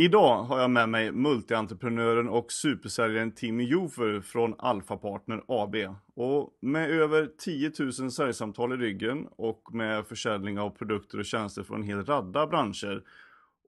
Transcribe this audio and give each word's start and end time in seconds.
Idag 0.00 0.42
har 0.42 0.60
jag 0.60 0.70
med 0.70 0.88
mig 0.88 1.12
multientreprenören 1.12 2.28
och 2.28 2.52
supersäljaren 2.52 3.34
Timmy 3.34 3.64
Jofer 3.64 4.20
från 4.20 4.54
Alpha 4.58 4.96
Partner 4.96 5.42
AB. 5.48 5.74
Och 6.14 6.58
med 6.60 6.90
över 6.90 7.30
10 7.38 7.72
000 7.78 8.12
säljsamtal 8.12 8.72
i 8.72 8.76
ryggen 8.76 9.26
och 9.36 9.62
med 9.72 10.06
försäljning 10.06 10.58
av 10.58 10.70
produkter 10.70 11.18
och 11.18 11.24
tjänster 11.24 11.62
från 11.62 11.80
en 11.80 11.88
hel 11.88 12.04
radda 12.04 12.46
branscher 12.46 13.02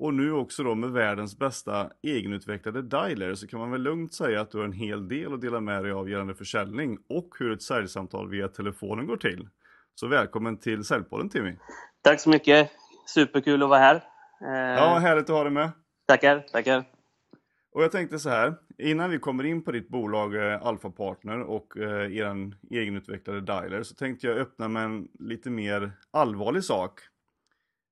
och 0.00 0.14
nu 0.14 0.32
också 0.32 0.62
då 0.62 0.74
med 0.74 0.90
världens 0.90 1.38
bästa 1.38 1.90
egenutvecklade 2.02 2.82
dialer 2.82 3.34
så 3.34 3.46
kan 3.46 3.60
man 3.60 3.70
väl 3.70 3.82
lugnt 3.82 4.14
säga 4.14 4.40
att 4.40 4.50
du 4.50 4.58
har 4.58 4.64
en 4.64 4.72
hel 4.72 5.08
del 5.08 5.34
att 5.34 5.40
dela 5.40 5.60
med 5.60 5.84
dig 5.84 5.92
av 5.92 6.10
gällande 6.10 6.34
försäljning 6.34 6.98
och 7.08 7.28
hur 7.38 7.52
ett 7.52 7.62
säljsamtal 7.62 8.28
via 8.28 8.48
telefonen 8.48 9.06
går 9.06 9.16
till. 9.16 9.48
Så 9.94 10.06
välkommen 10.06 10.56
till 10.58 10.84
Säljpodden 10.84 11.28
Timmy! 11.28 11.56
Tack 12.02 12.20
så 12.20 12.30
mycket! 12.30 12.70
Superkul 13.06 13.62
att 13.62 13.68
vara 13.68 13.78
här! 13.78 14.02
Ja, 14.76 14.98
härligt 14.98 15.24
att 15.24 15.36
ha 15.36 15.42
dig 15.42 15.52
med! 15.52 15.70
Tackar, 16.06 16.40
tackar. 16.52 16.84
Och 17.72 17.82
jag 17.82 17.92
tänkte 17.92 18.18
så 18.18 18.30
här, 18.30 18.54
innan 18.78 19.10
vi 19.10 19.18
kommer 19.18 19.44
in 19.44 19.64
på 19.64 19.72
ditt 19.72 19.88
bolag 19.88 20.34
eh, 20.34 20.66
Alpha 20.66 20.90
Partner 20.90 21.40
och 21.40 21.76
eh, 21.76 22.16
er 22.16 22.52
egenutvecklade 22.70 23.40
dialer 23.40 23.82
så 23.82 23.94
tänkte 23.94 24.26
jag 24.26 24.38
öppna 24.38 24.68
med 24.68 24.84
en 24.84 25.08
lite 25.18 25.50
mer 25.50 25.92
allvarlig 26.10 26.64
sak. 26.64 27.00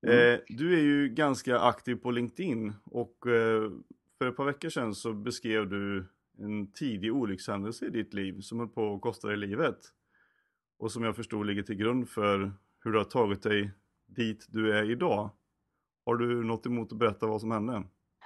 Mm. 0.06 0.34
Eh, 0.34 0.40
du 0.48 0.78
är 0.78 0.82
ju 0.82 1.08
ganska 1.08 1.58
aktiv 1.58 1.94
på 1.94 2.10
LinkedIn 2.10 2.74
och 2.84 3.26
eh, 3.26 3.70
för 4.18 4.28
ett 4.28 4.36
par 4.36 4.44
veckor 4.44 4.68
sedan 4.68 4.94
så 4.94 5.12
beskrev 5.12 5.68
du 5.68 6.06
en 6.38 6.72
tidig 6.72 7.12
olyckshändelse 7.12 7.86
i 7.86 7.90
ditt 7.90 8.14
liv 8.14 8.40
som 8.40 8.58
höll 8.58 8.68
på 8.68 8.94
att 8.94 9.00
kosta 9.00 9.28
dig 9.28 9.36
livet. 9.36 9.78
Och 10.78 10.92
som 10.92 11.04
jag 11.04 11.16
förstod 11.16 11.46
ligger 11.46 11.62
till 11.62 11.74
grund 11.74 12.08
för 12.08 12.52
hur 12.84 12.92
du 12.92 12.98
har 12.98 13.04
tagit 13.04 13.42
dig 13.42 13.70
dit 14.06 14.46
du 14.48 14.78
är 14.78 14.90
idag. 14.90 15.30
Har 16.06 16.16
du 16.16 16.44
något 16.44 16.66
emot 16.66 16.92
att 16.92 16.98
berätta 16.98 17.26
vad 17.26 17.40
som 17.40 17.50
hände? 17.50 17.82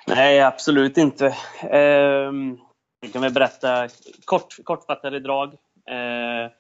Nej, 0.07 0.41
absolut 0.41 0.97
inte. 0.97 1.37
Ehm, 1.63 2.59
jag 3.01 3.13
kan 3.13 3.23
väl 3.23 3.33
berätta 3.33 3.89
kort, 4.25 4.57
kortfattade 4.65 5.21
drag. 5.21 5.55
Ehm, 5.91 6.51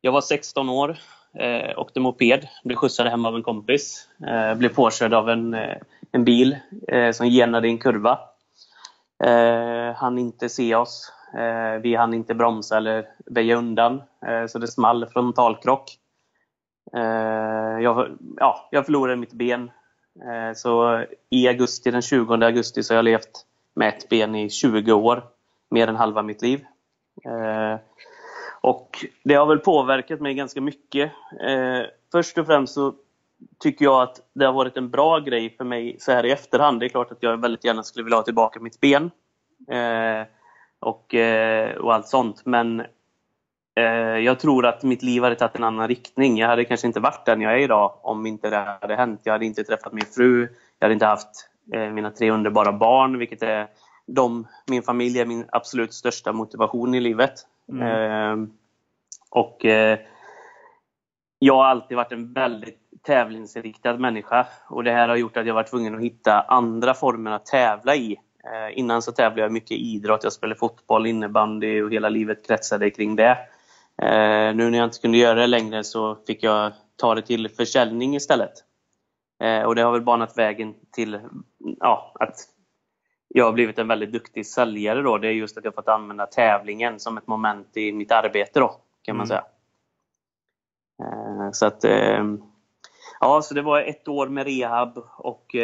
jag 0.00 0.12
var 0.12 0.20
16 0.20 0.68
år, 0.68 0.98
eh, 1.38 1.78
åkte 1.78 2.00
moped, 2.00 2.48
blev 2.64 2.76
skjutsad 2.76 3.06
hem 3.06 3.24
av 3.24 3.36
en 3.36 3.42
kompis. 3.42 4.08
Eh, 4.26 4.54
blev 4.54 4.68
påkörd 4.68 5.14
av 5.14 5.30
en, 5.30 5.54
eh, 5.54 5.76
en 6.12 6.24
bil 6.24 6.56
eh, 6.88 7.10
som 7.10 7.26
genade 7.26 7.68
i 7.68 7.70
en 7.70 7.78
kurva. 7.78 8.18
Eh, 9.24 9.94
han 9.96 10.18
inte 10.18 10.48
se 10.48 10.74
oss. 10.74 11.12
Eh, 11.34 11.80
vi 11.82 11.94
hann 11.94 12.14
inte 12.14 12.34
bromsa 12.34 12.76
eller 12.76 13.06
väja 13.26 13.56
undan, 13.56 14.02
eh, 14.26 14.46
så 14.46 14.58
det 14.58 14.68
small 14.68 15.06
frontalkrock. 15.06 15.90
Eh, 16.96 17.82
jag, 17.82 18.18
ja, 18.36 18.68
jag 18.70 18.86
förlorade 18.86 19.16
mitt 19.16 19.32
ben 19.32 19.70
Eh, 20.22 20.54
så 20.54 21.04
i 21.30 21.48
augusti, 21.48 21.90
den 21.90 22.02
20 22.02 22.34
augusti, 22.34 22.82
så 22.82 22.94
har 22.94 22.96
jag 22.96 23.04
levt 23.04 23.46
med 23.74 23.88
ett 23.88 24.08
ben 24.08 24.34
i 24.34 24.50
20 24.50 24.92
år. 24.92 25.24
Mer 25.70 25.88
än 25.88 25.96
halva 25.96 26.22
mitt 26.22 26.42
liv. 26.42 26.64
Eh, 27.24 27.78
och 28.64 29.04
det 29.22 29.34
har 29.34 29.46
väl 29.46 29.58
påverkat 29.58 30.20
mig 30.20 30.34
ganska 30.34 30.60
mycket. 30.60 31.12
Eh, 31.40 31.80
först 32.12 32.38
och 32.38 32.46
främst 32.46 32.74
så 32.74 32.94
tycker 33.58 33.84
jag 33.84 34.02
att 34.02 34.20
det 34.34 34.44
har 34.44 34.52
varit 34.52 34.76
en 34.76 34.90
bra 34.90 35.18
grej 35.18 35.56
för 35.56 35.64
mig 35.64 35.96
så 35.98 36.12
här 36.12 36.26
i 36.26 36.30
efterhand. 36.30 36.80
Det 36.80 36.86
är 36.86 36.88
klart 36.88 37.12
att 37.12 37.22
jag 37.22 37.40
väldigt 37.40 37.64
gärna 37.64 37.82
skulle 37.82 38.04
vilja 38.04 38.16
ha 38.16 38.22
tillbaka 38.22 38.60
mitt 38.60 38.80
ben. 38.80 39.10
Eh, 39.68 40.26
och, 40.80 41.14
eh, 41.14 41.76
och 41.76 41.94
allt 41.94 42.08
sånt. 42.08 42.42
Men 42.44 42.82
Eh, 43.76 44.18
jag 44.18 44.40
tror 44.40 44.66
att 44.66 44.82
mitt 44.82 45.02
liv 45.02 45.22
hade 45.22 45.34
tagit 45.34 45.56
en 45.56 45.64
annan 45.64 45.88
riktning. 45.88 46.38
Jag 46.38 46.48
hade 46.48 46.64
kanske 46.64 46.86
inte 46.86 47.00
varit 47.00 47.26
den 47.26 47.40
jag 47.40 47.52
är 47.52 47.58
idag 47.58 47.98
om 48.02 48.26
inte 48.26 48.50
det 48.50 48.78
hade 48.80 48.96
hänt. 48.96 49.20
Jag 49.24 49.32
hade 49.32 49.46
inte 49.46 49.64
träffat 49.64 49.92
min 49.92 50.04
fru. 50.04 50.48
Jag 50.78 50.84
hade 50.84 50.94
inte 50.94 51.06
haft 51.06 51.48
eh, 51.72 51.90
mina 51.90 52.10
tre 52.10 52.30
underbara 52.30 52.72
barn, 52.72 53.18
vilket 53.18 53.42
är 53.42 53.66
de, 54.06 54.46
min 54.66 54.82
familj 54.82 55.20
är 55.20 55.26
min 55.26 55.44
absolut 55.52 55.94
största 55.94 56.32
motivation 56.32 56.94
i 56.94 57.00
livet. 57.00 57.46
Mm. 57.72 57.82
Ehm, 57.82 58.42
eh, 58.42 58.48
och 59.30 59.64
jag 61.38 61.54
har 61.54 61.64
alltid 61.64 61.96
varit 61.96 62.12
en 62.12 62.32
väldigt 62.32 62.78
tävlingsinriktad 63.02 63.96
människa 63.96 64.46
och 64.68 64.84
det 64.84 64.92
här 64.92 65.08
har 65.08 65.16
gjort 65.16 65.36
att 65.36 65.46
jag 65.46 65.54
varit 65.54 65.70
tvungen 65.70 65.94
att 65.94 66.02
hitta 66.02 66.40
andra 66.40 66.94
former 66.94 67.30
att 67.30 67.46
tävla 67.46 67.96
i. 67.96 68.16
Ehm, 68.44 68.72
innan 68.72 69.02
så 69.02 69.12
tävlade 69.12 69.42
jag 69.42 69.52
mycket 69.52 69.70
i 69.70 69.94
idrott. 69.94 70.24
Jag 70.24 70.32
spelade 70.32 70.58
fotboll, 70.58 71.06
innebandy 71.06 71.82
och 71.82 71.92
hela 71.92 72.08
livet 72.08 72.46
kretsade 72.46 72.90
kring 72.90 73.16
det. 73.16 73.38
Eh, 74.02 74.54
nu 74.54 74.70
när 74.70 74.78
jag 74.78 74.86
inte 74.86 74.98
kunde 74.98 75.18
göra 75.18 75.40
det 75.40 75.46
längre 75.46 75.84
så 75.84 76.16
fick 76.26 76.42
jag 76.42 76.72
ta 76.96 77.14
det 77.14 77.22
till 77.22 77.48
försäljning 77.48 78.16
istället. 78.16 78.52
Eh, 79.42 79.62
och 79.62 79.74
det 79.74 79.82
har 79.82 79.92
väl 79.92 80.02
banat 80.02 80.38
vägen 80.38 80.74
till 80.92 81.20
ja, 81.80 82.12
att 82.20 82.36
jag 83.36 83.44
har 83.44 83.52
blivit 83.52 83.78
en 83.78 83.88
väldigt 83.88 84.12
duktig 84.12 84.46
säljare 84.46 85.02
då. 85.02 85.18
Det 85.18 85.28
är 85.28 85.32
just 85.32 85.58
att 85.58 85.64
jag 85.64 85.74
fått 85.74 85.88
använda 85.88 86.26
tävlingen 86.26 87.00
som 87.00 87.18
ett 87.18 87.26
moment 87.26 87.76
i 87.76 87.92
mitt 87.92 88.12
arbete 88.12 88.60
då, 88.60 88.80
kan 89.02 89.16
man 89.16 89.26
mm. 89.26 89.28
säga. 89.28 89.44
Eh, 91.00 91.50
så 91.52 91.66
att 91.66 91.84
Ja, 93.20 93.42
så 93.42 93.54
det 93.54 93.62
var 93.62 93.80
ett 93.80 94.08
år 94.08 94.28
med 94.28 94.46
rehab 94.46 94.98
och 95.18 95.54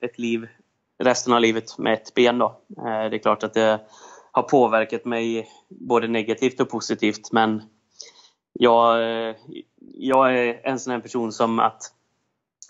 ett 0.00 0.18
liv 0.18 0.48
resten 0.98 1.32
av 1.32 1.40
livet 1.40 1.78
med 1.78 1.92
ett 1.92 2.14
ben 2.14 2.38
då. 2.38 2.60
Det 2.84 3.16
är 3.16 3.18
klart 3.18 3.42
att 3.42 3.54
det 3.54 3.80
har 4.32 4.42
påverkat 4.42 5.04
mig 5.04 5.48
både 5.68 6.08
negativt 6.08 6.60
och 6.60 6.70
positivt. 6.70 7.32
Men 7.32 7.62
jag, 8.52 8.98
jag 9.94 10.38
är 10.38 10.60
en 10.66 10.78
sån 10.78 10.92
här 10.92 11.00
person 11.00 11.32
som 11.32 11.58
att 11.58 11.82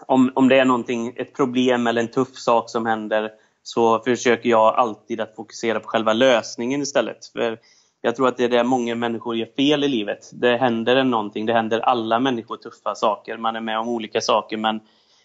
om, 0.07 0.33
om 0.35 0.49
det 0.49 0.59
är 0.59 0.65
någonting, 0.65 1.13
ett 1.17 1.35
problem 1.35 1.87
eller 1.87 2.03
en 2.03 2.11
tuff 2.11 2.37
sak 2.37 2.71
som 2.71 2.87
händer 2.87 3.33
så 3.69 3.99
försöker 3.99 4.49
jag 4.49 4.75
alltid 4.75 5.21
att 5.21 5.37
fokusera 5.37 5.81
på 5.81 5.89
själva 5.89 6.13
lösningen 6.13 6.83
istället. 6.83 7.27
För 7.27 7.59
jag 8.01 8.17
tror 8.17 8.29
att 8.29 8.37
det 8.37 8.45
är 8.45 8.49
det 8.49 8.65
många 8.65 8.95
människor 8.95 9.37
gör 9.37 9.49
fel 9.57 9.85
i 9.85 9.89
livet. 9.89 10.31
Det 10.33 10.57
händer 10.57 11.05
någonting, 11.05 11.47
det 11.47 11.53
händer 11.53 11.81
alla 11.81 12.21
människor 12.21 12.57
tuffa 12.57 12.95
saker, 12.95 13.37
man 13.37 13.57
är 13.57 13.61
med 13.61 13.79
om 13.79 13.89
olika 13.89 14.21
saker 14.21 14.57
men 14.57 14.81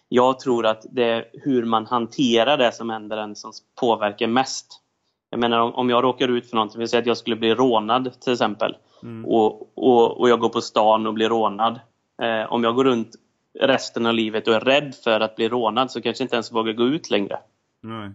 jag 0.08 0.38
tror 0.40 0.66
att 0.66 0.86
det 0.90 1.04
är 1.04 1.24
hur 1.32 1.64
man 1.64 1.86
hanterar 1.86 2.58
det 2.58 2.72
som 2.72 2.90
händer 2.90 3.16
en 3.16 3.36
som 3.36 3.52
påverkar 3.80 4.26
mest. 4.26 4.80
Jag 5.30 5.40
menar 5.40 5.76
om, 5.76 5.90
jag 5.90 6.04
råkar 6.04 6.28
ut 6.28 6.50
för 6.50 6.56
någonting, 6.56 6.80
vi 6.80 6.88
säger 6.88 7.02
att 7.02 7.06
jag 7.06 7.16
skulle 7.16 7.36
bli 7.36 7.54
rånad 7.54 8.20
till 8.20 8.32
exempel. 8.32 8.76
Mm. 9.02 9.24
Och, 9.24 9.72
och, 9.74 10.20
och 10.20 10.28
jag 10.28 10.40
går 10.40 10.48
på 10.48 10.60
stan 10.60 11.06
och 11.06 11.14
blir 11.14 11.28
rånad. 11.28 11.80
Eh, 12.22 12.52
om 12.52 12.64
jag 12.64 12.74
går 12.74 12.84
runt 12.84 13.10
resten 13.60 14.06
av 14.06 14.14
livet 14.14 14.48
och 14.48 14.54
är 14.54 14.60
rädd 14.60 14.94
för 15.04 15.20
att 15.20 15.36
bli 15.36 15.48
rånad 15.48 15.90
så 15.90 16.02
kanske 16.02 16.22
jag 16.22 16.26
inte 16.26 16.36
ens 16.36 16.52
vågar 16.52 16.72
gå 16.72 16.84
ut 16.84 17.10
längre. 17.10 17.38
Nej. 17.82 18.10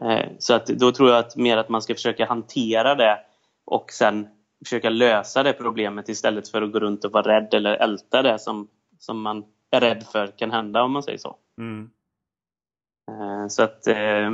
Eh, 0.00 0.30
så 0.38 0.54
att, 0.54 0.66
då 0.66 0.92
tror 0.92 1.10
jag 1.10 1.18
att 1.18 1.36
mer 1.36 1.56
att 1.56 1.68
man 1.68 1.82
ska 1.82 1.94
försöka 1.94 2.26
hantera 2.26 2.94
det 2.94 3.18
och 3.66 3.92
sen 3.92 4.28
försöka 4.64 4.90
lösa 4.90 5.42
det 5.42 5.52
problemet 5.52 6.08
istället 6.08 6.48
för 6.48 6.62
att 6.62 6.72
gå 6.72 6.80
runt 6.80 7.04
och 7.04 7.12
vara 7.12 7.36
rädd 7.36 7.54
eller 7.54 7.74
älta 7.74 8.22
det 8.22 8.38
som, 8.38 8.68
som 8.98 9.20
man 9.22 9.44
är 9.70 9.80
rädd 9.80 10.04
för 10.12 10.26
kan 10.26 10.50
hända 10.50 10.82
om 10.82 10.92
man 10.92 11.02
säger 11.02 11.18
så. 11.18 11.36
Mm. 11.58 11.90
Eh, 13.10 13.48
så 13.48 13.62
att 13.62 13.86
eh, 13.86 14.30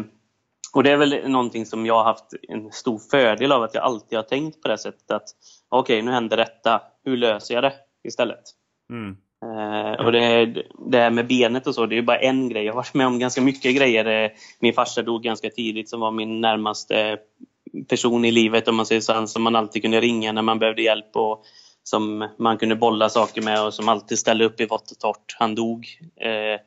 och 0.74 0.82
det 0.82 0.90
är 0.90 0.96
väl 0.96 1.30
någonting 1.30 1.66
som 1.66 1.86
jag 1.86 1.94
har 1.94 2.04
haft 2.04 2.34
en 2.48 2.72
stor 2.72 2.98
fördel 2.98 3.52
av 3.52 3.62
att 3.62 3.74
jag 3.74 3.84
alltid 3.84 4.18
har 4.18 4.22
tänkt 4.22 4.62
på 4.62 4.68
det 4.68 4.78
sättet 4.78 5.10
att 5.10 5.28
okej, 5.68 5.94
okay, 5.94 6.02
nu 6.02 6.10
händer 6.10 6.36
detta. 6.36 6.82
Hur 7.04 7.16
löser 7.16 7.54
jag 7.54 7.64
det 7.64 7.72
istället? 8.04 8.42
Mm. 8.90 9.16
Uh, 9.44 10.06
och 10.06 10.12
det, 10.12 10.46
det 10.90 10.98
här 10.98 11.10
med 11.10 11.26
benet 11.26 11.66
och 11.66 11.74
så, 11.74 11.86
det 11.86 11.98
är 11.98 12.02
bara 12.02 12.18
en 12.18 12.48
grej. 12.48 12.64
Jag 12.64 12.72
har 12.72 12.76
varit 12.76 12.94
med 12.94 13.06
om 13.06 13.18
ganska 13.18 13.40
mycket 13.40 13.76
grejer. 13.76 14.32
Min 14.60 14.74
farsa 14.74 15.02
dog 15.02 15.22
ganska 15.22 15.50
tidigt 15.50 15.88
som 15.88 16.00
var 16.00 16.10
min 16.10 16.40
närmaste 16.40 17.18
person 17.88 18.24
i 18.24 18.30
livet 18.30 18.68
om 18.68 18.76
man 18.76 18.86
säger 18.86 19.00
så, 19.00 19.26
som 19.26 19.42
man 19.42 19.56
alltid 19.56 19.82
kunde 19.82 20.00
ringa 20.00 20.32
när 20.32 20.42
man 20.42 20.58
behövde 20.58 20.82
hjälp 20.82 21.16
och 21.16 21.42
som 21.82 22.28
man 22.38 22.58
kunde 22.58 22.76
bolla 22.76 23.08
saker 23.08 23.42
med 23.42 23.66
och 23.66 23.74
som 23.74 23.88
alltid 23.88 24.18
ställde 24.18 24.44
upp 24.44 24.60
i 24.60 24.66
vått 24.66 24.90
och 24.90 24.98
torrt. 24.98 25.36
Han 25.38 25.54
dog. 25.54 25.86
Uh, 26.24 26.60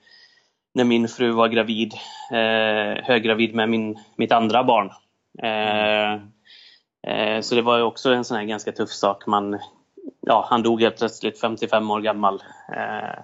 när 0.77 0.83
min 0.83 1.07
fru 1.07 1.31
var 1.31 1.47
gravid, 1.47 1.94
eh, 2.31 3.03
höggravid 3.03 3.56
med 3.56 3.69
min, 3.69 4.00
mitt 4.15 4.31
andra 4.31 4.63
barn. 4.63 4.89
Eh, 5.44 6.13
eh, 7.13 7.41
så 7.41 7.56
det 7.56 7.62
var 7.62 7.81
också 7.81 8.13
en 8.13 8.25
sån 8.25 8.38
här 8.38 8.44
ganska 8.44 8.71
tuff 8.71 8.89
sak. 8.89 9.27
Man, 9.27 9.59
ja, 10.27 10.47
han 10.50 10.63
dog 10.63 10.81
helt 10.81 10.97
plötsligt 10.97 11.39
55 11.39 11.91
år 11.91 12.01
gammal. 12.01 12.44
Eh, 12.75 13.19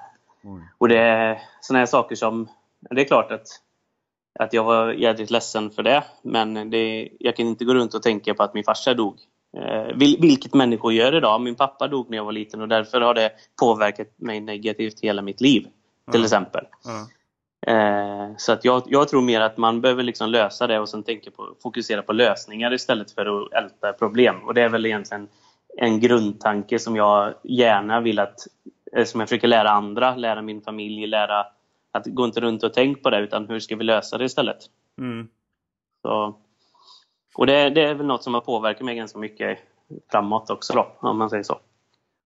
och 0.78 0.88
det 0.88 0.98
är 0.98 1.42
såna 1.62 1.80
här 1.80 1.86
saker 1.86 2.16
som, 2.16 2.48
det 2.90 3.02
är 3.02 3.06
klart 3.06 3.32
att, 3.32 3.48
att 4.40 4.54
jag 4.54 4.64
var 4.64 4.92
jädrigt 4.92 5.32
ledsen 5.32 5.72
för 5.72 5.84
det, 5.84 6.04
men 6.22 6.70
det, 6.70 7.10
jag 7.20 7.36
kan 7.36 7.48
inte 7.48 7.66
gå 7.66 7.74
runt 7.74 7.94
och 7.94 8.04
tänka 8.04 8.34
på 8.34 8.44
att 8.44 8.54
min 8.54 8.64
farsa 8.64 8.94
dog. 8.94 9.20
Eh, 9.58 9.96
vilket 10.20 10.54
människor 10.54 10.94
gör 10.94 11.16
idag. 11.16 11.42
Min 11.42 11.56
pappa 11.56 11.88
dog 11.88 12.10
när 12.10 12.18
jag 12.18 12.26
var 12.26 12.32
liten 12.32 12.62
och 12.62 12.68
därför 12.68 13.02
har 13.02 13.14
det 13.14 13.32
påverkat 13.60 14.08
mig 14.16 14.40
negativt 14.40 15.00
hela 15.02 15.22
mitt 15.22 15.42
liv. 15.42 15.68
Till 16.12 16.16
mm. 16.16 16.26
exempel. 16.26 16.66
Mm. 16.86 17.08
Eh, 17.68 18.36
så 18.38 18.52
att 18.52 18.66
jag, 18.66 18.84
jag, 18.86 19.10
tror 19.10 19.22
mer 19.22 19.42
att 19.42 19.58
man 19.58 19.82
behöver 19.82 20.04
liksom 20.04 20.30
lösa 20.30 20.68
det 20.68 20.80
och 20.80 20.90
sen 20.90 21.04
tänka 21.04 21.32
på, 21.32 21.56
fokusera 21.64 22.02
på 22.02 22.14
lösningar 22.14 22.74
istället 22.74 23.12
för 23.12 23.26
att 23.26 23.54
älta 23.54 23.94
problem. 23.94 24.44
Och 24.44 24.54
det 24.54 24.62
är 24.62 24.70
väl 24.70 24.86
egentligen 24.86 25.28
en 25.78 26.00
grundtanke 26.00 26.80
som 26.80 26.96
jag 26.96 27.34
gärna 27.44 28.02
vill 28.02 28.20
att, 28.20 28.48
eh, 28.96 29.06
som 29.06 29.20
jag 29.20 29.30
försöker 29.30 29.48
lära 29.48 29.70
andra, 29.70 30.16
lära 30.16 30.42
min 30.42 30.62
familj, 30.62 31.08
lära 31.08 31.46
att 31.92 32.06
gå 32.06 32.26
inte 32.26 32.42
runt 32.42 32.64
och 32.64 32.74
tänk 32.74 33.04
på 33.04 33.10
det 33.10 33.20
utan 33.20 33.48
hur 33.48 33.60
ska 33.60 33.76
vi 33.76 33.84
lösa 33.84 34.18
det 34.18 34.26
istället. 34.26 34.58
Mm. 34.98 35.28
Så, 36.02 36.36
och 37.36 37.46
det, 37.46 37.70
det, 37.70 37.82
är 37.82 37.94
väl 37.94 38.06
något 38.06 38.24
som 38.24 38.34
har 38.34 38.42
påverkat 38.42 38.86
mig 38.86 38.96
ganska 38.96 39.20
mycket 39.20 39.60
framåt 40.12 40.50
också 40.50 40.74
då, 40.74 40.98
om 41.00 41.18
man 41.18 41.30
säger 41.30 41.44
så. 41.44 41.60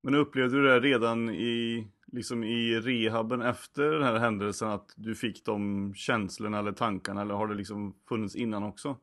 Men 0.03 0.15
upplevde 0.15 0.57
du 0.57 0.67
det 0.67 0.79
redan 0.79 1.29
i, 1.29 1.87
liksom 2.11 2.43
i 2.43 2.79
rehaben 2.79 3.41
efter 3.41 3.83
den 3.83 4.03
här 4.03 4.19
händelsen 4.19 4.69
att 4.69 4.93
du 4.95 5.15
fick 5.15 5.45
de 5.45 5.93
känslorna 5.95 6.59
eller 6.59 6.71
tankarna 6.71 7.21
eller 7.21 7.33
har 7.33 7.47
det 7.47 7.55
liksom 7.55 7.95
funnits 8.09 8.35
innan 8.35 8.63
också? 8.63 8.95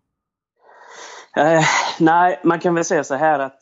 Eh, 1.37 1.63
nej, 2.01 2.41
man 2.45 2.61
kan 2.61 2.75
väl 2.75 2.85
säga 2.85 3.05
så 3.05 3.15
här 3.15 3.39
att 3.39 3.59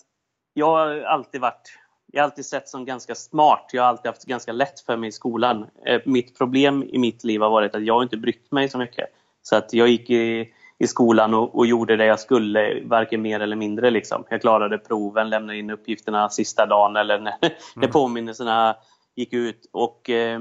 jag 0.54 0.66
har 0.66 1.00
alltid 1.00 1.40
varit 1.40 1.78
jag 2.12 2.22
har 2.22 2.24
alltid 2.24 2.46
sett 2.46 2.68
som 2.68 2.84
ganska 2.84 3.14
smart. 3.14 3.70
Jag 3.72 3.82
har 3.82 3.88
alltid 3.88 4.06
haft 4.06 4.24
ganska 4.24 4.52
lätt 4.52 4.80
för 4.80 4.96
mig 4.96 5.08
i 5.08 5.12
skolan. 5.12 5.66
Eh, 5.86 6.00
mitt 6.04 6.38
problem 6.38 6.82
i 6.82 6.98
mitt 6.98 7.24
liv 7.24 7.40
har 7.40 7.50
varit 7.50 7.74
att 7.74 7.84
jag 7.84 8.02
inte 8.02 8.16
brytt 8.16 8.52
mig 8.52 8.68
så 8.68 8.78
mycket. 8.78 9.08
Så 9.42 9.56
att 9.56 9.72
jag 9.72 9.88
gick 9.88 10.10
i, 10.10 10.52
i 10.78 10.86
skolan 10.86 11.34
och, 11.34 11.54
och, 11.54 11.66
gjorde 11.66 11.96
det 11.96 12.04
jag 12.04 12.20
skulle, 12.20 12.84
varken 12.84 13.22
mer 13.22 13.40
eller 13.40 13.56
mindre. 13.56 13.90
Liksom. 13.90 14.24
Jag 14.28 14.40
klarade 14.40 14.78
proven, 14.78 15.30
lämnade 15.30 15.58
in 15.58 15.70
uppgifterna 15.70 16.28
sista 16.28 16.66
dagen 16.66 16.96
eller 16.96 17.18
när, 17.18 17.34
mm. 17.42 17.54
när 17.74 17.88
påminnelserna 17.88 18.76
gick 19.14 19.32
ut. 19.32 19.70
Och 19.72 20.10
eh, 20.10 20.40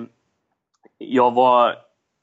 jag 0.97 1.31
var, 1.33 1.75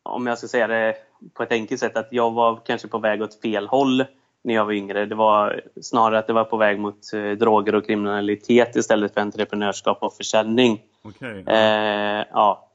om 0.02 0.26
jag 0.26 0.38
ska 0.38 0.48
säga 0.48 0.66
det 0.66 0.96
på 1.34 1.42
ett 1.42 1.52
enkelt 1.52 1.80
sätt, 1.80 1.96
att 1.96 2.08
jag 2.10 2.30
var 2.30 2.60
kanske 2.66 2.88
på 2.88 2.98
väg 2.98 3.22
åt 3.22 3.40
fel 3.40 3.66
håll 3.66 4.04
när 4.48 4.54
jag 4.54 4.64
var 4.64 4.72
yngre. 4.72 5.06
Det 5.06 5.14
var 5.14 5.60
snarare 5.80 6.18
att 6.18 6.26
det 6.26 6.32
var 6.32 6.44
på 6.44 6.56
väg 6.56 6.78
mot 6.78 7.12
eh, 7.12 7.30
droger 7.30 7.74
och 7.74 7.86
kriminalitet 7.86 8.76
istället 8.76 9.14
för 9.14 9.20
entreprenörskap 9.20 10.02
och 10.02 10.14
försäljning. 10.14 10.80
Okay. 11.04 11.42
Eh, 11.46 12.24
ja. 12.32 12.70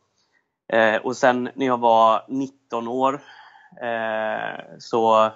Eh, 0.74 0.96
och 0.96 1.16
sen 1.16 1.50
när 1.54 1.66
jag 1.66 1.80
var 1.80 2.22
19 2.28 2.88
år 2.88 3.22
eh, 3.82 4.64
så 4.80 5.32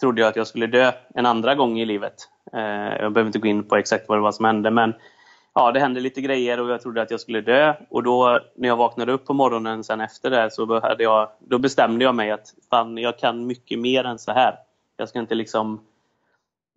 trodde 0.00 0.20
jag 0.20 0.28
att 0.28 0.36
jag 0.36 0.46
skulle 0.46 0.66
dö 0.66 0.92
en 1.14 1.26
andra 1.26 1.54
gång 1.54 1.78
i 1.78 1.84
livet. 1.84 2.14
Eh, 2.52 2.60
jag 3.00 3.12
behöver 3.12 3.26
inte 3.26 3.38
gå 3.38 3.48
in 3.48 3.64
på 3.64 3.76
exakt 3.76 4.08
vad 4.08 4.18
det 4.18 4.22
var 4.22 4.32
som 4.32 4.44
hände 4.44 4.70
men 4.70 4.94
ja, 5.54 5.72
det 5.72 5.80
hände 5.80 6.00
lite 6.00 6.20
grejer 6.20 6.60
och 6.60 6.70
jag 6.70 6.82
trodde 6.82 7.02
att 7.02 7.10
jag 7.10 7.20
skulle 7.20 7.40
dö. 7.40 7.74
Och 7.90 8.02
då 8.02 8.40
när 8.56 8.68
jag 8.68 8.76
vaknade 8.76 9.12
upp 9.12 9.26
på 9.26 9.34
morgonen 9.34 9.84
sen 9.84 10.00
efter 10.00 10.30
det 10.30 10.50
så 10.50 10.80
jag, 10.98 11.28
då 11.38 11.58
bestämde 11.58 12.04
jag 12.04 12.14
mig 12.14 12.30
att 12.30 12.54
fan, 12.70 12.98
jag 12.98 13.18
kan 13.18 13.46
mycket 13.46 13.78
mer 13.78 14.04
än 14.04 14.18
så 14.18 14.32
här. 14.32 14.67
Jag 14.98 15.08
ska 15.08 15.18
inte 15.18 15.34
liksom... 15.34 15.80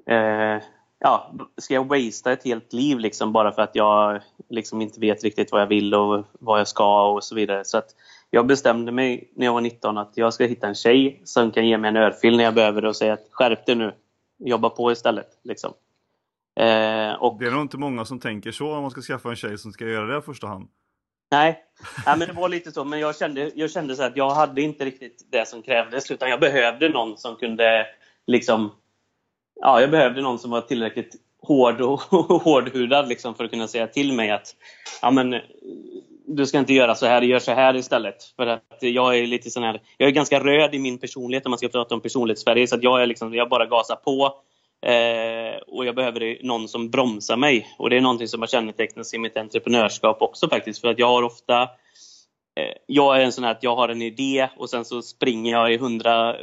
Eh, 0.05 0.63
ja, 0.99 1.33
ska 1.57 1.73
jag 1.73 1.87
wastea 1.87 2.33
ett 2.33 2.43
helt 2.43 2.73
liv 2.73 2.99
liksom 2.99 3.31
bara 3.31 3.51
för 3.51 3.61
att 3.61 3.75
jag 3.75 4.21
liksom 4.49 4.81
inte 4.81 4.99
vet 4.99 5.23
riktigt 5.23 5.51
vad 5.51 5.61
jag 5.61 5.67
vill 5.67 5.93
och 5.93 6.25
vad 6.39 6.59
jag 6.59 6.67
ska 6.67 7.11
och 7.11 7.23
så 7.23 7.35
vidare. 7.35 7.65
Så 7.65 7.77
att 7.77 7.95
jag 8.29 8.45
bestämde 8.47 8.91
mig 8.91 9.31
när 9.35 9.45
jag 9.45 9.53
var 9.53 9.61
19 9.61 9.97
att 9.97 10.11
jag 10.15 10.33
ska 10.33 10.45
hitta 10.45 10.67
en 10.67 10.75
tjej 10.75 11.21
som 11.23 11.51
kan 11.51 11.67
ge 11.67 11.77
mig 11.77 11.89
en 11.89 11.95
örfil 11.95 12.37
när 12.37 12.43
jag 12.43 12.53
behöver 12.53 12.81
det 12.81 12.87
och 12.87 12.95
säga 12.95 13.13
att 13.13 13.27
skärp 13.31 13.65
dig 13.65 13.75
nu, 13.75 13.93
jobba 14.37 14.69
på 14.69 14.91
istället. 14.91 15.39
Liksom. 15.43 15.73
Eh, 16.59 17.13
och... 17.13 17.39
Det 17.39 17.47
är 17.47 17.51
nog 17.51 17.61
inte 17.61 17.77
många 17.77 18.05
som 18.05 18.19
tänker 18.19 18.51
så 18.51 18.75
om 18.75 18.81
man 18.81 18.91
ska 18.91 19.01
skaffa 19.01 19.29
en 19.29 19.35
tjej 19.35 19.57
som 19.57 19.71
ska 19.71 19.85
göra 19.85 20.05
det 20.05 20.17
i 20.17 20.21
första 20.21 20.47
hand. 20.47 20.67
Nej, 21.31 21.63
Nej 22.05 22.17
men 22.17 22.27
det 22.27 22.33
var 22.33 22.49
lite 22.49 22.71
så. 22.71 22.83
Men 22.83 22.99
jag 22.99 23.17
kände, 23.17 23.51
jag 23.55 23.71
kände 23.71 23.95
så 23.95 24.03
att 24.03 24.17
jag 24.17 24.29
hade 24.29 24.61
inte 24.61 24.85
riktigt 24.85 25.25
det 25.31 25.47
som 25.47 25.61
krävdes 25.61 26.11
utan 26.11 26.29
jag 26.29 26.39
behövde 26.39 26.89
någon 26.89 27.17
som 27.17 27.35
kunde 27.35 27.85
liksom, 28.27 28.71
ja, 29.61 29.81
jag 29.81 29.91
behövde 29.91 30.21
någon 30.21 30.39
som 30.39 30.51
var 30.51 30.61
tillräckligt 30.61 31.15
hård 31.41 31.81
och 31.81 31.99
hårdhudad 32.43 33.07
liksom 33.07 33.35
för 33.35 33.43
att 33.43 33.51
kunna 33.51 33.67
säga 33.67 33.87
till 33.87 34.13
mig 34.13 34.31
att 34.31 34.55
ja, 35.01 35.11
men, 35.11 35.35
du 36.27 36.45
ska 36.45 36.59
inte 36.59 36.73
göra 36.73 36.95
så 36.95 37.05
här, 37.05 37.21
gör 37.21 37.39
så 37.39 37.51
här 37.51 37.75
istället. 37.75 38.23
För 38.35 38.47
att 38.47 38.77
jag 38.79 39.17
är 39.17 39.27
lite 39.27 39.49
sån 39.49 39.63
här, 39.63 39.81
jag 39.97 40.09
är 40.09 40.13
ganska 40.13 40.39
röd 40.39 40.75
i 40.75 40.79
min 40.79 40.99
personlighet 40.99 41.45
om 41.45 41.49
man 41.49 41.57
ska 41.57 41.67
prata 41.67 41.95
om 41.95 42.01
personlighetssverige. 42.01 42.67
Så 42.67 42.75
att 42.75 42.83
jag 42.83 43.01
är 43.01 43.05
liksom, 43.05 43.33
jag 43.33 43.49
bara 43.49 43.65
gasar 43.65 43.95
på. 43.95 44.33
Eh, 44.85 45.57
och 45.67 45.85
jag 45.85 45.95
behöver 45.95 46.37
någon 46.43 46.67
som 46.67 46.89
bromsar 46.89 47.37
mig. 47.37 47.67
Och 47.77 47.89
det 47.89 47.97
är 47.97 48.01
någonting 48.01 48.27
som 48.27 48.39
har 48.39 48.47
kännetecknats 48.47 49.13
i 49.13 49.17
mitt 49.17 49.37
entreprenörskap 49.37 50.21
också 50.21 50.49
faktiskt. 50.49 50.81
För 50.81 50.87
att 50.87 50.99
jag 50.99 51.07
har 51.07 51.23
ofta 51.23 51.61
eh, 51.61 52.73
jag 52.85 53.19
är 53.19 53.25
en 53.25 53.31
sån 53.31 53.43
här 53.43 53.51
att 53.51 53.63
jag 53.63 53.75
har 53.75 53.89
en 53.89 54.01
idé 54.01 54.49
och 54.57 54.69
sen 54.69 54.85
så 54.85 55.01
springer 55.01 55.51
jag 55.51 55.71
i 55.71 55.75
100 55.75 56.35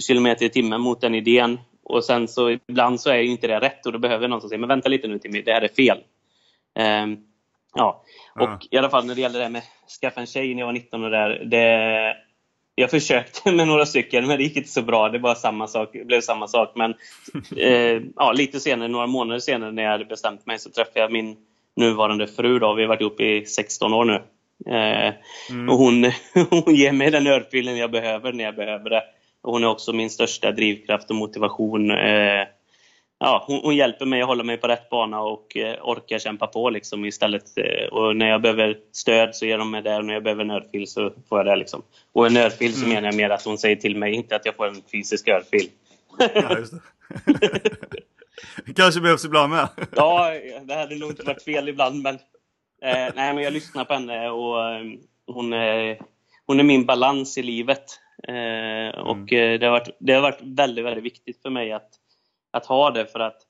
kilometer 0.00 0.46
i 0.46 0.48
timmen 0.48 0.80
mot 0.80 1.00
den 1.00 1.14
idén. 1.14 1.58
Och 1.84 2.04
sen 2.04 2.28
så 2.28 2.50
ibland 2.50 3.00
så 3.00 3.10
är 3.10 3.18
ju 3.18 3.30
inte 3.30 3.46
det 3.46 3.60
rätt 3.60 3.86
och 3.86 3.92
då 3.92 3.98
behöver 3.98 4.28
någon 4.28 4.40
som 4.40 4.50
säger 4.50 4.60
men 4.60 4.68
vänta 4.68 4.88
lite 4.88 5.08
nu 5.08 5.18
Timmy, 5.18 5.42
det 5.42 5.52
här 5.52 5.62
är 5.62 5.68
fel. 5.68 5.98
Um, 6.78 7.18
ja, 7.74 8.04
och 8.34 8.42
ja. 8.42 8.58
i 8.70 8.76
alla 8.76 8.90
fall 8.90 9.06
när 9.06 9.14
det 9.14 9.20
gäller 9.20 9.40
det 9.40 9.48
med 9.48 9.62
skaffa 10.00 10.20
en 10.20 10.26
tjej 10.26 10.54
när 10.54 10.60
jag 10.60 10.66
var 10.66 10.72
19 10.72 11.04
och 11.04 11.10
där. 11.10 11.44
Det, 11.44 12.16
jag 12.74 12.90
försökte 12.90 13.52
med 13.52 13.68
några 13.68 13.86
stycken 13.86 14.26
men 14.26 14.38
det 14.38 14.44
gick 14.44 14.56
inte 14.56 14.68
så 14.68 14.82
bra. 14.82 15.08
Det 15.08 15.18
var 15.18 15.34
samma 15.34 15.66
sak, 15.66 15.92
blev 15.92 16.20
samma 16.20 16.48
sak. 16.48 16.72
Men 16.74 16.94
eh, 17.56 18.02
ja, 18.16 18.32
lite 18.32 18.60
senare, 18.60 18.88
några 18.88 19.06
månader 19.06 19.40
senare 19.40 19.72
när 19.72 19.82
jag 19.82 19.90
hade 19.90 20.04
bestämt 20.04 20.46
mig 20.46 20.58
så 20.58 20.70
träffade 20.70 21.00
jag 21.00 21.12
min 21.12 21.36
nuvarande 21.76 22.26
fru. 22.26 22.58
Då. 22.58 22.74
Vi 22.74 22.82
har 22.82 22.88
varit 22.88 23.00
ihop 23.00 23.20
i 23.20 23.44
16 23.46 23.94
år 23.94 24.04
nu. 24.04 24.22
Eh, 24.66 25.14
mm. 25.50 25.68
Och 25.68 25.78
hon, 25.78 26.04
hon 26.50 26.74
ger 26.74 26.92
mig 26.92 27.10
den 27.10 27.26
örfilen 27.26 27.76
jag 27.76 27.90
behöver 27.90 28.32
när 28.32 28.44
jag 28.44 28.56
behöver 28.56 28.90
det. 28.90 29.02
Hon 29.44 29.64
är 29.64 29.68
också 29.68 29.92
min 29.92 30.10
största 30.10 30.52
drivkraft 30.52 31.10
och 31.10 31.16
motivation. 31.16 31.90
Eh, 31.90 32.46
ja, 33.18 33.44
hon, 33.46 33.60
hon, 33.62 33.76
hjälper 33.76 34.06
mig 34.06 34.22
att 34.22 34.28
hålla 34.28 34.44
mig 34.44 34.56
på 34.56 34.68
rätt 34.68 34.90
bana 34.90 35.20
och 35.20 35.56
eh, 35.56 35.88
orka 35.88 36.18
kämpa 36.18 36.46
på 36.46 36.70
liksom 36.70 37.04
istället. 37.04 37.58
Eh, 37.58 37.86
och 37.92 38.16
när 38.16 38.28
jag 38.28 38.42
behöver 38.42 38.78
stöd 38.92 39.34
så 39.34 39.46
ger 39.46 39.58
de 39.58 39.70
mig 39.70 39.82
det 39.82 39.96
och 39.96 40.04
när 40.04 40.14
jag 40.14 40.22
behöver 40.22 40.44
en 40.44 40.50
örfil 40.50 40.86
så 40.86 41.12
får 41.28 41.38
jag 41.38 41.46
det. 41.46 41.56
Liksom. 41.56 41.82
Och 42.12 42.26
en 42.26 42.36
örfil 42.36 42.74
så 42.74 42.84
mm. 42.84 42.94
menar 42.94 43.08
jag 43.08 43.16
mer 43.16 43.30
att 43.30 43.44
hon 43.44 43.58
säger 43.58 43.76
till 43.76 43.96
mig, 43.96 44.14
inte 44.14 44.36
att 44.36 44.46
jag 44.46 44.56
får 44.56 44.68
en 44.68 44.82
fysisk 44.92 45.28
örfil. 45.28 45.70
Ja, 46.18 46.58
just 46.58 46.72
det. 48.66 48.74
kanske 48.76 49.00
behövs 49.00 49.24
ibland 49.24 49.52
med. 49.52 49.68
ja, 49.96 50.32
det 50.62 50.74
hade 50.74 50.98
nog 50.98 51.10
inte 51.10 51.22
varit 51.22 51.42
fel 51.42 51.68
ibland 51.68 52.02
men, 52.02 52.14
eh, 52.82 53.12
nej, 53.14 53.34
men 53.34 53.38
jag 53.38 53.52
lyssnar 53.52 53.84
på 53.84 53.94
henne 53.94 54.30
och 54.30 54.70
eh, 54.70 54.82
hon, 55.26 55.52
är, 55.52 55.98
hon 56.46 56.60
är 56.60 56.64
min 56.64 56.86
balans 56.86 57.38
i 57.38 57.42
livet. 57.42 58.00
Eh, 58.28 58.34
mm. 58.34 59.06
Och 59.06 59.32
eh, 59.32 59.58
det 59.58 59.66
har, 59.66 59.72
varit, 59.72 59.96
det 59.98 60.12
har 60.12 60.22
varit 60.22 60.40
väldigt, 60.42 60.84
väldigt 60.84 61.04
viktigt 61.04 61.42
för 61.42 61.50
mig 61.50 61.72
att, 61.72 61.90
att 62.50 62.66
ha 62.66 62.90
det 62.90 63.06
för 63.06 63.20
att 63.20 63.42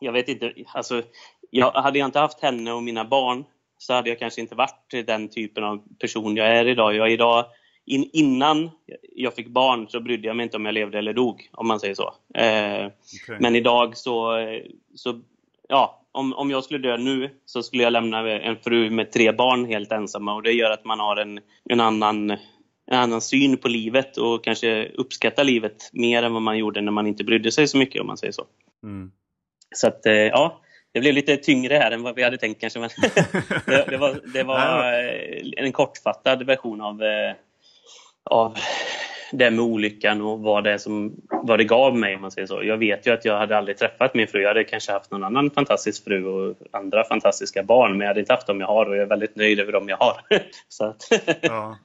jag 0.00 0.12
vet 0.12 0.28
inte, 0.28 0.52
alltså, 0.74 1.02
jag, 1.50 1.72
hade 1.72 1.98
jag 1.98 2.08
inte 2.08 2.18
haft 2.18 2.40
henne 2.40 2.72
och 2.72 2.82
mina 2.82 3.04
barn 3.04 3.44
så 3.78 3.94
hade 3.94 4.08
jag 4.08 4.18
kanske 4.18 4.40
inte 4.40 4.54
varit 4.54 5.06
den 5.06 5.28
typen 5.28 5.64
av 5.64 5.82
person 5.98 6.36
jag 6.36 6.46
är 6.46 6.68
idag. 6.68 6.94
Jag 6.94 7.06
är 7.06 7.12
idag 7.12 7.44
in, 7.86 8.10
innan 8.12 8.70
jag 9.16 9.34
fick 9.34 9.48
barn 9.48 9.88
så 9.88 10.00
brydde 10.00 10.26
jag 10.26 10.36
mig 10.36 10.44
inte 10.44 10.56
om 10.56 10.64
jag 10.64 10.74
levde 10.74 10.98
eller 10.98 11.12
dog, 11.12 11.48
om 11.52 11.68
man 11.68 11.80
säger 11.80 11.94
så. 11.94 12.14
Eh, 12.34 12.86
okay. 12.86 13.38
Men 13.40 13.56
idag 13.56 13.96
så, 13.96 14.32
så 14.94 15.20
ja, 15.68 16.00
om, 16.12 16.32
om 16.32 16.50
jag 16.50 16.64
skulle 16.64 16.88
dö 16.88 16.96
nu 16.96 17.30
så 17.44 17.62
skulle 17.62 17.82
jag 17.82 17.92
lämna 17.92 18.30
en 18.30 18.56
fru 18.56 18.90
med 18.90 19.12
tre 19.12 19.32
barn 19.32 19.64
helt 19.64 19.92
ensamma 19.92 20.34
och 20.34 20.42
det 20.42 20.52
gör 20.52 20.70
att 20.70 20.84
man 20.84 21.00
har 21.00 21.16
en, 21.16 21.40
en 21.64 21.80
annan 21.80 22.36
en 22.90 22.98
annan 22.98 23.20
syn 23.20 23.56
på 23.56 23.68
livet 23.68 24.16
och 24.16 24.44
kanske 24.44 24.88
uppskatta 24.88 25.42
livet 25.42 25.90
mer 25.92 26.22
än 26.22 26.32
vad 26.32 26.42
man 26.42 26.58
gjorde 26.58 26.80
när 26.80 26.92
man 26.92 27.06
inte 27.06 27.24
brydde 27.24 27.52
sig 27.52 27.68
så 27.68 27.78
mycket 27.78 28.00
om 28.00 28.06
man 28.06 28.16
säger 28.16 28.32
så. 28.32 28.46
Mm. 28.82 29.10
Så 29.76 29.88
att 29.88 30.06
eh, 30.06 30.12
ja, 30.12 30.60
det 30.92 31.00
blev 31.00 31.14
lite 31.14 31.36
tyngre 31.36 31.74
här 31.74 31.90
än 31.90 32.02
vad 32.02 32.14
vi 32.14 32.22
hade 32.22 32.38
tänkt 32.38 32.60
kanske. 32.60 32.78
Men 32.78 32.90
det, 33.66 33.84
det, 33.88 33.96
var, 33.96 34.20
det 34.32 34.42
var 34.42 34.92
eh, 34.92 35.64
en 35.64 35.72
kortfattad 35.72 36.46
version 36.46 36.80
av, 36.80 37.02
eh, 37.02 37.34
av 38.30 38.56
det 39.32 39.50
med 39.50 39.64
olyckan 39.64 40.22
och 40.22 40.40
vad 40.40 40.64
det, 40.64 40.78
som, 40.78 41.14
vad 41.42 41.58
det 41.58 41.64
gav 41.64 41.96
mig 41.96 42.14
om 42.14 42.20
man 42.20 42.30
säger 42.30 42.46
så. 42.46 42.62
Jag 42.64 42.76
vet 42.76 43.06
ju 43.06 43.12
att 43.12 43.24
jag 43.24 43.38
hade 43.38 43.56
aldrig 43.58 43.76
träffat 43.76 44.14
min 44.14 44.28
fru. 44.28 44.40
Jag 44.40 44.48
hade 44.48 44.64
kanske 44.64 44.92
haft 44.92 45.10
någon 45.10 45.24
annan 45.24 45.50
fantastisk 45.50 46.04
fru 46.04 46.26
och 46.26 46.56
andra 46.72 47.04
fantastiska 47.04 47.62
barn 47.62 47.92
men 47.92 48.00
jag 48.00 48.08
hade 48.08 48.20
inte 48.20 48.32
haft 48.32 48.46
dem 48.46 48.60
jag 48.60 48.66
har 48.66 48.86
och 48.86 48.96
jag 48.96 49.02
är 49.02 49.06
väldigt 49.06 49.36
nöjd 49.36 49.60
över 49.60 49.72
dem 49.72 49.88
jag 49.88 49.96
har. 49.96 50.20
så 50.68 50.84
att, 50.84 51.02
ja. 51.40 51.76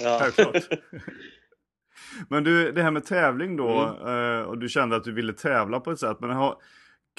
Ja. 0.00 0.18
Självklart. 0.20 0.68
Men 2.28 2.44
du, 2.44 2.72
det 2.72 2.82
här 2.82 2.90
med 2.90 3.04
tävling 3.04 3.56
då, 3.56 3.68
mm. 3.68 4.38
Eh, 4.38 4.42
och 4.42 4.58
du 4.58 4.68
kände 4.68 4.96
att 4.96 5.04
du 5.04 5.12
ville 5.12 5.32
tävla 5.32 5.80
på 5.80 5.90
ett 5.90 5.98
sätt. 5.98 6.16
Men 6.20 6.30
har, 6.30 6.56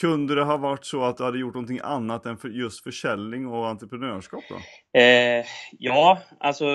kunde 0.01 0.35
det 0.35 0.43
ha 0.43 0.57
varit 0.57 0.85
så 0.85 1.03
att 1.03 1.17
du 1.17 1.23
hade 1.23 1.39
gjort 1.39 1.53
någonting 1.53 1.79
annat 1.83 2.25
än 2.25 2.37
för 2.37 2.49
just 2.49 2.83
försäljning 2.83 3.47
och 3.47 3.67
entreprenörskap 3.67 4.43
då? 4.49 4.55
Eh, 4.99 5.45
ja, 5.79 6.21
alltså 6.39 6.65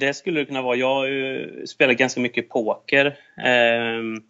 det 0.00 0.14
skulle 0.14 0.40
det 0.40 0.46
kunna 0.46 0.62
vara. 0.62 0.76
Jag 0.76 0.94
har 0.94 1.06
ju 1.06 1.66
spelat 1.66 1.96
ganska 1.96 2.20
mycket 2.20 2.48
poker 2.48 3.06
eh, 3.44 4.22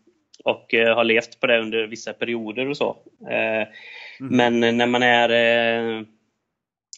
och 0.45 0.75
har 0.97 1.05
levt 1.05 1.41
på 1.41 1.47
det 1.47 1.61
under 1.61 1.87
vissa 1.87 2.13
perioder 2.13 2.69
och 2.69 2.77
så. 2.77 2.97
Eh, 3.31 3.69
mm. 4.21 4.37
Men 4.61 4.77
när 4.77 4.87
man 4.87 5.03
är 5.03 5.29
eh, 5.31 6.03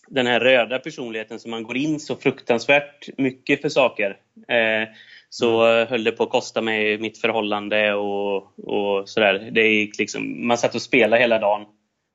den 0.07 0.27
här 0.27 0.41
röda 0.41 0.79
personligheten 0.79 1.41
som 1.41 1.51
man 1.51 1.63
går 1.63 1.77
in 1.77 2.01
så 2.01 2.17
fruktansvärt 2.17 3.09
mycket 3.19 3.63
för 3.63 3.69
saker. 3.69 4.17
Eh, 4.49 4.89
så 5.31 5.67
mm. 5.67 5.89
höll 5.89 6.05
det 6.05 6.13
på 6.13 6.23
att 6.23 6.31
kosta 6.31 6.61
mig 6.61 6.99
mitt 6.99 7.19
förhållande 7.19 7.95
och, 7.95 8.37
och 8.59 9.09
sådär. 9.09 9.49
Det 9.53 9.69
gick 9.69 9.99
liksom, 9.99 10.47
man 10.47 10.59
satt 10.59 10.75
och 10.75 10.83
spelade 10.83 11.23
hela 11.23 11.39
dagen. 11.39 11.67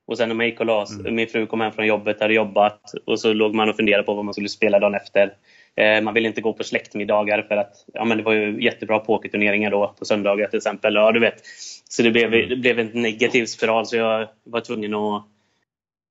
Och 0.08 0.18
sen 0.18 0.30
när 0.30 0.36
man 0.36 0.46
gick 0.46 0.60
och 0.60 0.66
la 0.66 0.86
mm. 1.00 1.16
min 1.16 1.28
fru 1.28 1.46
kom 1.46 1.62
hem 1.62 1.72
från 1.72 1.88
jobbet, 1.88 2.22
hade 2.22 2.34
jobbat 2.34 2.82
och 3.06 3.20
så 3.20 3.34
låg 3.34 3.56
man 3.56 3.70
och 3.70 3.76
funderade 3.76 4.04
på 4.04 4.14
vad 4.14 4.26
man 4.26 4.34
skulle 4.34 4.50
spela 4.50 4.80
dagen 4.80 4.96
efter. 4.96 5.34
Eh, 5.76 6.02
man 6.02 6.14
ville 6.14 6.28
inte 6.28 6.42
gå 6.42 6.54
på 6.54 6.64
släktmiddagar 6.64 7.42
för 7.42 7.58
att 7.58 7.74
ja, 7.94 8.06
men 8.06 8.18
det 8.18 8.24
var 8.24 8.34
ju 8.34 8.64
jättebra 8.64 9.00
pokerturneringar 9.00 9.72
då 9.72 9.96
på 10.00 10.06
söndagar 10.06 10.48
till 10.48 10.58
exempel. 10.58 10.96
Ja, 10.96 11.12
du 11.12 11.20
vet. 11.20 11.42
Så 11.90 12.04
det 12.04 12.12
blev, 12.12 12.34
mm. 12.34 12.50
det 12.50 12.56
blev 12.56 12.80
en 12.80 12.88
negativ 12.94 13.46
spiral 13.46 13.86
så 13.86 13.96
jag 13.96 14.28
var 14.44 14.62
tvungen 14.62 14.94
att 14.94 15.24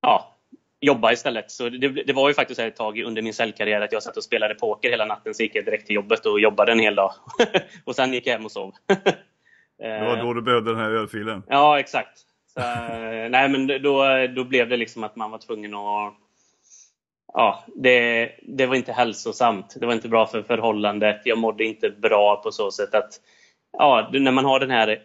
ja, 0.03 0.37
jobba 0.81 1.13
istället. 1.13 1.51
Så 1.51 1.69
det, 1.69 1.89
det, 1.89 2.13
var 2.13 2.29
ju 2.29 2.35
faktiskt 2.35 2.61
ett 2.61 2.77
tag 2.77 2.99
under 2.99 3.23
min 3.23 3.35
säljkarriär 3.35 3.81
att 3.81 3.93
jag 3.93 4.03
satt 4.03 4.17
och 4.17 4.25
spelade 4.25 4.55
poker 4.55 4.91
hela 4.91 5.05
natten. 5.05 5.35
Så 5.35 5.43
gick 5.43 5.55
jag 5.55 5.65
direkt 5.65 5.87
till 5.87 5.97
jobbet 5.97 6.27
och 6.27 6.41
jobbade 6.41 6.73
en 6.73 6.81
hel 6.81 6.95
dag. 6.95 7.13
och 7.85 7.97
sen 7.97 8.13
gick 8.13 8.27
jag 8.27 8.33
hem 8.33 8.45
och 8.45 8.53
sov. 8.53 8.73
det 9.79 10.05
var 10.05 10.17
då 10.17 10.35
du 10.35 10.43
behövde 10.43 10.71
den 10.71 10.81
här 10.81 10.91
ölfilen? 10.91 11.43
Ja, 11.49 11.81
exakt. 11.81 12.19
Så, 12.55 12.61
nej, 13.29 13.49
men 13.49 13.67
då, 13.67 14.05
då 14.37 14.45
blev 14.45 14.69
det 14.69 14.77
liksom 14.77 15.05
att 15.05 15.17
man 15.17 15.31
var 15.31 15.39
tvungen 15.39 15.75
att 15.75 16.15
ja, 17.33 17.65
det, 17.77 18.31
det 18.43 18.67
var 18.67 18.75
inte 18.75 18.93
hälsosamt. 18.93 19.77
Det 19.81 19.87
var 19.87 19.93
inte 19.93 20.09
bra 20.09 20.27
för 20.27 20.43
förhållandet. 20.43 21.21
Jag 21.25 21.39
mådde 21.39 21.65
inte 21.65 21.91
bra 21.91 22.37
på 22.37 22.53
så 22.53 22.71
sätt 22.71 22.95
att 22.95 23.21
ja, 23.73 24.11
när 24.13 24.33
man 24.33 24.45
har 24.45 24.61
den 24.61 24.71
här 24.71 25.03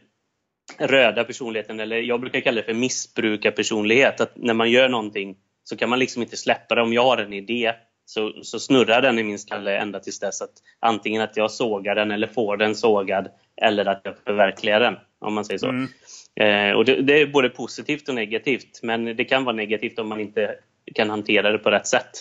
röda 0.78 1.24
personligheten, 1.24 1.80
eller 1.80 1.98
jag 1.98 2.22
brukar 2.22 2.40
kalla 2.40 2.62
det 2.62 2.64
för 2.64 2.74
missbrukarpersonlighet, 2.74 4.22
att 4.22 4.32
när 4.36 4.54
man 4.54 4.72
gör 4.72 4.90
någonting 4.90 5.38
så 5.70 5.78
kan 5.78 5.90
man 5.90 6.00
liksom 6.00 6.22
inte 6.22 6.38
släppa 6.38 6.76
det. 6.76 6.82
Om 6.82 6.94
jag 6.94 7.04
har 7.04 7.18
en 7.18 7.34
idé 7.34 7.74
så, 8.06 8.34
så 8.44 8.60
snurrar 8.60 9.02
den 9.02 9.20
i 9.20 9.24
min 9.24 9.40
skalle 9.40 9.78
ända 9.78 10.00
tills 10.00 10.20
dess 10.20 10.42
att 10.42 10.54
antingen 10.80 11.22
att 11.22 11.38
jag 11.38 11.52
sågar 11.52 11.96
den 11.96 12.12
eller 12.12 12.28
får 12.28 12.58
den 12.58 12.76
sågad 12.76 13.30
eller 13.62 13.86
att 13.86 14.02
jag 14.04 14.18
förverkligar 14.26 14.80
den, 14.80 14.96
om 15.20 15.34
man 15.34 15.46
säger 15.46 15.58
så. 15.58 15.70
Mm. 15.70 15.90
Eh, 16.36 16.76
och 16.76 16.86
det, 16.86 17.02
det, 17.02 17.22
är 17.22 17.28
både 17.28 17.50
positivt 17.50 18.10
och 18.10 18.16
negativt, 18.16 18.80
men 18.84 19.06
det 19.06 19.26
kan 19.26 19.44
vara 19.44 19.56
negativt 19.56 20.00
om 20.00 20.10
man 20.10 20.20
inte 20.20 20.56
kan 20.96 21.10
hantera 21.10 21.52
det 21.52 21.58
på 21.58 21.72
rätt 21.72 21.88
sätt. 21.88 22.12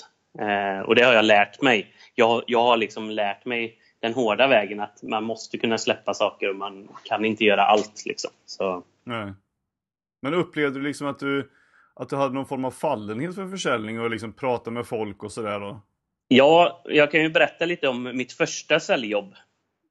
Eh, 0.40 0.80
och 0.80 0.94
det 0.94 1.02
har 1.02 1.12
jag 1.12 1.24
lärt 1.24 1.62
mig. 1.62 1.94
Jag, 2.14 2.42
jag 2.46 2.62
har 2.62 2.76
liksom 2.76 3.10
lärt 3.10 3.44
mig 3.44 3.78
den 4.00 4.14
hårda 4.14 4.46
vägen 4.46 4.80
att 4.80 5.02
man 5.02 5.24
måste 5.24 5.58
kunna 5.58 5.78
släppa 5.78 6.14
saker 6.14 6.50
och 6.50 6.56
man 6.56 6.88
kan 7.04 7.24
inte 7.24 7.44
göra 7.44 7.62
allt. 7.62 8.02
Liksom. 8.06 8.30
Så. 8.46 8.82
Nej. 9.04 9.32
Men 10.22 10.34
upplevde 10.34 10.78
du 10.78 10.86
liksom 10.86 11.06
att 11.06 11.18
du, 11.18 11.50
att 11.96 12.08
du 12.08 12.16
hade 12.16 12.34
någon 12.34 12.46
form 12.46 12.64
av 12.64 12.70
fallenhet 12.70 13.34
för 13.34 13.48
försäljning 13.48 14.00
och 14.00 14.10
liksom 14.10 14.32
prata 14.32 14.70
med 14.70 14.86
folk 14.86 15.22
och 15.22 15.32
sådär? 15.32 15.76
Ja, 16.28 16.82
jag 16.84 17.10
kan 17.10 17.22
ju 17.22 17.28
berätta 17.28 17.64
lite 17.64 17.88
om 17.88 18.16
mitt 18.16 18.32
första 18.32 18.80
säljjobb. 18.80 19.34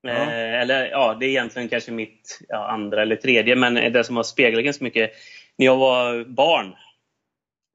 Ja. 0.01 0.12
Eh, 0.12 0.62
eller 0.62 0.89
ja, 0.89 1.17
det 1.19 1.25
är 1.25 1.29
egentligen 1.29 1.69
kanske 1.69 1.91
mitt 1.91 2.39
ja, 2.50 2.67
andra 2.67 3.01
eller 3.01 3.15
tredje, 3.15 3.55
men 3.55 3.74
det 3.74 4.03
som 4.03 4.15
har 4.15 4.24
speglat 4.24 4.63
ganska 4.63 4.83
mycket. 4.83 5.12
När 5.57 5.65
jag 5.65 5.77
var 5.77 6.24
barn 6.24 6.75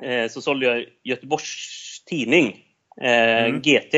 eh, 0.02 0.28
så 0.28 0.40
sålde 0.40 0.66
jag 0.66 0.85
Göteborgs 1.02 2.04
Tidning, 2.06 2.64
eh, 3.00 3.44
mm. 3.44 3.61
GT. 3.61 3.94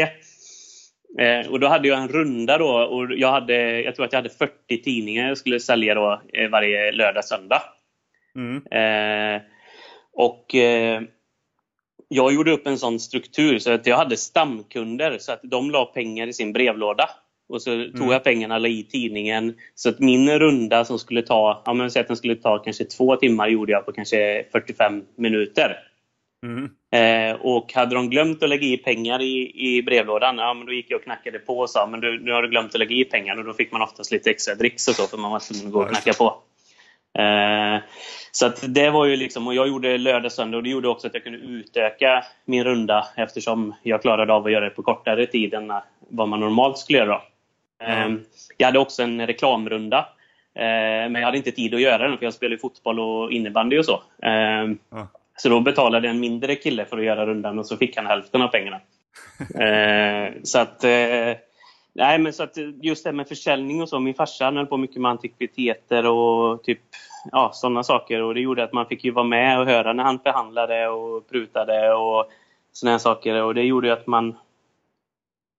Eh, 1.19 1.51
och 1.51 1.61
då 1.61 1.69
hade 1.69 1.89
jag 1.89 1.99
en 1.99 2.09
runda 2.09 2.59
då 2.59 2.69
och 2.69 3.13
jag, 3.13 3.31
hade, 3.31 3.81
jag 3.81 3.95
tror 3.95 4.07
att 4.07 4.13
jag 4.13 4.19
hade 4.19 4.35
40 4.35 4.83
tidningar 4.83 5.29
jag 5.29 5.39
skulle 5.39 5.61
sälja 5.61 5.95
då 5.95 6.23
eh, 6.33 6.49
varje 6.49 6.93
lördag 6.93 7.25
söndag. 7.25 7.63
Mm. 8.37 8.63
Och 10.21 10.55
eh, 10.55 11.03
jag 12.09 12.33
gjorde 12.33 12.53
upp 12.53 12.67
en 12.67 12.79
sån 12.79 13.01
struktur 13.01 13.59
så 13.59 13.73
att 13.73 13.87
jag 13.87 13.97
hade 13.97 14.17
stamkunder 14.17 15.19
så 15.19 15.33
att 15.33 15.41
de 15.43 15.71
la 15.71 15.85
pengar 15.85 16.27
i 16.27 16.33
sin 16.33 16.53
brevlåda. 16.53 17.11
Och 17.49 17.63
så 17.63 17.73
mm. 17.73 17.93
tog 17.93 18.13
jag 18.13 18.25
pengarna 18.25 18.55
och 18.55 18.61
la 18.61 18.69
i 18.69 18.83
tidningen. 18.83 19.55
Så 19.75 19.89
att 19.89 19.99
min 19.99 20.39
runda 20.39 20.85
som 20.85 20.99
skulle 20.99 21.23
ta, 21.23 21.63
ja 21.65 21.73
men 21.73 21.87
att 21.87 22.09
den 22.09 22.17
skulle 22.17 22.37
ta 22.37 22.59
kanske 22.59 22.85
två 22.85 23.17
timmar 23.17 23.49
gjorde 23.49 23.73
jag 23.73 23.87
på 23.87 23.93
kanske 23.93 24.45
45 24.53 25.05
minuter. 25.17 25.77
Mm. 26.47 26.71
Eh, 26.93 27.41
och 27.41 27.73
hade 27.73 27.95
de 27.95 28.11
glömt 28.11 28.43
att 28.43 28.49
lägga 28.49 28.67
i 28.67 28.77
pengar 28.77 29.23
i, 29.23 29.53
i 29.55 29.83
brevlådan, 29.83 30.39
ja, 30.39 30.55
men 30.55 30.67
då 30.67 30.73
gick 30.73 30.91
jag 30.91 30.99
och 30.99 31.05
knackade 31.05 31.39
på 31.39 31.59
och 31.59 31.71
sa 31.71 31.87
men 31.87 32.01
du, 32.01 32.21
nu 32.21 32.33
har 32.33 32.43
du 32.43 32.49
glömt 32.49 32.75
att 32.75 32.79
lägga 32.79 32.95
i 32.95 33.05
pengar. 33.05 33.39
Och 33.39 33.45
då 33.45 33.53
fick 33.53 33.73
man 33.73 33.83
oftast 33.83 34.13
lite 34.13 34.31
extra 34.31 34.55
dricks 34.55 34.89
och 34.89 34.95
så 34.95 35.07
för 35.07 35.19
man 35.19 35.31
var 35.31 35.41
tvungen 35.41 35.67
att 35.67 35.73
gå 35.73 35.83
och 35.83 35.89
knacka 35.89 36.13
på. 36.13 36.43
Eh, 37.19 37.83
så 38.33 38.47
att 38.47 38.75
det 38.75 38.91
var 38.91 39.07
ju 39.07 39.17
liksom, 39.17 39.47
och 39.47 39.55
jag 39.55 39.69
gjorde 39.69 39.99
lördag, 39.99 40.33
söndag 40.33 40.57
och 40.57 40.63
det 40.63 40.71
gjorde 40.71 40.89
också 40.89 41.07
att 41.07 41.15
jag 41.15 41.25
kunde 41.25 41.39
utöka 41.39 42.25
min 42.45 42.65
runda 42.65 43.07
eftersom 43.17 43.75
jag 43.83 44.03
klarade 44.03 44.33
av 44.33 44.47
att 44.47 44.53
göra 44.53 44.65
det 44.65 44.71
på 44.71 44.83
kortare 44.83 45.27
tid 45.27 45.55
än 45.55 45.73
vad 46.09 46.29
man 46.29 46.41
normalt 46.41 46.79
skulle 46.79 46.99
göra. 46.99 47.21
Mm. 47.83 48.21
Jag 48.57 48.67
hade 48.67 48.79
också 48.79 49.03
en 49.03 49.27
reklamrunda. 49.27 49.99
Eh, 50.55 51.11
men 51.11 51.15
jag 51.15 51.25
hade 51.25 51.37
inte 51.37 51.53
tid 51.53 51.75
att 51.75 51.81
göra 51.81 52.09
den 52.09 52.19
för 52.19 52.25
jag 52.27 52.35
spelar 52.35 52.57
fotboll 52.57 53.01
och 53.01 53.33
innebandy 53.33 53.79
och 53.79 53.85
så. 53.85 54.03
Mm. 54.23 54.79
Så 55.37 55.49
då 55.49 55.61
betalade 55.61 56.09
en 56.09 56.21
mindre 56.21 56.55
kille 56.55 56.85
för 56.85 56.99
att 56.99 57.05
göra 57.05 57.27
rundan 57.27 57.59
och 57.59 57.67
så 57.67 57.77
fick 57.77 57.97
han 57.97 58.07
hälften 58.07 58.43
av 58.43 58.49
pengarna. 58.49 58.81
eh, 59.65 60.33
så 60.43 60.59
att, 60.59 60.85
eh, 60.85 61.37
nej, 61.93 62.19
men 62.19 62.33
så 62.33 62.43
att 62.43 62.59
eh, 62.59 62.69
just 62.83 63.05
det 63.05 63.13
med 63.13 63.29
försäljning 63.29 63.83
och 63.83 63.89
så. 63.89 64.01
Min 64.01 64.15
farsa 64.15 64.51
höll 64.51 64.67
på 64.67 64.77
mycket 64.77 65.03
med 65.03 65.11
antikviteter 65.11 66.07
och 66.07 66.63
typ 66.63 66.81
ja, 67.33 67.51
sådana 67.55 67.83
saker. 67.83 68.23
Och 68.23 68.35
det 68.35 68.41
gjorde 68.41 68.65
att 68.65 68.73
man 68.73 68.87
fick 68.87 69.05
ju 69.05 69.11
vara 69.11 69.25
med 69.25 69.61
och 69.61 69.67
höra 69.67 69.93
när 69.93 70.05
han 70.05 70.19
förhandlade 70.19 70.89
och 70.89 71.29
prutade 71.29 71.95
och 71.95 72.31
sådana 72.73 72.99
saker. 72.99 73.43
Och 73.43 73.55
det 73.55 73.63
gjorde 73.63 73.93
att 73.93 74.07
man 74.07 74.37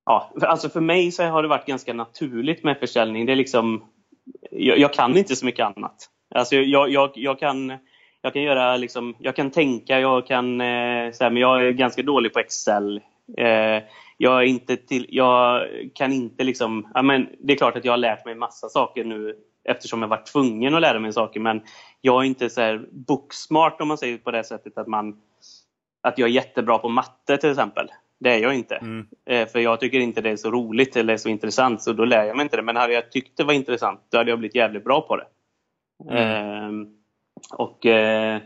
Ja, 0.06 0.32
för, 0.40 0.48
alltså 0.48 0.70
för 0.70 0.82
mig 0.82 1.12
så 1.12 1.24
har 1.24 1.42
det 1.42 1.48
varit 1.48 1.66
ganska 1.66 1.94
naturligt 1.94 2.64
med 2.64 2.78
försäljning. 2.78 3.26
Det 3.26 3.32
är 3.32 3.36
liksom, 3.36 3.84
jag, 4.52 4.78
jag 4.78 4.94
kan 4.94 5.18
inte 5.18 5.36
så 5.36 5.46
mycket 5.46 5.66
annat. 5.66 6.10
Alltså 6.36 6.56
jag, 6.56 6.90
jag, 6.90 7.12
jag 7.16 7.40
kan 7.40 7.78
jag 8.22 8.34
kan 8.34 8.42
göra 8.42 8.78
liksom, 8.78 9.16
jag 9.20 9.36
kan 9.36 9.52
tänka, 9.52 10.00
jag 10.00 10.28
kan, 10.28 10.62
eh, 10.62 11.12
så 11.12 11.24
här, 11.24 11.30
men 11.30 11.42
jag 11.42 11.68
är 11.68 11.72
ganska 11.72 12.04
dålig 12.04 12.34
på 12.34 12.40
Excel. 12.40 13.02
Eh, 13.38 13.84
jag, 14.22 14.42
är 14.42 14.46
inte 14.46 14.78
till, 14.78 15.06
jag 15.10 15.68
kan 15.94 16.14
inte 16.14 16.44
liksom, 16.44 16.88
ja, 16.94 17.02
men 17.02 17.28
det 17.40 17.54
är 17.54 17.58
klart 17.58 17.76
att 17.76 17.86
jag 17.86 17.92
har 17.92 17.98
lärt 17.98 18.26
mig 18.26 18.36
massa 18.36 18.70
saker 18.70 19.04
nu 19.04 19.36
eftersom 19.64 20.02
jag 20.02 20.10
varit 20.10 20.26
tvungen 20.26 20.76
att 20.76 20.82
lära 20.82 21.00
mig 21.00 21.14
saker 21.14 21.40
men 21.40 21.62
jag 22.02 22.22
är 22.22 22.28
inte 22.28 22.50
så 22.50 22.62
här 22.62 22.86
boksmart 22.92 23.82
om 23.82 23.88
man 23.88 23.98
säger 23.98 24.18
på 24.18 24.32
det 24.32 24.44
sättet 24.44 24.78
att 24.78 24.88
man 24.88 25.22
att 26.02 26.18
jag 26.18 26.30
är 26.30 26.34
jättebra 26.34 26.78
på 26.78 26.90
matte 26.90 27.38
till 27.38 27.50
exempel. 27.50 27.88
Det 28.20 28.30
är 28.30 28.38
jag 28.40 28.56
inte. 28.56 28.76
Mm. 28.76 29.08
Eh, 29.26 29.48
för 29.48 29.60
jag 29.60 29.80
tycker 29.80 30.00
inte 30.00 30.22
det 30.22 30.30
är 30.30 30.36
så 30.36 30.52
roligt 30.52 30.96
eller 30.96 31.18
så 31.18 31.30
intressant 31.30 31.82
så 31.82 31.94
då 31.94 32.06
lär 32.06 32.24
jag 32.24 32.36
mig 32.36 32.44
inte 32.44 32.58
det. 32.58 32.64
Men 32.64 32.76
hade 32.76 32.94
jag 32.94 33.12
tyckt 33.12 33.38
det 33.38 33.44
var 33.44 33.54
intressant 33.54 34.02
då 34.10 34.18
hade 34.18 34.30
jag 34.30 34.40
blivit 34.40 34.56
jävligt 34.56 34.84
bra 34.84 35.02
på 35.02 35.18
det. 35.18 35.26
Mm. 36.10 36.82
Eh, 36.82 36.88
och, 37.58 37.86
eh, 37.86 38.42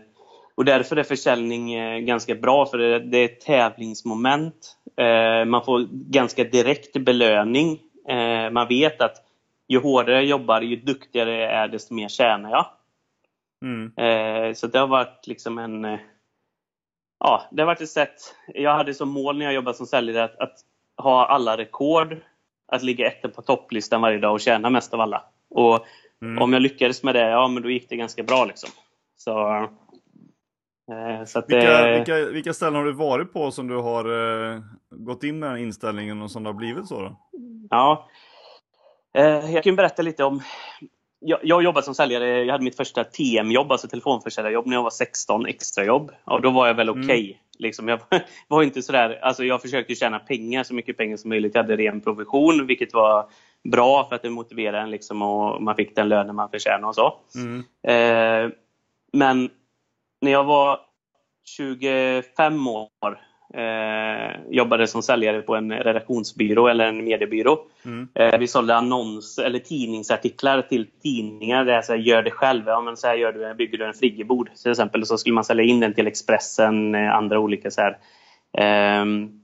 och 0.55 0.65
därför 0.65 0.95
är 0.95 1.03
försäljning 1.03 1.73
eh, 1.73 1.99
ganska 1.99 2.35
bra 2.35 2.65
för 2.65 2.77
det, 2.77 3.17
är 3.17 3.25
ett 3.25 3.41
tävlingsmoment. 3.41 4.77
Eh, 4.97 5.45
man 5.45 5.65
får 5.65 5.87
ganska 5.91 6.43
direkt 6.43 6.97
belöning. 6.97 7.79
Man 8.51 8.67
vet 8.67 9.01
att 9.01 9.15
ju 9.67 9.79
hårdare 9.79 10.15
jag 10.15 10.25
jobbar, 10.25 10.61
ju 10.61 10.75
duktigare 10.75 11.37
jag 11.37 11.51
är, 11.51 11.67
desto 11.67 11.93
mer 11.93 12.07
tjänar 12.07 12.49
jag. 12.49 12.65
Mm. 13.61 14.55
Så 14.55 14.67
det 14.67 14.79
har 14.79 14.87
varit 14.87 15.27
liksom 15.27 15.57
en... 15.57 15.97
Ja, 17.19 17.43
det 17.51 17.61
har 17.61 17.67
varit 17.67 17.81
ett 17.81 17.89
sätt. 17.89 18.15
Jag 18.47 18.75
hade 18.75 18.93
som 18.93 19.09
mål 19.09 19.37
när 19.37 19.45
jag 19.45 19.53
jobbade 19.53 19.77
som 19.77 19.85
säljare 19.85 20.23
att, 20.23 20.39
att 20.39 20.59
ha 20.97 21.25
alla 21.25 21.57
rekord, 21.57 22.17
att 22.67 22.83
ligga 22.83 23.07
etta 23.07 23.29
på 23.29 23.41
topplistan 23.41 24.01
varje 24.01 24.19
dag 24.19 24.33
och 24.33 24.41
tjäna 24.41 24.69
mest 24.69 24.93
av 24.93 25.01
alla. 25.01 25.23
Och 25.49 25.85
mm. 26.21 26.41
om 26.41 26.53
jag 26.53 26.61
lyckades 26.61 27.03
med 27.03 27.15
det, 27.15 27.29
ja 27.29 27.47
men 27.47 27.63
då 27.63 27.69
gick 27.69 27.89
det 27.89 27.95
ganska 27.95 28.23
bra 28.23 28.45
liksom. 28.45 28.69
Så, 29.17 29.55
eh, 29.55 29.69
så 31.25 31.39
att, 31.39 31.49
vilka, 31.49 31.89
eh, 31.89 31.97
vilka, 31.97 32.25
vilka 32.25 32.53
ställen 32.53 32.75
har 32.75 32.85
du 32.85 32.93
varit 32.93 33.33
på 33.33 33.51
som 33.51 33.67
du 33.67 33.75
har 33.75 34.05
eh, 34.53 34.59
gått 34.89 35.23
in 35.23 35.39
med 35.39 35.49
den 35.49 35.57
inställningen 35.57 36.21
och 36.21 36.31
som 36.31 36.43
det 36.43 36.49
har 36.49 36.53
blivit 36.53 36.87
så? 36.87 37.01
Då? 37.01 37.15
Ja, 37.69 38.09
eh, 39.13 39.51
jag 39.53 39.63
kan 39.63 39.75
berätta 39.75 40.01
lite 40.01 40.23
om 40.23 40.41
jag, 41.19 41.39
jag 41.43 41.63
jobbade 41.63 41.85
som 41.85 41.95
säljare, 41.95 42.43
jag 42.43 42.51
hade 42.51 42.63
mitt 42.63 42.77
första 42.77 43.03
TM-jobb, 43.03 43.71
alltså 43.71 43.87
telefonförsäljarjobb, 43.87 44.65
när 44.65 44.75
jag 44.75 44.83
var 44.83 44.89
16, 44.89 45.45
extrajobb. 45.45 46.11
Och 46.23 46.41
då 46.41 46.49
var 46.49 46.67
jag 46.67 46.73
väl 46.73 46.89
okej. 46.89 47.03
Okay. 47.03 47.25
Mm. 47.25 47.37
Liksom, 47.59 47.87
jag 47.87 47.99
var 48.47 48.63
inte 48.63 48.81
sådär, 48.81 49.19
alltså 49.21 49.43
jag 49.43 49.61
försökte 49.61 49.95
tjäna 49.95 50.19
pengar, 50.19 50.63
så 50.63 50.73
mycket 50.73 50.97
pengar 50.97 51.17
som 51.17 51.29
möjligt. 51.29 51.55
Jag 51.55 51.63
hade 51.63 51.75
ren 51.75 52.01
provision, 52.01 52.67
vilket 52.67 52.93
var 52.93 53.29
bra 53.63 54.07
för 54.09 54.15
att 54.15 54.21
det 54.21 54.29
motiverade 54.29 54.79
en 54.79 54.91
liksom, 54.91 55.21
och 55.21 55.63
man 55.63 55.75
fick 55.75 55.95
den 55.95 56.09
lönen 56.09 56.35
man 56.35 56.49
förtjänade 56.49 56.87
och 56.87 56.95
så. 56.95 57.13
Mm. 57.35 57.63
Eh, 57.87 58.51
men 59.13 59.49
när 60.25 60.31
jag 60.31 60.43
var 60.43 60.79
25 61.45 62.67
år 62.67 62.89
eh, 63.53 64.41
jobbade 64.49 64.87
som 64.87 65.01
säljare 65.01 65.41
på 65.41 65.55
en 65.55 65.71
redaktionsbyrå 65.71 66.67
eller 66.67 66.85
en 66.85 67.03
mediebyrå. 67.05 67.57
Mm. 67.85 68.07
Eh, 68.15 68.39
vi 68.39 68.47
sålde 68.47 68.75
annons 68.75 69.37
eller 69.37 69.59
tidningsartiklar 69.59 70.61
till 70.61 70.87
tidningar. 71.03 71.65
Där 71.65 71.81
så 71.81 71.93
här, 71.93 71.99
gör 71.99 72.23
det 72.23 72.31
själv. 72.31 72.63
Ja, 72.67 72.81
men 72.81 72.97
så 72.97 73.07
här 73.07 73.15
gör 73.15 73.31
du, 73.31 73.53
bygger 73.53 73.77
du 73.77 73.85
en 73.85 73.93
friggebod 73.93 74.49
till 74.61 74.71
exempel. 74.71 75.05
Så 75.05 75.17
skulle 75.17 75.35
man 75.35 75.43
sälja 75.43 75.63
in 75.63 75.79
den 75.79 75.93
till 75.93 76.07
Expressen, 76.07 76.95
eh, 76.95 77.15
andra 77.15 77.39
olika 77.39 77.71
så 77.71 77.81
här. 77.81 77.97
Ehm, 78.57 79.41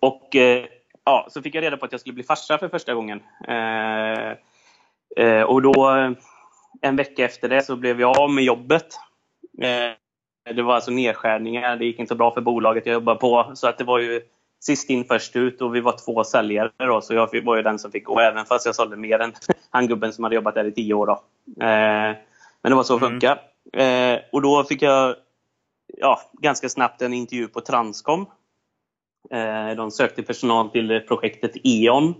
och 0.00 0.36
eh, 0.36 0.64
ja, 1.04 1.26
så 1.30 1.42
fick 1.42 1.54
jag 1.54 1.62
reda 1.62 1.76
på 1.76 1.84
att 1.84 1.92
jag 1.92 2.00
skulle 2.00 2.14
bli 2.14 2.24
farsa 2.24 2.58
för 2.58 2.68
första 2.68 2.94
gången. 2.94 3.20
Eh, 3.48 4.30
eh, 5.26 5.42
och 5.42 5.62
då 5.62 5.90
en 6.82 6.96
vecka 6.96 7.24
efter 7.24 7.48
det 7.48 7.62
så 7.62 7.76
blev 7.76 8.00
jag 8.00 8.18
av 8.18 8.30
med 8.30 8.44
jobbet. 8.44 8.86
Eh, 10.50 10.56
det 10.56 10.62
var 10.62 10.74
alltså 10.74 10.90
nedskärningar. 10.90 11.76
Det 11.76 11.84
gick 11.84 11.98
inte 11.98 12.08
så 12.08 12.14
bra 12.14 12.34
för 12.34 12.40
bolaget 12.40 12.86
jag 12.86 12.94
jobbade 12.94 13.20
på. 13.20 13.50
Så 13.54 13.68
att 13.68 13.78
det 13.78 13.84
var 13.84 13.98
ju 13.98 14.20
sist 14.60 14.90
in 14.90 15.04
först 15.04 15.36
ut 15.36 15.62
och 15.62 15.74
vi 15.74 15.80
var 15.80 15.96
två 16.04 16.24
säljare 16.24 16.70
då, 16.78 17.00
så 17.00 17.14
jag 17.14 17.44
var 17.44 17.56
ju 17.56 17.62
den 17.62 17.78
som 17.78 17.90
fick 17.90 18.04
gå 18.04 18.20
även 18.20 18.44
fast 18.46 18.66
jag 18.66 18.74
sålde 18.74 18.96
mer 18.96 19.18
än 19.18 19.32
han 19.70 19.86
gubben 19.86 20.12
som 20.12 20.24
hade 20.24 20.36
jobbat 20.36 20.54
där 20.54 20.64
i 20.64 20.72
tio 20.72 20.94
år. 20.94 21.06
Då. 21.06 21.12
Eh, 21.64 22.16
men 22.62 22.70
det 22.70 22.74
var 22.74 22.82
så 22.82 22.98
det 22.98 23.06
funkade. 23.06 23.40
Mm. 23.72 24.14
Eh, 24.14 24.20
och 24.32 24.42
då 24.42 24.64
fick 24.64 24.82
jag 24.82 25.16
ja, 25.98 26.20
ganska 26.32 26.68
snabbt 26.68 27.02
en 27.02 27.14
intervju 27.14 27.48
på 27.48 27.60
Transcom. 27.60 28.26
De 29.76 29.90
sökte 29.90 30.22
personal 30.22 30.70
till 30.70 31.00
projektet 31.08 31.52
E.ON. 31.64 32.14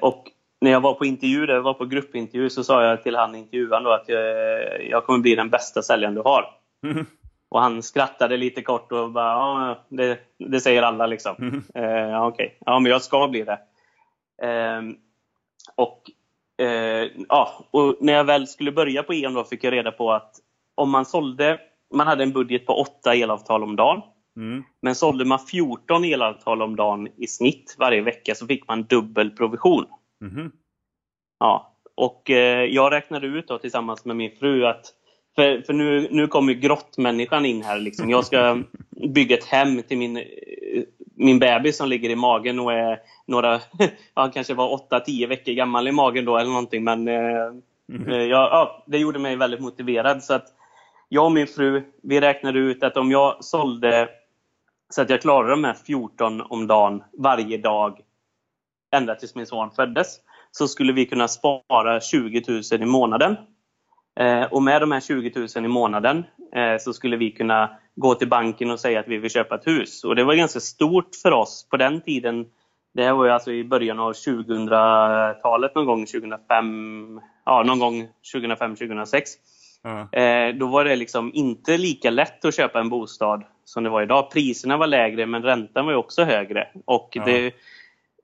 Och 0.00 0.30
när 0.66 0.72
jag 0.72 0.80
var 0.80 0.94
på 0.94 1.04
intervju, 1.04 1.46
där 1.46 1.54
jag 1.54 1.62
var 1.62 1.74
på 1.74 1.84
gruppintervju, 1.84 2.50
så 2.50 2.64
sa 2.64 2.84
jag 2.84 3.02
till 3.02 3.16
han 3.16 3.34
intervjuaren 3.34 3.84
då 3.84 3.90
att 3.90 4.08
jag, 4.08 4.86
jag 4.90 5.04
kommer 5.04 5.18
bli 5.18 5.34
den 5.34 5.50
bästa 5.50 5.82
säljaren 5.82 6.14
du 6.14 6.20
har. 6.20 6.44
Mm. 6.84 7.06
Och 7.48 7.60
han 7.60 7.82
skrattade 7.82 8.36
lite 8.36 8.62
kort 8.62 8.92
och 8.92 9.10
bara, 9.10 9.32
ja, 9.32 9.78
det, 9.88 10.18
det 10.38 10.60
säger 10.60 10.82
alla 10.82 11.06
liksom. 11.06 11.34
Mm. 11.38 11.62
Eh, 11.74 12.22
okej. 12.22 12.46
Okay. 12.46 12.56
Ja, 12.66 12.78
men 12.78 12.92
jag 12.92 13.02
ska 13.02 13.28
bli 13.28 13.42
det. 13.44 13.58
Eh, 14.42 14.82
och, 15.76 16.02
eh, 16.66 17.10
ja, 17.28 17.64
och 17.70 17.96
när 18.00 18.12
jag 18.12 18.24
väl 18.24 18.46
skulle 18.46 18.72
börja 18.72 19.02
på 19.02 19.14
E.ON 19.14 19.34
då 19.34 19.44
fick 19.44 19.64
jag 19.64 19.72
reda 19.72 19.92
på 19.92 20.12
att 20.12 20.34
om 20.74 20.90
man 20.90 21.04
sålde, 21.04 21.60
man 21.94 22.06
hade 22.06 22.22
en 22.22 22.32
budget 22.32 22.66
på 22.66 22.80
åtta 22.80 23.14
elavtal 23.14 23.62
om 23.62 23.76
dagen. 23.76 24.02
Mm. 24.36 24.64
Men 24.82 24.94
sålde 24.94 25.24
man 25.24 25.38
14 25.38 26.04
elavtal 26.04 26.62
om 26.62 26.76
dagen 26.76 27.08
i 27.16 27.26
snitt 27.26 27.76
varje 27.78 28.02
vecka 28.02 28.34
så 28.34 28.46
fick 28.46 28.68
man 28.68 28.82
dubbel 28.82 29.30
provision. 29.30 29.86
Mm. 30.22 30.52
Ja, 31.38 31.76
och 31.94 32.30
eh, 32.30 32.64
jag 32.64 32.92
räknade 32.92 33.26
ut 33.26 33.48
då, 33.48 33.58
tillsammans 33.58 34.04
med 34.04 34.16
min 34.16 34.36
fru 34.36 34.66
att 34.66 34.92
för, 35.36 35.62
för 35.62 35.72
nu, 35.72 36.08
nu 36.10 36.26
kommer 36.26 36.52
grottmänniskan 36.52 37.46
in 37.46 37.62
här. 37.62 37.78
Liksom. 37.78 38.10
Jag 38.10 38.24
ska 38.24 38.62
bygga 39.14 39.36
ett 39.36 39.44
hem 39.44 39.82
till 39.82 39.98
min, 39.98 40.22
min 41.16 41.38
bebis 41.38 41.76
som 41.76 41.88
ligger 41.88 42.10
i 42.10 42.16
magen 42.16 42.60
och 42.60 42.72
är 42.72 42.98
några, 43.26 43.60
ja, 44.14 44.30
kanske 44.34 44.54
var 44.54 44.88
8-10 44.90 45.26
veckor 45.26 45.52
gammal 45.52 45.88
i 45.88 45.92
magen 45.92 46.24
då 46.24 46.36
eller 46.36 46.50
någonting. 46.50 46.84
Men 46.84 47.08
eh, 47.08 47.46
mm. 47.92 48.08
ja, 48.08 48.26
ja, 48.28 48.84
det 48.86 48.98
gjorde 48.98 49.18
mig 49.18 49.36
väldigt 49.36 49.60
motiverad. 49.60 50.22
Så 50.22 50.34
att 50.34 50.46
jag 51.08 51.24
och 51.24 51.32
min 51.32 51.46
fru, 51.46 51.82
vi 52.02 52.20
räknade 52.20 52.58
ut 52.58 52.82
att 52.82 52.96
om 52.96 53.10
jag 53.10 53.44
sålde 53.44 54.08
så 54.88 55.02
att 55.02 55.10
jag 55.10 55.22
klarade 55.22 55.50
de 55.50 55.64
här 55.64 55.76
14 55.86 56.40
om 56.40 56.66
dagen 56.66 57.02
varje 57.18 57.58
dag 57.58 58.00
ända 58.96 59.14
tills 59.14 59.34
min 59.34 59.46
son 59.46 59.70
föddes, 59.70 60.16
så 60.50 60.68
skulle 60.68 60.92
vi 60.92 61.06
kunna 61.06 61.28
spara 61.28 62.00
20 62.00 62.42
000 62.48 62.82
i 62.82 62.84
månaden. 62.84 63.36
Eh, 64.20 64.42
och 64.42 64.62
med 64.62 64.82
de 64.82 64.92
här 64.92 65.00
20 65.00 65.32
000 65.56 65.64
i 65.64 65.68
månaden 65.68 66.24
eh, 66.54 66.78
så 66.80 66.92
skulle 66.92 67.16
vi 67.16 67.30
kunna 67.30 67.70
gå 67.96 68.14
till 68.14 68.28
banken 68.28 68.70
och 68.70 68.80
säga 68.80 69.00
att 69.00 69.08
vi 69.08 69.18
vill 69.18 69.30
köpa 69.30 69.54
ett 69.54 69.66
hus. 69.66 70.04
Och 70.04 70.16
det 70.16 70.24
var 70.24 70.34
ganska 70.34 70.60
stort 70.60 71.14
för 71.22 71.32
oss 71.32 71.68
på 71.70 71.76
den 71.76 72.00
tiden. 72.00 72.46
Det 72.94 73.04
här 73.04 73.12
var 73.12 73.24
ju 73.24 73.30
alltså 73.30 73.52
i 73.52 73.64
början 73.64 74.00
av 74.00 74.12
2000-talet 74.12 75.74
någon 75.74 75.86
gång, 75.86 76.06
2005, 76.06 77.20
ja 77.44 77.62
någon 77.62 77.78
gång 77.78 78.08
2005-2006. 78.34 79.22
Mm. 79.84 80.58
Då 80.58 80.66
var 80.66 80.84
det 80.84 80.96
liksom 80.96 81.30
inte 81.34 81.78
lika 81.78 82.10
lätt 82.10 82.44
att 82.44 82.56
köpa 82.56 82.80
en 82.80 82.88
bostad 82.88 83.44
som 83.64 83.84
det 83.84 83.90
var 83.90 84.02
idag. 84.02 84.30
Priserna 84.30 84.76
var 84.76 84.86
lägre 84.86 85.26
men 85.26 85.42
räntan 85.42 85.86
var 85.86 85.94
också 85.94 86.24
högre. 86.24 86.68
Och, 86.84 87.16
mm. 87.16 87.28
det, 87.28 87.54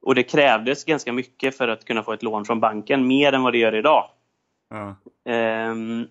och 0.03 0.15
det 0.15 0.23
krävdes 0.23 0.85
ganska 0.85 1.13
mycket 1.13 1.57
för 1.57 1.69
att 1.69 1.85
kunna 1.85 2.03
få 2.03 2.13
ett 2.13 2.23
lån 2.23 2.45
från 2.45 2.61
banken, 2.61 3.07
mer 3.07 3.33
än 3.33 3.43
vad 3.43 3.53
det 3.53 3.59
gör 3.59 3.75
idag. 3.75 4.11
Ja. 4.71 4.97
Ehm, 5.33 6.07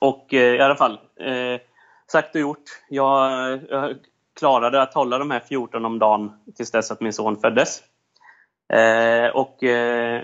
och 0.00 0.34
eh, 0.34 0.54
i 0.54 0.60
alla 0.60 0.76
fall, 0.76 1.00
eh, 1.20 1.60
sagt 2.06 2.34
och 2.34 2.40
gjort. 2.40 2.64
Jag, 2.88 3.60
jag, 3.70 3.94
klarade 4.38 4.82
att 4.82 4.94
hålla 4.94 5.18
de 5.18 5.30
här 5.30 5.40
14 5.40 5.84
om 5.84 5.98
dagen 5.98 6.32
tills 6.56 6.70
dess 6.70 6.90
att 6.90 7.00
min 7.00 7.12
son 7.12 7.36
föddes. 7.36 7.82
Eh, 8.72 9.28
och 9.28 9.64
eh, 9.64 10.22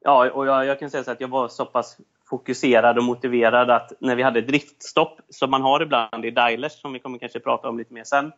ja, 0.00 0.30
och 0.30 0.46
jag, 0.46 0.66
jag, 0.66 0.78
kan 0.78 0.90
säga 0.90 1.04
så 1.04 1.10
att 1.10 1.20
jag 1.20 1.28
var 1.28 1.48
så 1.48 1.64
pass 1.64 1.96
fokuserad 2.30 2.98
och 2.98 3.04
motiverad 3.04 3.70
att 3.70 3.92
när 4.00 4.16
vi 4.16 4.22
hade 4.22 4.40
driftstopp, 4.40 5.20
som 5.28 5.50
man 5.50 5.62
har 5.62 5.80
ibland 5.80 6.24
i 6.24 6.30
dialers, 6.30 6.72
som 6.72 6.92
vi 6.92 6.98
kommer 6.98 7.18
kanske 7.18 7.40
prata 7.40 7.68
om 7.68 7.78
lite 7.78 7.94
mer 7.94 8.04
sen, 8.04 8.32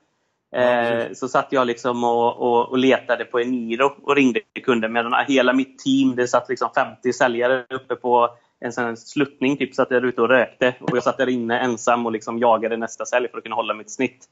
Eh, 0.52 1.12
så 1.12 1.28
satt 1.28 1.52
jag 1.52 1.66
liksom 1.66 2.04
och, 2.04 2.36
och, 2.36 2.68
och, 2.68 2.78
letade 2.78 3.24
på 3.24 3.40
Eniro 3.40 3.92
och 4.02 4.16
ringde 4.16 4.40
kunder 4.40 4.88
medan 4.88 5.14
hela 5.28 5.52
mitt 5.52 5.78
team, 5.78 6.16
det 6.16 6.28
satt 6.28 6.48
liksom 6.48 6.70
50 6.74 7.12
säljare 7.12 7.66
uppe 7.70 7.96
på 7.96 8.28
en 8.60 8.72
sån 8.72 8.96
sluttning, 8.96 9.56
typ 9.56 9.74
satt 9.74 9.88
där 9.88 10.04
ute 10.04 10.22
och 10.22 10.28
rökte. 10.28 10.74
Och 10.80 10.96
jag 10.96 11.02
satt 11.02 11.18
där 11.18 11.28
inne 11.28 11.58
ensam 11.58 12.06
och 12.06 12.12
liksom 12.12 12.38
jagade 12.38 12.76
nästa 12.76 13.04
sälj 13.06 13.28
för 13.28 13.38
att 13.38 13.44
kunna 13.44 13.56
hålla 13.56 13.74
mitt 13.74 13.90
snitt. 13.90 14.26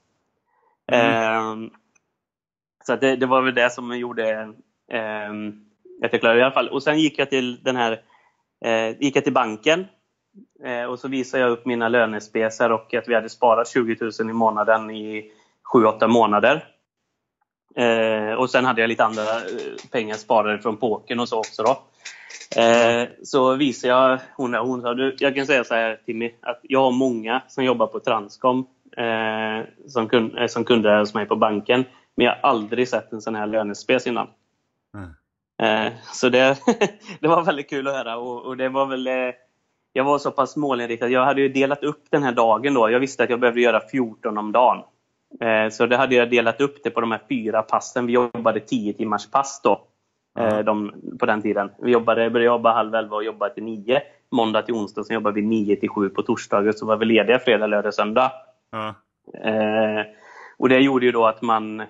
Mm. 0.92 1.64
Eh, 1.64 1.70
så 2.87 2.96
det, 2.96 3.16
det, 3.16 3.26
var 3.26 3.42
väl 3.42 3.54
det 3.54 3.70
som 3.70 3.98
gjorde 3.98 4.31
eh, 4.92 5.31
att 6.04 6.12
jag 6.12 6.20
klarade 6.20 6.40
i 6.40 6.42
alla 6.42 6.54
fall. 6.54 6.68
Och 6.68 6.83
sen 6.83 6.98
gick 6.98 7.18
jag 7.18 7.31
till 7.31 7.62
den 7.62 7.76
här 7.76 8.00
eh, 8.64 9.00
gick 9.00 9.16
jag 9.16 9.24
till 9.24 9.33
banken 9.33 9.87
eh, 10.64 10.85
och 10.85 10.98
så 10.98 11.09
visade 11.09 11.42
jag 11.42 11.50
upp 11.50 11.66
mina 11.66 11.88
lönespesar 11.88 12.70
och 12.70 12.94
att 12.94 13.09
vi 13.09 13.14
hade 13.14 13.28
sparat 13.28 13.68
20 13.68 13.96
000 14.00 14.31
i 14.31 14.33
månaden 14.33 14.90
i 14.90 15.33
7-8 15.74 16.09
månader. 16.09 16.64
Eh, 17.76 18.33
och 18.33 18.50
sen 18.50 18.64
hade 18.64 18.81
jag 18.81 18.88
lite 18.88 19.04
andra 19.04 19.22
eh, 19.22 19.90
pengar 19.92 20.14
sparade 20.14 20.59
från 20.59 20.76
poken 20.76 21.20
och 21.20 21.28
så 21.28 21.38
också. 21.38 21.62
Då. 21.62 21.83
Eh, 22.62 23.09
så 23.22 23.54
visade 23.54 23.94
jag, 23.94 24.18
hon, 24.37 24.54
hon 24.54 24.83
sa, 24.83 24.94
du, 24.94 25.16
jag 25.18 25.35
kan 25.35 25.46
säga 25.46 25.64
så 25.64 25.74
här 25.74 26.00
Timmy, 26.07 26.35
att 26.42 26.61
jag 26.62 26.81
har 26.81 26.92
många 26.92 27.42
som 27.48 27.64
jobbar 27.64 27.87
på 27.87 28.00
Transcom 28.00 28.66
eh, 28.96 29.66
som, 29.87 30.09
kund, 30.09 30.38
eh, 30.38 30.46
som 30.46 30.64
kunder 30.64 30.98
hos 30.98 31.14
mig 31.14 31.26
på 31.26 31.37
banken. 31.37 31.85
Men 32.16 32.26
jag 32.26 32.33
har 32.33 32.48
aldrig 32.50 32.88
sett 32.88 33.12
en 33.12 33.20
sån 33.20 33.35
här 33.35 33.46
lönespec 33.46 34.07
innan. 34.07 34.28
Mm. 34.94 35.87
Eh, 35.87 35.92
så 36.12 36.28
det, 36.28 36.59
det 37.20 37.28
var 37.28 37.44
väldigt 37.44 37.70
kul 37.70 37.88
att 37.88 37.94
höra 37.94 38.16
och, 38.16 38.46
och 38.46 38.57
det 38.57 38.68
var 38.68 38.87
väl 38.87 39.07
eh, 39.07 39.33
jag 39.92 40.04
var 40.04 40.18
så 40.18 40.31
pass 40.31 40.57
målinriktad. 40.57 41.09
Jag 41.09 41.24
hade 41.24 41.40
ju 41.40 41.48
delat 41.48 41.83
upp 41.83 42.04
den 42.11 42.22
här 42.22 42.33
dagen 42.33 42.74
då. 42.74 42.90
Jag 42.90 43.00
visste 43.00 43.22
att 43.22 43.31
jag 43.31 43.40
behövde 43.40 43.61
göra 43.61 43.81
14 43.90 44.38
om 44.38 44.52
dagen. 44.52 44.83
Eh, 45.40 45.70
så 45.70 45.86
det 45.86 45.96
hade 45.96 46.14
jag 46.14 46.30
delat 46.30 46.60
upp 46.60 46.82
det 46.84 46.90
på 46.90 47.00
de 47.00 47.10
här 47.10 47.20
fyra 47.28 47.62
passen. 47.62 48.06
Vi 48.06 48.12
jobbade 48.12 48.60
10 48.60 48.92
timmars 48.92 49.30
pass 49.30 49.60
då. 49.64 49.84
Mm. 50.38 50.64
De, 50.64 50.94
på 51.20 51.26
den 51.26 51.42
tiden. 51.42 51.70
Vi 51.78 51.92
jobbade, 51.92 52.30
började 52.30 52.54
jobba 52.54 52.72
halv 52.72 52.94
elva 52.94 53.16
och 53.16 53.24
jobbade 53.24 53.54
till 53.54 53.64
nio. 53.64 54.02
Måndag 54.30 54.62
till 54.62 54.74
onsdag, 54.74 55.04
sen 55.04 55.14
jobbade 55.14 55.34
vi 55.34 55.42
nio 55.42 55.76
till 55.76 55.88
sju 55.88 56.08
på 56.08 56.22
torsdagar. 56.22 56.72
Så 56.72 56.86
var 56.86 56.96
vi 56.96 57.04
lediga 57.04 57.38
fredag, 57.38 57.66
lördag, 57.66 57.94
söndag. 57.94 58.32
Mm. 58.72 58.94
Eh, 59.44 60.06
och 60.58 60.68
det 60.68 60.78
gjorde 60.78 61.06
ju 61.06 61.12
då 61.12 61.26
att 61.26 61.42
man... 61.42 61.82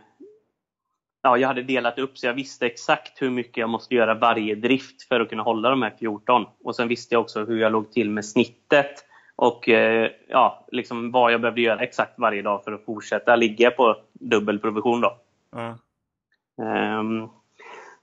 Ja, 1.22 1.36
jag 1.36 1.48
hade 1.48 1.62
delat 1.62 1.98
upp 1.98 2.18
så 2.18 2.26
jag 2.26 2.34
visste 2.34 2.66
exakt 2.66 3.22
hur 3.22 3.30
mycket 3.30 3.56
jag 3.56 3.70
måste 3.70 3.94
göra 3.94 4.14
varje 4.14 4.54
drift 4.54 5.02
för 5.02 5.20
att 5.20 5.28
kunna 5.28 5.42
hålla 5.42 5.70
de 5.70 5.82
här 5.82 5.94
14. 5.98 6.44
Och 6.64 6.76
sen 6.76 6.88
visste 6.88 7.14
jag 7.14 7.20
också 7.20 7.44
hur 7.44 7.60
jag 7.60 7.72
låg 7.72 7.92
till 7.92 8.10
med 8.10 8.24
snittet 8.24 9.04
och 9.38 9.68
eh, 9.68 10.10
ja, 10.28 10.66
liksom 10.72 11.10
vad 11.10 11.32
jag 11.32 11.40
behövde 11.40 11.60
göra 11.60 11.80
exakt 11.80 12.18
varje 12.18 12.42
dag 12.42 12.64
för 12.64 12.72
att 12.72 12.84
fortsätta 12.84 13.36
ligga 13.36 13.70
på 13.70 13.96
dubbel 14.12 14.58
provision. 14.58 15.00
Då. 15.00 15.18
Mm. 15.56 16.98
Um, 16.98 17.28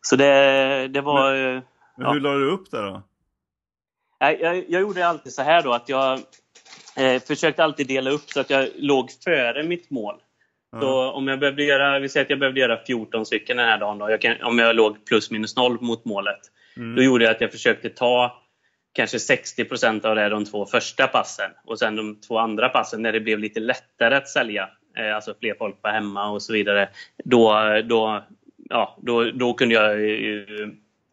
så 0.02 0.16
det, 0.16 0.88
det 0.88 1.02
var... 1.02 1.34
Men, 1.34 1.64
men 1.98 2.08
hur 2.08 2.22
ja. 2.22 2.32
la 2.32 2.34
du 2.34 2.52
upp 2.52 2.72
det 2.72 2.82
då? 2.82 3.02
Jag, 4.20 4.42
jag, 4.42 4.66
jag, 4.70 4.82
gjorde 4.82 5.08
alltid 5.08 5.34
så 5.34 5.42
här 5.42 5.64
då 5.64 5.74
att 5.74 5.90
jag 5.90 6.20
eh, 6.98 7.22
försökte 7.22 7.64
alltid 7.64 7.88
dela 7.88 8.10
upp 8.10 8.30
så 8.30 8.40
att 8.40 8.50
jag 8.50 8.70
låg 8.76 9.12
före 9.24 9.64
mitt 9.64 9.90
mål. 9.90 10.16
Mm. 10.74 10.82
Så 10.82 11.12
om 11.12 11.28
jag 11.28 11.40
behövde 11.40 11.64
göra, 11.64 12.00
vi 12.00 12.10
säger 12.10 12.26
att 12.26 12.30
jag 12.30 12.40
behövde 12.40 12.60
göra 12.60 12.80
14 12.88 13.26
stycken 13.26 13.58
den 13.58 13.66
här 13.68 13.78
dagen, 13.78 13.98
då, 13.98 14.10
jag 14.10 14.22
kan, 14.22 14.44
om 14.44 14.60
jag 14.60 14.76
låg 14.76 15.06
plus 15.06 15.32
minus 15.32 15.56
noll 15.56 15.82
mot 15.82 16.06
målet. 16.06 16.40
Mm. 16.78 16.96
Då 16.96 17.04
gjorde 17.04 17.24
jag 17.24 17.32
att 17.32 17.42
jag 17.42 17.52
försökte 17.52 17.90
ta 17.90 18.42
kanske 18.96 19.18
60% 19.18 20.06
av 20.06 20.16
det 20.16 20.30
de 20.30 20.46
två 20.46 20.66
första 20.66 21.08
passen 21.08 21.52
och 21.66 21.80
sen 21.80 21.96
de 21.96 22.22
två 22.22 22.38
andra 22.38 22.70
passen 22.70 23.02
när 23.02 23.12
det 23.12 23.20
blev 23.20 23.40
lite 23.40 23.60
lättare 23.60 24.16
att 24.16 24.30
sälja, 24.30 24.70
eh, 24.98 25.16
alltså 25.16 25.34
fler 25.40 25.56
folk 25.58 25.76
var 25.82 25.92
hemma 25.92 26.30
och 26.30 26.42
så 26.42 26.54
vidare, 26.54 26.90
då, 27.24 27.54
då, 27.86 28.24
ja, 28.70 28.98
då, 29.02 29.32
då 29.32 29.54
kunde 29.54 29.76
jag 29.76 30.00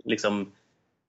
liksom 0.05 0.53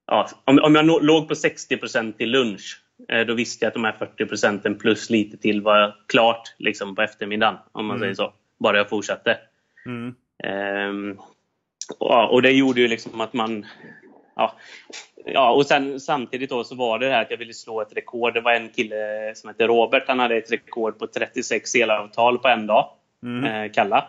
ja, 0.08 0.30
om, 0.46 0.60
om 0.60 0.76
jag 0.76 0.86
låg 1.04 1.28
på 1.28 1.34
60% 1.34 2.14
till 2.14 2.32
lunch, 2.32 2.82
eh, 3.10 3.26
då 3.26 3.34
visste 3.34 3.66
jag 3.66 3.68
att 3.68 3.74
de 3.74 3.84
här 3.84 3.96
40 4.00 4.26
procenten 4.26 4.78
plus 4.78 5.10
lite 5.10 5.38
till 5.38 5.62
var 5.62 5.96
klart 6.08 6.56
liksom 6.58 6.96
på 6.96 7.02
eftermiddagen, 7.02 7.56
om 7.72 7.86
man 7.86 7.96
mm. 7.98 8.06
säger 8.06 8.16
så. 8.16 8.34
Bara 8.60 8.78
jag 8.78 8.90
fortsatte. 8.90 9.38
Mm. 9.86 10.16
Um, 10.90 11.20
och, 12.00 12.34
och, 12.34 12.42
det 12.42 12.52
gjorde 12.52 12.82
ju 12.82 12.88
liksom 12.88 13.22
att 13.22 13.34
man 13.34 13.66
ja, 14.36 14.54
ja, 15.26 15.52
och 15.52 15.66
sen 15.66 16.00
samtidigt 16.00 16.50
då 16.50 16.64
så 16.64 16.76
var 16.76 17.00
det 17.00 17.06
det 17.06 17.12
här 17.12 17.22
att 17.22 17.32
jag 17.32 17.38
ville 17.38 17.54
slå 17.54 17.82
ett 17.82 17.96
rekord. 17.96 18.34
Det 18.34 18.42
var 18.42 18.52
en 18.52 18.70
kille 18.70 18.96
som 19.36 19.48
hette 19.48 19.68
Robert, 19.68 20.04
han 20.08 20.20
hade 20.20 20.36
ett 20.36 20.52
rekord 20.52 21.00
på 21.00 21.08
36 21.08 21.76
elavtal 21.76 22.40
på 22.40 22.48
en 22.48 22.68
dag. 22.68 22.90
Mm. 23.24 23.44
Eh, 23.44 23.72
kalla. 23.72 24.08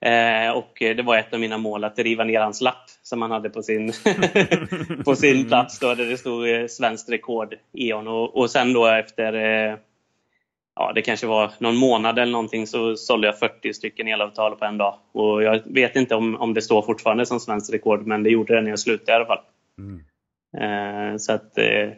Eh, 0.00 0.50
och 0.50 0.72
det 0.78 1.02
var 1.02 1.16
ett 1.16 1.34
av 1.34 1.40
mina 1.40 1.58
mål 1.58 1.84
att 1.84 1.98
riva 1.98 2.24
ner 2.24 2.40
hans 2.40 2.60
lapp 2.60 2.90
som 3.02 3.22
han 3.22 3.30
hade 3.30 3.50
på 3.50 3.62
sin, 3.62 3.92
på 5.04 5.16
sin 5.16 5.36
mm. 5.36 5.48
plats 5.48 5.78
då, 5.78 5.94
där 5.94 6.06
det 6.06 6.16
stod 6.16 6.48
eh, 6.48 6.66
svenskt 6.66 7.10
rekord, 7.10 7.54
E.ON. 7.72 8.08
Och, 8.08 8.36
och 8.36 8.50
sen 8.50 8.72
då 8.72 8.86
efter 8.86 9.32
eh, 9.32 9.76
ja, 10.76 10.92
det 10.94 11.02
kanske 11.02 11.26
var 11.26 11.50
någon 11.58 11.76
månad 11.76 12.18
eller 12.18 12.32
någonting 12.32 12.66
så 12.66 12.96
sålde 12.96 13.26
jag 13.26 13.38
40 13.38 13.74
stycken 13.74 14.08
elavtal 14.08 14.56
på 14.56 14.64
en 14.64 14.78
dag. 14.78 14.94
Och 15.12 15.42
jag 15.42 15.60
vet 15.64 15.96
inte 15.96 16.14
om, 16.14 16.36
om 16.40 16.54
det 16.54 16.62
står 16.62 16.82
fortfarande 16.82 17.26
som 17.26 17.40
svenskt 17.40 17.72
rekord, 17.72 18.06
men 18.06 18.22
det 18.22 18.30
gjorde 18.30 18.54
det 18.54 18.62
när 18.62 18.70
jag 18.70 18.78
slutade 18.78 19.12
i 19.12 19.14
alla 19.14 19.26
fall. 19.26 19.40
Mm. 19.78 20.00
Eh, 20.58 21.16
så 21.16 21.32
att 21.32 21.58
eh, 21.58 21.90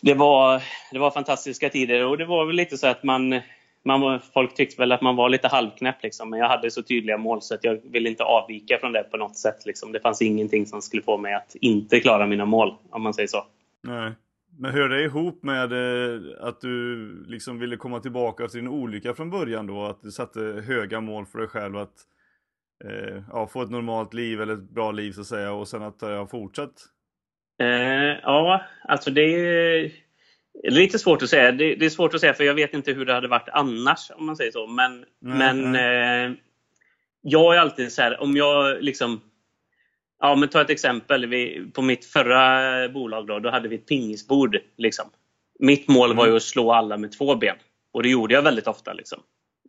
det, 0.00 0.14
var, 0.14 0.62
det 0.92 0.98
var 0.98 1.10
fantastiska 1.10 1.68
tider 1.68 2.06
och 2.06 2.18
det 2.18 2.26
var 2.26 2.46
väl 2.46 2.56
lite 2.56 2.78
så 2.78 2.86
att 2.86 3.02
man, 3.02 3.40
man 3.84 4.20
folk 4.34 4.54
tyckte 4.54 4.82
väl 4.82 4.92
att 4.92 5.02
man 5.02 5.16
var 5.16 5.28
lite 5.28 5.48
halvknäpp 5.48 6.02
liksom, 6.02 6.30
men 6.30 6.38
jag 6.38 6.48
hade 6.48 6.70
så 6.70 6.82
tydliga 6.82 7.18
mål 7.18 7.42
så 7.42 7.54
att 7.54 7.64
jag 7.64 7.80
ville 7.84 8.08
inte 8.08 8.24
avvika 8.24 8.78
från 8.78 8.92
det 8.92 9.02
på 9.02 9.16
något 9.16 9.36
sätt. 9.36 9.66
Liksom. 9.66 9.92
Det 9.92 10.00
fanns 10.00 10.22
ingenting 10.22 10.66
som 10.66 10.82
skulle 10.82 11.02
få 11.02 11.18
mig 11.18 11.34
att 11.34 11.54
inte 11.60 12.00
klara 12.00 12.26
mina 12.26 12.44
mål, 12.44 12.74
om 12.90 13.02
man 13.02 13.14
säger 13.14 13.28
så. 13.28 13.46
Nej. 13.82 14.12
Men 14.58 14.72
hör 14.72 14.88
det 14.88 15.04
ihop 15.04 15.42
med 15.42 15.72
eh, 15.72 16.20
att 16.40 16.60
du 16.60 17.06
liksom 17.26 17.58
ville 17.58 17.76
komma 17.76 18.00
tillbaka 18.00 18.48
till 18.48 18.58
din 18.58 18.68
olycka 18.68 19.14
från 19.14 19.30
början 19.30 19.66
då? 19.66 19.84
Att 19.84 20.02
du 20.02 20.10
satte 20.10 20.40
höga 20.66 21.00
mål 21.00 21.26
för 21.26 21.38
dig 21.38 21.48
själv 21.48 21.76
att 21.76 21.94
eh, 22.84 23.22
ja, 23.32 23.46
få 23.46 23.62
ett 23.62 23.70
normalt 23.70 24.14
liv 24.14 24.40
eller 24.40 24.54
ett 24.54 24.70
bra 24.70 24.92
liv 24.92 25.12
så 25.12 25.20
att 25.20 25.26
säga 25.26 25.52
och 25.52 25.68
sen 25.68 25.82
att 25.82 25.98
det 25.98 26.06
har 26.06 26.26
fortsatt? 26.26 26.72
Eh, 27.60 28.18
ja, 28.22 28.62
alltså 28.88 29.10
det 29.10 29.22
är 29.22 29.92
lite 30.62 30.98
svårt 30.98 31.22
att 31.22 31.30
säga. 31.30 31.52
Det, 31.52 31.74
det, 31.74 31.86
är 31.86 31.90
svårt 31.90 32.14
att 32.14 32.20
säga 32.20 32.34
för 32.34 32.44
jag 32.44 32.54
vet 32.54 32.74
inte 32.74 32.92
hur 32.92 33.04
det 33.04 33.14
hade 33.14 33.28
varit 33.28 33.48
annars 33.52 34.10
om 34.14 34.26
man 34.26 34.36
säger 34.36 34.50
så. 34.50 34.66
Men, 34.66 35.04
mm. 35.24 35.38
men 35.38 35.74
eh, 35.74 36.36
jag 37.22 37.54
är 37.56 37.58
alltid 37.58 37.92
så 37.92 38.02
här, 38.02 38.22
om 38.22 38.36
jag 38.36 38.82
liksom 38.82 39.20
Ja, 40.20 40.34
men 40.34 40.48
ta 40.48 40.60
ett 40.60 40.70
exempel. 40.70 41.26
Vi, 41.26 41.70
på 41.74 41.82
mitt 41.82 42.04
förra 42.04 42.88
bolag 42.88 43.26
då, 43.26 43.38
då 43.38 43.50
hade 43.50 43.68
vi 43.68 43.76
ett 43.76 43.86
pingisbord. 43.86 44.58
Liksom. 44.76 45.10
Mitt 45.58 45.88
mål 45.88 46.16
var 46.16 46.26
ju 46.26 46.36
att 46.36 46.42
slå 46.42 46.72
alla 46.72 46.96
med 46.96 47.12
två 47.12 47.34
ben. 47.34 47.56
Och 47.92 48.02
det 48.02 48.08
gjorde 48.08 48.34
jag 48.34 48.42
väldigt 48.42 48.66
ofta. 48.66 48.92
Liksom. 48.92 49.22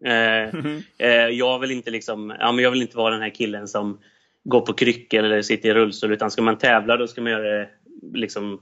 Eh, 0.06 1.16
jag, 1.32 1.60
vill 1.60 1.72
inte 1.72 1.92
liksom, 1.92 2.36
ja, 2.40 2.52
men 2.52 2.64
jag 2.64 2.72
vill 2.72 2.82
inte 2.82 2.98
vara 2.98 3.14
den 3.14 3.22
här 3.22 3.30
killen 3.30 3.68
som 3.68 4.00
går 4.44 4.62
på 4.62 4.74
kryckor 4.74 5.24
eller 5.24 5.42
sitter 5.42 5.70
i 5.70 5.74
rullstol. 5.74 6.14
Utan 6.14 6.32
ska 6.32 6.42
man 6.42 6.58
tävla 6.58 6.98
då 6.98 7.08
ska 7.08 7.22
man 7.22 7.32
göra 7.32 7.58
det 7.58 7.70
liksom, 8.14 8.62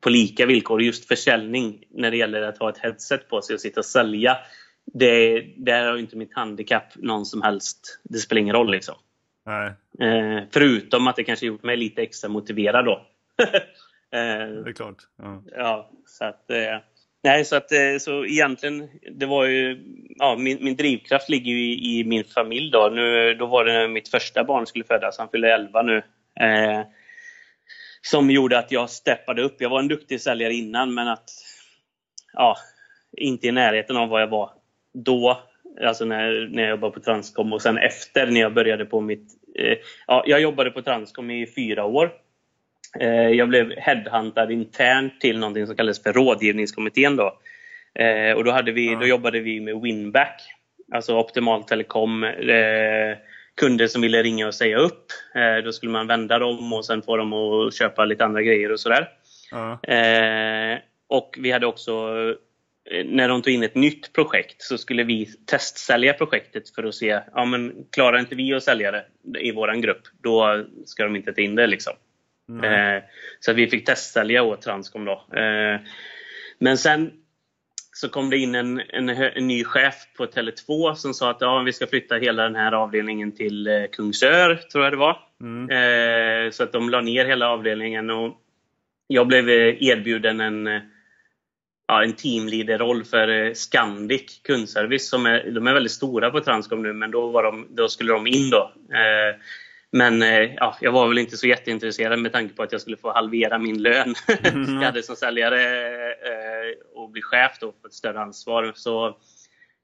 på 0.00 0.10
lika 0.10 0.46
villkor. 0.46 0.82
Just 0.82 1.08
försäljning 1.08 1.84
när 1.90 2.10
det 2.10 2.16
gäller 2.16 2.42
att 2.42 2.58
ha 2.58 2.70
ett 2.70 2.78
headset 2.78 3.28
på 3.28 3.42
sig 3.42 3.54
och 3.54 3.60
sitta 3.60 3.80
och 3.80 3.86
sälja. 3.86 4.36
Det, 4.92 5.40
där 5.56 5.90
har 5.90 5.96
inte 5.96 6.16
mitt 6.16 6.34
handikapp 6.34 6.96
någon 6.96 7.26
som 7.26 7.42
helst. 7.42 8.00
Det 8.02 8.18
spelar 8.18 8.40
ingen 8.40 8.56
roll. 8.56 8.70
Liksom. 8.70 8.94
Eh, 10.00 10.42
förutom 10.50 11.08
att 11.08 11.16
det 11.16 11.24
kanske 11.24 11.46
gjort 11.46 11.62
mig 11.62 11.76
lite 11.76 12.02
extra 12.02 12.28
motiverad 12.28 12.84
då. 12.84 12.92
eh, 14.12 14.62
det 14.64 14.70
är 14.70 14.72
klart. 14.72 14.96
Ja, 15.16 15.42
ja 15.56 15.90
så 16.06 16.24
att... 16.24 16.50
Eh, 16.50 16.78
nej, 17.22 17.44
så 17.44 17.56
att 17.56 17.72
eh, 17.72 17.98
så 18.00 18.24
egentligen, 18.24 18.88
det 19.12 19.26
var 19.26 19.44
ju... 19.44 19.84
Ja, 20.18 20.36
min, 20.36 20.64
min 20.64 20.76
drivkraft 20.76 21.28
ligger 21.28 21.52
ju 21.52 21.60
i, 21.60 21.98
i, 21.98 22.04
min 22.04 22.24
familj 22.24 22.70
då. 22.70 22.90
Nu, 22.92 23.34
då 23.34 23.46
var 23.46 23.64
det 23.64 23.72
när 23.72 23.88
mitt 23.88 24.08
första 24.08 24.44
barn 24.44 24.66
skulle 24.66 24.84
födas, 24.84 25.18
han 25.18 25.28
fyller 25.28 25.48
11 25.48 25.82
nu. 25.82 25.96
Eh, 26.40 26.80
som 28.02 28.30
gjorde 28.30 28.58
att 28.58 28.72
jag 28.72 28.90
steppade 28.90 29.42
upp. 29.42 29.56
Jag 29.58 29.70
var 29.70 29.78
en 29.78 29.88
duktig 29.88 30.20
säljare 30.20 30.54
innan, 30.54 30.94
men 30.94 31.08
att... 31.08 31.30
Ja, 32.32 32.56
inte 33.16 33.46
i 33.46 33.52
närheten 33.52 33.96
av 33.96 34.08
vad 34.08 34.22
jag 34.22 34.28
var 34.28 34.50
då 34.92 35.40
Alltså 35.86 36.04
när, 36.04 36.48
när 36.50 36.62
jag 36.62 36.70
jobbade 36.70 36.92
på 36.92 37.00
Transcom 37.00 37.52
och 37.52 37.62
sen 37.62 37.78
efter 37.78 38.26
när 38.26 38.40
jag 38.40 38.54
började 38.54 38.84
på 38.84 39.00
mitt... 39.00 39.28
Eh, 39.58 39.78
ja, 40.06 40.22
jag 40.26 40.40
jobbade 40.40 40.70
på 40.70 40.82
Transcom 40.82 41.30
i 41.30 41.46
fyra 41.46 41.84
år. 41.84 42.12
Eh, 42.98 43.28
jag 43.28 43.48
blev 43.48 43.70
headhuntad 43.76 44.50
internt 44.50 45.20
till 45.20 45.38
någonting 45.38 45.66
som 45.66 45.76
kallades 45.76 46.02
för 46.02 46.12
rådgivningskommittén. 46.12 47.16
Då. 47.16 47.38
Eh, 47.94 48.36
och 48.36 48.44
då, 48.44 48.50
hade 48.50 48.72
vi, 48.72 48.94
då 48.94 49.06
jobbade 49.06 49.40
vi 49.40 49.60
med 49.60 49.80
Winback, 49.80 50.42
alltså 50.92 51.18
Optimal 51.18 51.64
Telekom. 51.64 52.24
Eh, 52.24 53.16
kunder 53.56 53.86
som 53.86 54.02
ville 54.02 54.22
ringa 54.22 54.46
och 54.46 54.54
säga 54.54 54.78
upp. 54.78 55.06
Då 55.64 55.72
skulle 55.72 55.92
man 55.92 56.06
vända 56.06 56.38
dem 56.38 56.72
och 56.72 56.84
sen 56.84 57.02
få 57.02 57.16
dem 57.16 57.32
att 57.32 57.74
köpa 57.74 58.04
lite 58.04 58.24
andra 58.24 58.42
grejer 58.42 58.72
och 58.72 58.80
sådär. 58.80 59.08
Eh, 59.82 60.78
och 61.08 61.38
vi 61.38 61.50
hade 61.50 61.66
också 61.66 62.14
när 63.04 63.28
de 63.28 63.42
tog 63.42 63.54
in 63.54 63.62
ett 63.62 63.74
nytt 63.74 64.12
projekt 64.12 64.62
så 64.62 64.78
skulle 64.78 65.04
vi 65.04 65.26
testsälja 65.46 66.12
projektet 66.12 66.70
för 66.70 66.84
att 66.84 66.94
se, 66.94 67.20
ja 67.34 67.44
men 67.44 67.72
klarar 67.92 68.18
inte 68.18 68.34
vi 68.34 68.54
att 68.54 68.62
sälja 68.62 68.90
det 68.90 69.04
i 69.40 69.52
vår 69.52 69.82
grupp, 69.82 70.02
då 70.22 70.64
ska 70.84 71.04
de 71.04 71.16
inte 71.16 71.32
ta 71.32 71.40
in 71.40 71.54
det 71.54 71.66
liksom. 71.66 71.92
Mm. 72.58 73.02
Så 73.40 73.52
vi 73.52 73.66
fick 73.66 73.86
testsälja 73.86 74.42
åt 74.42 74.62
Transcom 74.62 75.04
då. 75.04 75.12
Eh, 75.12 75.80
men 76.58 76.78
sen 76.78 77.12
så 77.92 78.08
kom 78.08 78.30
det 78.30 78.38
in 78.38 78.54
en, 78.54 78.82
en, 78.88 79.08
en, 79.08 79.46
ny 79.46 79.64
chef 79.64 79.94
på 80.16 80.26
Tele2 80.26 80.94
som 80.94 81.14
sa 81.14 81.30
att 81.30 81.40
ja, 81.40 81.62
vi 81.62 81.72
ska 81.72 81.86
flytta 81.86 82.14
hela 82.14 82.42
den 82.42 82.56
här 82.56 82.72
avdelningen 82.72 83.32
till 83.32 83.66
eh, 83.66 83.84
Kungsör, 83.92 84.54
tror 84.54 84.84
jag 84.84 84.92
det 84.92 84.96
var. 84.96 85.18
Mm. 85.40 86.52
Så 86.52 86.62
att 86.62 86.72
de 86.72 86.90
la 86.90 87.00
ner 87.00 87.24
hela 87.24 87.48
avdelningen 87.48 88.10
och 88.10 88.36
jag 89.06 89.26
blev 89.26 89.48
erbjuden 89.48 90.40
en 90.40 90.80
ja, 91.90 92.04
en 92.04 92.12
teamleader-roll 92.12 93.04
för 93.04 93.54
Scandic 93.54 94.40
kundservice. 94.44 95.08
Som 95.08 95.26
är, 95.26 95.50
de 95.50 95.66
är 95.66 95.74
väldigt 95.74 95.92
stora 95.92 96.30
på 96.30 96.40
Transcom 96.40 96.82
nu, 96.82 96.92
men 96.92 97.10
då, 97.10 97.30
var 97.30 97.42
de, 97.42 97.66
då 97.70 97.88
skulle 97.88 98.12
de 98.12 98.26
in. 98.26 98.50
då. 98.50 98.72
Eh, 99.92 99.98
men 99.98 100.22
eh, 100.22 100.54
ja, 100.54 100.76
jag 100.80 100.92
var 100.92 101.08
väl 101.08 101.18
inte 101.18 101.36
så 101.36 101.46
jätteintresserad 101.46 102.18
med 102.18 102.32
tanke 102.32 102.54
på 102.54 102.62
att 102.62 102.72
jag 102.72 102.80
skulle 102.80 102.96
få 102.96 103.12
halvera 103.12 103.58
min 103.58 103.82
lön 103.82 104.14
mm. 104.44 104.74
jag 104.74 104.82
hade 104.82 105.02
som 105.02 105.16
säljare 105.16 105.60
och 106.94 107.10
bli 107.10 107.22
chef 107.22 107.52
då 107.60 107.72
på 107.72 107.86
ett 107.86 107.94
större 107.94 108.20
ansvar. 108.20 108.72
Så 108.74 109.16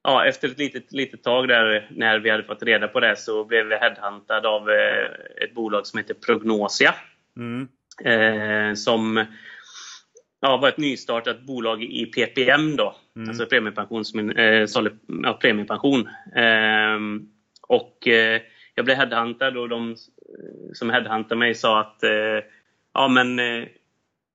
ja, 0.02 0.26
efter 0.26 0.48
ett 0.48 0.58
litet, 0.58 0.92
litet 0.92 1.22
tag 1.22 1.48
där 1.48 1.88
när 1.90 2.18
vi 2.18 2.30
hade 2.30 2.44
fått 2.44 2.62
reda 2.62 2.88
på 2.88 3.00
det 3.00 3.16
så 3.16 3.44
blev 3.44 3.66
vi 3.66 3.76
headhuntad 3.76 4.46
av 4.46 4.70
ett 5.42 5.54
bolag 5.54 5.86
som 5.86 5.98
heter 5.98 6.14
Prognosia. 6.14 6.94
Mm. 7.36 8.76
som 8.76 9.26
ja, 10.40 10.56
var 10.56 10.68
ett 10.68 10.78
nystartat 10.78 11.40
bolag 11.40 11.82
i 11.82 12.06
PPM 12.06 12.76
då, 12.76 12.96
mm. 13.16 13.28
alltså 13.28 13.46
premiepensions, 13.46 14.14
eh, 14.14 14.66
ja, 15.22 15.38
premiepension. 15.40 16.08
Eh, 16.36 16.98
och 17.68 18.08
eh, 18.08 18.40
jag 18.76 18.84
blev 18.84 18.96
headhuntad 18.96 19.56
och 19.56 19.68
de 19.68 19.96
som 20.72 20.90
headhuntade 20.90 21.38
mig 21.38 21.54
sa 21.54 21.80
att 21.80 22.02
eh, 22.02 22.44
ja 22.94 23.08
men 23.08 23.38
eh, 23.38 23.68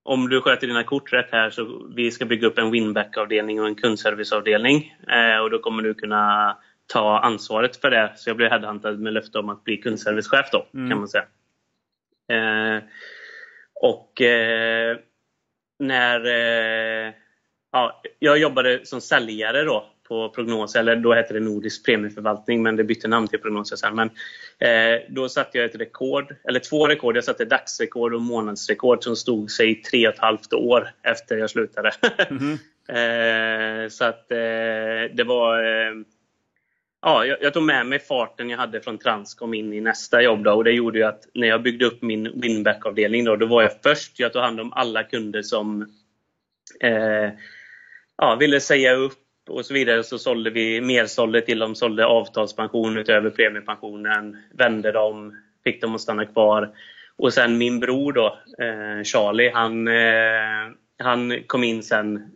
om 0.03 0.29
du 0.29 0.41
sköter 0.41 0.67
dina 0.67 0.83
kort 0.83 1.13
rätt 1.13 1.31
här 1.31 1.49
så 1.49 1.91
vi 1.95 2.11
ska 2.11 2.25
bygga 2.25 2.47
upp 2.47 2.57
en 2.57 2.71
winback-avdelning 2.71 3.61
och 3.61 3.67
en 3.67 3.75
kundserviceavdelning 3.75 4.95
eh, 5.07 5.37
och 5.37 5.49
då 5.49 5.59
kommer 5.59 5.83
du 5.83 5.93
kunna 5.93 6.57
ta 6.87 7.19
ansvaret 7.19 7.77
för 7.77 7.91
det. 7.91 8.13
Så 8.15 8.29
jag 8.29 8.37
blev 8.37 8.49
headhuntad 8.49 8.99
med 8.99 9.13
löfte 9.13 9.39
om 9.39 9.49
att 9.49 9.63
bli 9.63 9.77
kundservicechef 9.77 10.49
då, 10.51 10.67
mm. 10.73 10.89
kan 10.89 10.99
man 10.99 11.07
säga. 11.07 11.25
Eh, 12.31 12.83
och 13.73 14.21
när 15.79 16.25
eh, 16.25 17.13
ja, 17.71 18.01
jag 18.19 18.37
jobbade 18.37 18.85
som 18.85 19.01
säljare 19.01 19.63
då 19.63 19.90
på 20.11 20.29
Prognos, 20.29 20.75
eller 20.75 20.95
då 20.95 21.13
hette 21.13 21.33
det 21.33 21.39
Nordisk 21.39 21.85
premieförvaltning 21.85 22.63
men 22.63 22.75
det 22.75 22.83
bytte 22.83 23.07
namn 23.07 23.27
till 23.27 23.39
Prognos 23.39 23.79
sen. 23.79 23.95
Men, 23.95 24.09
eh, 24.59 24.99
då 25.09 25.29
satte 25.29 25.57
jag 25.57 25.65
ett 25.65 25.75
rekord, 25.75 26.35
eller 26.43 26.59
två 26.59 26.87
rekord. 26.87 27.17
Jag 27.17 27.23
satte 27.23 27.45
dagsrekord 27.45 28.13
och 28.13 28.21
månadsrekord 28.21 29.03
som 29.03 29.15
stod 29.15 29.51
sig 29.51 29.71
i 29.71 29.75
tre 29.75 30.07
och 30.07 30.13
ett 30.13 30.19
halvt 30.19 30.53
år 30.53 30.89
efter 31.03 31.37
jag 31.37 31.49
slutade. 31.49 31.91
Mm 32.29 32.57
eh, 32.91 33.89
så 33.89 34.05
att 34.05 34.31
eh, 34.31 35.13
det 35.13 35.23
var 35.25 35.63
eh, 35.63 35.93
ja, 37.01 37.25
jag, 37.25 37.37
jag, 37.41 37.53
tog 37.53 37.63
med 37.63 37.85
mig 37.85 37.99
farten 37.99 38.49
jag 38.49 38.57
hade 38.57 38.81
från 38.81 38.97
Transcom 38.97 39.53
in 39.53 39.73
i 39.73 39.81
nästa 39.81 40.21
jobb. 40.21 40.43
Då, 40.43 40.51
och 40.51 40.63
det 40.63 40.71
gjorde 40.71 40.97
ju 40.97 41.03
att 41.05 41.27
när 41.33 41.47
jag 41.47 41.63
byggde 41.63 41.85
upp 41.85 42.01
min 42.01 42.41
winback-avdelning 42.41 43.25
då, 43.25 43.35
då 43.35 43.45
var 43.45 43.61
jag 43.61 43.71
först. 43.83 44.19
Jag 44.19 44.33
tog 44.33 44.41
hand 44.41 44.59
om 44.59 44.73
alla 44.73 45.03
kunder 45.03 45.41
som 45.41 45.81
eh, 46.79 47.29
ja, 48.17 48.35
ville 48.35 48.59
säga 48.59 48.93
upp 48.93 49.17
och 49.55 49.65
så 49.65 49.73
vidare. 49.73 50.03
Så 50.03 50.19
sålde 50.19 50.49
vi 50.49 50.81
mersålde 50.81 51.41
till 51.41 51.59
dem, 51.59 51.75
sålde 51.75 52.05
avtalspension 52.05 52.97
utöver 52.97 53.29
premiepensionen, 53.29 54.37
vände 54.53 54.91
dem, 54.91 55.37
fick 55.63 55.81
dem 55.81 55.95
att 55.95 56.01
stanna 56.01 56.25
kvar. 56.25 56.69
Och 57.17 57.33
sen 57.33 57.57
min 57.57 57.79
bror 57.79 58.13
då, 58.13 58.37
eh, 58.59 59.03
Charlie, 59.03 59.51
han, 59.53 59.87
eh, 59.87 60.75
han 61.03 61.43
kom 61.47 61.63
in 61.63 61.83
sen 61.83 62.31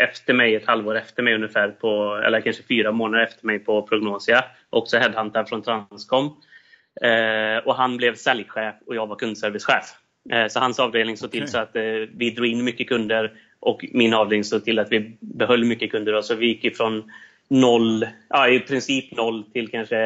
efter 0.00 0.34
mig, 0.34 0.54
ett 0.54 0.66
halvår 0.66 0.96
efter 0.96 1.22
mig 1.22 1.34
ungefär, 1.34 1.68
på, 1.68 2.22
eller 2.26 2.40
kanske 2.40 2.62
fyra 2.62 2.92
månader 2.92 3.24
efter 3.24 3.46
mig 3.46 3.58
på 3.58 3.82
Prognosia. 3.82 4.44
Också 4.70 4.98
headhunter 4.98 5.44
från 5.44 5.62
Transcom. 5.62 6.36
Eh, 7.02 7.66
och 7.66 7.74
han 7.74 7.96
blev 7.96 8.14
säljchef 8.14 8.74
och 8.86 8.94
jag 8.94 9.06
var 9.06 9.16
kundservicechef. 9.16 9.84
Eh, 10.32 10.46
så 10.46 10.60
hans 10.60 10.78
avdelning 10.78 11.16
såg 11.16 11.30
till 11.30 11.48
så 11.48 11.58
att 11.58 11.76
eh, 11.76 11.82
vi 12.14 12.30
drog 12.30 12.46
in 12.46 12.64
mycket 12.64 12.88
kunder 12.88 13.32
och 13.60 13.84
min 13.92 14.14
avdelning 14.14 14.44
såg 14.44 14.64
till 14.64 14.78
att 14.78 14.92
vi 14.92 15.16
behöll 15.20 15.64
mycket 15.64 15.90
kunder. 15.90 16.12
Då. 16.12 16.22
Så 16.22 16.34
vi 16.34 16.46
gick 16.46 16.64
ifrån 16.64 17.12
noll, 17.48 18.06
ja, 18.28 18.48
i 18.48 18.60
princip 18.60 19.16
noll 19.16 19.44
till 19.52 19.68
kanske 19.68 19.96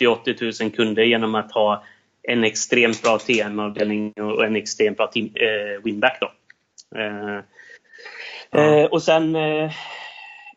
70-80 0.00 0.62
000 0.62 0.70
kunder 0.70 1.02
genom 1.02 1.34
att 1.34 1.52
ha 1.52 1.84
en 2.22 2.44
extremt 2.44 3.02
bra 3.02 3.18
TM-avdelning 3.18 4.12
och 4.12 4.44
en 4.44 4.56
extremt 4.56 4.96
bra 4.96 5.06
team, 5.06 5.30
eh, 5.34 5.84
winback. 5.84 6.18
Då. 6.20 6.32
Eh, 6.98 7.40
Eh, 8.54 8.84
och 8.84 9.02
sen 9.02 9.36
eh, 9.36 9.70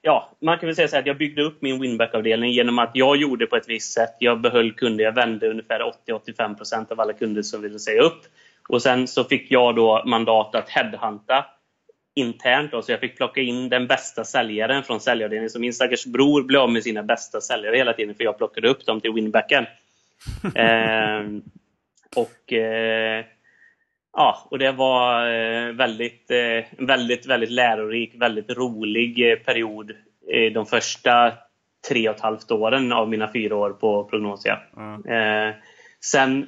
ja, 0.02 0.30
man 0.42 0.60
kan 0.60 0.68
väl 0.68 0.76
säga 0.76 0.88
så 0.88 0.96
här 0.96 1.02
att 1.02 1.08
jag 1.08 1.18
byggde 1.18 1.44
upp 1.44 1.62
min 1.62 1.82
winback-avdelning 1.82 2.52
genom 2.52 2.80
att 2.80 2.92
jag 2.94 3.18
gjorde 3.18 3.46
på 3.46 3.56
ett 3.56 3.70
visst 3.70 3.94
sätt. 3.94 4.16
Jag 4.20 4.42
behöll 4.42 4.74
kunder, 4.74 5.04
jag 5.04 5.16
vände 5.16 5.50
ungefär 5.50 5.92
80-85% 6.08 6.92
av 6.92 7.00
alla 7.00 7.14
kunder 7.14 7.42
som 7.42 7.62
ville 7.62 7.80
säga 7.80 8.02
upp. 8.02 8.22
Och 8.70 8.82
sen 8.82 9.08
så 9.08 9.24
fick 9.24 9.52
jag 9.52 9.76
då 9.76 10.04
mandat 10.06 10.56
att 10.56 10.70
headhunta 10.70 11.46
internt. 12.16 12.72
Då, 12.72 12.82
så 12.82 12.92
jag 12.92 13.00
fick 13.00 13.18
plocka 13.18 13.42
in 13.42 13.70
den 13.70 13.88
bästa 13.88 14.24
säljaren 14.24 14.84
från 14.84 15.00
säljavdelningen. 15.00 15.50
Så 15.50 15.60
min 15.60 15.74
stackars 15.74 16.06
bror 16.06 16.44
blev 16.44 16.62
av 16.62 16.72
med 16.72 16.84
sina 16.84 17.04
bästa 17.04 17.42
säljare 17.42 17.78
hela 17.78 17.94
tiden 17.94 18.16
för 18.16 18.24
jag 18.24 18.38
plockade 18.38 18.70
upp 18.70 18.86
dem 18.86 19.02
till 19.02 19.12
winbacken. 19.12 19.66
eh, 20.56 21.22
och 22.16 22.54
eh, 22.54 23.26
Ja, 24.18 24.48
och 24.52 24.60
det 24.60 24.72
var 24.72 25.28
eh, 25.28 25.74
väldigt, 25.74 26.32
eh, 26.32 26.86
väldigt, 26.86 27.26
väldigt 27.26 27.52
lärorik, 27.52 28.14
väldigt 28.16 28.50
rolig 28.50 29.32
eh, 29.32 29.38
period 29.38 29.92
de 30.54 30.66
första 30.66 31.34
tre 31.90 32.10
och 32.10 32.16
ett 32.16 32.22
halvt 32.22 32.52
åren 32.52 32.92
av 32.92 33.10
mina 33.10 33.32
fyra 33.34 33.56
år 33.56 33.70
på 33.70 34.04
Prognosia. 34.04 34.60
Mm. 34.78 35.54
Sen 36.12 36.48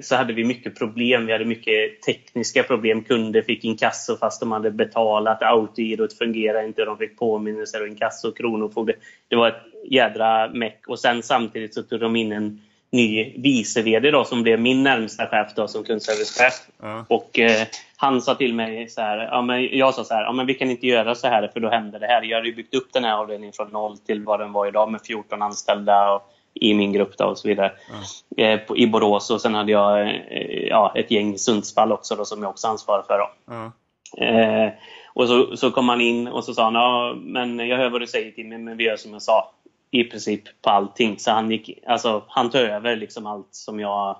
så 0.00 0.16
hade 0.16 0.32
vi 0.32 0.44
mycket 0.44 0.78
problem. 0.78 1.26
Vi 1.26 1.32
hade 1.32 1.44
mycket 1.44 2.02
tekniska 2.02 2.62
problem. 2.62 3.02
Kunder 3.02 3.42
fick 3.42 3.64
inkasso 3.64 4.16
fast 4.16 4.40
de 4.40 4.52
hade 4.52 4.70
betalat. 4.70 5.42
Autogirot 5.42 6.18
fungerade 6.18 6.66
inte. 6.66 6.84
De 6.84 6.98
fick 6.98 7.18
påminnelser 7.18 7.82
och 7.82 7.88
inkasso 7.88 8.28
och 8.28 8.36
kronofogde. 8.36 8.94
Det 9.28 9.36
var 9.36 9.48
ett 9.48 9.62
jädra 9.90 10.48
meck. 10.48 10.88
Och 10.88 10.98
sen 10.98 11.22
samtidigt 11.22 11.74
så 11.74 11.82
tog 11.82 12.00
de 12.00 12.16
in 12.16 12.32
en 12.32 12.60
ny 12.92 13.32
vice 13.36 13.82
VD 13.82 14.10
då, 14.10 14.24
som 14.24 14.42
blev 14.42 14.60
min 14.60 14.82
närmsta 14.82 15.26
chef 15.26 15.54
då, 15.56 15.68
som 15.68 15.84
kundservicechef. 15.84 16.54
Mm. 16.82 17.04
Och 17.08 17.38
eh, 17.38 17.66
han 17.96 18.22
sa 18.22 18.34
till 18.34 18.54
mig 18.54 18.88
så 18.88 19.00
här, 19.00 19.18
ja, 19.18 19.42
men 19.42 19.78
jag 19.78 19.94
sa 19.94 20.04
så 20.04 20.14
här, 20.14 20.22
ja, 20.22 20.32
men 20.32 20.46
vi 20.46 20.54
kan 20.54 20.70
inte 20.70 20.86
göra 20.86 21.14
så 21.14 21.28
här 21.28 21.48
för 21.52 21.60
då 21.60 21.70
händer 21.70 22.00
det 22.00 22.06
här. 22.06 22.22
Jag 22.22 22.38
hade 22.38 22.52
byggt 22.52 22.74
upp 22.74 22.92
den 22.92 23.04
här 23.04 23.14
avdelningen 23.14 23.52
från 23.52 23.68
noll 23.68 23.98
till 23.98 24.22
vad 24.22 24.40
den 24.40 24.52
var 24.52 24.66
idag 24.66 24.92
med 24.92 25.00
14 25.06 25.42
anställda 25.42 26.12
och, 26.12 26.33
i 26.54 26.74
min 26.74 26.92
grupp 26.92 27.18
då, 27.18 27.24
och 27.24 27.38
så 27.38 27.48
vidare. 27.48 27.72
Mm. 28.36 28.60
Eh, 28.60 28.66
på, 28.66 28.76
I 28.76 28.86
Borås 28.86 29.30
och 29.30 29.40
sen 29.40 29.54
hade 29.54 29.72
jag 29.72 30.00
eh, 30.00 30.66
ja, 30.68 30.92
ett 30.96 31.10
gäng 31.10 31.34
i 31.34 31.38
Sundsvall 31.38 31.92
också 31.92 32.16
då, 32.16 32.24
som 32.24 32.42
jag 32.42 32.50
också 32.50 32.68
ansvarar 32.68 33.02
för. 33.02 33.18
Då. 33.18 33.54
Mm. 33.54 33.70
Eh, 34.16 34.72
och 35.14 35.28
så, 35.28 35.56
så 35.56 35.70
kom 35.70 35.88
han 35.88 36.00
in 36.00 36.28
och 36.28 36.44
så 36.44 36.54
sa 36.54 36.64
han, 36.64 36.74
ja, 36.74 37.14
men 37.16 37.58
jag 37.58 37.76
hör 37.76 37.90
vad 37.90 38.00
du 38.00 38.06
säger 38.06 38.44
mig, 38.44 38.58
men 38.58 38.76
vi 38.76 38.84
gör 38.84 38.96
som 38.96 39.12
jag 39.12 39.22
sa 39.22 39.50
i 39.90 40.04
princip 40.04 40.62
på 40.62 40.70
allting. 40.70 41.18
Så 41.18 41.30
han, 41.30 41.50
gick, 41.50 41.78
alltså, 41.86 42.22
han 42.28 42.50
tog 42.50 42.60
över 42.60 42.96
liksom 42.96 43.26
allt 43.26 43.48
som 43.50 43.80
jag... 43.80 44.16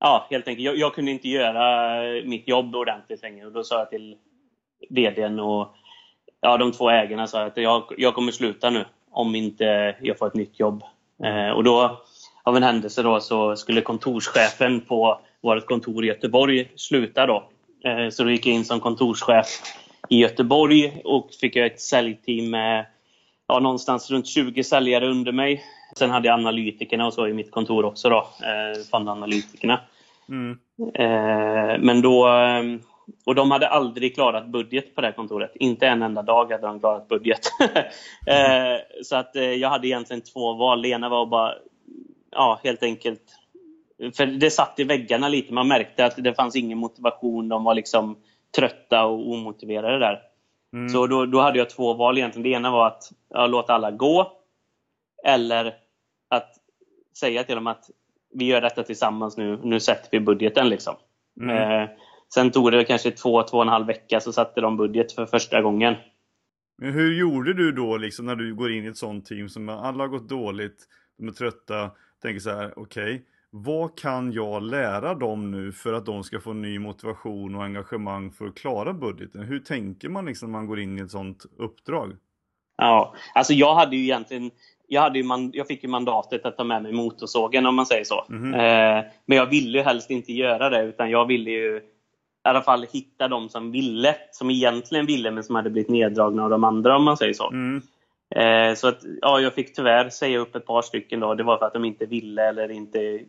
Ja, 0.00 0.26
helt 0.30 0.48
enkelt. 0.48 0.64
Jag, 0.64 0.76
jag 0.76 0.94
kunde 0.94 1.10
inte 1.10 1.28
göra 1.28 2.02
mitt 2.24 2.48
jobb 2.48 2.76
ordentligt 2.76 3.22
längre. 3.22 3.46
Och 3.46 3.52
då 3.52 3.64
sa 3.64 3.78
jag 3.78 3.90
till 3.90 4.16
VDn 4.88 5.40
och 5.40 5.74
ja, 6.40 6.56
de 6.56 6.72
två 6.72 6.90
ägarna 6.90 7.26
sa 7.26 7.42
att 7.42 7.56
jag, 7.56 7.82
jag 7.98 8.14
kommer 8.14 8.32
sluta 8.32 8.70
nu 8.70 8.84
om 9.10 9.34
inte 9.34 9.96
jag 10.00 10.18
får 10.18 10.26
ett 10.26 10.34
nytt 10.34 10.60
jobb. 10.60 10.82
Eh, 11.24 11.50
och 11.50 11.64
då, 11.64 12.00
av 12.42 12.56
en 12.56 12.62
händelse 12.62 13.02
då, 13.02 13.20
så 13.20 13.56
skulle 13.56 13.80
kontorschefen 13.80 14.80
på 14.80 15.20
vårt 15.42 15.66
kontor 15.66 16.04
i 16.04 16.08
Göteborg 16.08 16.70
sluta 16.76 17.26
då. 17.26 17.48
Eh, 17.84 18.08
så 18.10 18.24
då 18.24 18.30
gick 18.30 18.46
jag 18.46 18.54
in 18.54 18.64
som 18.64 18.80
kontorschef 18.80 19.46
i 20.08 20.18
Göteborg 20.18 21.00
och 21.04 21.30
fick 21.40 21.56
jag 21.56 21.66
ett 21.66 21.80
säljteam 21.80 22.50
med 22.50 22.86
ja, 23.48 23.60
någonstans 23.60 24.10
runt 24.10 24.26
20 24.26 24.64
säljare 24.64 25.08
under 25.08 25.32
mig. 25.32 25.64
Sen 25.98 26.10
hade 26.10 26.28
jag 26.28 26.34
analytikerna 26.34 27.06
och 27.06 27.14
så 27.14 27.26
i 27.26 27.32
mitt 27.32 27.50
kontor 27.50 27.84
också 27.84 28.08
då, 28.08 28.18
eh, 28.18 28.82
fondanalytikerna. 28.90 29.80
Mm. 30.28 30.58
Men 31.84 32.02
då, 32.02 32.28
och 33.26 33.34
de 33.34 33.50
hade 33.50 33.68
aldrig 33.68 34.14
klarat 34.14 34.46
budget 34.46 34.94
på 34.94 35.00
det 35.00 35.06
här 35.06 35.14
kontoret. 35.14 35.52
Inte 35.54 35.86
en 35.86 36.02
enda 36.02 36.22
dag 36.22 36.52
hade 36.52 36.66
de 36.66 36.80
klarat 36.80 37.08
budget. 37.08 37.40
eh, 38.26 39.02
så 39.02 39.16
att 39.16 39.36
eh, 39.36 39.52
jag 39.52 39.68
hade 39.68 39.88
egentligen 39.88 40.22
två 40.22 40.54
val. 40.54 40.82
Det 40.82 40.88
ena 40.88 41.08
var 41.08 41.26
bara, 41.26 41.54
ja 42.30 42.60
helt 42.64 42.82
enkelt, 42.82 43.22
för 44.16 44.26
det 44.26 44.50
satt 44.50 44.78
i 44.78 44.84
väggarna 44.84 45.28
lite. 45.28 45.54
Man 45.54 45.68
märkte 45.68 46.04
att 46.04 46.16
det 46.16 46.34
fanns 46.34 46.56
ingen 46.56 46.78
motivation. 46.78 47.48
De 47.48 47.64
var 47.64 47.74
liksom 47.74 48.16
trötta 48.56 49.04
och 49.04 49.32
omotiverade 49.32 49.98
där. 49.98 50.22
Mm. 50.72 50.88
Så 50.88 51.06
då, 51.06 51.26
då 51.26 51.40
hade 51.40 51.58
jag 51.58 51.70
två 51.70 51.94
val 51.94 52.18
egentligen. 52.18 52.42
Det 52.42 52.56
ena 52.56 52.70
var 52.70 52.86
att 52.86 53.12
ja, 53.28 53.46
låta 53.46 53.74
alla 53.74 53.90
gå. 53.90 54.32
Eller 55.24 55.74
att 56.28 56.52
säga 57.18 57.44
till 57.44 57.54
dem 57.54 57.66
att 57.66 57.90
vi 58.32 58.44
gör 58.44 58.60
detta 58.60 58.82
tillsammans 58.82 59.36
nu, 59.36 59.60
nu 59.62 59.80
sätter 59.80 60.08
vi 60.10 60.20
budgeten. 60.20 60.68
Liksom. 60.68 60.94
Mm. 61.40 61.56
Eh, 61.56 61.88
sen 62.34 62.50
tog 62.50 62.72
det 62.72 62.84
kanske 62.84 63.10
två, 63.10 63.42
två 63.42 63.56
och 63.56 63.62
en 63.62 63.68
halv 63.68 63.86
vecka 63.86 64.20
så 64.20 64.32
satte 64.32 64.60
de 64.60 64.76
budget 64.76 65.12
för 65.12 65.26
första 65.26 65.62
gången. 65.62 65.94
Men 66.78 66.92
hur 66.92 67.18
gjorde 67.18 67.54
du 67.54 67.72
då 67.72 67.96
liksom 67.96 68.26
när 68.26 68.36
du 68.36 68.54
går 68.54 68.72
in 68.72 68.84
i 68.84 68.88
ett 68.88 68.96
sånt 68.96 69.26
team 69.26 69.48
som 69.48 69.68
alla 69.68 70.04
har 70.04 70.08
gått 70.08 70.28
dåligt, 70.28 70.86
de 71.18 71.28
är 71.28 71.32
trötta, 71.32 71.90
tänker 72.22 72.40
så 72.40 72.50
här, 72.50 72.72
okej, 72.76 73.14
okay, 73.14 73.20
vad 73.50 73.98
kan 73.98 74.32
jag 74.32 74.62
lära 74.62 75.14
dem 75.14 75.50
nu 75.50 75.72
för 75.72 75.92
att 75.92 76.06
de 76.06 76.24
ska 76.24 76.40
få 76.40 76.52
ny 76.52 76.78
motivation 76.78 77.54
och 77.54 77.64
engagemang 77.64 78.32
för 78.32 78.46
att 78.46 78.54
klara 78.54 78.92
budgeten? 78.92 79.42
Hur 79.42 79.58
tänker 79.58 80.08
man 80.08 80.26
liksom 80.26 80.52
när 80.52 80.58
man 80.58 80.66
går 80.66 80.80
in 80.80 80.98
i 80.98 81.02
ett 81.02 81.10
sånt 81.10 81.46
uppdrag? 81.58 82.16
Ja, 82.76 83.14
alltså 83.34 83.52
jag 83.52 83.74
hade 83.74 83.96
ju 83.96 84.02
egentligen 84.02 84.50
jag, 84.88 85.00
hade 85.00 85.22
man, 85.22 85.50
jag 85.54 85.66
fick 85.66 85.82
ju 85.82 85.88
mandatet 85.88 86.44
att 86.44 86.56
ta 86.56 86.64
med 86.64 86.82
mig 86.82 86.92
motorsågen 86.92 87.66
om 87.66 87.74
man 87.74 87.86
säger 87.86 88.04
så. 88.04 88.26
Mm. 88.30 88.54
Eh, 88.54 89.04
men 89.26 89.38
jag 89.38 89.46
ville 89.46 89.78
ju 89.78 89.84
helst 89.84 90.10
inte 90.10 90.32
göra 90.32 90.70
det 90.70 90.82
utan 90.82 91.10
jag 91.10 91.26
ville 91.26 91.50
ju 91.50 91.80
i 92.44 92.48
alla 92.48 92.62
fall 92.62 92.86
hitta 92.92 93.28
de 93.28 93.48
som 93.48 93.70
ville, 93.70 94.16
som 94.30 94.50
egentligen 94.50 95.06
ville 95.06 95.30
men 95.30 95.44
som 95.44 95.54
hade 95.54 95.70
blivit 95.70 95.90
neddragna 95.90 96.44
av 96.44 96.50
de 96.50 96.64
andra 96.64 96.96
om 96.96 97.04
man 97.04 97.16
säger 97.16 97.34
så. 97.34 97.50
Mm. 97.50 97.82
Eh, 98.34 98.74
så 98.74 98.88
att, 98.88 98.98
ja, 99.20 99.40
jag 99.40 99.54
fick 99.54 99.74
tyvärr 99.74 100.08
säga 100.08 100.38
upp 100.38 100.54
ett 100.54 100.66
par 100.66 100.82
stycken 100.82 101.20
då. 101.20 101.34
Det 101.34 101.42
var 101.42 101.58
för 101.58 101.66
att 101.66 101.72
de 101.72 101.84
inte 101.84 102.06
ville 102.06 102.48
eller 102.48 102.70
inte 102.70 103.20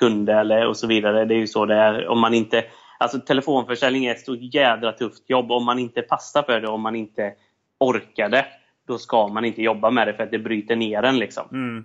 kunde 0.00 0.32
eller 0.32 0.66
och 0.66 0.76
så 0.76 0.86
vidare. 0.86 1.24
Det 1.24 1.34
är 1.34 1.38
ju 1.38 1.46
så 1.46 1.66
det 1.66 1.74
är. 1.74 2.08
Om 2.08 2.20
man 2.20 2.34
inte, 2.34 2.64
alltså 2.98 3.18
telefonförsäljning 3.18 4.06
är 4.06 4.10
ett 4.10 4.24
så 4.24 4.34
jädra 4.34 4.92
tufft 4.92 5.30
jobb. 5.30 5.52
Om 5.52 5.64
man 5.64 5.78
inte 5.78 6.02
passar 6.02 6.42
för 6.42 6.60
det, 6.60 6.68
om 6.68 6.80
man 6.80 6.96
inte 6.96 7.34
orkar 7.78 8.28
det, 8.28 8.46
då 8.86 8.98
ska 8.98 9.28
man 9.28 9.44
inte 9.44 9.62
jobba 9.62 9.90
med 9.90 10.08
det 10.08 10.14
för 10.14 10.22
att 10.22 10.30
det 10.30 10.38
bryter 10.38 10.76
ner 10.76 11.02
en. 11.02 11.18
Liksom. 11.18 11.44
Mm. 11.52 11.84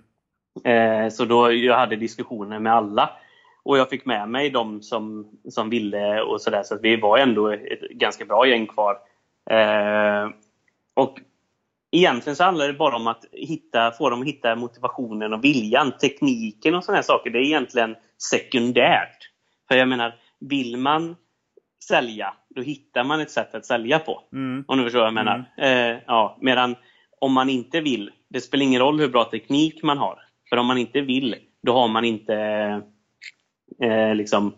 Eh, 0.64 1.10
så 1.10 1.24
då 1.24 1.52
jag 1.52 1.76
hade 1.76 1.96
diskussioner 1.96 2.58
med 2.58 2.74
alla. 2.74 3.10
Och 3.64 3.78
jag 3.78 3.90
fick 3.90 4.04
med 4.04 4.28
mig 4.28 4.50
de 4.50 4.82
som, 4.82 5.30
som 5.48 5.70
ville 5.70 6.20
och 6.20 6.40
sådär. 6.40 6.62
Så 6.62 6.74
att 6.74 6.82
vi 6.82 6.96
var 6.96 7.18
ändå 7.18 7.48
ett 7.48 7.80
ganska 7.90 8.24
bra 8.24 8.46
gäng 8.46 8.66
kvar. 8.66 8.98
Eh, 9.50 10.28
och 10.94 11.18
Egentligen 11.94 12.36
så 12.36 12.44
handlar 12.44 12.66
det 12.66 12.72
bara 12.72 12.96
om 12.96 13.06
att 13.06 13.24
hitta, 13.32 13.92
få 13.92 14.10
dem 14.10 14.20
att 14.20 14.26
hitta 14.26 14.56
motivationen 14.56 15.32
och 15.32 15.44
viljan. 15.44 15.92
Tekniken 16.00 16.74
och 16.74 16.84
sådana 16.84 17.02
saker, 17.02 17.30
det 17.30 17.38
är 17.38 17.42
egentligen 17.42 17.96
sekundärt. 18.30 19.30
För 19.68 19.76
jag 19.76 19.88
menar, 19.88 20.14
vill 20.40 20.76
man 20.76 21.16
sälja, 21.88 22.34
då 22.54 22.62
hittar 22.62 23.04
man 23.04 23.20
ett 23.20 23.30
sätt 23.30 23.54
att 23.54 23.66
sälja 23.66 23.98
på. 23.98 24.22
Mm. 24.32 24.64
Om 24.68 24.78
du 24.78 24.84
förstår 24.84 24.98
vad 24.98 25.06
jag 25.06 25.14
menar. 25.14 25.44
Mm. 25.56 25.96
Eh, 25.96 26.02
ja, 26.06 26.38
medan 26.40 26.76
om 27.18 27.32
man 27.32 27.48
inte 27.48 27.80
vill, 27.80 28.10
det 28.28 28.40
spelar 28.40 28.64
ingen 28.64 28.80
roll 28.80 29.00
hur 29.00 29.08
bra 29.08 29.24
teknik 29.24 29.82
man 29.82 29.98
har. 29.98 30.18
För 30.48 30.56
om 30.56 30.66
man 30.66 30.78
inte 30.78 31.00
vill, 31.00 31.36
då 31.62 31.72
har 31.72 31.88
man 31.88 32.04
inte 32.04 32.36
eh, 33.80 34.14
liksom 34.14 34.52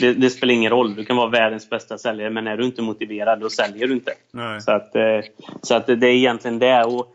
det, 0.00 0.12
det, 0.12 0.30
spelar 0.30 0.54
ingen 0.54 0.70
roll. 0.70 0.94
Du 0.94 1.04
kan 1.04 1.16
vara 1.16 1.30
världens 1.30 1.70
bästa 1.70 1.98
säljare, 1.98 2.30
men 2.30 2.46
är 2.46 2.56
du 2.56 2.64
inte 2.64 2.82
motiverad, 2.82 3.40
då 3.40 3.50
säljer 3.50 3.86
du 3.86 3.94
inte. 3.94 4.12
Nej. 4.30 4.60
Så, 4.60 4.72
att, 4.72 4.96
eh, 4.96 5.20
så 5.62 5.74
att 5.74 5.86
det 5.86 5.92
är 5.92 6.04
egentligen 6.04 6.58
det. 6.58 6.84
Och 6.84 7.06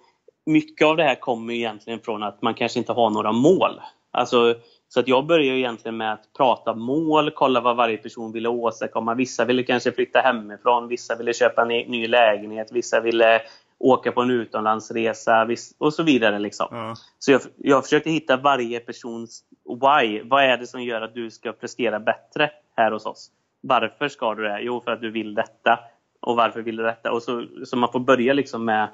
mycket 0.45 0.87
av 0.87 0.97
det 0.97 1.03
här 1.03 1.15
kommer 1.15 1.53
egentligen 1.53 1.99
från 1.99 2.23
att 2.23 2.41
man 2.41 2.53
kanske 2.53 2.79
inte 2.79 2.93
har 2.93 3.09
några 3.09 3.31
mål. 3.31 3.81
Alltså, 4.11 4.55
så 4.93 4.99
att 4.99 5.07
jag 5.07 5.25
började 5.25 5.59
egentligen 5.59 5.97
med 5.97 6.13
att 6.13 6.33
prata 6.37 6.75
mål, 6.75 7.31
kolla 7.31 7.61
vad 7.61 7.75
varje 7.75 7.97
person 7.97 8.31
ville 8.31 8.49
åstadkomma. 8.49 9.13
Vissa 9.13 9.45
ville 9.45 9.63
kanske 9.63 9.91
flytta 9.91 10.19
hemifrån, 10.19 10.87
vissa 10.87 11.15
ville 11.15 11.33
köpa 11.33 11.61
en 11.61 11.67
ny 11.67 12.07
lägenhet, 12.07 12.71
vissa 12.71 12.99
ville 12.99 13.41
åka 13.81 14.11
på 14.11 14.21
en 14.21 14.31
utomlandsresa 14.31 15.47
och 15.77 15.93
så 15.93 16.03
vidare. 16.03 16.39
Liksom. 16.39 16.67
Ja. 16.71 16.95
Så 17.19 17.31
jag, 17.31 17.41
jag 17.57 17.83
försökte 17.83 18.09
hitta 18.09 18.37
varje 18.37 18.79
persons 18.79 19.43
why. 19.65 20.21
Vad 20.23 20.43
är 20.43 20.57
det 20.57 20.67
som 20.67 20.83
gör 20.83 21.01
att 21.01 21.13
du 21.13 21.31
ska 21.31 21.51
prestera 21.51 21.99
bättre 21.99 22.49
här 22.77 22.91
hos 22.91 23.05
oss? 23.05 23.31
Varför 23.61 24.07
ska 24.07 24.35
du 24.35 24.43
det? 24.43 24.59
Jo, 24.61 24.81
för 24.81 24.91
att 24.91 25.01
du 25.01 25.11
vill 25.11 25.33
detta. 25.33 25.79
Och 26.19 26.35
varför 26.35 26.61
vill 26.61 26.75
du 26.75 26.83
detta? 26.83 27.11
Och 27.11 27.23
så, 27.23 27.45
så 27.65 27.77
man 27.77 27.91
får 27.91 27.99
börja 27.99 28.33
liksom 28.33 28.65
med 28.65 28.87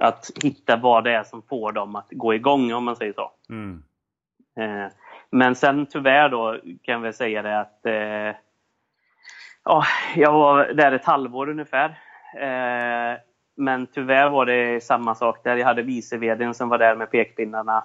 att 0.00 0.30
hitta 0.42 0.76
vad 0.76 1.04
det 1.04 1.12
är 1.12 1.22
som 1.22 1.42
får 1.42 1.72
dem 1.72 1.96
att 1.96 2.08
gå 2.10 2.34
igång, 2.34 2.72
om 2.72 2.84
man 2.84 2.96
säger 2.96 3.12
så. 3.12 3.30
Mm. 3.48 3.82
Eh, 4.56 4.92
men 5.30 5.54
sen 5.54 5.86
tyvärr 5.86 6.28
då 6.28 6.58
kan 6.82 7.02
vi 7.02 7.12
säga 7.12 7.42
det 7.42 7.60
att 7.60 7.86
eh, 7.86 8.36
ja, 9.64 9.84
jag 10.16 10.32
var 10.32 10.64
där 10.64 10.92
ett 10.92 11.04
halvår 11.04 11.48
ungefär. 11.48 11.88
Eh, 12.40 13.18
men 13.60 13.86
tyvärr 13.86 14.30
var 14.30 14.46
det 14.46 14.84
samma 14.84 15.14
sak 15.14 15.44
där. 15.44 15.56
Jag 15.56 15.66
hade 15.66 15.82
vice 15.82 16.16
vdn 16.16 16.54
som 16.54 16.68
var 16.68 16.78
där 16.78 16.96
med 16.96 17.10
pekpinnarna. 17.10 17.84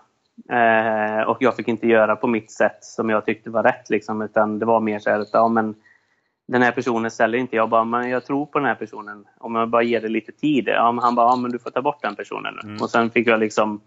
Eh, 0.49 1.21
och 1.21 1.37
jag 1.39 1.55
fick 1.55 1.67
inte 1.67 1.87
göra 1.87 2.15
på 2.15 2.27
mitt 2.27 2.51
sätt 2.51 2.83
som 2.83 3.09
jag 3.09 3.25
tyckte 3.25 3.49
var 3.49 3.63
rätt. 3.63 3.89
Liksom, 3.89 4.21
utan 4.21 4.59
det 4.59 4.65
var 4.65 4.79
mer 4.79 4.99
så 4.99 5.09
här 5.09 5.19
att 5.19 5.29
ja, 5.33 5.47
men 5.47 5.75
den 6.47 6.61
här 6.61 6.71
personen 6.71 7.11
ställer 7.11 7.37
inte. 7.37 7.55
Jag 7.55 7.69
bara, 7.69 7.83
men 7.83 8.09
jag 8.09 8.25
tror 8.25 8.45
på 8.45 8.59
den 8.59 8.67
här 8.67 8.75
personen. 8.75 9.25
Om 9.39 9.55
jag 9.55 9.69
bara 9.69 9.83
ger 9.83 10.01
det 10.01 10.07
lite 10.07 10.31
tid. 10.31 10.67
Ja, 10.67 10.99
han 11.01 11.15
bara, 11.15 11.29
ja, 11.29 11.35
men 11.35 11.51
du 11.51 11.59
får 11.59 11.69
ta 11.69 11.81
bort 11.81 12.01
den 12.01 12.15
personen 12.15 12.53
nu. 12.55 12.69
Mm. 12.69 12.81
Och 12.81 12.89
sen 12.89 13.11
fick 13.11 13.27
jag 13.27 13.39
liksom, 13.39 13.81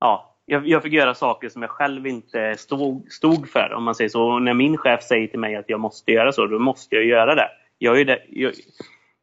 ja, 0.00 0.36
jag, 0.46 0.68
jag, 0.68 0.82
fick 0.82 0.92
göra 0.92 1.14
saker 1.14 1.48
som 1.48 1.62
jag 1.62 1.70
själv 1.70 2.06
inte 2.06 2.56
stod, 2.56 3.12
stod 3.12 3.48
för, 3.48 3.72
om 3.76 3.84
man 3.84 3.94
säger 3.94 4.10
så. 4.10 4.24
Och 4.24 4.42
när 4.42 4.54
min 4.54 4.76
chef 4.76 5.02
säger 5.02 5.26
till 5.26 5.40
mig 5.40 5.56
att 5.56 5.68
jag 5.68 5.80
måste 5.80 6.12
göra 6.12 6.32
så, 6.32 6.46
då 6.46 6.58
måste 6.58 6.94
jag 6.94 7.04
göra 7.04 7.34
det. 7.34 7.48
Jag 7.78 8.00
är, 8.00 8.04
det, 8.04 8.22
jag, 8.28 8.52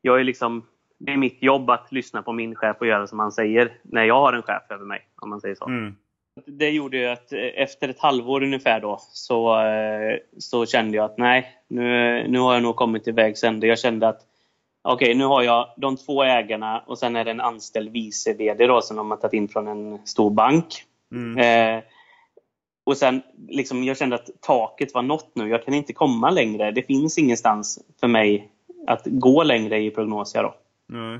jag 0.02 0.20
är 0.20 0.24
liksom, 0.24 0.64
det 0.98 1.12
är 1.12 1.18
mitt 1.18 1.44
jobb 1.44 1.70
att 1.70 1.92
lyssna 1.92 2.22
på 2.22 2.34
min 2.34 2.56
chef 2.56 2.78
och 2.80 2.88
göra 2.88 3.08
som 3.08 3.20
han 3.20 3.32
säger 3.32 3.74
när 3.84 4.04
jag 4.04 4.22
har 4.22 4.34
en 4.34 4.42
chef 4.42 4.64
över 4.70 4.86
mig, 4.86 5.00
om 5.22 5.30
man 5.30 5.42
säger 5.42 5.56
så. 5.56 5.66
Mm. 5.66 5.96
Det 6.46 6.70
gjorde 6.70 6.98
ju 6.98 7.08
att 7.08 7.34
efter 7.56 7.90
ett 7.90 8.00
halvår 8.00 8.44
ungefär 8.44 8.80
då 8.80 8.98
så, 9.02 9.62
eh, 9.62 10.18
så 10.38 10.66
kände 10.66 10.98
jag 10.98 11.06
att 11.06 11.18
nej, 11.18 11.52
nu, 11.68 12.26
nu 12.28 12.40
har 12.40 12.54
jag 12.54 12.64
nog 12.64 12.76
kommit 12.76 13.04
till 13.04 13.14
vägs 13.14 13.44
ände. 13.44 13.68
Jag 13.68 13.80
kände 13.80 14.08
att 14.08 14.22
okej, 14.82 15.06
okay, 15.06 15.16
nu 15.16 15.26
har 15.26 15.44
jag 15.44 15.74
de 15.78 15.98
två 15.98 16.24
ägarna 16.24 16.84
och 16.88 16.98
sen 16.98 17.16
är 17.16 17.26
det 17.26 17.32
en 17.32 17.42
anställd 17.42 17.92
vice 17.92 18.34
VD 18.34 18.68
då 18.68 18.82
som 18.82 18.98
de 18.98 19.12
har 19.12 19.18
tagit 19.18 19.34
in 19.34 19.48
från 19.48 19.68
en 19.68 20.08
stor 20.08 20.30
bank. 20.30 20.84
Mm. 21.12 21.38
Eh, 21.78 21.84
och 22.84 22.98
sen, 22.98 23.22
liksom, 23.48 23.84
jag 23.84 23.98
kände 23.98 24.16
att 24.16 24.30
taket 24.42 24.94
var 24.94 25.02
nått 25.02 25.32
nu. 25.34 25.50
Jag 25.50 25.64
kan 25.66 25.74
inte 25.74 25.94
komma 25.94 26.30
längre. 26.30 26.72
Det 26.72 26.84
finns 26.84 27.18
ingenstans 27.18 27.80
för 28.00 28.08
mig 28.08 28.50
att 28.88 29.02
gå 29.06 29.44
längre 29.44 29.80
i 29.80 29.92
prognoser. 29.92 30.44
Då. 30.44 30.56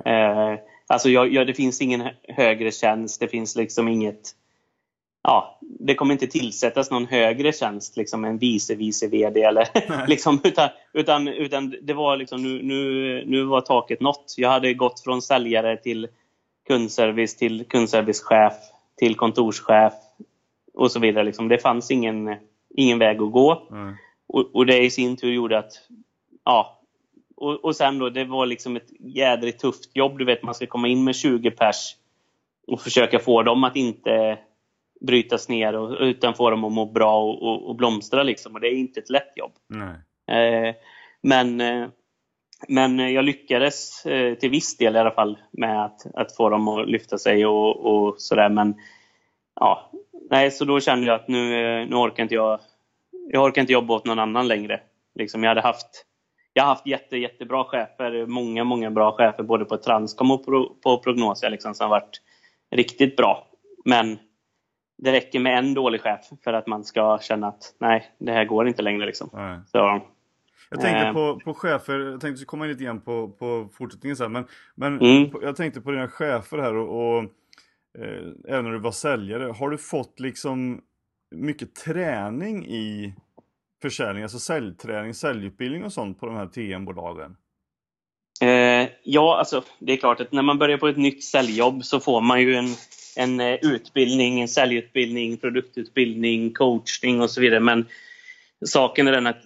Eh, 0.06 0.60
alltså 0.88 1.10
jag, 1.10 1.34
jag, 1.34 1.48
det 1.48 1.54
finns 1.54 1.82
ingen 1.82 2.10
högre 2.28 2.72
tjänst. 2.72 3.20
Det 3.20 3.28
finns 3.28 3.56
liksom 3.56 3.88
inget... 3.88 4.32
Ja, 5.24 5.60
det 5.62 5.96
kommer 5.96 6.14
inte 6.14 6.28
tillsättas 6.28 6.92
någon 6.92 7.06
högre 7.06 7.54
tjänst, 7.54 7.98
liksom 7.98 8.26
en 8.26 8.38
vice 8.38 8.76
vice 8.76 9.08
VD 9.08 9.44
eller 9.44 9.68
liksom, 10.08 10.40
utan, 10.44 10.70
utan, 10.94 11.28
utan 11.28 11.76
det 11.82 11.94
var 11.94 12.18
liksom 12.18 12.44
nu, 12.44 12.64
nu, 12.64 13.24
nu 13.26 13.44
var 13.44 13.62
taket 13.62 14.02
nått. 14.02 14.34
Jag 14.38 14.50
hade 14.50 14.74
gått 14.74 15.00
från 15.00 15.22
säljare 15.22 15.78
till 15.78 16.08
kundservice 16.68 17.36
till 17.36 17.66
kundservicechef 17.66 18.54
till 18.98 19.16
kontorschef 19.16 19.94
och 20.74 20.92
så 20.92 21.00
vidare. 21.00 21.24
Liksom. 21.24 21.48
Det 21.48 21.58
fanns 21.58 21.92
ingen, 21.92 22.36
ingen 22.76 23.00
väg 23.00 23.22
att 23.22 23.32
gå. 23.32 23.68
Mm. 23.72 23.96
Och, 24.28 24.56
och, 24.56 24.66
det 24.66 24.84
i 24.84 24.90
sin 24.90 25.18
tur 25.18 25.32
gjorde 25.32 25.60
att, 25.60 25.72
ja, 26.46 26.77
och, 27.38 27.66
och 27.66 27.76
sen 27.76 28.00
då, 28.00 28.10
det 28.10 28.26
var 28.26 28.46
liksom 28.46 28.76
ett 28.76 28.90
jädrigt 29.00 29.62
tufft 29.62 29.96
jobb. 29.96 30.18
Du 30.18 30.26
vet, 30.26 30.44
man 30.44 30.56
ska 30.56 30.68
komma 30.68 30.88
in 30.88 31.04
med 31.04 31.16
20 31.16 31.52
pers 31.52 31.96
och 32.68 32.82
försöka 32.82 33.20
få 33.20 33.44
dem 33.44 33.64
att 33.64 33.76
inte 33.76 34.38
brytas 35.02 35.50
ner 35.50 35.76
och, 35.76 35.98
utan 36.00 36.34
få 36.34 36.50
dem 36.50 36.64
att 36.64 36.72
må 36.72 36.86
bra 36.86 37.24
och, 37.24 37.44
och, 37.44 37.70
och 37.70 37.76
blomstra. 37.76 38.24
Liksom. 38.24 38.56
Och 38.56 38.62
det 38.62 38.68
är 38.68 38.76
inte 38.76 39.00
ett 39.00 39.10
lätt 39.10 39.34
jobb. 39.36 39.52
Eh, 40.36 40.76
men, 41.22 41.62
eh, 41.62 41.88
men 42.68 43.14
jag 43.14 43.26
lyckades 43.26 44.06
eh, 44.06 44.34
till 44.34 44.50
viss 44.50 44.78
del 44.78 44.96
i 44.96 45.00
alla 45.00 45.12
fall 45.12 45.38
med 45.52 45.86
att, 45.86 46.16
att 46.16 46.36
få 46.36 46.50
dem 46.50 46.68
att 46.68 46.90
lyfta 46.90 47.18
sig 47.18 47.46
och, 47.46 47.86
och 47.86 48.16
sådär. 48.22 48.50
Men 48.50 48.76
ja, 49.56 49.92
nej, 50.30 50.52
så 50.52 50.66
då 50.66 50.80
kände 50.80 51.08
jag 51.08 51.16
att 51.16 51.28
nu, 51.28 51.50
nu 51.86 51.96
orkar 51.96 52.24
inte 52.24 52.36
jag, 52.36 52.60
jag 53.32 53.44
orkar 53.44 53.62
inte 53.62 53.74
jobba 53.74 53.96
åt 53.96 54.06
någon 54.06 54.20
annan 54.20 54.48
längre. 54.48 54.80
Liksom 55.16 55.44
jag 55.44 55.50
hade 55.50 55.62
haft 55.62 56.06
jag 56.58 56.64
har 56.64 56.70
haft 56.70 56.88
jätte, 56.88 57.18
jättebra 57.18 57.64
chefer, 57.64 58.26
många, 58.26 58.64
många 58.64 58.92
bra 58.92 59.12
chefer 59.12 59.44
både 59.44 59.66
på 59.66 59.78
Transcom 59.78 60.32
och 60.32 60.46
på, 60.46 60.76
på 60.84 60.98
prognoser 60.98 61.50
liksom, 61.50 61.74
som 61.74 61.84
har 61.84 61.90
varit 61.90 62.22
riktigt 62.72 63.16
bra. 63.16 63.48
Men 63.86 64.20
det 64.98 65.12
räcker 65.12 65.40
med 65.40 65.58
en 65.58 65.74
dålig 65.74 66.02
chef 66.02 66.20
för 66.44 66.54
att 66.54 66.68
man 66.68 66.84
ska 66.84 67.20
känna 67.22 67.48
att 67.48 67.76
nej, 67.80 68.16
det 68.20 68.32
här 68.32 68.46
går 68.46 68.68
inte 68.68 68.82
längre. 68.82 69.06
Liksom. 69.06 69.30
Så, 69.72 70.02
jag 70.70 70.82
tänkte 70.82 71.08
eh. 71.08 71.14
på, 71.14 71.40
på 71.40 71.54
chefer, 71.54 72.00
jag 72.00 72.22
tänkte 72.22 72.46
komma 72.46 72.66
in 72.66 72.72
lite 72.72 72.84
grann 72.84 73.02
på, 73.02 73.28
på 73.28 73.70
fortsättningen 73.74 74.16
sen, 74.16 74.32
men, 74.32 74.46
men 74.76 75.02
mm. 75.02 75.30
jag 75.42 75.56
tänkte 75.56 75.82
på 75.82 75.92
dina 75.92 76.08
chefer 76.08 76.58
här 76.58 76.76
och, 76.76 77.18
och 77.18 77.24
eh, 78.00 78.28
även 78.48 78.66
när 78.66 78.72
du 78.72 78.80
var 78.80 78.92
säljare, 78.92 79.44
har 79.60 79.70
du 79.70 79.78
fått 79.78 80.20
liksom 80.20 80.82
mycket 81.32 81.76
träning 81.76 82.66
i 82.66 83.14
försäljning, 83.82 84.24
alltså 84.24 84.40
säljträning, 84.40 85.14
säljutbildning 85.14 85.84
och 85.84 85.94
sånt 85.94 86.20
på 86.20 86.26
de 86.26 86.36
här 86.36 86.48
TM-bolagen? 86.48 87.36
Eh, 88.42 88.90
ja, 89.04 89.38
alltså 89.38 89.64
det 89.80 89.94
är 89.94 89.98
klart 89.98 90.22
att 90.22 90.32
när 90.32 90.42
man 90.42 90.58
börjar 90.58 90.78
på 90.78 90.88
ett 90.88 90.98
nytt 90.98 91.24
säljjobb 91.24 91.86
så 91.86 92.00
får 92.00 92.22
man 92.22 92.42
ju 92.42 92.56
en, 92.56 92.76
en 93.16 93.40
eh, 93.40 93.56
utbildning, 93.62 94.42
en 94.42 94.48
säljutbildning, 94.48 95.38
produktutbildning, 95.38 96.54
coachning 96.54 97.22
och 97.22 97.32
så 97.32 97.42
vidare. 97.42 97.60
Men 97.60 97.86
saken 98.66 99.08
är 99.08 99.12
den 99.12 99.28
att 99.28 99.42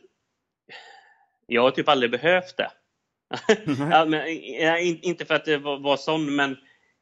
jag 1.47 1.61
har 1.61 1.71
typ 1.71 1.89
aldrig 1.89 2.11
behövt 2.11 2.57
det. 2.57 2.71
ja, 3.91 4.05
men, 4.05 4.21
eh, 4.59 5.07
inte 5.07 5.25
för 5.25 5.33
att 5.33 5.45
det 5.45 5.57
var, 5.57 5.79
var 5.79 5.97
sån, 5.97 6.35
men, 6.35 6.57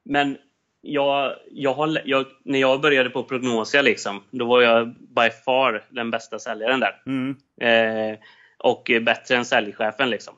men 0.05 0.37
jag, 0.81 1.35
jag 1.51 1.97
jag, 2.05 2.25
när 2.43 2.59
jag 2.59 2.81
började 2.81 3.09
på 3.09 3.23
Prognosia, 3.23 3.81
liksom, 3.81 4.23
då 4.31 4.45
var 4.45 4.61
jag 4.61 4.87
by 4.87 5.29
far 5.45 5.83
den 5.89 6.11
bästa 6.11 6.39
säljaren 6.39 6.79
där. 6.79 7.01
Mm. 7.05 7.35
Eh, 7.61 8.17
och 8.57 8.91
bättre 9.01 9.35
än 9.35 9.45
säljchefen. 9.45 10.09
Liksom. 10.09 10.33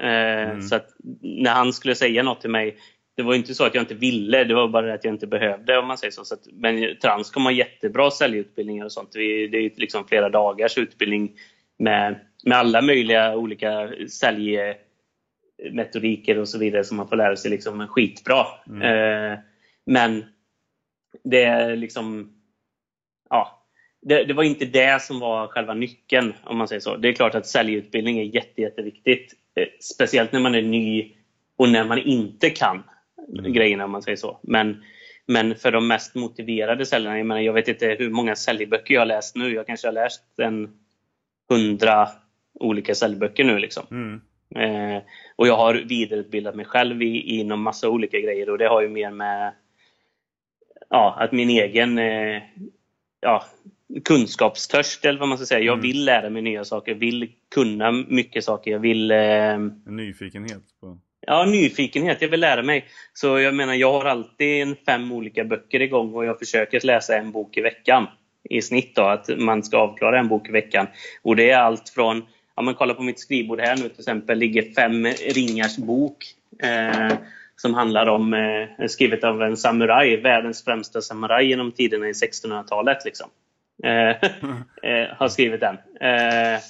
Eh, 0.00 0.50
mm. 0.50 0.62
Så 0.62 0.78
när 1.22 1.50
han 1.50 1.72
skulle 1.72 1.94
säga 1.94 2.22
något 2.22 2.40
till 2.40 2.50
mig, 2.50 2.76
det 3.16 3.22
var 3.22 3.34
inte 3.34 3.54
så 3.54 3.64
att 3.64 3.74
jag 3.74 3.82
inte 3.82 3.94
ville, 3.94 4.44
det 4.44 4.54
var 4.54 4.68
bara 4.68 4.94
att 4.94 5.04
jag 5.04 5.14
inte 5.14 5.26
behövde 5.26 5.78
om 5.78 5.86
man 5.86 5.98
säger 5.98 6.12
så. 6.12 6.24
så 6.24 6.34
att, 6.34 6.46
men 6.52 6.96
Transcom 7.02 7.44
har 7.44 7.52
jättebra 7.52 8.10
säljutbildningar 8.10 8.84
och 8.84 8.92
sånt. 8.92 9.12
Det 9.12 9.20
är 9.20 9.80
liksom 9.80 10.08
flera 10.08 10.28
dagars 10.28 10.78
utbildning 10.78 11.32
med, 11.78 12.20
med 12.44 12.58
alla 12.58 12.82
möjliga 12.82 13.36
olika 13.36 13.90
säljmetodiker 14.08 16.38
och 16.38 16.48
så 16.48 16.58
vidare 16.58 16.84
som 16.84 16.96
man 16.96 17.08
får 17.08 17.16
lära 17.16 17.36
sig 17.36 17.50
liksom 17.50 17.88
skitbra. 17.88 18.46
Mm. 18.68 18.82
Eh, 18.82 19.38
men 19.88 20.24
det 21.24 21.42
är 21.42 21.76
liksom... 21.76 22.32
Ja, 23.30 23.64
det, 24.02 24.24
det, 24.24 24.34
var 24.34 24.42
inte 24.42 24.64
det 24.64 25.02
som 25.02 25.20
var 25.20 25.46
själva 25.46 25.74
nyckeln, 25.74 26.34
om 26.44 26.58
man 26.58 26.68
säger 26.68 26.80
så. 26.80 26.96
Det 26.96 27.08
är 27.08 27.12
klart 27.12 27.34
att 27.34 27.46
säljutbildning 27.46 28.18
är 28.18 28.24
jätte, 28.24 28.60
jätteviktigt. 28.60 29.34
Eh, 29.54 29.66
speciellt 29.80 30.32
när 30.32 30.40
man 30.40 30.54
är 30.54 30.62
ny 30.62 31.12
och 31.56 31.68
när 31.68 31.84
man 31.84 31.98
inte 31.98 32.50
kan 32.50 32.82
mm. 33.38 33.52
grejerna, 33.52 33.84
om 33.84 33.90
man 33.90 34.02
säger 34.02 34.16
så. 34.16 34.38
Men, 34.42 34.84
men 35.26 35.54
för 35.56 35.72
de 35.72 35.88
mest 35.88 36.14
motiverade 36.14 36.86
säljarna, 36.86 37.18
jag 37.18 37.26
menar, 37.26 37.40
jag 37.40 37.52
vet 37.52 37.68
inte 37.68 37.96
hur 37.98 38.10
många 38.10 38.36
säljböcker 38.36 38.94
jag 38.94 39.00
har 39.00 39.06
läst 39.06 39.36
nu. 39.36 39.54
Jag 39.54 39.66
kanske 39.66 39.88
har 39.88 39.92
läst 39.92 40.22
en 40.36 40.78
hundra 41.48 42.08
olika 42.54 42.94
säljböcker 42.94 43.44
nu. 43.44 43.58
Liksom. 43.58 43.86
Mm. 43.90 44.20
Eh, 44.56 45.02
och 45.36 45.48
jag 45.48 45.56
har 45.56 45.74
vidareutbildat 45.74 46.54
mig 46.54 46.64
själv 46.64 47.02
i, 47.02 47.20
inom 47.20 47.62
massa 47.62 47.88
olika 47.88 48.20
grejer 48.20 48.50
och 48.50 48.58
det 48.58 48.68
har 48.68 48.82
ju 48.82 48.88
mer 48.88 49.10
med 49.10 49.52
ja, 50.90 51.16
att 51.20 51.32
min 51.32 51.50
egen 51.50 51.98
eh, 51.98 52.42
ja, 53.20 53.44
kunskapstörst, 54.04 55.04
eller 55.04 55.18
vad 55.18 55.28
man 55.28 55.38
ska 55.38 55.46
säga. 55.46 55.60
Jag 55.60 55.72
mm. 55.72 55.82
vill 55.82 56.04
lära 56.04 56.30
mig 56.30 56.42
nya 56.42 56.64
saker, 56.64 56.94
vill 56.94 57.32
kunna 57.54 57.92
mycket 57.92 58.44
saker. 58.44 58.70
Jag 58.70 58.78
vill... 58.78 59.10
Eh, 59.10 59.58
nyfikenhet? 59.86 60.62
På... 60.80 60.98
Ja, 61.26 61.44
nyfikenhet. 61.44 62.22
Jag 62.22 62.28
vill 62.28 62.40
lära 62.40 62.62
mig. 62.62 62.84
Så 63.12 63.38
jag 63.38 63.54
menar, 63.54 63.74
jag 63.74 63.92
har 63.92 64.04
alltid 64.04 64.62
en 64.62 64.76
fem 64.86 65.12
olika 65.12 65.44
böcker 65.44 65.82
igång 65.82 66.14
och 66.14 66.24
jag 66.24 66.38
försöker 66.38 66.86
läsa 66.86 67.16
en 67.16 67.32
bok 67.32 67.56
i 67.56 67.60
veckan 67.60 68.06
i 68.50 68.62
snitt. 68.62 68.96
Då, 68.96 69.02
att 69.02 69.38
man 69.38 69.62
ska 69.62 69.76
avklara 69.76 70.18
en 70.18 70.28
bok 70.28 70.48
i 70.48 70.52
veckan. 70.52 70.86
Och 71.22 71.36
det 71.36 71.50
är 71.50 71.58
allt 71.58 71.88
från, 71.88 72.26
ja 72.56 72.62
men 72.62 72.74
kolla 72.74 72.94
på 72.94 73.02
mitt 73.02 73.20
skrivbord 73.20 73.60
här 73.60 73.76
nu 73.76 73.88
till 73.88 74.00
exempel, 74.00 74.38
ligger 74.38 74.62
fem 74.74 75.06
ringars 75.06 75.76
bok. 75.76 76.24
Eh, 76.62 77.16
som 77.60 77.74
handlar 77.74 78.06
om, 78.06 78.34
eh, 78.34 78.86
skrivet 78.86 79.24
av 79.24 79.42
en 79.42 79.56
samuraj, 79.56 80.16
världens 80.16 80.64
främsta 80.64 81.00
samuraj 81.00 81.46
genom 81.46 81.72
tiderna 81.72 82.08
i 82.08 82.12
1600-talet. 82.12 83.04
Liksom. 83.04 83.30
Eh, 83.84 84.10
eh, 84.90 85.08
har 85.16 85.28
skrivit 85.28 85.60
den. 85.60 85.74
Eh, 86.00 86.60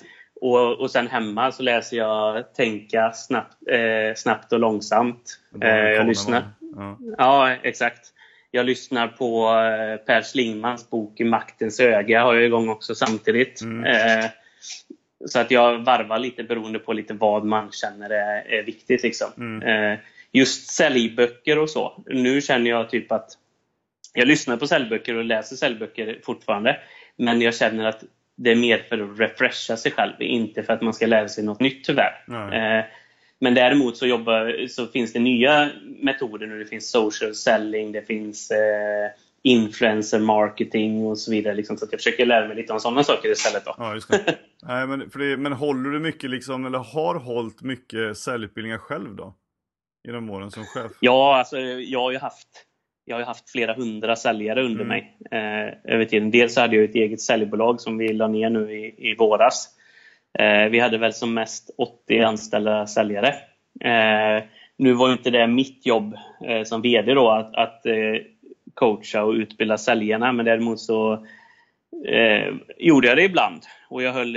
och, 0.40 0.80
och 0.80 0.90
sen 0.90 1.06
hemma 1.06 1.52
så 1.52 1.62
läser 1.62 1.96
jag 1.96 2.54
Tänka 2.54 3.12
snabbt, 3.12 3.56
eh, 3.70 4.14
snabbt 4.16 4.52
och 4.52 4.60
långsamt. 4.60 5.38
Eh, 5.62 5.68
jag 5.68 6.06
lyssnar. 6.06 6.42
Ja. 6.76 6.98
ja, 7.18 7.50
exakt. 7.62 8.12
Jag 8.50 8.66
lyssnar 8.66 9.08
på 9.08 9.44
Per 10.06 10.22
Schlingmans 10.22 10.90
bok 10.90 11.20
Maktens 11.20 11.80
öga 11.80 12.22
har 12.22 12.34
jag 12.34 12.44
igång 12.44 12.68
också 12.68 12.94
samtidigt. 12.94 13.60
Mm. 13.60 14.28
så 15.26 15.38
att 15.38 15.50
jag 15.50 15.78
varvar 15.78 16.18
lite 16.18 16.44
beroende 16.44 16.78
på 16.78 16.92
lite 16.92 17.14
vad 17.14 17.44
man 17.44 17.70
känner 17.72 18.10
är, 18.10 18.52
är 18.52 18.62
viktigt. 18.62 19.02
Liksom. 19.02 19.28
Mm 19.36 19.98
just 20.32 20.70
säljböcker 20.70 21.58
och 21.58 21.70
så. 21.70 22.02
Nu 22.06 22.40
känner 22.40 22.70
jag 22.70 22.90
typ 22.90 23.12
att 23.12 23.30
jag 24.14 24.28
lyssnar 24.28 24.56
på 24.56 24.66
säljböcker 24.66 25.14
och 25.14 25.24
läser 25.24 25.56
säljböcker 25.56 26.20
fortfarande. 26.24 26.76
Men 27.16 27.40
jag 27.40 27.54
känner 27.54 27.84
att 27.84 28.04
det 28.36 28.50
är 28.50 28.56
mer 28.56 28.78
för 28.88 28.98
att 28.98 29.20
refresha 29.20 29.76
sig 29.76 29.92
själv, 29.92 30.12
inte 30.20 30.62
för 30.62 30.72
att 30.72 30.82
man 30.82 30.94
ska 30.94 31.06
lära 31.06 31.28
sig 31.28 31.44
något 31.44 31.60
nytt 31.60 31.84
tyvärr. 31.84 32.24
Eh, 32.28 32.84
men 33.40 33.54
däremot 33.54 33.96
så, 33.96 34.06
jobbar, 34.06 34.66
så 34.68 34.86
finns 34.86 35.12
det 35.12 35.18
nya 35.18 35.70
metoder 35.84 36.46
nu. 36.46 36.58
Det 36.58 36.66
finns 36.66 36.90
social 36.90 37.34
selling, 37.34 37.92
det 37.92 38.02
finns 38.02 38.50
eh, 38.50 39.10
influencer 39.42 40.18
marketing 40.18 41.06
och 41.06 41.18
så 41.18 41.30
vidare. 41.30 41.54
Liksom, 41.54 41.76
så 41.76 41.84
att 41.84 41.92
jag 41.92 42.00
försöker 42.00 42.26
lära 42.26 42.48
mig 42.48 42.56
lite 42.56 42.72
om 42.72 42.80
sådana 42.80 43.04
saker 43.04 43.28
istället. 43.28 43.64
Då. 43.64 43.74
Ja, 43.78 43.94
just 43.94 44.10
det. 44.10 44.38
Nej, 44.62 44.86
men, 44.86 45.10
det, 45.14 45.36
men 45.36 45.52
håller 45.52 45.90
du 45.90 46.00
mycket 46.00 46.30
liksom, 46.30 46.66
eller 46.66 46.78
har 46.78 47.14
hållit 47.14 47.62
mycket 47.62 48.16
säljutbildningar 48.16 48.78
själv 48.78 49.16
då? 49.16 49.34
Genom 50.04 50.30
åren 50.30 50.50
som 50.50 50.64
chef? 50.64 50.92
Ja, 51.00 51.38
alltså 51.38 51.58
jag 51.60 52.00
har 52.00 52.12
ju 52.12 52.18
haft, 52.18 52.48
jag 53.04 53.16
har 53.16 53.24
haft 53.24 53.50
flera 53.50 53.74
hundra 53.74 54.16
säljare 54.16 54.64
under 54.64 54.84
mm. 54.84 54.88
mig 54.88 55.16
eh, 55.30 55.94
över 55.94 56.04
tiden. 56.04 56.30
Dels 56.30 56.56
hade 56.56 56.76
jag 56.76 56.84
ett 56.84 56.94
eget 56.94 57.20
säljbolag 57.20 57.80
som 57.80 57.98
vi 57.98 58.12
la 58.12 58.28
ner 58.28 58.50
nu 58.50 58.72
i, 58.72 59.10
i 59.10 59.14
våras. 59.14 59.68
Eh, 60.38 60.68
vi 60.70 60.78
hade 60.78 60.98
väl 60.98 61.12
som 61.12 61.34
mest 61.34 61.70
80 61.78 62.20
anställda 62.20 62.86
säljare. 62.86 63.28
Eh, 63.84 64.44
nu 64.76 64.92
var 64.92 65.12
inte 65.12 65.30
det 65.30 65.46
mitt 65.46 65.86
jobb 65.86 66.14
eh, 66.46 66.62
som 66.62 66.82
VD 66.82 67.14
då 67.14 67.30
att, 67.30 67.54
att 67.54 67.86
eh, 67.86 68.22
coacha 68.74 69.24
och 69.24 69.32
utbilda 69.32 69.78
säljarna 69.78 70.32
men 70.32 70.46
däremot 70.46 70.80
så 70.80 71.12
eh, 72.06 72.54
gjorde 72.78 73.08
jag 73.08 73.16
det 73.16 73.24
ibland 73.24 73.62
och 73.88 74.02
jag 74.02 74.12
höll 74.12 74.36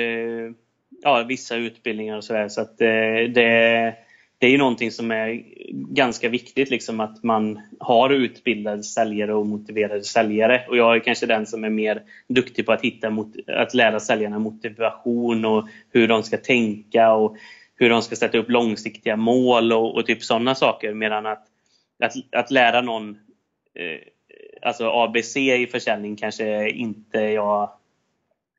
ja, 1.01 1.25
vissa 1.27 1.55
utbildningar 1.55 2.17
och 2.17 2.23
sådär 2.23 2.47
så 2.47 2.61
att 2.61 2.77
det, 2.77 3.95
det 4.41 4.47
är 4.47 4.51
ju 4.51 4.57
någonting 4.57 4.91
som 4.91 5.11
är 5.11 5.43
ganska 5.71 6.29
viktigt 6.29 6.69
liksom 6.69 6.99
att 6.99 7.23
man 7.23 7.61
har 7.79 8.09
utbildade 8.09 8.83
säljare 8.83 9.33
och 9.33 9.45
motiverade 9.45 10.03
säljare 10.03 10.65
och 10.69 10.77
jag 10.77 10.95
är 10.95 10.99
kanske 10.99 11.25
den 11.25 11.45
som 11.45 11.63
är 11.63 11.69
mer 11.69 12.03
duktig 12.27 12.65
på 12.65 12.71
att 12.71 12.81
hitta 12.81 13.09
mot, 13.09 13.35
att 13.47 13.73
lära 13.73 13.99
säljarna 13.99 14.39
motivation 14.39 15.45
och 15.45 15.67
hur 15.91 16.07
de 16.07 16.23
ska 16.23 16.37
tänka 16.37 17.13
och 17.13 17.35
hur 17.75 17.89
de 17.89 18.01
ska 18.01 18.15
sätta 18.15 18.37
upp 18.37 18.49
långsiktiga 18.49 19.15
mål 19.15 19.73
och, 19.73 19.95
och 19.95 20.05
typ 20.05 20.23
sådana 20.23 20.55
saker 20.55 20.93
medan 20.93 21.25
att, 21.25 21.47
att, 22.03 22.13
att 22.31 22.51
lära 22.51 22.81
någon 22.81 23.09
eh, 23.75 23.99
alltså 24.61 24.89
ABC 24.89 25.37
i 25.37 25.67
försäljning 25.71 26.15
kanske 26.15 26.69
inte 26.69 27.19
jag 27.19 27.69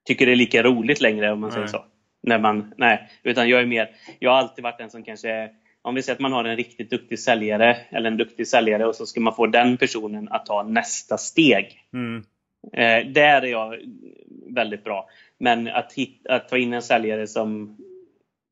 tycker 0.04 0.26
det 0.26 0.32
är 0.32 0.36
lika 0.36 0.62
roligt 0.62 1.00
längre 1.00 1.32
om 1.32 1.40
man 1.40 1.50
nej. 1.50 1.54
säger 1.54 1.66
så. 1.66 1.84
När 2.20 2.38
man, 2.38 2.74
nej, 2.76 3.08
utan 3.22 3.48
jag 3.48 3.60
är 3.60 3.66
mer, 3.66 3.90
jag 4.18 4.30
har 4.30 4.38
alltid 4.38 4.62
varit 4.62 4.78
den 4.78 4.90
som 4.90 5.02
kanske 5.02 5.50
om 5.82 5.94
vi 5.94 6.02
säger 6.02 6.14
att 6.14 6.20
man 6.20 6.32
har 6.32 6.44
en 6.44 6.56
riktigt 6.56 6.90
duktig 6.90 7.18
säljare 7.18 7.76
eller 7.90 8.10
en 8.10 8.16
duktig 8.16 8.48
säljare 8.48 8.86
och 8.86 8.94
så 8.94 9.06
ska 9.06 9.20
man 9.20 9.34
få 9.34 9.46
den 9.46 9.76
personen 9.76 10.28
att 10.28 10.46
ta 10.46 10.62
nästa 10.62 11.18
steg. 11.18 11.80
Mm. 11.92 12.24
Eh, 12.72 13.12
där 13.12 13.42
är 13.42 13.46
jag 13.46 13.78
väldigt 14.48 14.84
bra. 14.84 15.08
Men 15.38 15.68
att, 15.68 15.92
hit, 15.92 16.26
att 16.28 16.48
ta 16.48 16.58
in 16.58 16.72
en 16.72 16.82
säljare 16.82 17.26
som 17.26 17.76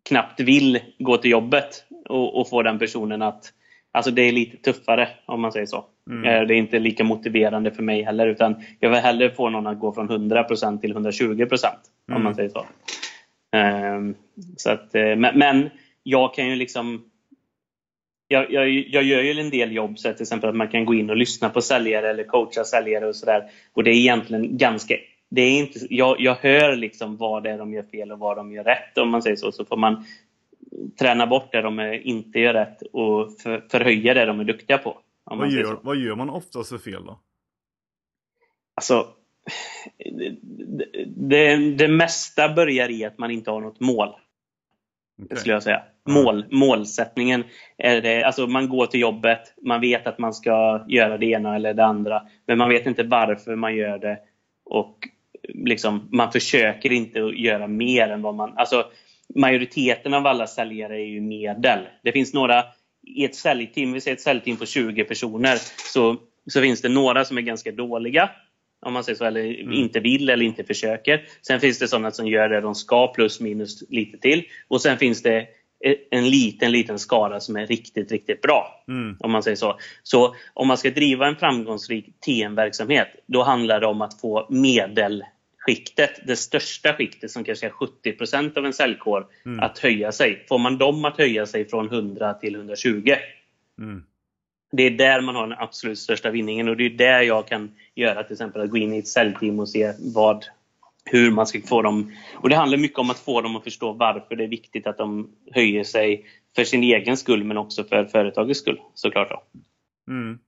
knappt 0.09 0.41
vill 0.41 0.81
gå 0.99 1.17
till 1.17 1.31
jobbet 1.31 1.85
och, 2.09 2.41
och, 2.41 2.49
få 2.49 2.63
den 2.63 2.79
personen 2.79 3.23
att 3.23 3.53
Alltså 3.93 4.11
det 4.11 4.23
är 4.23 4.33
lite 4.33 4.57
tuffare 4.57 5.09
om 5.27 5.41
man 5.41 5.53
säger 5.53 5.67
så. 5.67 5.85
Mm. 6.11 6.25
Eh, 6.25 6.47
det 6.47 6.55
är 6.55 6.59
inte 6.59 6.79
lika 6.79 7.05
motiverande 7.05 7.71
för 7.71 7.83
mig 7.83 8.03
heller 8.03 8.27
utan 8.27 8.65
jag 8.81 8.91
vill 8.91 8.99
hellre 8.99 9.31
få 9.31 9.51
någon 9.51 9.67
att 9.67 9.79
gå 9.79 9.93
från 9.93 10.11
100% 10.11 10.81
till 10.81 10.97
120% 10.97 11.67
mm. 12.09 12.17
om 12.17 12.25
man 12.25 12.35
säger 12.35 12.49
så. 12.49 12.67
Um, 13.57 14.15
så 14.57 14.71
att, 14.71 14.95
eh, 14.95 15.17
men, 15.17 15.39
men, 15.39 15.71
jag 16.03 16.35
kan 16.35 16.49
ju 16.49 16.57
liksom 16.57 17.10
jag, 18.31 18.53
jag, 18.53 18.69
jag, 18.69 19.03
gör 19.03 19.23
ju 19.23 19.41
en 19.41 19.51
del 19.51 19.73
jobb, 19.73 19.99
så 19.99 20.13
till 20.13 20.23
exempel 20.23 20.49
att 20.51 20.57
man 20.57 20.69
kan 20.69 20.85
gå 20.85 20.95
in 20.95 21.11
och 21.11 21.17
lyssna 21.17 21.51
på 21.51 21.61
säljare 21.61 22.11
eller 22.11 22.25
coacha 22.25 22.65
säljare 22.65 23.07
och 23.07 23.17
sådär. 23.17 23.51
Och 23.73 23.85
det 23.85 23.91
är 23.91 23.95
egentligen 23.95 24.57
ganska 24.57 24.97
det 25.31 25.43
är 25.43 25.59
inte, 25.59 25.79
jag, 25.91 26.21
jag 26.21 26.35
hör 26.35 26.77
liksom 26.77 27.17
vad 27.17 27.43
det 27.43 27.51
är 27.51 27.59
de 27.59 27.73
gör 27.73 27.83
fel 27.83 28.13
och 28.13 28.19
vad 28.19 28.37
de 28.37 28.53
gör 28.53 28.65
rätt 28.65 28.99
om 28.99 29.11
man 29.11 29.23
säger 29.23 29.37
så. 29.37 29.53
Så 29.53 29.65
får 29.65 29.77
man 29.77 30.05
träna 30.99 31.27
bort 31.27 31.53
det 31.53 31.63
de 31.63 32.01
inte 32.03 32.39
gör 32.39 32.55
rätt 32.55 32.83
och 32.93 33.41
för, 33.41 33.65
förhöja 33.71 34.15
det 34.15 34.27
de 34.27 34.41
är 34.41 34.45
duktiga 34.45 34.79
på. 34.79 34.99
Vad 35.25 35.51
gör, 35.51 35.79
vad 35.83 35.97
gör 35.97 36.15
man 36.15 36.31
oftast 36.31 36.71
för 36.71 36.79
fel 36.79 37.05
då? 37.05 37.21
Alltså, 38.75 39.07
det, 39.99 40.37
det, 41.07 41.57
det, 41.57 41.89
mesta 41.89 42.55
börjar 42.55 42.89
i 42.89 43.05
att 43.05 43.19
man 43.19 43.31
inte 43.31 43.51
har 43.51 43.61
något 43.61 43.81
mål. 43.81 44.09
Okay. 45.23 45.39
Skulle 45.39 45.55
jag 45.55 45.63
säga. 45.63 45.83
Mål, 46.09 46.45
målsättningen. 46.51 47.45
Är 47.79 48.01
det, 48.01 48.25
alltså 48.25 48.47
man 48.47 48.69
går 48.69 48.87
till 48.87 49.01
jobbet, 49.01 49.55
man 49.63 49.81
vet 49.81 50.07
att 50.07 50.19
man 50.19 50.35
ska 50.35 50.85
göra 50.89 51.19
det 51.19 51.27
ena 51.27 51.57
eller 51.57 51.75
det 51.75 51.85
andra. 51.85 52.23
Men 52.47 52.59
man 52.59 52.69
vet 52.69 52.87
inte 52.87 53.03
varför 53.03 53.57
man 53.57 53.77
gör 53.77 53.99
det. 53.99 54.19
Och 54.65 55.09
liksom, 55.49 56.09
man 56.13 56.33
försöker 56.33 56.93
inte 56.93 57.19
göra 57.19 57.67
mer 57.67 58.09
än 58.09 58.23
vad 58.23 58.35
man... 58.35 58.53
Alltså, 58.57 58.87
majoriteten 59.35 60.15
av 60.15 60.27
alla 60.27 60.47
säljare 60.47 60.97
är 60.97 61.07
ju 61.07 61.21
medel. 61.21 61.79
Det 62.03 62.13
finns 62.13 62.35
några, 62.35 62.65
i 63.07 63.25
ett 63.25 63.35
säljteam, 63.35 63.93
vi 63.93 64.01
säger 64.01 64.17
ett 64.17 64.23
säljteam 64.23 64.57
på 64.57 64.67
20 64.67 65.05
personer, 65.05 65.57
så, 65.93 66.17
så 66.47 66.61
finns 66.61 66.83
det 66.83 66.89
några 66.89 67.25
som 67.25 67.39
är 67.39 67.43
ganska 67.43 67.73
dåliga, 67.73 68.31
om 68.87 68.93
man 68.93 69.05
säger 69.05 69.17
så, 69.17 69.25
eller 69.25 69.61
mm. 69.61 69.73
inte 69.73 70.01
vill 70.01 70.31
eller 70.31 70.45
inte 70.45 70.65
försöker. 70.65 71.23
Sen 71.43 71.61
finns 71.61 71.79
det 71.79 71.89
sådana 71.89 72.11
som 72.11 72.27
gör 72.27 72.49
det 72.49 72.61
de 72.61 72.75
ska, 72.75 73.07
plus 73.07 73.41
minus 73.41 73.91
lite 73.91 74.19
till. 74.19 74.45
Och 74.69 74.81
sen 74.83 74.99
finns 74.99 75.23
det 75.23 75.47
en 76.11 76.31
liten, 76.31 76.73
liten 76.73 76.99
skara 76.99 77.41
som 77.41 77.57
är 77.57 77.67
riktigt, 77.67 78.13
riktigt 78.13 78.43
bra. 78.43 78.85
Mm. 78.89 79.17
Om 79.21 79.31
man 79.31 79.43
säger 79.43 79.57
så. 79.57 79.79
Så 80.03 80.35
om 80.55 80.69
man 80.69 80.79
ska 80.79 80.91
driva 80.91 81.27
en 81.27 81.37
framgångsrik 81.37 82.21
TM-verksamhet, 82.21 83.09
då 83.27 83.43
handlar 83.43 83.81
det 83.81 83.87
om 83.87 84.03
att 84.03 84.21
få 84.21 84.47
medel 84.51 85.25
skiktet, 85.59 86.27
det 86.27 86.37
största 86.37 86.93
skiktet 86.93 87.31
som 87.31 87.45
kanske 87.45 87.67
är 87.67 87.71
70% 87.71 88.59
av 88.59 88.67
en 88.67 88.73
säljkår, 88.73 89.27
mm. 89.45 89.61
att 89.61 89.79
höja 89.79 90.13
sig. 90.13 90.45
Får 90.49 90.59
man 90.59 90.79
dem 90.79 91.05
att 91.05 91.19
höja 91.19 91.47
sig 91.47 91.69
från 91.69 91.87
100 91.87 92.35
till 92.35 92.55
120, 92.55 93.15
mm. 93.79 94.03
det 94.73 94.83
är 94.83 94.91
där 94.91 95.21
man 95.21 95.37
har 95.37 95.47
den 95.47 95.59
absolut 95.59 95.99
största 95.99 96.31
vinningen 96.31 96.69
och 96.69 96.77
det 96.77 96.85
är 96.85 96.91
där 96.91 97.21
jag 97.21 97.49
kan 97.49 97.71
göra 97.95 98.23
till 98.23 98.33
exempel 98.33 98.63
att 98.63 98.71
gå 98.71 98.77
in 98.77 98.95
i 98.95 98.99
ett 98.99 99.09
säljteam 99.09 99.61
och 99.61 99.69
se 99.69 99.93
vad, 100.15 100.45
hur 101.05 101.31
man 101.31 101.47
ska 101.47 101.61
få 101.61 101.83
dem... 101.83 102.13
Och 102.35 102.49
det 102.49 102.57
handlar 102.57 102.79
mycket 102.79 102.99
om 102.99 103.11
att 103.11 103.19
få 103.19 103.41
dem 103.41 103.57
att 103.57 103.65
förstå 103.65 103.93
varför 103.93 104.37
det 104.37 104.45
är 104.45 104.49
viktigt 104.49 104.87
att 104.87 104.99
de 104.99 105.31
höjer 105.53 105.85
sig 105.85 106.27
för 106.57 106.65
sin 106.65 106.83
egen 106.83 107.17
skull 107.17 107.45
men 107.45 107.57
också 107.57 107.85
för 107.85 108.05
företagets 108.05 108.61
skull 108.61 108.81
såklart. 108.95 109.29
Då. 109.29 109.43
Mm. 110.13 110.39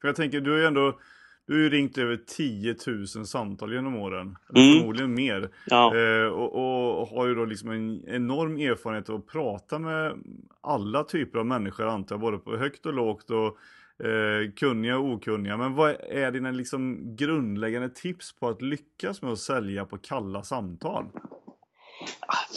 För 0.00 0.08
jag 0.08 0.16
tänker, 0.16 0.40
du 0.40 0.50
har 0.50 0.58
ju 0.58 0.64
ändå 0.64 0.98
du 1.46 1.54
har 1.54 1.60
ju 1.60 1.70
ringt 1.70 1.98
över 1.98 2.16
10 2.16 2.76
000 2.86 3.06
samtal 3.06 3.72
genom 3.72 3.96
åren. 3.96 4.36
Mm. 4.56 4.78
Förmodligen 4.78 5.14
mer. 5.14 5.50
Ja. 5.66 5.96
Eh, 5.96 6.26
och, 6.26 7.00
och, 7.00 7.08
har 7.08 7.26
ju 7.26 7.34
då 7.34 7.44
liksom 7.44 7.70
en 7.70 8.08
enorm 8.08 8.56
erfarenhet 8.56 9.08
av 9.08 9.16
att 9.16 9.26
prata 9.26 9.78
med 9.78 10.12
alla 10.60 11.04
typer 11.04 11.38
av 11.38 11.46
människor 11.46 11.86
antar 11.86 12.14
jag. 12.14 12.20
Både 12.20 12.38
på 12.38 12.56
högt 12.56 12.86
och 12.86 12.94
lågt 12.94 13.30
och 13.30 13.58
eh, 14.04 14.52
kunniga 14.52 14.98
och 14.98 15.04
okunniga. 15.04 15.56
Men 15.56 15.74
vad 15.74 15.96
är 16.08 16.30
dina 16.30 16.50
liksom 16.50 16.98
grundläggande 17.16 17.88
tips 17.88 18.32
på 18.32 18.48
att 18.48 18.62
lyckas 18.62 19.22
med 19.22 19.32
att 19.32 19.38
sälja 19.38 19.84
på 19.84 19.98
kalla 19.98 20.42
samtal? 20.42 21.04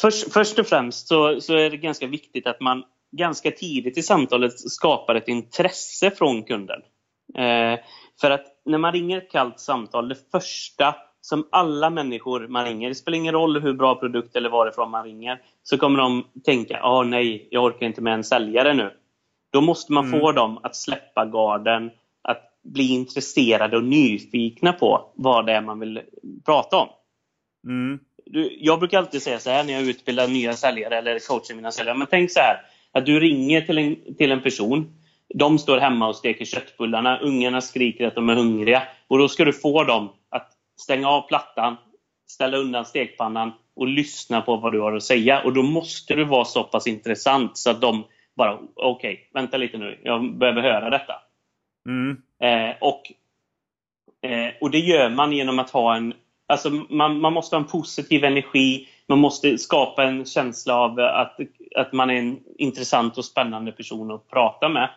Först, 0.01 0.33
först 0.33 0.59
och 0.59 0.67
främst 0.67 1.07
så, 1.07 1.41
så 1.41 1.53
är 1.53 1.69
det 1.69 1.77
ganska 1.77 2.07
viktigt 2.07 2.47
att 2.47 2.61
man 2.61 2.83
ganska 3.11 3.51
tidigt 3.51 3.97
i 3.97 4.01
samtalet 4.01 4.59
skapar 4.59 5.15
ett 5.15 5.27
intresse 5.27 6.11
från 6.11 6.43
kunden. 6.43 6.81
Eh, 7.37 7.79
för 8.21 8.31
att 8.31 8.45
när 8.65 8.77
man 8.77 8.91
ringer 8.91 9.17
ett 9.17 9.31
kallt 9.31 9.59
samtal, 9.59 10.09
det 10.09 10.31
första 10.31 10.95
som 11.21 11.47
alla 11.51 11.89
människor 11.89 12.47
man 12.47 12.65
ringer, 12.65 12.89
det 12.89 12.95
spelar 12.95 13.17
ingen 13.17 13.33
roll 13.33 13.61
hur 13.61 13.73
bra 13.73 13.95
produkt 13.95 14.35
eller 14.35 14.49
varifrån 14.49 14.91
man 14.91 15.03
ringer, 15.03 15.41
så 15.63 15.77
kommer 15.77 15.99
de 15.99 16.25
tänka, 16.45 16.79
ah, 16.81 17.03
nej, 17.03 17.47
jag 17.51 17.63
orkar 17.63 17.85
inte 17.85 18.01
med 18.01 18.13
en 18.13 18.23
säljare 18.23 18.73
nu. 18.73 18.91
Då 19.51 19.61
måste 19.61 19.93
man 19.93 20.05
mm. 20.05 20.19
få 20.19 20.31
dem 20.31 20.59
att 20.63 20.75
släppa 20.75 21.25
garden, 21.25 21.91
att 22.21 22.51
bli 22.63 22.93
intresserade 22.93 23.77
och 23.77 23.83
nyfikna 23.83 24.73
på 24.73 25.11
vad 25.15 25.45
det 25.45 25.53
är 25.53 25.61
man 25.61 25.79
vill 25.79 26.01
prata 26.45 26.77
om. 26.77 26.89
Mm. 27.67 27.99
Jag 28.59 28.79
brukar 28.79 28.97
alltid 28.97 29.21
säga 29.21 29.39
så 29.39 29.49
här 29.49 29.63
när 29.63 29.73
jag 29.73 29.83
utbildar 29.83 30.27
nya 30.27 30.53
säljare 30.53 30.97
eller 30.97 31.19
coachar 31.27 31.55
mina 31.55 31.71
säljare, 31.71 31.97
men 31.97 32.07
tänk 32.11 32.31
så 32.31 32.39
här, 32.39 32.61
att 32.91 33.05
du 33.05 33.19
ringer 33.19 33.61
till 33.61 33.77
en, 33.77 34.15
till 34.17 34.31
en 34.31 34.41
person 34.41 34.99
de 35.35 35.57
står 35.57 35.77
hemma 35.77 36.07
och 36.07 36.15
steker 36.15 36.45
köttbullarna, 36.45 37.19
ungarna 37.19 37.61
skriker 37.61 38.07
att 38.07 38.15
de 38.15 38.29
är 38.29 38.35
hungriga. 38.35 38.83
Och 39.07 39.17
då 39.17 39.27
ska 39.27 39.45
du 39.45 39.53
få 39.53 39.83
dem 39.83 40.09
att 40.29 40.51
stänga 40.81 41.09
av 41.09 41.27
plattan, 41.27 41.75
ställa 42.27 42.57
undan 42.57 42.85
stekpannan 42.85 43.51
och 43.75 43.87
lyssna 43.87 44.41
på 44.41 44.55
vad 44.55 44.71
du 44.71 44.79
har 44.79 44.95
att 44.95 45.03
säga. 45.03 45.41
Och 45.41 45.53
då 45.53 45.63
måste 45.63 46.15
du 46.15 46.23
vara 46.23 46.45
så 46.45 46.63
pass 46.63 46.87
intressant 46.87 47.57
så 47.57 47.69
att 47.69 47.81
de 47.81 48.03
bara, 48.39 48.59
okej, 48.75 49.13
okay, 49.13 49.17
vänta 49.33 49.57
lite 49.57 49.77
nu, 49.77 49.99
jag 50.03 50.33
behöver 50.37 50.61
höra 50.61 50.89
detta. 50.89 51.13
Mm. 51.85 52.21
Eh, 52.39 52.75
och, 52.81 53.11
eh, 54.29 54.53
och 54.61 54.71
det 54.71 54.79
gör 54.79 55.09
man 55.09 55.31
genom 55.31 55.59
att 55.59 55.69
ha 55.69 55.95
en, 55.95 56.13
alltså 56.47 56.69
man, 56.69 57.19
man 57.19 57.33
måste 57.33 57.55
ha 57.55 57.61
en 57.61 57.67
positiv 57.67 58.23
energi, 58.23 58.87
man 59.07 59.19
måste 59.19 59.57
skapa 59.57 60.03
en 60.03 60.25
känsla 60.25 60.75
av 60.75 60.99
att, 60.99 61.39
att 61.75 61.93
man 61.93 62.09
är 62.09 62.15
en 62.15 62.39
intressant 62.57 63.17
och 63.17 63.25
spännande 63.25 63.71
person 63.71 64.11
att 64.11 64.29
prata 64.29 64.69
med. 64.69 64.89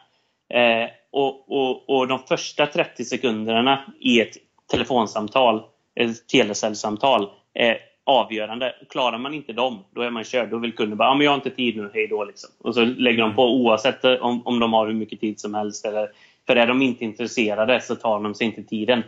Eh, 0.55 0.91
och, 1.11 1.53
och, 1.53 1.91
och, 1.91 2.09
de 2.09 2.19
första 2.19 2.67
30 2.67 3.05
sekunderna 3.05 3.93
i 4.01 4.21
ett 4.21 4.37
telefonsamtal, 4.71 5.63
ett 5.95 6.29
telesäljsamtal, 6.29 7.31
är 7.55 7.79
avgörande. 8.05 8.75
Klarar 8.89 9.19
man 9.19 9.35
inte 9.35 9.53
dem, 9.53 9.85
då 9.91 10.03
är 10.03 10.11
man 10.11 10.25
körd. 10.25 10.49
Då 10.51 10.59
vill 10.59 10.75
kunden 10.75 10.99
bara 10.99 11.09
ah, 11.09 11.15
men 11.15 11.25
“jag 11.25 11.31
har 11.31 11.37
inte 11.37 11.51
tid 11.51 11.77
nu, 11.77 11.91
hej 11.95 12.07
då”. 12.07 12.25
Liksom. 12.25 12.51
Och 12.59 12.75
så 12.75 12.85
lägger 12.85 13.23
de 13.23 13.35
på 13.35 13.57
oavsett 13.57 14.05
om, 14.05 14.47
om 14.47 14.59
de 14.59 14.73
har 14.73 14.87
hur 14.87 14.95
mycket 14.95 15.21
tid 15.21 15.41
som 15.41 15.55
helst. 15.55 15.85
Eller, 15.85 16.09
för 16.47 16.57
är 16.57 16.67
de 16.67 16.83
inte 16.83 17.05
intresserade 17.05 17.81
så 17.81 17.95
tar 17.95 18.21
de 18.21 18.35
sig 18.35 18.47
inte 18.47 18.63
tiden. 18.63 19.03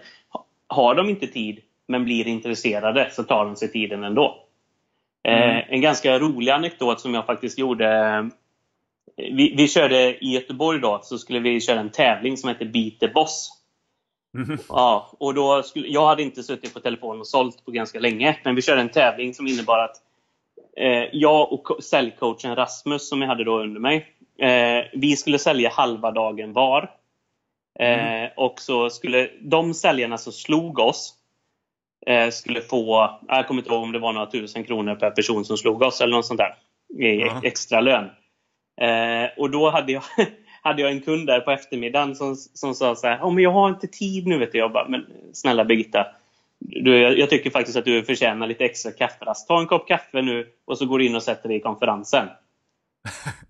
Har 0.67 0.95
de 0.95 1.09
inte 1.09 1.27
tid 1.27 1.61
men 1.87 2.05
blir 2.05 2.27
intresserade 2.27 3.09
så 3.13 3.23
tar 3.23 3.45
de 3.45 3.57
sig 3.57 3.73
tiden 3.73 4.05
ändå. 4.05 4.45
Eh, 5.25 5.51
mm. 5.51 5.65
En 5.69 5.81
ganska 5.81 6.19
rolig 6.19 6.53
anekdot 6.53 7.01
som 7.01 7.15
jag 7.15 7.27
faktiskt 7.27 7.59
gjorde. 7.59 8.31
Vi, 9.17 9.55
vi 9.57 9.69
körde 9.69 10.25
i 10.25 10.35
Göteborg 10.35 10.81
då, 10.81 11.01
så 11.03 11.19
skulle 11.19 11.41
vi 11.41 11.61
köra 11.61 11.81
en 11.81 11.91
tävling 11.91 12.37
som 12.37 12.49
heter 12.49 12.65
Beat 12.65 13.01
the 13.01 13.09
Boss. 13.09 13.64
Mm. 14.35 14.59
Ja, 14.69 15.11
och 15.19 15.35
då 15.35 15.63
skulle, 15.63 15.89
jag 15.89 16.07
hade 16.07 16.23
inte 16.23 16.43
suttit 16.43 16.75
på 16.75 16.81
telefon 16.81 17.21
och 17.21 17.27
sålt 17.27 17.65
på 17.65 17.71
ganska 17.71 18.01
länge, 18.01 18.39
men 18.45 18.55
vi 18.55 18.63
körde 18.63 18.81
en 18.81 18.89
tävling 18.89 19.35
som 19.35 19.47
innebar 19.47 19.79
att 19.79 19.97
eh, 20.77 21.09
jag 21.13 21.53
och 21.53 21.85
säljcoachen 21.85 22.57
Rasmus, 22.57 23.09
som 23.09 23.23
jag 23.23 23.29
hade 23.29 23.45
då 23.45 23.61
under 23.61 23.81
mig, 23.81 24.07
eh, 24.39 24.85
vi 24.93 25.17
skulle 25.17 25.39
sälja 25.39 25.71
halva 25.71 26.11
dagen 26.11 26.53
var. 26.53 26.91
Mm. 27.79 28.31
och 28.37 28.61
så 28.61 28.91
skulle 28.91 29.31
de 29.41 29.75
säljarna 29.75 30.19
som 30.19 30.33
slog 30.33 30.79
oss 30.79 31.15
eh, 32.07 32.31
skulle 32.31 32.61
få, 32.61 33.11
jag 33.29 33.47
kommer 33.47 33.61
inte 33.61 33.75
ihåg 33.75 33.83
om 33.83 33.93
det 33.93 33.99
var 33.99 34.13
några 34.13 34.27
tusen 34.27 34.65
kronor 34.65 34.95
per 34.95 35.11
person 35.11 35.45
som 35.45 35.57
slog 35.57 35.83
oss 35.83 36.01
eller 36.01 36.17
något 36.17 36.27
sånt 36.27 36.41
där 36.41 36.55
i 37.05 37.23
mm. 37.23 37.37
extra 37.43 37.81
lön. 37.81 38.11
Eh, 38.81 39.31
och 39.37 39.51
då 39.51 39.71
hade 39.71 39.93
jag, 39.93 40.03
hade 40.65 40.83
jag 40.83 40.91
en 40.91 41.01
kund 41.01 41.27
där 41.27 41.41
på 41.41 41.51
eftermiddagen 41.51 42.15
som, 42.15 42.37
som 42.37 42.75
sa 42.75 42.95
så 42.95 43.07
här, 43.07 43.21
oh, 43.21 43.33
men 43.33 43.45
jag 43.45 43.51
har 43.51 43.69
inte 43.69 43.87
tid 43.87 44.27
nu 44.27 44.39
vet 44.39 44.53
du. 44.53 44.59
Jag 44.59 44.73
bara, 44.73 44.89
men 44.89 45.07
snälla 45.33 45.65
Birgitta, 45.65 46.07
du, 46.59 46.99
jag, 46.99 47.19
jag 47.19 47.31
tycker 47.31 47.51
faktiskt 47.51 47.77
att 47.77 47.85
du 47.85 48.03
förtjänar 48.03 48.47
lite 48.47 48.65
extra 48.65 48.93
kafferast. 48.93 49.49
Ta 49.49 49.61
en 49.61 49.67
kopp 49.67 49.89
kaffe 49.89 50.23
nu 50.23 50.47
och 50.65 50.79
så 50.79 50.87
går 50.87 50.99
du 50.99 51.07
in 51.07 51.17
och 51.17 51.23
sätter 51.23 51.49
dig 51.49 51.59
i 51.59 51.61
konferensen. 51.61 52.29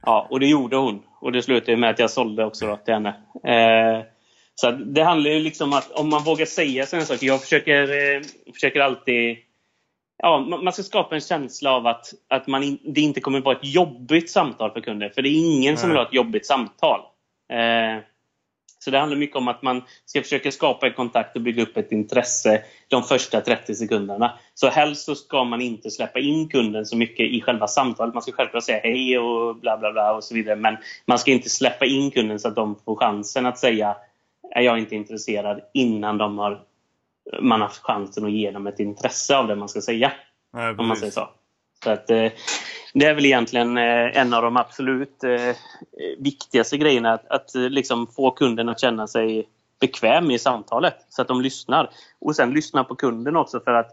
Ja, 0.07 0.27
och 0.31 0.41
det 0.41 0.47
gjorde 0.47 0.77
hon. 0.77 1.03
Och 1.21 1.33
det 1.33 1.43
slutade 1.43 1.77
med 1.77 1.91
att 1.91 1.99
jag 1.99 2.11
sålde 2.11 2.45
också 2.45 2.67
då 2.67 2.77
till 2.77 2.95
henne. 2.95 3.09
Eh, 3.45 4.07
så 4.55 4.71
det 4.71 5.03
handlar 5.03 5.31
ju 5.31 5.41
liksom 5.41 5.73
om 5.73 5.79
att 5.79 5.91
om 5.91 6.09
man 6.09 6.25
vågar 6.25 6.47
säga 6.47 6.87
sådana 6.87 7.07
saker. 7.07 7.27
Jag 7.27 7.43
försöker, 7.43 7.83
eh, 7.83 8.23
försöker 8.55 8.81
alltid 8.81 9.39
Ja, 10.17 10.39
man 10.39 10.73
ska 10.73 10.83
skapa 10.83 11.15
en 11.15 11.21
känsla 11.21 11.73
av 11.73 11.87
att, 11.87 12.15
att 12.29 12.47
man 12.47 12.63
in, 12.63 12.79
det 12.85 13.01
inte 13.01 13.21
kommer 13.21 13.41
vara 13.41 13.57
ett 13.57 13.75
jobbigt 13.75 14.31
samtal 14.31 14.71
för 14.71 14.81
kunder. 14.81 15.09
För 15.09 15.23
det 15.23 15.29
är 15.29 15.57
ingen 15.57 15.77
som 15.77 15.89
vill 15.89 15.99
ha 15.99 16.07
ett 16.07 16.15
jobbigt 16.15 16.47
samtal. 16.47 17.01
Eh, 17.53 18.03
så 18.85 18.91
det 18.91 18.99
handlar 18.99 19.19
mycket 19.19 19.37
om 19.37 19.49
att 19.49 19.63
man 19.63 19.83
ska 20.05 20.23
försöka 20.23 20.51
skapa 20.51 20.87
en 20.87 20.93
kontakt 20.93 21.37
och 21.37 21.43
bygga 21.43 21.63
upp 21.63 21.77
ett 21.77 21.93
intresse 21.93 22.63
de 22.89 23.03
första 23.03 23.41
30 23.41 23.75
sekunderna. 23.75 24.39
Så 24.55 24.69
helst 24.69 25.05
så 25.05 25.15
ska 25.15 25.45
man 25.45 25.61
inte 25.61 25.91
släppa 25.91 26.19
in 26.19 26.49
kunden 26.49 26.87
så 26.87 26.97
mycket 26.97 27.27
i 27.27 27.41
själva 27.41 27.67
samtalet. 27.67 28.15
Man 28.15 28.23
ska 28.23 28.33
självklart 28.33 28.65
säga 28.65 28.81
hej 28.83 29.19
och 29.19 29.57
bla 29.57 29.77
bla 29.77 29.93
bla 29.93 30.15
och 30.15 30.25
så 30.25 30.35
vidare. 30.35 30.57
Men 30.57 30.77
man 31.07 31.19
ska 31.19 31.31
inte 31.31 31.51
släppa 31.51 31.85
in 31.85 32.11
kunden 32.11 32.41
så 32.41 32.49
att 32.49 32.57
de 32.57 32.77
får 32.85 32.97
chansen 32.97 33.47
att 33.47 33.59
säga 33.59 33.97
är 34.51 34.63
jag 34.63 34.79
inte 34.79 34.95
intresserad 34.95 35.61
innan 35.75 36.19
de 36.19 36.39
har, 36.39 36.61
man 37.41 37.61
har 37.61 37.69
chansen 37.69 38.25
att 38.25 38.33
ge 38.33 38.51
dem 38.51 38.67
ett 38.67 38.81
intresse 38.81 39.37
av 39.37 39.49
det 39.49 39.57
man 39.57 39.69
ska 39.69 39.81
säga. 39.81 40.13
Nej, 40.53 40.75
om 40.79 40.87
man 40.87 40.97
säger 40.97 41.13
så. 41.13 41.29
så 41.85 41.91
att, 41.91 42.11
eh, 42.11 42.33
det 42.95 43.07
är 43.07 43.15
väl 43.15 43.25
egentligen 43.25 43.79
eh, 43.79 44.19
en 44.19 44.35
av 44.35 44.43
de 44.43 44.57
absolut 44.57 45.25
eh, 45.25 45.57
viktigaste 46.19 46.77
grejerna. 46.77 47.13
Att, 47.13 47.31
att 47.31 47.51
liksom 47.55 48.07
få 48.07 48.31
kunden 48.31 48.69
att 48.69 48.81
känna 48.81 49.07
sig 49.07 49.49
bekväm 49.81 50.31
i 50.31 50.39
samtalet 50.39 50.95
så 51.09 51.23
att 51.23 51.29
de 51.29 51.41
lyssnar. 51.41 51.91
Och 52.19 52.37
sen 52.37 52.51
lyssna 52.51 52.85
på 52.85 52.95
kunden 52.95 53.37
också 53.37 53.61
för 53.61 53.73
att 53.73 53.91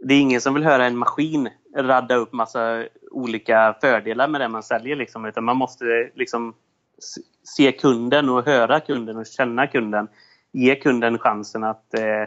det 0.00 0.14
är 0.14 0.20
ingen 0.20 0.40
som 0.40 0.54
vill 0.54 0.64
höra 0.64 0.86
en 0.86 0.96
maskin 0.96 1.48
radda 1.76 2.14
upp 2.14 2.32
massa 2.32 2.84
olika 3.10 3.76
fördelar 3.80 4.28
med 4.28 4.40
det 4.40 4.48
man 4.48 4.62
säljer. 4.62 4.96
Liksom, 4.96 5.24
utan 5.24 5.44
man 5.44 5.56
måste 5.56 6.10
liksom 6.14 6.54
se 7.42 7.72
kunden 7.72 8.28
och 8.28 8.46
höra 8.46 8.80
kunden 8.80 9.16
och 9.16 9.26
känna 9.26 9.66
kunden. 9.66 10.08
Ge 10.52 10.74
kunden 10.74 11.18
chansen 11.18 11.64
att 11.64 11.94
eh, 11.94 12.24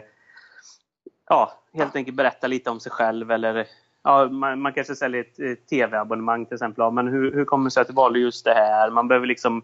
ja, 1.28 1.52
helt 1.72 1.96
enkelt 1.96 2.16
berätta 2.16 2.46
lite 2.46 2.70
om 2.70 2.80
sig 2.80 2.92
själv 2.92 3.30
eller 3.30 3.66
ja, 4.04 4.28
man, 4.28 4.60
man 4.60 4.72
kanske 4.72 4.94
säljer 4.94 5.20
ett, 5.20 5.68
tv-abonnemang 5.68 6.46
till 6.46 6.54
exempel. 6.54 6.82
Ja, 6.82 6.90
men 6.90 7.08
hur, 7.08 7.32
hur 7.32 7.44
kommer 7.44 7.64
det 7.64 7.70
sig 7.70 7.80
att 7.80 7.88
du 7.88 7.94
valde 7.94 8.18
just 8.18 8.44
det 8.44 8.54
här? 8.54 8.90
Man 8.90 9.08
behöver 9.08 9.26
liksom 9.26 9.62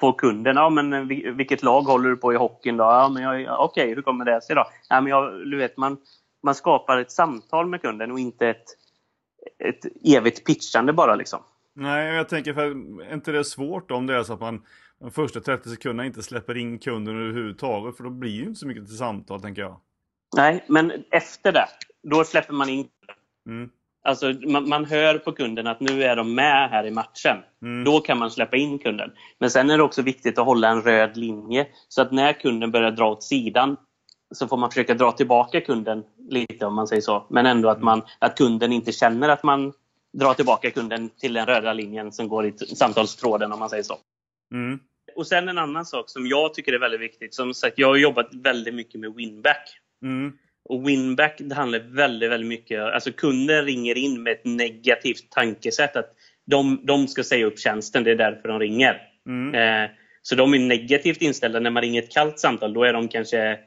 få 0.00 0.12
kunden. 0.12 0.56
Ja, 0.56 0.70
men 0.70 1.08
vilket 1.36 1.62
lag 1.62 1.82
håller 1.82 2.08
du 2.08 2.16
på 2.16 2.32
i 2.32 2.36
hockeyn 2.36 2.76
då? 2.76 2.84
Ja, 2.84 3.08
men 3.08 3.24
Okej, 3.26 3.48
okay, 3.58 3.94
hur 3.94 4.02
kommer 4.02 4.24
det 4.24 4.42
sig 4.42 4.56
då? 4.56 4.64
Ja, 4.88 5.00
men 5.00 5.10
jag, 5.10 5.50
du 5.50 5.56
vet, 5.56 5.76
man, 5.76 5.96
man 6.42 6.54
skapar 6.54 6.98
ett 6.98 7.12
samtal 7.12 7.66
med 7.66 7.82
kunden 7.82 8.12
och 8.12 8.18
inte 8.18 8.48
ett, 8.48 8.64
ett 9.64 10.16
evigt 10.16 10.46
pitchande 10.46 10.92
bara 10.92 11.14
liksom. 11.14 11.40
Nej, 11.74 12.14
jag 12.14 12.28
tänker 12.28 12.54
för 12.54 12.62
är 13.10 13.14
inte 13.14 13.32
det 13.32 13.44
svårt 13.44 13.90
om 13.90 14.06
det 14.06 14.14
är 14.14 14.22
så 14.22 14.32
att 14.32 14.40
man 14.40 14.62
de 15.00 15.10
första 15.10 15.40
30 15.40 15.68
sekunderna 15.68 16.06
inte 16.06 16.22
släpper 16.22 16.56
in 16.56 16.78
kunden 16.78 17.16
överhuvudtaget 17.16 17.96
för 17.96 18.04
då 18.04 18.10
blir 18.10 18.30
det 18.30 18.36
ju 18.36 18.44
inte 18.44 18.60
så 18.60 18.66
mycket 18.66 18.86
till 18.86 18.96
samtal 18.96 19.42
tänker 19.42 19.62
jag. 19.62 19.80
Nej, 20.36 20.64
men 20.66 20.92
efter 21.10 21.52
det, 21.52 21.68
då 22.02 22.24
släpper 22.24 22.52
man 22.52 22.68
in 22.68 22.88
mm. 23.48 23.70
Alltså 24.02 24.34
man, 24.46 24.68
man, 24.68 24.84
hör 24.84 25.18
på 25.18 25.32
kunden 25.32 25.66
att 25.66 25.80
nu 25.80 26.02
är 26.02 26.16
de 26.16 26.34
med 26.34 26.70
här 26.70 26.86
i 26.86 26.90
matchen. 26.90 27.36
Mm. 27.62 27.84
Då 27.84 28.00
kan 28.00 28.18
man 28.18 28.30
släppa 28.30 28.56
in 28.56 28.78
kunden. 28.78 29.12
Men 29.38 29.50
sen 29.50 29.70
är 29.70 29.76
det 29.76 29.82
också 29.82 30.02
viktigt 30.02 30.38
att 30.38 30.46
hålla 30.46 30.68
en 30.68 30.82
röd 30.82 31.16
linje 31.16 31.66
så 31.88 32.02
att 32.02 32.12
när 32.12 32.32
kunden 32.32 32.70
börjar 32.70 32.90
dra 32.90 33.10
åt 33.10 33.22
sidan 33.22 33.76
så 34.34 34.48
får 34.48 34.56
man 34.56 34.70
försöka 34.70 34.94
dra 34.94 35.12
tillbaka 35.12 35.60
kunden 35.60 36.04
lite 36.28 36.66
om 36.66 36.74
man 36.74 36.86
säger 36.86 37.02
så. 37.02 37.26
Men 37.30 37.46
ändå 37.46 37.68
att, 37.68 37.82
man, 37.82 38.02
att 38.18 38.38
kunden 38.38 38.72
inte 38.72 38.92
känner 38.92 39.28
att 39.28 39.42
man 39.42 39.72
dra 40.12 40.34
tillbaka 40.34 40.70
kunden 40.70 41.08
till 41.08 41.32
den 41.32 41.46
röda 41.46 41.72
linjen 41.72 42.12
som 42.12 42.28
går 42.28 42.46
i 42.46 42.52
samtalstråden 42.58 43.52
om 43.52 43.58
man 43.58 43.70
säger 43.70 43.82
så. 43.82 43.98
Mm. 44.54 44.80
Och 45.16 45.26
sen 45.26 45.48
en 45.48 45.58
annan 45.58 45.86
sak 45.86 46.10
som 46.10 46.26
jag 46.26 46.54
tycker 46.54 46.72
är 46.72 46.78
väldigt 46.78 47.00
viktigt. 47.00 47.34
Som 47.34 47.54
sagt, 47.54 47.78
jag 47.78 47.88
har 47.88 47.96
jobbat 47.96 48.34
väldigt 48.34 48.74
mycket 48.74 49.00
med 49.00 49.14
winback. 49.14 49.79
Mm. 50.02 50.32
Och 50.64 50.88
winback 50.88 51.36
det 51.38 51.54
handlar 51.54 51.78
väldigt, 51.78 52.30
väldigt 52.30 52.48
mycket 52.48 52.80
alltså 52.80 53.12
kunden 53.12 53.64
ringer 53.64 53.98
in 53.98 54.22
med 54.22 54.32
ett 54.32 54.44
negativt 54.44 55.30
tankesätt 55.30 55.96
att 55.96 56.14
de, 56.46 56.80
de 56.86 57.08
ska 57.08 57.22
säga 57.22 57.46
upp 57.46 57.58
tjänsten, 57.58 58.04
det 58.04 58.10
är 58.10 58.16
därför 58.16 58.48
de 58.48 58.58
ringer. 58.58 59.02
Mm. 59.26 59.54
Eh, 59.54 59.90
så 60.22 60.34
de 60.34 60.54
är 60.54 60.58
negativt 60.58 61.22
inställda. 61.22 61.60
När 61.60 61.70
man 61.70 61.82
ringer 61.82 62.02
ett 62.02 62.12
kallt 62.12 62.38
samtal, 62.38 62.72
då 62.72 62.84
är 62.84 62.92
de 62.92 63.08
kanske 63.08 63.58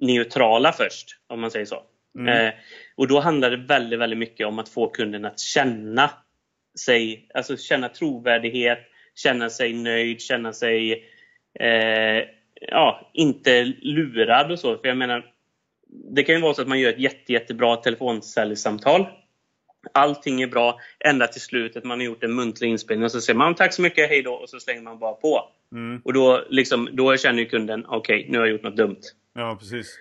neutrala 0.00 0.72
först, 0.72 1.06
om 1.26 1.40
man 1.40 1.50
säger 1.50 1.66
så. 1.66 1.82
Mm. 2.18 2.46
Eh, 2.46 2.54
och 2.96 3.08
då 3.08 3.20
handlar 3.20 3.50
det 3.50 3.56
väldigt, 3.56 3.98
väldigt 3.98 4.18
mycket 4.18 4.46
om 4.46 4.58
att 4.58 4.68
få 4.68 4.88
kunden 4.88 5.24
att 5.24 5.40
känna 5.40 6.10
sig, 6.78 7.28
alltså 7.34 7.56
känna 7.56 7.88
trovärdighet, 7.88 8.78
känna 9.14 9.50
sig 9.50 9.72
nöjd, 9.72 10.20
känna 10.20 10.52
sig 10.52 10.92
eh, 11.60 12.24
ja, 12.60 13.10
inte 13.14 13.64
lurad 13.64 14.52
och 14.52 14.58
så. 14.58 14.78
För 14.78 14.88
jag 14.88 14.96
menar, 14.96 15.31
det 15.92 16.22
kan 16.22 16.34
ju 16.34 16.40
vara 16.40 16.54
så 16.54 16.62
att 16.62 16.68
man 16.68 16.80
gör 16.80 16.90
ett 16.90 16.98
jätte, 16.98 17.32
jättebra 17.32 17.76
telefonsäljsamtal. 17.76 19.06
Allting 19.94 20.42
är 20.42 20.46
bra 20.46 20.80
ända 21.04 21.26
till 21.26 21.40
slutet. 21.40 21.84
Man 21.84 21.98
har 21.98 22.04
gjort 22.04 22.24
en 22.24 22.34
muntlig 22.34 22.68
inspelning 22.68 23.04
och 23.04 23.12
så 23.12 23.20
säger 23.20 23.38
man 23.38 23.54
tack 23.54 23.74
så 23.74 23.82
mycket, 23.82 24.08
hej 24.08 24.22
då 24.22 24.32
och 24.32 24.48
så 24.48 24.60
slänger 24.60 24.82
man 24.82 24.98
bara 24.98 25.12
på. 25.12 25.48
Mm. 25.72 26.00
Och 26.04 26.12
då, 26.12 26.44
liksom, 26.48 26.88
då 26.92 27.16
känner 27.16 27.44
kunden, 27.44 27.86
okej, 27.88 28.18
okay, 28.18 28.32
nu 28.32 28.38
har 28.38 28.46
jag 28.46 28.52
gjort 28.52 28.62
något 28.62 28.76
dumt. 28.76 29.00
Ja, 29.34 29.56
precis. 29.60 29.98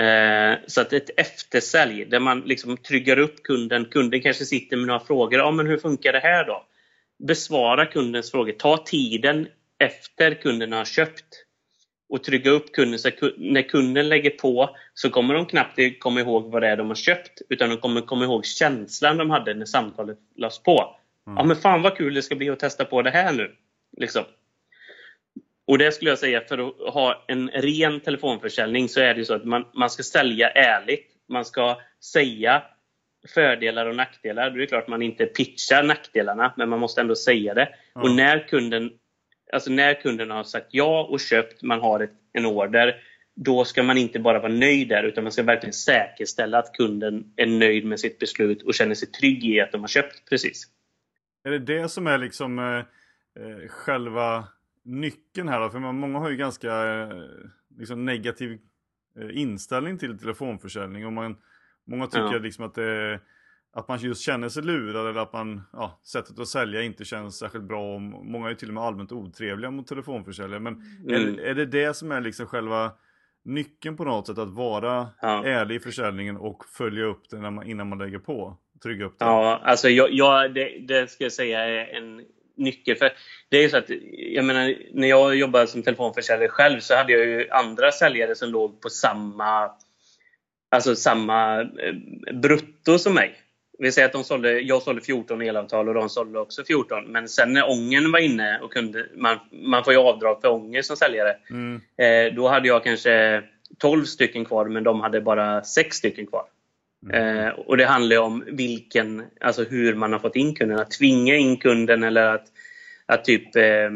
Eh, 0.00 0.58
så 0.66 0.80
att 0.80 0.92
ett 0.92 1.10
eftersälj 1.16 2.04
där 2.04 2.20
man 2.20 2.40
liksom 2.40 2.76
tryggar 2.76 3.18
upp 3.18 3.42
kunden. 3.42 3.84
Kunden 3.84 4.20
kanske 4.20 4.44
sitter 4.44 4.76
med 4.76 4.86
några 4.86 5.00
frågor. 5.00 5.38
Ja, 5.38 5.50
men 5.50 5.66
hur 5.66 5.78
funkar 5.78 6.12
det 6.12 6.20
här 6.20 6.44
då? 6.44 6.64
Besvara 7.26 7.86
kundens 7.86 8.30
frågor. 8.30 8.52
Ta 8.52 8.76
tiden 8.76 9.48
efter 9.78 10.34
kunden 10.34 10.72
har 10.72 10.84
köpt 10.84 11.44
och 12.08 12.24
trygga 12.24 12.50
upp 12.50 12.72
kunden. 12.72 12.98
Så 12.98 13.10
när 13.36 13.62
kunden 13.62 14.08
lägger 14.08 14.30
på 14.30 14.76
så 14.94 15.10
kommer 15.10 15.34
de 15.34 15.46
knappt 15.46 15.78
komma 15.98 16.20
ihåg 16.20 16.50
vad 16.50 16.62
det 16.62 16.68
är 16.68 16.76
de 16.76 16.88
har 16.88 16.94
köpt 16.94 17.42
utan 17.48 17.70
de 17.70 17.76
kommer 17.76 18.00
komma 18.00 18.24
ihåg 18.24 18.46
känslan 18.46 19.16
de 19.16 19.30
hade 19.30 19.54
när 19.54 19.66
samtalet 19.66 20.18
lades 20.36 20.62
på. 20.62 20.96
Mm. 21.26 21.36
Ja 21.36 21.44
men 21.44 21.56
fan 21.56 21.82
vad 21.82 21.96
kul 21.96 22.14
det 22.14 22.22
ska 22.22 22.34
bli 22.34 22.50
att 22.50 22.58
testa 22.58 22.84
på 22.84 23.02
det 23.02 23.10
här 23.10 23.32
nu. 23.32 23.56
Liksom. 23.96 24.24
Och 25.66 25.78
det 25.78 25.92
skulle 25.92 26.10
jag 26.10 26.18
säga, 26.18 26.40
för 26.40 26.58
att 26.58 26.94
ha 26.94 27.24
en 27.28 27.48
ren 27.48 28.00
telefonförsäljning 28.00 28.88
så 28.88 29.00
är 29.00 29.14
det 29.14 29.24
så 29.24 29.34
att 29.34 29.44
man, 29.44 29.64
man 29.74 29.90
ska 29.90 30.02
sälja 30.02 30.50
ärligt. 30.50 31.06
Man 31.28 31.44
ska 31.44 31.80
säga 32.12 32.62
fördelar 33.34 33.86
och 33.86 33.96
nackdelar. 33.96 34.50
Det 34.50 34.62
är 34.62 34.66
klart 34.66 34.88
man 34.88 35.02
inte 35.02 35.26
pitchar 35.26 35.82
nackdelarna, 35.82 36.54
men 36.56 36.68
man 36.68 36.80
måste 36.80 37.00
ändå 37.00 37.14
säga 37.14 37.54
det. 37.54 37.68
Mm. 37.96 38.04
Och 38.04 38.16
när 38.16 38.48
kunden, 38.48 38.90
alltså 39.52 39.70
när 39.70 39.94
kunden 39.94 40.30
har 40.30 40.44
sagt 40.44 40.66
ja 40.70 41.08
och 41.10 41.20
köpt, 41.20 41.62
man 41.62 41.80
har 41.80 42.00
ett, 42.00 42.12
en 42.32 42.46
order, 42.46 42.94
då 43.36 43.64
ska 43.64 43.82
man 43.82 43.98
inte 43.98 44.18
bara 44.18 44.38
vara 44.38 44.52
nöjd 44.52 44.88
där, 44.88 45.02
utan 45.02 45.24
man 45.24 45.32
ska 45.32 45.42
verkligen 45.42 45.72
säkerställa 45.72 46.58
att 46.58 46.72
kunden 46.72 47.32
är 47.36 47.46
nöjd 47.46 47.84
med 47.84 48.00
sitt 48.00 48.18
beslut 48.18 48.62
och 48.62 48.74
känner 48.74 48.94
sig 48.94 49.08
trygg 49.08 49.44
i 49.44 49.60
att 49.60 49.72
de 49.72 49.80
har 49.80 49.88
köpt 49.88 50.28
precis. 50.28 50.66
Är 51.44 51.50
det 51.50 51.58
det 51.58 51.88
som 51.88 52.06
är 52.06 52.18
liksom 52.18 52.58
eh, 52.58 52.78
eh 53.44 53.68
själva 53.68 54.48
nyckeln 54.84 55.48
här 55.48 55.60
då? 55.60 55.70
För 55.70 55.78
många 55.78 56.18
har 56.18 56.30
ju 56.30 56.36
ganska 56.36 56.68
eh, 56.68 57.22
liksom, 57.78 58.04
negativ 58.04 58.58
eh, 59.20 59.40
inställning 59.40 59.98
till 59.98 60.18
telefonförsäljning. 60.18 61.06
Och 61.06 61.12
man, 61.12 61.36
många 61.86 62.06
tycker 62.06 62.32
ja. 62.32 62.38
liksom 62.38 62.64
att 62.64 62.74
det, 62.74 63.20
att 63.78 63.88
man 63.88 63.98
just 63.98 64.22
känner 64.22 64.48
sig 64.48 64.62
lurad 64.62 65.10
eller 65.10 65.20
att 65.20 65.32
man, 65.32 65.62
ja, 65.72 66.00
sättet 66.04 66.38
att 66.38 66.48
sälja 66.48 66.82
inte 66.82 67.04
känns 67.04 67.38
särskilt 67.38 67.64
bra. 67.64 67.94
Och 67.94 68.00
många 68.00 68.50
är 68.50 68.54
till 68.54 68.68
och 68.68 68.74
med 68.74 68.82
allmänt 68.82 69.12
otrevliga 69.12 69.70
mot 69.70 69.86
telefonförsäljare. 69.86 70.60
Men 70.60 70.82
mm. 71.08 71.38
är, 71.38 71.40
är 71.40 71.54
det 71.54 71.66
det 71.66 71.94
som 71.94 72.12
är 72.12 72.20
liksom 72.20 72.46
själva 72.46 72.92
nyckeln 73.44 73.96
på 73.96 74.04
något 74.04 74.26
sätt? 74.26 74.38
Att 74.38 74.50
vara 74.50 75.08
ja. 75.22 75.44
ärlig 75.44 75.74
i 75.74 75.80
försäljningen 75.80 76.36
och 76.36 76.64
följa 76.64 77.04
upp 77.04 77.22
det 77.30 77.50
man, 77.50 77.66
innan 77.66 77.88
man 77.88 77.98
lägger 77.98 78.18
på? 78.18 78.56
Trygga 78.82 79.04
upp 79.04 79.18
det? 79.18 79.24
Ja, 79.24 79.60
alltså 79.64 79.88
jag, 79.88 80.12
jag, 80.12 80.54
det, 80.54 80.78
det 80.88 81.10
ska 81.10 81.24
jag 81.24 81.32
säga 81.32 81.64
är 81.64 81.96
en 81.96 82.24
nyckel. 82.56 82.96
För 82.96 83.10
det 83.48 83.64
är 83.64 83.68
så 83.68 83.76
att, 83.76 83.90
jag 84.12 84.44
menar, 84.44 84.74
när 84.92 85.08
jag 85.08 85.34
jobbade 85.34 85.66
som 85.66 85.82
telefonförsäljare 85.82 86.48
själv 86.48 86.80
så 86.80 86.96
hade 86.96 87.12
jag 87.12 87.26
ju 87.26 87.50
andra 87.50 87.92
säljare 87.92 88.34
som 88.34 88.50
låg 88.50 88.80
på 88.80 88.88
samma, 88.88 89.70
alltså 90.70 90.96
samma 90.96 91.60
eh, 91.60 91.94
brutto 92.34 92.98
som 92.98 93.14
mig. 93.14 93.44
Vi 93.78 93.92
säger 93.92 94.06
att 94.06 94.12
de 94.12 94.24
sålde, 94.24 94.60
jag 94.60 94.82
sålde 94.82 95.00
14 95.00 95.42
elavtal 95.42 95.88
och 95.88 95.94
de 95.94 96.08
sålde 96.08 96.38
också 96.38 96.64
14. 96.64 97.04
Men 97.12 97.28
sen 97.28 97.52
när 97.52 97.70
ången 97.70 98.12
var 98.12 98.18
inne 98.18 98.58
och 98.58 98.72
kunde, 98.72 99.06
man, 99.16 99.38
man 99.50 99.84
får 99.84 99.92
ju 99.92 99.98
avdrag 99.98 100.40
för 100.40 100.48
ånger 100.48 100.82
som 100.82 100.96
säljare. 100.96 101.36
Mm. 101.50 101.80
Eh, 101.96 102.34
då 102.34 102.48
hade 102.48 102.68
jag 102.68 102.84
kanske 102.84 103.42
12 103.78 104.04
stycken 104.04 104.44
kvar 104.44 104.68
men 104.68 104.84
de 104.84 105.00
hade 105.00 105.20
bara 105.20 105.64
6 105.64 105.96
stycken 105.96 106.26
kvar. 106.26 106.44
Mm. 107.02 107.38
Eh, 107.38 107.52
och 107.52 107.76
det 107.76 107.84
handlar 107.84 108.18
om 108.18 108.44
vilken, 108.46 109.24
alltså 109.40 109.64
hur 109.64 109.94
man 109.94 110.12
har 110.12 110.20
fått 110.20 110.36
in 110.36 110.54
kunden. 110.54 110.78
Att 110.78 110.90
tvinga 110.90 111.36
in 111.36 111.56
kunden 111.56 112.02
eller 112.02 112.26
att, 112.34 112.46
att 113.06 113.24
typ 113.24 113.56
eh, 113.56 113.90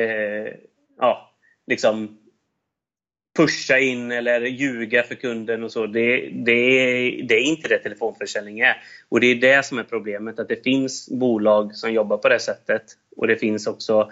eh, 0.00 0.54
ja, 0.98 1.34
liksom 1.66 2.18
pusha 3.36 3.78
in 3.78 4.12
eller 4.12 4.40
ljuga 4.40 5.02
för 5.02 5.14
kunden 5.14 5.64
och 5.64 5.72
så. 5.72 5.86
Det, 5.86 6.30
det, 6.32 6.54
det 7.28 7.34
är 7.34 7.42
inte 7.42 7.68
det 7.68 7.78
telefonförsäljning 7.78 8.60
är. 8.60 8.76
Och 9.08 9.20
det 9.20 9.26
är 9.26 9.34
det 9.34 9.64
som 9.64 9.78
är 9.78 9.82
problemet, 9.82 10.38
att 10.38 10.48
det 10.48 10.64
finns 10.64 11.08
bolag 11.10 11.74
som 11.74 11.92
jobbar 11.92 12.16
på 12.16 12.28
det 12.28 12.38
sättet. 12.38 12.82
Och 13.16 13.26
det 13.26 13.36
finns 13.36 13.66
också 13.66 14.10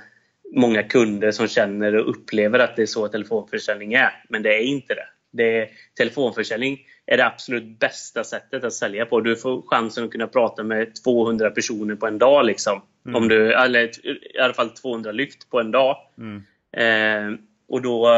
många 0.55 0.83
kunder 0.83 1.31
som 1.31 1.49
känner 1.49 1.97
och 1.97 2.11
upplever 2.11 2.59
att 2.59 2.77
det 2.77 2.83
är 2.83 2.87
så 2.87 3.09
telefonförsäljning 3.09 3.95
är. 3.95 4.25
Men 4.29 4.43
det 4.43 4.55
är 4.55 4.63
inte 4.63 4.95
det. 4.95 5.07
det 5.33 5.59
är, 5.59 5.69
telefonförsäljning 5.99 6.79
är 7.07 7.17
det 7.17 7.27
absolut 7.27 7.79
bästa 7.79 8.25
sättet 8.25 8.65
att 8.65 8.73
sälja 8.73 9.07
på. 9.07 9.21
Du 9.21 9.37
får 9.37 9.63
chansen 9.63 10.05
att 10.05 10.11
kunna 10.11 10.27
prata 10.27 10.63
med 10.63 11.03
200 11.05 11.51
personer 11.51 11.95
på 11.95 12.07
en 12.07 12.19
dag. 12.19 12.47
Liksom. 12.47 12.83
Mm. 13.07 13.17
Om 13.17 13.29
du, 13.29 13.53
eller 13.53 13.91
i 14.37 14.39
alla 14.39 14.55
fall 14.55 14.71
200 14.71 15.13
lyft 15.13 15.51
på 15.51 15.61
en 15.61 15.71
dag. 15.71 15.97
Mm. 16.19 16.43
Eh, 16.77 17.39
och 17.69 17.83
då 17.83 18.09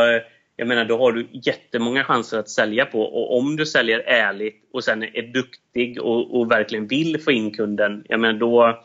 jag 0.56 0.68
menar, 0.68 0.84
då 0.84 0.98
har 0.98 1.12
du 1.12 1.26
jättemånga 1.32 2.04
chanser 2.04 2.38
att 2.38 2.48
sälja 2.48 2.86
på 2.86 3.02
och 3.02 3.38
om 3.38 3.56
du 3.56 3.66
säljer 3.66 3.98
ärligt 3.98 4.68
och 4.72 4.84
sen 4.84 5.02
är 5.02 5.32
duktig 5.32 6.02
och, 6.02 6.40
och 6.40 6.50
verkligen 6.50 6.86
vill 6.86 7.20
få 7.20 7.32
in 7.32 7.50
kunden, 7.50 8.04
jag 8.08 8.20
menar 8.20 8.38
då, 8.38 8.84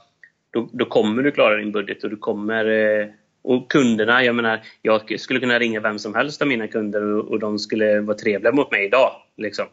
då, 0.52 0.70
då, 0.74 0.86
kommer 0.86 1.24
du 1.24 1.32
klara 1.32 1.58
din 1.58 1.72
budget 1.72 2.04
och 2.04 2.10
du 2.10 2.18
kommer 2.18 2.66
eh, 2.66 3.08
och 3.42 3.72
kunderna, 3.72 4.24
jag 4.24 4.36
menar, 4.36 4.62
jag 4.82 5.20
skulle 5.20 5.40
kunna 5.40 5.60
ringa 5.60 5.80
vem 5.80 6.00
som 6.00 6.16
helst 6.16 6.42
av 6.42 6.48
mina 6.48 6.68
kunder 6.68 7.04
och, 7.04 7.32
och 7.32 7.40
de 7.40 7.60
skulle 7.60 8.02
vara 8.02 8.18
trevliga 8.18 8.52
mot 8.52 8.72
mig 8.72 8.86
idag. 8.86 9.12
Liksom. 9.38 9.66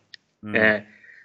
Mm. 0.43 0.63
Eh, 0.63 0.81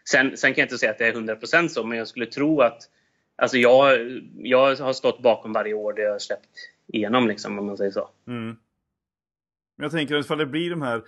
sen, 0.10 0.38
sen 0.38 0.54
kan 0.54 0.62
jag 0.62 0.66
inte 0.66 0.78
säga 0.78 0.92
att 0.92 0.98
det 0.98 1.08
är 1.08 1.14
100% 1.14 1.68
så, 1.68 1.84
men 1.84 1.98
jag 1.98 2.08
skulle 2.08 2.26
tro 2.26 2.62
att 2.62 2.90
Alltså 3.36 3.58
jag, 3.58 4.00
jag 4.38 4.76
har 4.76 4.94
stått 4.94 5.22
bakom 5.22 5.54
varje 5.54 5.74
år 5.74 5.94
det 5.94 6.02
jag 6.02 6.12
har 6.12 6.20
släppt 6.20 6.50
igenom, 6.88 7.28
liksom, 7.28 7.60
om 7.60 7.66
man 7.66 7.78
säger 7.78 7.92
så. 7.92 8.10
Mm. 8.28 8.56
Men 9.76 9.84
jag 9.84 9.92
tänker 9.92 10.16
att 10.16 10.26
ifall 10.26 10.38
det 10.38 10.46
blir 10.46 10.70
de 10.70 10.82
här 10.82 11.04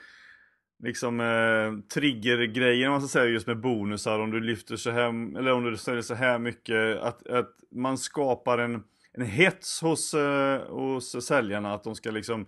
liksom 0.84 1.20
eh, 1.20 1.90
triggergrejerna 1.94 2.92
man 2.92 3.02
ska 3.02 3.08
säga 3.08 3.26
just 3.26 3.48
med 3.48 3.60
bonusar 3.60 4.20
om 4.20 4.32
du 4.32 4.40
lyfter 4.40 4.76
så 4.76 4.90
här 4.90 5.38
eller 5.38 5.52
om 5.52 5.64
du 5.64 5.78
säljer 5.78 6.02
så 6.02 6.14
här 6.14 6.40
mycket 6.40 6.98
att, 6.98 7.28
att 7.28 7.52
man 7.72 7.98
skapar 7.98 8.58
en, 8.58 8.84
en 9.14 9.26
hets 9.26 9.82
hos, 9.82 10.14
eh, 10.14 10.62
hos 10.70 11.26
säljarna 11.26 11.74
att 11.74 11.84
de 11.84 11.96
ska 11.96 12.12
liksom 12.12 12.46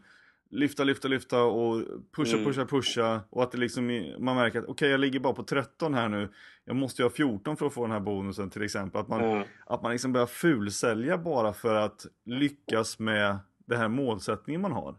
lyfta, 0.49 0.83
lyfta, 0.83 1.07
lyfta 1.07 1.43
och 1.43 1.83
pusha, 2.15 2.37
mm. 2.37 2.45
pusha, 2.45 2.65
pusha 2.65 3.21
och 3.29 3.43
att 3.43 3.51
det 3.51 3.57
liksom 3.57 4.13
man 4.19 4.35
märker 4.35 4.59
att 4.59 4.65
okej 4.65 4.71
okay, 4.71 4.89
jag 4.89 4.99
ligger 4.99 5.19
bara 5.19 5.33
på 5.33 5.43
13 5.43 5.93
här 5.93 6.09
nu 6.09 6.29
jag 6.65 6.75
måste 6.75 7.01
ju 7.01 7.05
ha 7.05 7.09
14 7.09 7.57
för 7.57 7.65
att 7.65 7.73
få 7.73 7.81
den 7.81 7.91
här 7.91 7.99
bonusen 7.99 8.49
till 8.49 8.61
exempel 8.61 9.01
att 9.01 9.07
man, 9.07 9.23
mm. 9.23 9.47
att 9.65 9.81
man 9.81 9.91
liksom 9.91 10.13
börjar 10.13 10.27
fulsälja 10.27 11.17
bara 11.17 11.53
för 11.53 11.75
att 11.75 12.05
lyckas 12.25 12.99
med 12.99 13.37
den 13.65 13.79
här 13.79 13.87
målsättningen 13.87 14.61
man 14.61 14.71
har. 14.71 14.95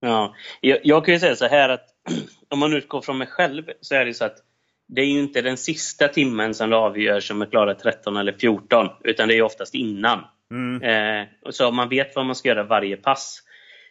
Ja, 0.00 0.34
jag, 0.60 0.78
jag, 0.82 1.04
kan 1.04 1.14
ju 1.14 1.20
säga 1.20 1.36
så 1.36 1.46
här 1.46 1.68
att 1.68 1.86
om 2.48 2.58
man 2.58 2.72
utgår 2.72 3.00
från 3.00 3.18
mig 3.18 3.26
själv 3.26 3.64
så 3.80 3.94
är 3.94 4.04
det 4.04 4.14
så 4.14 4.24
att 4.24 4.36
det 4.88 5.00
är 5.00 5.06
ju 5.06 5.20
inte 5.20 5.42
den 5.42 5.56
sista 5.56 6.08
timmen 6.08 6.54
som 6.54 6.70
det 6.70 6.76
avgörs 6.76 7.30
om 7.30 7.40
jag 7.40 7.50
klarar 7.50 7.74
13 7.74 8.16
eller 8.16 8.32
14, 8.32 8.88
utan 9.04 9.28
det 9.28 9.34
är 9.34 9.42
oftast 9.42 9.74
innan. 9.74 10.24
Mm. 10.50 10.82
Eh, 10.82 11.28
så 11.50 11.70
man 11.70 11.88
vet 11.88 12.16
vad 12.16 12.26
man 12.26 12.34
ska 12.34 12.48
göra 12.48 12.62
varje 12.62 12.96
pass. 12.96 13.42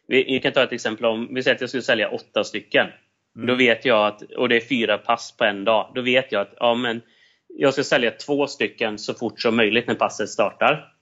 Vi, 0.07 0.23
vi, 0.23 0.39
kan 0.39 0.51
ta 0.51 0.63
ett 0.63 0.71
exempel 0.71 1.05
om, 1.05 1.33
vi 1.33 1.43
säger 1.43 1.55
att 1.55 1.61
jag 1.61 1.69
skulle 1.69 1.83
sälja 1.83 2.09
åtta 2.09 2.43
stycken. 2.43 2.87
Mm. 3.35 3.47
Då 3.47 3.55
vet 3.55 3.85
jag 3.85 4.07
att, 4.07 4.21
och 4.21 4.49
det 4.49 4.55
är 4.55 4.61
fyra 4.61 4.97
pass 4.97 5.37
på 5.37 5.43
en 5.43 5.65
dag, 5.65 5.91
då 5.95 6.01
vet 6.01 6.31
jag 6.31 6.41
att 6.41 6.53
ja, 6.59 6.75
men 6.75 7.01
jag 7.47 7.73
ska 7.73 7.83
sälja 7.83 8.11
två 8.11 8.47
stycken 8.47 8.97
så 8.97 9.13
fort 9.13 9.41
som 9.41 9.55
möjligt 9.55 9.87
när 9.87 9.95
passet 9.95 10.29
startar. 10.29 10.93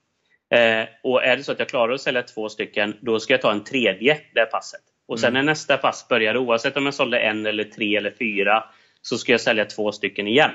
Eh, 0.54 0.86
och 1.04 1.24
är 1.24 1.38
det 1.38 1.44
så 1.44 1.52
att 1.52 1.60
jag 1.60 1.70
klarar 1.70 1.94
att 1.94 2.02
sälja 2.02 2.24
två 2.24 2.50
stycken, 2.50 2.98
då 3.02 3.20
ska 3.20 3.34
jag 3.34 3.42
ta 3.42 3.52
en 3.52 3.64
tredje 3.64 4.18
det 4.34 4.46
passet. 4.46 4.82
Och 5.08 5.20
sen 5.20 5.30
mm. 5.30 5.46
när 5.46 5.52
nästa 5.52 5.78
pass 5.78 6.08
börjar, 6.10 6.38
oavsett 6.38 6.78
om 6.78 6.86
jag 6.86 6.94
sålde 6.94 7.20
en 7.20 7.46
eller 7.46 7.64
tre 7.64 7.96
eller 7.96 8.12
fyra, 8.20 8.64
så 9.02 9.18
ska 9.18 9.32
jag 9.32 9.42
sälja 9.42 9.66
två 9.66 9.92
stycken 9.92 10.28
igen. 10.28 10.52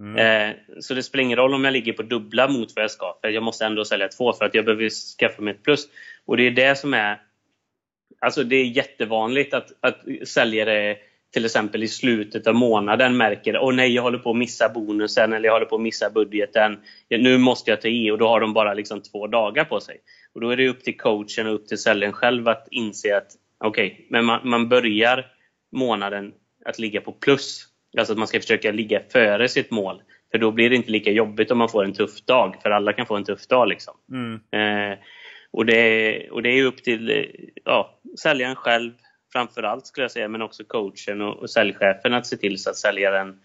Mm. 0.00 0.16
Eh, 0.16 0.56
så 0.80 0.94
det 0.94 1.02
spelar 1.02 1.22
ingen 1.22 1.38
roll 1.38 1.54
om 1.54 1.64
jag 1.64 1.72
ligger 1.72 1.92
på 1.92 2.02
dubbla 2.02 2.48
mot 2.48 2.72
vad 2.76 2.82
jag 2.82 2.90
ska, 2.90 3.18
för 3.20 3.28
jag 3.28 3.42
måste 3.42 3.66
ändå 3.66 3.84
sälja 3.84 4.08
två 4.08 4.32
för 4.32 4.44
att 4.44 4.54
jag 4.54 4.64
behöver 4.64 4.90
skaffa 5.18 5.42
mig 5.42 5.54
ett 5.54 5.62
plus. 5.62 5.88
Och 6.24 6.36
det 6.36 6.46
är 6.46 6.50
det 6.50 6.78
som 6.78 6.94
är... 6.94 7.20
Alltså 8.20 8.44
det 8.44 8.56
är 8.56 8.64
jättevanligt 8.64 9.54
att, 9.54 9.68
att 9.80 10.00
säljare 10.28 10.96
till 11.32 11.44
exempel 11.44 11.82
i 11.82 11.88
slutet 11.88 12.46
av 12.46 12.54
månaden 12.54 13.16
märker 13.16 13.58
åh 13.58 13.74
nej, 13.74 13.94
jag 13.94 14.02
håller 14.02 14.18
på 14.18 14.30
att 14.30 14.36
missa 14.36 14.68
bonusen 14.68 15.32
eller 15.32 15.48
jag 15.48 15.52
håller 15.52 15.66
på 15.66 15.76
att 15.76 15.82
missa 15.82 16.10
budgeten. 16.10 16.80
Nu 17.08 17.38
måste 17.38 17.70
jag 17.70 17.80
ta 17.80 17.88
i 17.88 18.10
och 18.10 18.18
då 18.18 18.28
har 18.28 18.40
de 18.40 18.52
bara 18.52 18.74
liksom 18.74 19.02
två 19.02 19.26
dagar 19.26 19.64
på 19.64 19.80
sig. 19.80 19.96
Och 20.34 20.40
Då 20.40 20.50
är 20.50 20.56
det 20.56 20.68
upp 20.68 20.84
till 20.84 20.96
coachen 20.96 21.46
och 21.46 21.54
upp 21.54 21.68
till 21.68 21.78
säljaren 21.78 22.12
själv 22.12 22.48
att 22.48 22.68
inse 22.70 23.16
att 23.16 23.32
okej, 23.58 23.92
okay, 23.92 24.06
men 24.08 24.24
man, 24.24 24.48
man 24.48 24.68
börjar 24.68 25.26
månaden 25.72 26.32
att 26.64 26.78
ligga 26.78 27.00
på 27.00 27.12
plus. 27.12 27.66
Alltså 27.98 28.12
att 28.12 28.18
man 28.18 28.28
ska 28.28 28.40
försöka 28.40 28.72
ligga 28.72 29.00
före 29.12 29.48
sitt 29.48 29.70
mål. 29.70 30.02
För 30.30 30.38
då 30.38 30.50
blir 30.50 30.70
det 30.70 30.76
inte 30.76 30.90
lika 30.90 31.10
jobbigt 31.10 31.50
om 31.50 31.58
man 31.58 31.68
får 31.68 31.84
en 31.84 31.92
tuff 31.92 32.20
dag, 32.20 32.56
för 32.62 32.70
alla 32.70 32.92
kan 32.92 33.06
få 33.06 33.16
en 33.16 33.24
tuff 33.24 33.46
dag. 33.46 33.68
Liksom. 33.68 33.94
Mm. 34.12 34.40
Eh, 34.50 34.98
och, 35.50 35.66
det, 35.66 36.30
och 36.30 36.42
det 36.42 36.48
är 36.48 36.64
upp 36.64 36.82
till 36.82 37.30
ja, 37.64 37.98
säljaren 38.18 38.56
själv 38.56 38.92
framförallt 39.32 39.86
skulle 39.86 40.04
jag 40.04 40.10
säga, 40.10 40.28
men 40.28 40.42
också 40.42 40.64
coachen 40.64 41.20
och, 41.20 41.36
och 41.36 41.50
säljchefen 41.50 42.14
att 42.14 42.26
se 42.26 42.36
till 42.36 42.58
så 42.58 42.70
att 42.70 42.76
säljaren 42.76 43.40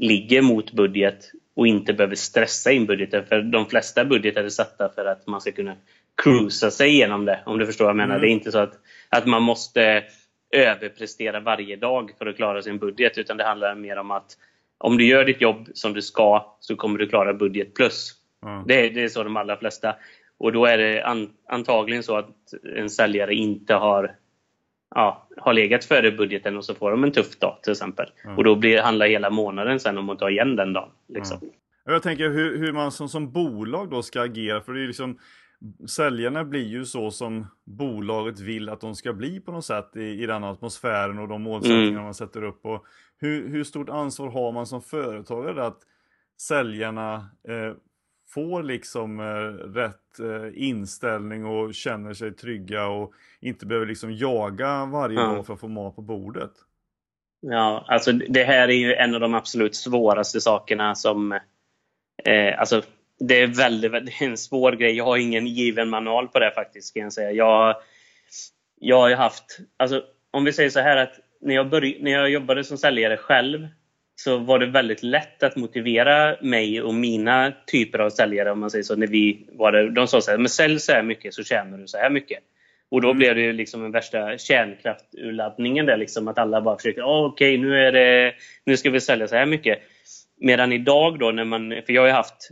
ligger 0.00 0.42
mot 0.42 0.72
budget 0.72 1.32
och 1.54 1.66
inte 1.66 1.92
behöver 1.92 2.14
stressa 2.14 2.72
in 2.72 2.86
budgeten. 2.86 3.26
För 3.26 3.42
de 3.42 3.66
flesta 3.66 4.04
budgetar 4.04 4.44
är 4.44 4.48
satta 4.48 4.88
för 4.88 5.04
att 5.04 5.26
man 5.26 5.40
ska 5.40 5.52
kunna 5.52 5.76
cruisa 6.22 6.70
sig 6.70 6.88
igenom 6.88 7.24
det, 7.24 7.40
om 7.46 7.58
du 7.58 7.66
förstår 7.66 7.84
vad 7.84 7.90
jag 7.90 7.96
menar. 7.96 8.14
Mm. 8.14 8.20
Det 8.20 8.28
är 8.28 8.32
inte 8.32 8.52
så 8.52 8.58
att, 8.58 8.74
att 9.08 9.26
man 9.26 9.42
måste 9.42 10.04
överprestera 10.50 11.40
varje 11.40 11.76
dag 11.76 12.10
för 12.18 12.26
att 12.26 12.36
klara 12.36 12.62
sin 12.62 12.78
budget, 12.78 13.18
utan 13.18 13.36
det 13.36 13.44
handlar 13.44 13.74
mer 13.74 13.96
om 13.96 14.10
att 14.10 14.36
om 14.78 14.96
du 14.96 15.06
gör 15.06 15.24
ditt 15.24 15.40
jobb 15.40 15.68
som 15.74 15.92
du 15.92 16.02
ska 16.02 16.56
så 16.60 16.76
kommer 16.76 16.98
du 16.98 17.08
klara 17.08 17.34
budget 17.34 17.74
plus. 17.74 18.14
Mm. 18.46 18.64
Det, 18.66 18.88
det, 18.88 19.04
är 19.04 19.08
så 19.08 19.24
de 19.24 19.36
allra 19.36 19.56
flesta. 19.56 19.94
Och 20.38 20.52
då 20.52 20.66
är 20.66 20.78
det 20.78 21.02
an, 21.02 21.30
antagligen 21.48 22.02
så 22.02 22.16
att 22.16 22.34
en 22.76 22.90
säljare 22.90 23.34
inte 23.34 23.74
har 23.74 24.14
ja, 24.94 25.28
har 25.36 25.52
legat 25.52 25.84
före 25.84 26.10
budgeten 26.10 26.56
och 26.56 26.64
så 26.64 26.74
får 26.74 26.90
de 26.90 27.04
en 27.04 27.12
tuff 27.12 27.38
dag 27.38 27.58
till 27.62 27.72
exempel. 27.72 28.06
Mm. 28.24 28.38
Och 28.38 28.44
då 28.44 28.54
blir, 28.54 28.82
handlar 28.82 29.06
hela 29.06 29.30
månaden 29.30 29.80
sen 29.80 29.98
om 29.98 30.10
att 30.10 30.18
ta 30.18 30.30
igen 30.30 30.56
den 30.56 30.72
dagen. 30.72 30.88
Liksom. 31.08 31.38
Mm. 31.42 31.54
Jag 31.84 32.02
tänker 32.02 32.28
hur, 32.28 32.58
hur 32.58 32.72
man 32.72 32.92
som, 32.92 33.08
som 33.08 33.32
bolag 33.32 33.90
då 33.90 34.02
ska 34.02 34.22
agera. 34.22 34.60
För 34.60 34.72
det 34.72 34.82
är 34.82 34.86
liksom, 34.86 35.18
säljarna 35.88 36.44
blir 36.44 36.66
ju 36.66 36.84
så 36.84 37.10
som 37.10 37.46
bolaget 37.64 38.40
vill 38.40 38.68
att 38.68 38.80
de 38.80 38.94
ska 38.94 39.12
bli 39.12 39.40
på 39.40 39.52
något 39.52 39.64
sätt 39.64 39.96
i, 39.96 40.22
i 40.22 40.26
den 40.26 40.44
atmosfären 40.44 41.18
och 41.18 41.28
de 41.28 41.42
målsättningar 41.42 41.88
mm. 41.88 42.02
man 42.02 42.14
sätter 42.14 42.44
upp. 42.44 42.66
Och 42.66 42.86
hur, 43.18 43.48
hur 43.48 43.64
stort 43.64 43.88
ansvar 43.88 44.30
har 44.30 44.52
man 44.52 44.66
som 44.66 44.82
företagare 44.82 45.66
att 45.66 45.78
säljarna 46.40 47.14
eh, 47.48 47.74
får 48.28 48.62
liksom 48.62 49.20
eh, 49.20 49.24
rätt 49.74 50.20
eh, 50.20 50.68
inställning 50.68 51.44
och 51.46 51.74
känner 51.74 52.14
sig 52.14 52.32
trygga 52.32 52.86
och 52.86 53.12
inte 53.40 53.66
behöver 53.66 53.86
liksom 53.86 54.12
jaga 54.12 54.84
varje 54.84 55.20
mm. 55.20 55.34
dag 55.34 55.46
för 55.46 55.54
att 55.54 55.60
få 55.60 55.68
mat 55.68 55.96
på 55.96 56.02
bordet. 56.02 56.52
Ja, 57.40 57.84
alltså 57.88 58.12
det 58.12 58.44
här 58.44 58.68
är 58.68 58.72
ju 58.72 58.94
en 58.94 59.14
av 59.14 59.20
de 59.20 59.34
absolut 59.34 59.76
svåraste 59.76 60.40
sakerna 60.40 60.94
som... 60.94 61.32
Eh, 62.24 62.58
alltså, 62.58 62.82
det 63.18 63.42
är 63.42 63.46
väldigt, 63.46 63.92
väldigt 63.92 64.22
en 64.22 64.36
svår 64.36 64.72
grej. 64.72 64.96
Jag 64.96 65.04
har 65.04 65.16
ingen 65.16 65.46
given 65.46 65.88
manual 65.88 66.28
på 66.28 66.38
det 66.38 66.50
faktiskt, 66.50 66.94
kan 66.94 67.02
jag 67.02 67.12
säga. 67.12 67.32
Jag, 67.32 67.76
jag 68.80 68.96
har 68.96 69.10
haft... 69.10 69.58
Alltså, 69.76 70.02
om 70.30 70.44
vi 70.44 70.52
säger 70.52 70.70
så 70.70 70.80
här 70.80 70.96
att 70.96 71.20
när 71.40 71.54
jag, 71.54 71.68
börj, 71.68 71.98
när 72.00 72.10
jag 72.10 72.30
jobbade 72.30 72.64
som 72.64 72.78
säljare 72.78 73.16
själv 73.16 73.68
så 74.16 74.38
var 74.38 74.58
det 74.58 74.66
väldigt 74.66 75.02
lätt 75.02 75.42
att 75.42 75.56
motivera 75.56 76.36
mig 76.42 76.82
och 76.82 76.94
mina 76.94 77.52
typer 77.66 77.98
av 77.98 78.10
säljare, 78.10 78.50
om 78.50 78.60
man 78.60 78.70
säger 78.70 78.82
så, 78.82 78.96
när 78.96 79.06
vi 79.06 79.46
var 79.52 79.72
där. 79.72 79.88
De 79.88 80.06
sa 80.06 80.20
så 80.20 80.30
här, 80.30 80.38
men 80.38 80.48
sälj 80.48 80.80
så 80.80 80.92
här 80.92 81.02
mycket 81.02 81.34
så 81.34 81.44
tjänar 81.44 81.78
du 81.78 81.86
så 81.86 81.98
här 81.98 82.10
mycket. 82.10 82.38
Och 82.90 83.02
då 83.02 83.08
mm. 83.08 83.18
blev 83.18 83.34
det 83.34 83.40
ju 83.40 83.52
liksom 83.52 83.82
den 83.82 83.92
värsta 83.92 84.38
kärnkrafturladdningen 84.38 85.86
där, 85.86 85.96
liksom, 85.96 86.28
att 86.28 86.38
alla 86.38 86.60
bara 86.60 86.76
försöker, 86.76 87.02
oh, 87.02 87.26
okej, 87.26 87.58
okay, 87.58 87.68
nu, 87.68 88.32
nu 88.64 88.76
ska 88.76 88.90
vi 88.90 89.00
sälja 89.00 89.28
så 89.28 89.36
här 89.36 89.46
mycket. 89.46 89.78
Medan 90.40 90.72
idag 90.72 91.18
då, 91.18 91.30
när 91.30 91.44
man, 91.44 91.70
för 91.86 91.92
jag 91.92 92.02
har 92.02 92.06
ju 92.06 92.12
haft, 92.12 92.50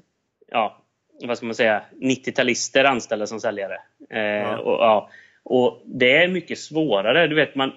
ja, 0.56 0.82
vad 1.24 1.36
ska 1.36 1.46
man 1.46 1.54
säga, 1.54 1.82
90-talister 2.00 2.84
anställda 2.84 3.26
som 3.26 3.40
säljare. 3.40 3.78
Eh, 4.10 4.20
ja. 4.20 4.58
Och, 4.58 4.72
ja, 4.72 5.10
och 5.42 5.82
det 5.84 6.16
är 6.16 6.28
mycket 6.28 6.58
svårare. 6.58 7.26
Du 7.26 7.34
vet, 7.34 7.54
man, 7.54 7.72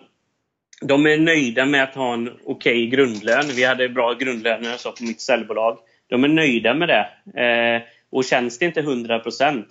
de 0.82 1.06
är 1.06 1.18
nöjda 1.18 1.66
med 1.66 1.84
att 1.84 1.96
ha 1.96 2.14
en 2.14 2.30
okej 2.30 2.44
okay 2.44 2.88
grundlön. 2.88 3.46
Vi 3.56 3.64
hade 3.64 3.90
bra 3.90 4.14
grundlöner 4.14 4.78
så 4.78 4.92
på 4.92 5.04
mitt 5.04 5.22
säljbolag. 5.22 5.78
De 6.08 6.24
är 6.24 6.28
nöjda 6.28 6.74
med 6.74 6.88
det. 6.88 7.42
Eh, 7.44 7.82
och 8.12 8.26
känns 8.26 8.60
det 8.60 8.66
inte 8.66 8.80
100 8.80 9.22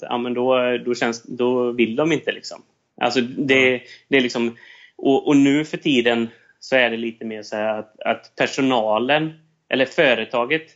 ja, 0.00 0.18
men 0.18 0.34
då, 0.34 0.78
då, 0.84 0.94
känns, 0.94 1.22
då 1.22 1.72
vill 1.72 1.96
de 1.96 2.12
inte. 2.12 2.32
Liksom. 2.32 2.62
Alltså 3.00 3.20
det, 3.20 3.82
det 4.09 4.16
är 4.16 4.20
liksom, 4.20 4.56
och, 4.96 5.28
och, 5.28 5.36
nu 5.36 5.64
för 5.64 5.76
tiden 5.76 6.28
så 6.61 6.76
är 6.76 6.90
det 6.90 6.96
lite 6.96 7.24
mer 7.24 7.42
så 7.42 7.56
att, 7.56 8.00
att 8.00 8.32
personalen, 8.36 9.32
eller 9.68 9.84
företaget, 9.84 10.66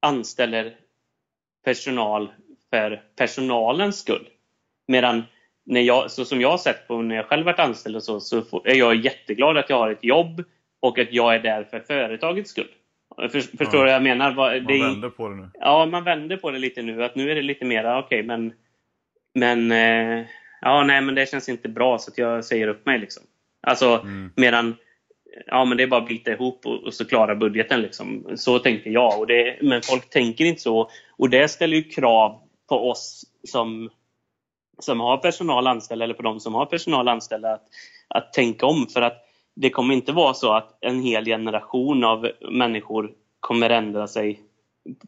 anställer 0.00 0.74
personal 1.64 2.32
för 2.70 3.02
personalens 3.16 4.00
skull. 4.00 4.28
Medan 4.88 5.22
när 5.66 5.80
jag, 5.80 6.10
så 6.10 6.24
som 6.24 6.40
jag 6.40 6.50
har 6.50 6.58
sett 6.58 6.88
på 6.88 7.02
när 7.02 7.16
jag 7.16 7.26
själv 7.26 7.46
varit 7.46 7.58
anställd 7.58 7.96
och 7.96 8.02
så, 8.02 8.20
så 8.20 8.62
är 8.64 8.74
jag 8.74 8.96
jätteglad 8.96 9.56
att 9.56 9.70
jag 9.70 9.78
har 9.78 9.90
ett 9.90 10.04
jobb 10.04 10.44
och 10.80 10.98
att 10.98 11.12
jag 11.12 11.34
är 11.34 11.38
där 11.38 11.64
för 11.64 11.80
företagets 11.80 12.50
skull. 12.50 12.68
För, 13.16 13.28
förstår 13.28 13.72
du 13.72 13.78
ja. 13.78 13.84
vad 13.84 13.92
jag 13.92 14.02
menar? 14.02 14.34
Man 14.34 14.66
det, 14.66 14.82
vänder 14.82 15.08
på 15.08 15.28
det 15.28 15.34
nu. 15.34 15.50
Ja, 15.60 15.86
man 15.86 16.04
vänder 16.04 16.36
på 16.36 16.50
det 16.50 16.58
lite 16.58 16.82
nu. 16.82 17.04
Att 17.04 17.14
nu 17.14 17.30
är 17.30 17.34
det 17.34 17.42
lite 17.42 17.64
mera, 17.64 17.98
okej, 17.98 18.18
okay, 18.18 18.26
men... 18.26 18.52
Men... 19.34 19.72
Eh, 19.72 20.26
ja, 20.60 20.84
nej, 20.84 21.00
men 21.00 21.14
det 21.14 21.30
känns 21.30 21.48
inte 21.48 21.68
bra 21.68 21.98
så 21.98 22.10
att 22.10 22.18
jag 22.18 22.44
säger 22.44 22.68
upp 22.68 22.86
mig 22.86 22.98
liksom. 22.98 23.22
Alltså, 23.60 24.00
mm. 24.04 24.32
medan... 24.36 24.76
Ja, 25.46 25.64
men 25.64 25.76
det 25.76 25.82
är 25.82 25.86
bara 25.86 26.00
att 26.02 26.08
bita 26.08 26.32
ihop 26.32 26.66
och, 26.66 26.84
och 26.84 26.94
så 26.94 27.04
klara 27.04 27.34
budgeten 27.34 27.80
liksom. 27.82 28.26
Så 28.36 28.58
tänker 28.58 28.90
jag. 28.90 29.20
Och 29.20 29.26
det, 29.26 29.58
men 29.62 29.82
folk 29.82 30.10
tänker 30.10 30.44
inte 30.44 30.60
så. 30.60 30.90
Och 31.16 31.30
det 31.30 31.48
ställer 31.48 31.76
ju 31.76 31.82
krav 31.82 32.40
på 32.68 32.90
oss 32.90 33.24
som 33.44 33.90
som 34.78 35.00
har 35.00 35.16
personal 35.16 35.66
anställda 35.66 36.04
eller 36.04 36.14
på 36.14 36.22
de 36.22 36.40
som 36.40 36.54
har 36.54 36.66
personal 36.66 37.08
anställda 37.08 37.52
att, 37.52 37.66
att 38.08 38.32
tänka 38.32 38.66
om. 38.66 38.86
För 38.86 39.02
att 39.02 39.24
det 39.56 39.70
kommer 39.70 39.94
inte 39.94 40.12
vara 40.12 40.34
så 40.34 40.52
att 40.52 40.78
en 40.80 41.02
hel 41.02 41.24
generation 41.24 42.04
av 42.04 42.30
människor 42.50 43.12
kommer 43.40 43.70
ändra 43.70 44.06
sig 44.06 44.40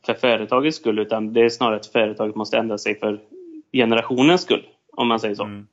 för 0.06 0.14
företagets 0.14 0.76
skull 0.76 0.98
utan 0.98 1.32
det 1.32 1.40
är 1.40 1.48
snarare 1.48 1.76
att 1.76 1.86
företaget 1.86 2.36
måste 2.36 2.58
ändra 2.58 2.78
sig 2.78 2.98
för 2.98 3.20
generationens 3.72 4.42
skull, 4.42 4.66
om 4.92 5.08
man 5.08 5.20
säger 5.20 5.34
så. 5.34 5.44
Mm. 5.44 5.66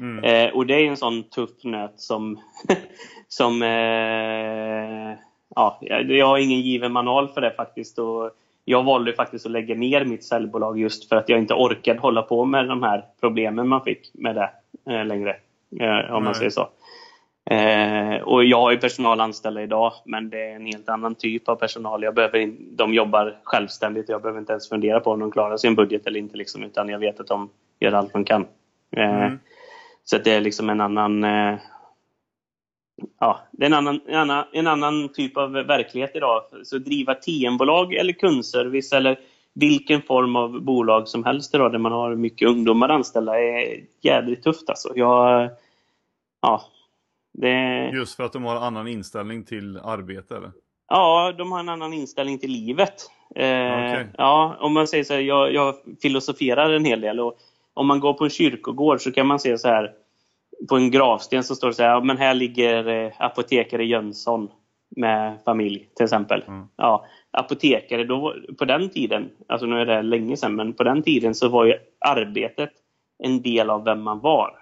Mm. 0.00 0.24
Eh, 0.24 0.54
och 0.54 0.66
det 0.66 0.74
är 0.74 0.86
en 0.86 0.96
sån 0.96 1.22
tuff 1.22 1.64
nöt 1.64 2.00
som, 2.00 2.40
som 3.28 3.62
eh, 3.62 5.18
ja, 5.54 5.78
jag 6.08 6.26
har 6.26 6.38
ingen 6.38 6.60
given 6.60 6.92
manual 6.92 7.28
för 7.28 7.40
det 7.40 7.50
faktiskt. 7.50 7.98
Och 7.98 8.30
jag 8.64 8.82
valde 8.82 9.12
faktiskt 9.12 9.46
att 9.46 9.52
lägga 9.52 9.74
ner 9.74 10.04
mitt 10.04 10.24
säljbolag 10.24 10.78
just 10.78 11.08
för 11.08 11.16
att 11.16 11.28
jag 11.28 11.38
inte 11.38 11.54
orkade 11.54 12.00
hålla 12.00 12.22
på 12.22 12.44
med 12.44 12.68
de 12.68 12.82
här 12.82 13.04
problemen 13.20 13.68
man 13.68 13.84
fick 13.84 14.10
med 14.14 14.34
det 14.36 14.50
eh, 14.92 15.04
längre. 15.04 15.36
Eh, 15.80 16.14
om 16.14 16.24
man 16.24 16.34
säger 16.34 16.50
så. 16.50 16.68
Eh, 17.50 18.22
och 18.22 18.44
jag 18.44 18.60
har 18.60 18.70
ju 18.70 18.78
personal 18.78 19.20
anställda 19.20 19.62
idag, 19.62 19.92
men 20.04 20.30
det 20.30 20.50
är 20.50 20.56
en 20.56 20.66
helt 20.66 20.88
annan 20.88 21.14
typ 21.14 21.48
av 21.48 21.56
personal. 21.56 22.02
Jag 22.02 22.14
behöver 22.14 22.38
in, 22.38 22.68
de 22.70 22.94
jobbar 22.94 23.36
självständigt. 23.42 24.08
Jag 24.08 24.22
behöver 24.22 24.40
inte 24.40 24.52
ens 24.52 24.68
fundera 24.68 25.00
på 25.00 25.10
om 25.10 25.20
de 25.20 25.30
klarar 25.30 25.56
sin 25.56 25.74
budget 25.74 26.06
eller 26.06 26.18
inte, 26.18 26.36
liksom, 26.36 26.62
utan 26.62 26.88
jag 26.88 26.98
vet 26.98 27.20
att 27.20 27.26
de 27.26 27.50
gör 27.80 27.92
allt 27.92 28.12
de 28.12 28.24
kan. 28.24 28.46
Eh, 28.96 29.24
mm. 29.24 29.38
Så 30.04 30.18
det 30.18 30.32
är 30.32 30.40
liksom 30.40 30.70
en 30.70 30.80
annan 30.80 31.24
eh, 31.24 31.58
ja, 33.20 33.40
det 33.52 33.64
är 33.64 33.66
en 33.66 33.74
annan, 33.74 34.00
en, 34.06 34.16
annan, 34.16 34.44
en 34.52 34.66
annan 34.66 35.08
typ 35.08 35.36
av 35.36 35.52
verklighet 35.52 36.10
idag. 36.14 36.42
Så 36.64 36.78
driva 36.78 37.14
TM-bolag 37.14 37.94
eller 37.94 38.12
kundservice 38.12 38.92
eller 38.92 39.18
vilken 39.54 40.02
form 40.02 40.36
av 40.36 40.62
bolag 40.62 41.08
som 41.08 41.24
helst 41.24 41.54
idag 41.54 41.72
där 41.72 41.78
man 41.78 41.92
har 41.92 42.14
mycket 42.14 42.48
ungdomar 42.48 42.88
anställda 42.88 43.40
är 43.40 43.84
jädrigt 44.02 44.44
tufft 44.44 44.68
alltså. 44.68 44.92
Jag, 44.94 45.50
ja, 46.42 46.62
det... 47.32 47.90
Just 47.94 48.16
för 48.16 48.24
att 48.24 48.32
de 48.32 48.44
har 48.44 48.56
en 48.56 48.62
annan 48.62 48.88
inställning 48.88 49.44
till 49.44 49.78
arbete 49.78 50.36
eller? 50.36 50.50
Ja, 50.88 51.34
de 51.38 51.52
har 51.52 51.60
en 51.60 51.68
annan 51.68 51.92
inställning 51.92 52.38
till 52.38 52.50
livet. 52.50 53.10
Eh, 53.34 53.44
okay. 53.44 54.04
Ja, 54.18 54.56
om 54.60 54.74
man 54.74 54.86
säger 54.86 55.04
så 55.04 55.14
här, 55.14 55.20
jag, 55.20 55.54
jag 55.54 55.74
filosoferar 56.02 56.70
en 56.70 56.84
hel 56.84 57.00
del 57.00 57.20
och 57.20 57.38
om 57.74 57.86
man 57.86 58.00
går 58.00 58.12
på 58.12 58.24
en 58.24 58.30
kyrkogård 58.30 59.00
så 59.00 59.12
kan 59.12 59.26
man 59.26 59.38
se 59.38 59.58
så 59.58 59.68
här 59.68 59.92
på 60.68 60.76
en 60.76 60.90
gravsten 60.90 61.44
så 61.44 61.54
står 61.54 61.68
det 61.68 61.74
så 61.74 61.82
här, 61.82 62.00
men 62.00 62.18
här 62.18 62.34
ligger 62.34 62.88
eh, 62.88 63.12
apotekare 63.18 63.84
Jönsson 63.84 64.50
med 64.96 65.38
familj 65.44 65.88
till 65.96 66.04
exempel. 66.04 66.42
Mm. 66.48 66.66
Ja, 66.76 67.06
apotekare, 67.30 68.04
då, 68.04 68.34
på 68.58 68.64
den 68.64 68.90
tiden, 68.90 69.30
alltså 69.48 69.66
nu 69.66 69.80
är 69.80 69.86
det 69.86 70.02
länge 70.02 70.36
sedan, 70.36 70.56
men 70.56 70.72
på 70.72 70.84
den 70.84 71.02
tiden 71.02 71.34
så 71.34 71.48
var 71.48 71.64
ju 71.64 71.74
arbetet 71.98 72.70
en 73.18 73.42
del 73.42 73.70
av 73.70 73.84
vem 73.84 74.02
man 74.02 74.20
var. 74.20 74.58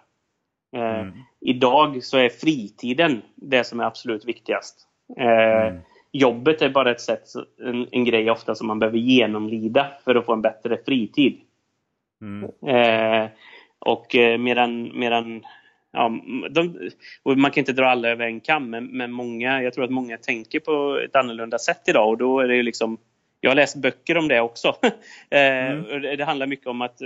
Eh, 0.76 1.00
mm. 1.00 1.12
Idag 1.40 2.04
så 2.04 2.18
är 2.18 2.28
fritiden 2.28 3.22
det 3.34 3.64
som 3.64 3.80
är 3.80 3.84
absolut 3.84 4.24
viktigast. 4.24 4.86
Eh, 5.18 5.66
mm. 5.66 5.80
Jobbet 6.12 6.62
är 6.62 6.68
bara 6.70 6.90
ett 6.90 7.00
sätt, 7.00 7.24
en, 7.60 7.86
en, 7.90 8.04
grej 8.04 8.30
ofta 8.30 8.54
som 8.54 8.66
man 8.66 8.78
behöver 8.78 8.98
genomlida 8.98 9.86
för 10.04 10.14
att 10.14 10.26
få 10.26 10.32
en 10.32 10.42
bättre 10.42 10.78
fritid. 10.84 11.40
Mm. 12.22 12.44
Eh, 12.66 13.30
och 13.78 14.14
eh, 14.14 14.38
medan, 14.38 14.98
medan 14.98 15.42
ja, 15.92 16.12
de, 16.50 16.90
man 17.24 17.50
kan 17.50 17.60
inte 17.60 17.72
dra 17.72 17.86
alla 17.86 18.08
över 18.08 18.26
en 18.26 18.40
kam, 18.40 18.70
men, 18.70 18.86
men, 18.86 19.12
många, 19.12 19.62
jag 19.62 19.74
tror 19.74 19.84
att 19.84 19.90
många 19.90 20.18
tänker 20.18 20.60
på 20.60 21.00
ett 21.04 21.16
annorlunda 21.16 21.58
sätt 21.58 21.82
idag 21.86 22.08
och 22.08 22.18
då 22.18 22.40
är 22.40 22.48
det 22.48 22.62
liksom 22.62 22.98
jag 23.40 23.50
har 23.50 23.56
läst 23.56 23.76
böcker 23.76 24.16
om 24.16 24.28
det 24.28 24.40
också. 24.40 24.76
Eh, 25.30 25.70
mm. 25.70 26.16
det 26.16 26.24
handlar 26.24 26.46
mycket 26.46 26.66
om 26.66 26.82
att 26.82 26.98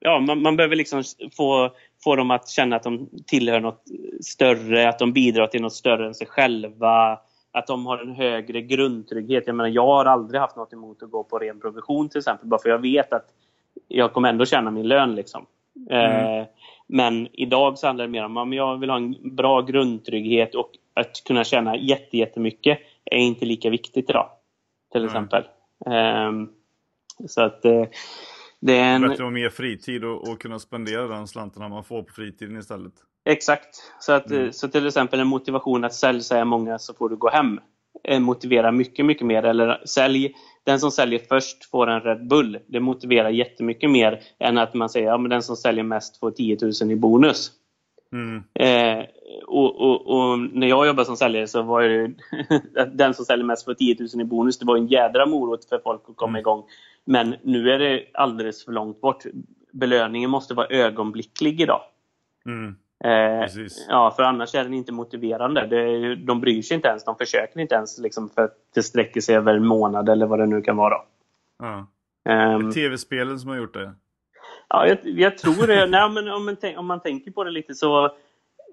ja, 0.00 0.20
man, 0.20 0.42
man, 0.42 0.56
behöver 0.56 0.76
liksom 0.76 1.02
få, 1.36 1.70
få 2.04 2.16
dem 2.16 2.30
att 2.30 2.48
känna 2.48 2.76
att 2.76 2.82
de 2.82 3.08
tillhör 3.26 3.60
något 3.60 3.84
större, 4.20 4.88
att 4.88 4.98
de 4.98 5.12
bidrar 5.12 5.46
till 5.46 5.62
något 5.62 5.74
större 5.74 6.06
än 6.06 6.14
sig 6.14 6.26
själva, 6.26 7.18
att 7.52 7.66
de 7.66 7.86
har 7.86 7.98
en 7.98 8.12
högre 8.12 8.62
grundtrygghet. 8.62 9.44
Jag 9.46 9.56
menar, 9.56 9.70
jag 9.70 9.86
har 9.86 10.04
aldrig 10.04 10.40
haft 10.40 10.56
något 10.56 10.72
emot 10.72 11.02
att 11.02 11.10
gå 11.10 11.24
på 11.24 11.38
ren 11.38 11.60
provision 11.60 12.08
till 12.08 12.18
exempel, 12.18 12.48
bara 12.48 12.60
för 12.62 12.68
jag 12.68 12.78
vet 12.78 13.12
att 13.12 13.26
jag 13.88 14.12
kommer 14.12 14.28
ändå 14.28 14.44
tjäna 14.44 14.70
min 14.70 14.88
lön. 14.88 15.14
Liksom. 15.14 15.46
Mm. 15.90 16.40
Eh, 16.40 16.46
men 16.86 17.28
idag 17.32 17.78
så 17.78 17.86
handlar 17.86 18.04
det 18.04 18.10
mer 18.10 18.24
om 18.24 18.36
att 18.36 18.54
jag 18.54 18.78
vill 18.78 18.90
ha 18.90 18.96
en 18.96 19.36
bra 19.36 19.60
grundtrygghet 19.60 20.54
och 20.54 20.70
att 20.94 21.24
kunna 21.24 21.44
tjäna 21.44 21.76
jättemycket 21.76 22.78
är 23.04 23.18
inte 23.18 23.44
lika 23.44 23.70
viktigt 23.70 24.10
idag. 24.10 24.30
Till 24.92 25.04
exempel. 25.04 25.44
Mm. 25.86 26.48
så 27.26 27.42
att 27.42 27.64
eh, 27.64 27.84
det 28.60 28.78
är 28.78 28.94
en... 28.94 29.02
Bättre 29.02 29.24
och 29.24 29.32
mer 29.32 29.50
fritid 29.50 30.04
och, 30.04 30.28
och, 30.28 30.40
kunna 30.40 30.58
spendera 30.58 31.08
den 31.08 31.28
slantarna 31.28 31.68
man 31.68 31.84
får 31.84 32.02
på 32.02 32.12
fritiden 32.12 32.56
istället. 32.56 32.92
Exakt. 33.24 33.68
Så, 34.00 34.12
att, 34.12 34.30
mm. 34.30 34.52
så 34.52 34.68
till 34.68 34.86
exempel 34.86 35.20
en 35.20 35.26
motivation 35.26 35.84
att 35.84 35.94
sälj 35.94 36.22
säger 36.22 36.44
många 36.44 36.78
så 36.78 36.94
får 36.94 37.08
du 37.08 37.16
gå 37.16 37.30
hem. 37.30 37.60
Motiverar 38.20 38.72
mycket, 38.72 39.06
mycket 39.06 39.26
mer. 39.26 39.42
Eller 39.42 39.82
sälj 39.86 40.34
den 40.64 40.80
som 40.80 40.90
säljer 40.90 41.20
först 41.28 41.70
får 41.70 41.86
en 41.86 42.00
Red 42.00 42.28
Bull. 42.28 42.58
Det 42.66 42.80
motiverar 42.80 43.30
jättemycket 43.30 43.90
mer 43.90 44.20
än 44.38 44.58
att 44.58 44.74
man 44.74 44.88
säger 44.88 45.12
att 45.12 45.22
ja, 45.22 45.28
den 45.28 45.42
som 45.42 45.56
säljer 45.56 45.84
mest 45.84 46.20
får 46.20 46.30
10 46.30 46.58
000 46.82 46.90
i 46.92 46.96
bonus. 46.96 47.52
Mm. 48.12 48.42
Eh, 48.54 49.04
och, 49.46 49.80
och, 49.80 50.06
och, 50.06 50.38
när 50.38 50.66
jag 50.66 50.86
jobbade 50.86 51.06
som 51.06 51.16
säljare 51.16 51.46
så 51.46 51.62
var 51.62 51.82
det 51.82 52.14
den 52.92 53.14
som 53.14 53.24
säljer 53.24 53.46
mest 53.46 53.64
får 53.64 53.74
10 53.74 53.96
000 53.98 54.20
i 54.20 54.24
bonus. 54.24 54.58
Det 54.58 54.66
var 54.66 54.76
en 54.76 54.86
jädra 54.86 55.26
morot 55.26 55.64
för 55.64 55.78
folk 55.78 56.02
att 56.08 56.16
komma 56.16 56.30
mm. 56.30 56.40
igång. 56.40 56.64
Men 57.04 57.34
nu 57.42 57.70
är 57.70 57.78
det 57.78 58.04
alldeles 58.14 58.64
för 58.64 58.72
långt 58.72 59.00
bort. 59.00 59.22
Belöningen 59.72 60.30
måste 60.30 60.54
vara 60.54 60.66
ögonblicklig 60.66 61.60
idag. 61.60 61.80
Mm. 62.46 62.76
Eh, 63.04 63.48
ja, 63.88 64.12
för 64.16 64.22
annars 64.22 64.54
är 64.54 64.64
den 64.64 64.74
inte 64.74 64.92
motiverande. 64.92 65.66
Det, 65.66 66.14
de 66.14 66.40
bryr 66.40 66.62
sig 66.62 66.74
inte 66.74 66.88
ens, 66.88 67.04
de 67.04 67.16
försöker 67.16 67.60
inte 67.60 67.74
ens 67.74 67.98
liksom, 67.98 68.28
för 68.28 68.42
att 68.42 68.54
det 68.74 68.82
sträcker 68.82 69.20
sig 69.20 69.36
över 69.36 69.54
en 69.54 69.66
månad 69.66 70.08
eller 70.08 70.26
vad 70.26 70.38
det 70.38 70.46
nu 70.46 70.62
kan 70.62 70.76
vara. 70.76 70.96
Ja. 71.58 71.86
Um, 72.54 72.72
Tv-spelen 72.72 73.38
som 73.38 73.50
har 73.50 73.56
gjort 73.56 73.74
det? 73.74 73.92
Ja, 74.68 74.86
jag, 74.86 74.98
jag 75.02 75.38
tror 75.38 75.66
det. 75.66 75.86
Nej, 75.86 76.10
men 76.10 76.28
om, 76.28 76.44
man 76.44 76.76
om 76.76 76.86
man 76.86 77.00
tänker 77.00 77.30
på 77.30 77.44
det 77.44 77.50
lite 77.50 77.74
så 77.74 78.04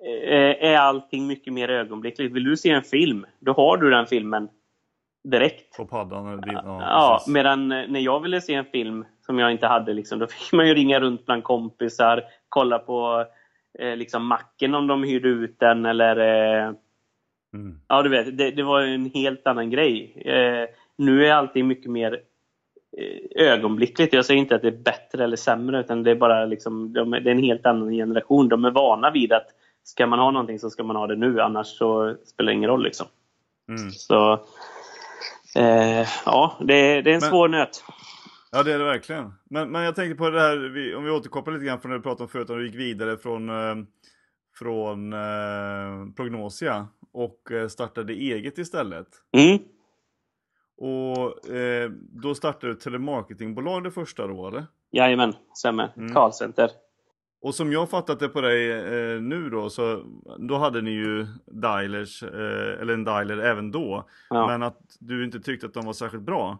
eh, 0.05 0.71
är 0.71 0.77
allting 0.77 1.27
mycket 1.27 1.53
mer 1.53 1.69
ögonblickligt. 1.69 2.35
Vill 2.35 2.43
du 2.43 2.57
se 2.57 2.69
en 2.69 2.83
film, 2.83 3.25
då 3.39 3.53
har 3.53 3.77
du 3.77 3.89
den 3.89 4.05
filmen 4.05 4.49
direkt. 5.23 5.77
På 5.77 5.85
paddan? 5.85 6.41
ja, 6.45 6.61
ja 6.81 7.23
medan 7.27 7.71
eh, 7.71 7.87
när 7.87 7.99
jag 7.99 8.19
ville 8.19 8.41
se 8.41 8.53
en 8.53 8.65
film 8.65 9.05
som 9.25 9.39
jag 9.39 9.51
inte 9.51 9.67
hade, 9.67 9.93
liksom, 9.93 10.19
då 10.19 10.27
fick 10.27 10.53
man 10.53 10.67
ju 10.67 10.73
ringa 10.73 10.99
runt 10.99 11.25
bland 11.25 11.43
kompisar, 11.43 12.23
kolla 12.49 12.79
på 12.79 13.25
eh, 13.79 13.95
liksom 13.95 14.27
macken 14.27 14.75
om 14.75 14.87
de 14.87 15.03
hyrde 15.03 15.27
ut 15.29 15.59
den 15.59 15.85
eller 15.85 16.17
eh, 16.17 16.73
Mm. 17.55 17.79
Ja, 17.87 18.01
du 18.03 18.09
vet, 18.09 18.37
det, 18.37 18.51
det, 18.51 18.63
var 18.63 18.81
en 18.81 19.11
helt 19.13 19.47
annan 19.47 19.69
grej. 19.69 20.21
Eh, 20.25 20.69
nu 20.97 21.25
är 21.25 21.33
allting 21.33 21.67
mycket 21.67 21.91
mer 21.91 22.21
eh, 22.97 23.45
ögonblickligt. 23.47 24.13
Jag 24.13 24.25
säger 24.25 24.41
inte 24.41 24.55
att 24.55 24.61
det 24.61 24.67
är 24.67 24.83
bättre 24.83 25.23
eller 25.23 25.37
sämre, 25.37 25.79
utan 25.79 26.03
det 26.03 26.11
är 26.11 26.15
bara 26.15 26.45
liksom, 26.45 26.93
de, 26.93 27.11
det 27.11 27.17
är 27.17 27.27
en 27.27 27.43
helt 27.43 27.65
annan 27.65 27.91
generation. 27.91 28.49
De 28.49 28.65
är 28.65 28.71
vana 28.71 29.11
vid 29.11 29.33
att 29.33 29.47
ska 29.83 30.07
man 30.07 30.19
ha 30.19 30.31
någonting 30.31 30.59
så 30.59 30.69
ska 30.69 30.83
man 30.83 30.95
ha 30.95 31.07
det 31.07 31.15
nu, 31.15 31.41
annars 31.41 31.67
så 31.67 32.15
spelar 32.25 32.51
det 32.51 32.57
ingen 32.57 32.69
roll. 32.69 32.83
Liksom. 32.83 33.07
Mm. 33.69 33.91
Så 33.91 34.33
eh, 35.55 36.07
ja, 36.25 36.57
det, 36.59 37.01
det, 37.01 37.11
är 37.11 37.15
en 37.15 37.19
Men, 37.21 37.29
svår 37.29 37.47
nöt. 37.47 37.83
Ja, 38.55 38.63
det 38.63 38.73
är 38.73 38.79
det 38.79 38.85
verkligen. 38.85 39.33
Men, 39.49 39.71
men 39.71 39.83
jag 39.83 39.95
tänkte 39.95 40.15
på 40.15 40.29
det 40.29 40.39
här, 40.39 40.95
om 40.95 41.03
vi 41.03 41.11
återkopplar 41.11 41.53
lite 41.53 41.65
grann 41.65 41.79
från 41.79 41.91
det 41.91 41.97
du 41.97 42.01
pratade 42.01 42.23
om 42.23 42.29
förut, 42.29 42.49
om 42.49 42.57
du 42.57 42.65
gick 42.65 42.75
vidare 42.75 43.17
från, 43.17 43.49
eh, 43.49 43.75
från 44.59 45.13
eh, 45.13 46.13
Prognosia 46.15 46.87
och 47.13 47.51
eh, 47.51 47.67
startade 47.67 48.13
eget 48.13 48.57
istället. 48.57 49.07
Mm. 49.37 49.59
Och 50.77 51.49
eh, 51.49 51.91
då 51.99 52.35
startade 52.35 52.73
du 52.73 52.79
telemarketingbolag 52.79 53.83
det 53.83 53.91
första 53.91 54.27
då 54.27 54.47
eller? 54.47 54.65
Jajamän, 54.91 55.33
stämmer. 55.53 55.93
Mm. 55.97 56.13
Callcenter. 56.13 56.69
Och 57.41 57.55
som 57.55 57.71
jag 57.71 57.89
fattat 57.89 58.19
det 58.19 58.27
på 58.27 58.41
dig 58.41 58.71
eh, 58.71 59.21
nu 59.21 59.49
då, 59.49 59.69
så 59.69 60.03
då 60.37 60.57
hade 60.57 60.81
ni 60.81 60.91
ju 60.91 61.27
dialers, 61.45 62.23
eh, 62.23 62.81
eller 62.81 62.93
en 62.93 63.03
dialer 63.03 63.37
även 63.37 63.71
då. 63.71 64.09
Ja. 64.29 64.47
Men 64.47 64.63
att 64.63 64.79
du 64.99 65.25
inte 65.25 65.39
tyckte 65.39 65.67
att 65.67 65.73
de 65.73 65.85
var 65.85 65.93
särskilt 65.93 66.23
bra. 66.23 66.59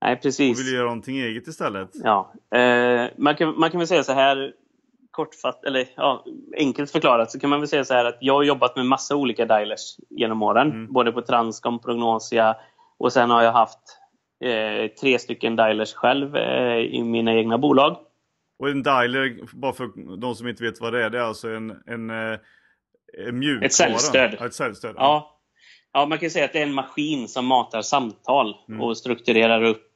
Nej, 0.00 0.16
precis. 0.16 0.58
Och 0.58 0.64
ville 0.64 0.76
göra 0.76 0.86
någonting 0.86 1.18
eget 1.18 1.46
istället. 1.46 1.90
Ja, 1.92 2.32
eh, 2.54 3.10
man, 3.16 3.36
kan, 3.36 3.58
man 3.58 3.70
kan 3.70 3.78
väl 3.78 3.86
säga 3.86 4.02
så 4.02 4.12
här 4.12 4.52
kortfatt, 5.10 5.64
eller 5.64 5.86
ja, 5.96 6.24
enkelt 6.56 6.90
förklarat 6.90 7.30
så 7.30 7.40
kan 7.40 7.50
man 7.50 7.60
väl 7.60 7.68
säga 7.68 7.84
så 7.84 7.94
här 7.94 8.04
att 8.04 8.18
jag 8.20 8.34
har 8.34 8.42
jobbat 8.42 8.76
med 8.76 8.86
massa 8.86 9.16
olika 9.16 9.46
dialers 9.46 9.96
genom 10.10 10.42
åren. 10.42 10.70
Mm. 10.70 10.92
Både 10.92 11.12
på 11.12 11.22
Transcom, 11.22 11.78
Prognosia 11.78 12.56
och 12.98 13.12
sen 13.12 13.30
har 13.30 13.42
jag 13.42 13.52
haft 13.52 13.78
eh, 14.44 14.90
tre 15.00 15.18
stycken 15.18 15.56
dialers 15.56 15.94
själv 15.94 16.36
eh, 16.36 16.78
i 16.78 17.02
mina 17.04 17.34
egna 17.34 17.58
bolag. 17.58 17.96
Och 18.58 18.68
en 18.68 18.82
dialer, 18.82 19.38
bara 19.52 19.72
för 19.72 20.16
de 20.16 20.34
som 20.34 20.48
inte 20.48 20.62
vet 20.62 20.80
vad 20.80 20.92
det 20.92 21.04
är, 21.04 21.10
det 21.10 21.18
är 21.18 21.22
alltså 21.22 21.48
en, 21.48 21.70
en, 21.86 22.10
eh, 22.10 22.38
en 23.26 23.38
mjukvara? 23.38 23.66
Ett 23.66 23.72
säljstöd. 23.72 24.36
Ja, 24.38 24.46
ett 24.46 24.54
säljstöd. 24.54 24.94
Ja. 24.98 25.40
ja, 25.92 26.06
man 26.06 26.18
kan 26.18 26.30
säga 26.30 26.44
att 26.44 26.52
det 26.52 26.58
är 26.58 26.66
en 26.66 26.74
maskin 26.74 27.28
som 27.28 27.46
matar 27.46 27.82
samtal 27.82 28.54
mm. 28.68 28.80
och 28.80 28.96
strukturerar 28.96 29.62
upp, 29.62 29.89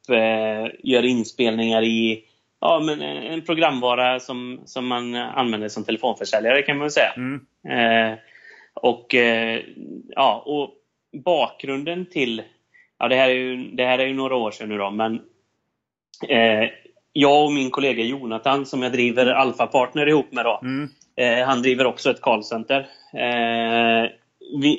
gör 0.82 1.04
inspelningar 1.04 1.82
i 1.82 2.24
ja, 2.60 2.80
men 2.80 3.02
en 3.02 3.42
programvara 3.42 4.20
som, 4.20 4.60
som 4.64 4.86
man 4.86 5.14
använder 5.14 5.68
som 5.68 5.84
telefonförsäljare 5.84 6.62
kan 6.62 6.78
man 6.78 6.90
säga. 6.90 7.12
Mm. 7.16 7.40
Eh, 7.68 8.18
och, 8.74 9.14
eh, 9.14 9.60
ja, 10.08 10.42
och 10.46 10.70
bakgrunden 11.24 12.06
till, 12.06 12.42
ja 12.98 13.08
det 13.08 13.16
här 13.16 13.30
är 13.30 13.34
ju, 13.34 13.56
det 13.56 13.84
här 13.84 13.98
är 13.98 14.06
ju 14.06 14.14
några 14.14 14.36
år 14.36 14.50
sedan 14.50 14.68
nu 14.68 14.78
då, 14.78 14.90
men 14.90 15.20
eh, 16.28 16.70
jag 17.12 17.44
och 17.44 17.52
min 17.52 17.70
kollega 17.70 18.04
Jonathan 18.04 18.66
som 18.66 18.82
jag 18.82 18.92
driver 18.92 19.26
Alpha 19.26 19.66
Partner 19.66 20.08
ihop 20.08 20.32
med 20.32 20.44
då, 20.44 20.60
mm. 20.62 20.88
Eh, 21.16 21.46
han 21.46 21.62
driver 21.62 21.86
också 21.86 22.10
ett 22.10 22.20
callcenter. 22.20 22.86
Eh, 23.12 24.10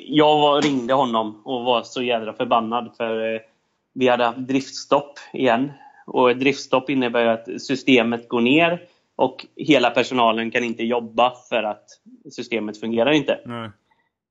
jag 0.06 0.40
var, 0.40 0.62
ringde 0.62 0.94
honom 0.94 1.42
och 1.44 1.64
var 1.64 1.82
så 1.82 2.02
jädra 2.02 2.32
förbannad 2.32 2.94
för 2.96 3.34
eh, 3.34 3.40
vi 3.98 4.08
hade 4.08 4.24
haft 4.24 4.38
driftstopp 4.38 5.18
igen 5.32 5.72
och 6.06 6.30
ett 6.30 6.40
driftstopp 6.40 6.90
innebär 6.90 7.26
att 7.26 7.62
systemet 7.62 8.28
går 8.28 8.40
ner 8.40 8.82
och 9.16 9.46
hela 9.56 9.90
personalen 9.90 10.50
kan 10.50 10.64
inte 10.64 10.84
jobba 10.84 11.32
för 11.48 11.62
att 11.62 11.84
systemet 12.30 12.80
fungerar 12.80 13.10
inte. 13.10 13.32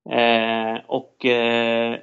Eh, 0.09 0.79
och, 0.87 1.25
eh, 1.25 1.97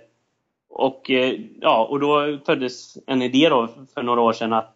och, 0.71 1.11
eh, 1.11 1.41
ja, 1.61 1.87
och 1.91 2.01
då 2.01 2.39
föddes 2.47 2.99
en 3.07 3.23
idé 3.23 3.49
då 3.49 3.69
för 3.95 4.03
några 4.03 4.21
år 4.21 4.33
sedan 4.33 4.53
att 4.53 4.75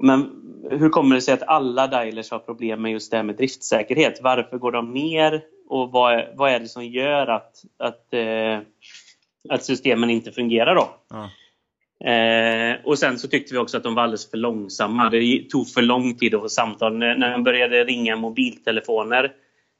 men 0.00 0.42
hur 0.70 0.88
kommer 0.88 1.14
det 1.14 1.20
sig 1.20 1.34
att 1.34 1.42
alla 1.42 1.86
dialers 1.86 2.30
har 2.30 2.38
problem 2.38 2.82
med 2.82 2.92
just 2.92 3.10
det 3.10 3.16
här 3.16 3.24
med 3.24 3.36
driftsäkerhet? 3.36 4.20
Varför 4.22 4.58
går 4.58 4.72
de 4.72 4.92
ner? 4.92 5.42
Och 5.68 5.92
vad, 5.92 6.24
vad 6.34 6.50
är 6.50 6.60
det 6.60 6.68
som 6.68 6.84
gör 6.84 7.26
att, 7.26 7.64
att, 7.78 8.14
eh, 8.14 8.58
att 9.48 9.64
systemen 9.64 10.10
inte 10.10 10.32
fungerar 10.32 10.74
då? 10.74 10.88
Ja. 11.10 11.30
Eh, 12.04 12.76
och 12.84 12.98
sen 12.98 13.18
så 13.18 13.28
tyckte 13.28 13.54
vi 13.54 13.58
också 13.58 13.76
att 13.76 13.82
de 13.82 13.94
var 13.94 14.02
alldeles 14.02 14.30
för 14.30 14.38
långsamma. 14.38 15.10
Det 15.10 15.42
tog 15.50 15.68
för 15.68 15.82
lång 15.82 16.14
tid 16.14 16.34
att 16.34 16.40
få 16.40 16.48
samtal. 16.48 16.96
När, 16.96 17.30
man 17.30 17.44
började 17.44 17.84
ringa 17.84 18.16
mobiltelefoner 18.16 19.24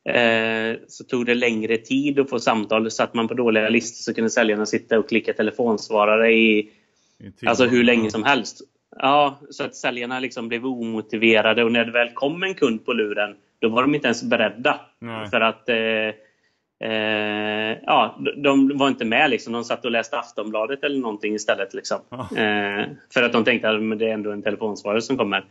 eh, 0.09 0.77
så 0.89 1.05
tog 1.05 1.27
det 1.27 1.35
längre 1.35 1.77
tid 1.77 2.19
att 2.19 2.31
få 2.31 2.39
samtal. 2.39 2.91
Satt 2.91 3.15
man 3.15 3.29
på 3.29 3.35
dåliga 3.35 3.69
listor 3.69 4.03
så 4.03 4.15
kunde 4.15 4.31
säljarna 4.31 4.67
sitta 4.67 4.99
och 4.99 5.09
klicka 5.09 5.33
telefonsvarare 5.33 6.33
i, 6.33 6.59
I 6.59 7.47
alltså 7.47 7.65
hur 7.65 7.85
länge 7.85 8.11
som 8.11 8.23
helst. 8.23 8.61
Ja, 8.97 9.39
så 9.51 9.65
att 9.65 9.75
säljarna 9.75 10.21
liksom 10.21 10.49
blev 10.49 10.67
omotiverade 10.67 11.65
och 11.65 11.73
när 11.73 11.85
det 11.85 11.93
väl 11.93 12.11
kom 12.15 12.43
en 12.43 12.55
kund 12.55 12.85
på 12.85 12.93
luren 12.93 13.37
då 13.59 13.69
var 13.69 13.83
de 13.83 13.95
inte 13.95 14.07
ens 14.07 14.23
beredda. 14.23 14.81
Nej. 14.99 15.31
För 15.31 15.41
att 15.41 15.69
eh, 15.69 15.77
Eh, 16.81 17.79
ja, 17.87 18.19
de 18.37 18.79
var 18.79 18.89
inte 18.89 19.05
med. 19.05 19.31
Liksom. 19.31 19.53
De 19.53 19.65
satt 19.65 19.85
och 19.85 19.91
läste 19.91 20.19
Aftonbladet 20.19 20.85
eller 20.85 21.01
någonting 21.01 21.35
istället. 21.35 21.75
Liksom. 21.75 22.01
Eh, 22.13 22.87
för 23.15 23.23
att 23.23 23.33
de 23.33 23.45
tänkte 23.45 23.71
att 23.71 23.99
det 23.99 24.09
är 24.09 24.15
ändå 24.15 24.33
en 24.33 24.43
telefonsvarare 24.43 25.03
som 25.03 25.17
kommer. 25.17 25.45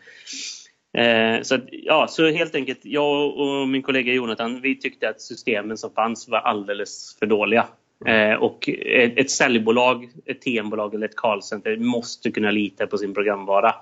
Eh, 0.98 1.42
så, 1.42 1.56
att, 1.56 1.64
ja, 1.72 2.08
så 2.10 2.30
helt 2.30 2.56
enkelt, 2.56 2.80
jag 2.82 3.38
och 3.38 3.68
min 3.68 3.82
kollega 3.82 4.14
Jonathan 4.14 4.62
vi 4.62 4.76
tyckte 4.76 5.10
att 5.10 5.22
systemen 5.22 5.78
som 5.78 5.92
fanns 5.92 6.28
var 6.28 6.40
alldeles 6.40 7.16
för 7.20 7.26
dåliga. 7.26 7.66
Mm. 8.06 8.42
och 8.42 8.70
ett, 8.70 9.20
ett 9.20 9.32
säljbolag, 9.32 10.10
ett 10.26 10.42
TM-bolag 10.42 10.96
eller 10.96 11.06
ett 11.06 11.16
callcenter 11.16 11.78
måste 11.78 12.32
kunna 12.32 12.52
lita 12.52 12.88
på 12.88 12.98
sin 12.98 13.14
programvara. 13.14 13.76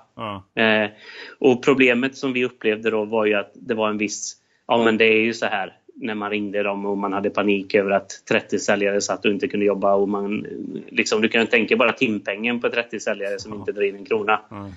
Mm. 0.56 0.90
och 1.38 1.64
problemet 1.64 2.16
som 2.16 2.32
vi 2.32 2.44
upplevde 2.44 2.90
då 2.90 3.04
var 3.04 3.26
ju 3.26 3.34
att 3.34 3.50
det 3.54 3.74
var 3.74 3.88
en 3.88 3.98
viss, 3.98 4.36
ja 4.66 4.84
men 4.84 4.98
det 4.98 5.04
är 5.04 5.20
ju 5.20 5.34
så 5.34 5.46
här 5.46 5.76
när 5.96 6.14
man 6.14 6.30
ringde 6.30 6.62
dem 6.62 6.86
och 6.86 6.98
man 6.98 7.12
hade 7.12 7.30
panik 7.30 7.74
över 7.74 7.90
att 7.90 8.10
30 8.28 8.58
säljare 8.58 9.00
satt 9.00 9.24
och 9.24 9.30
inte 9.30 9.48
kunde 9.48 9.66
jobba. 9.66 9.94
Och 9.94 10.08
man, 10.08 10.46
liksom, 10.88 11.22
du 11.22 11.28
kan 11.28 11.46
tänka 11.46 11.76
bara 11.76 11.92
timpengen 11.92 12.60
på 12.60 12.68
30 12.68 13.00
säljare 13.00 13.38
som 13.38 13.54
inte 13.54 13.72
drar 13.72 13.82
in 13.82 13.96
en 13.96 14.04
krona. 14.04 14.40
Mm. 14.50 14.72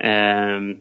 Eh, 0.00 0.76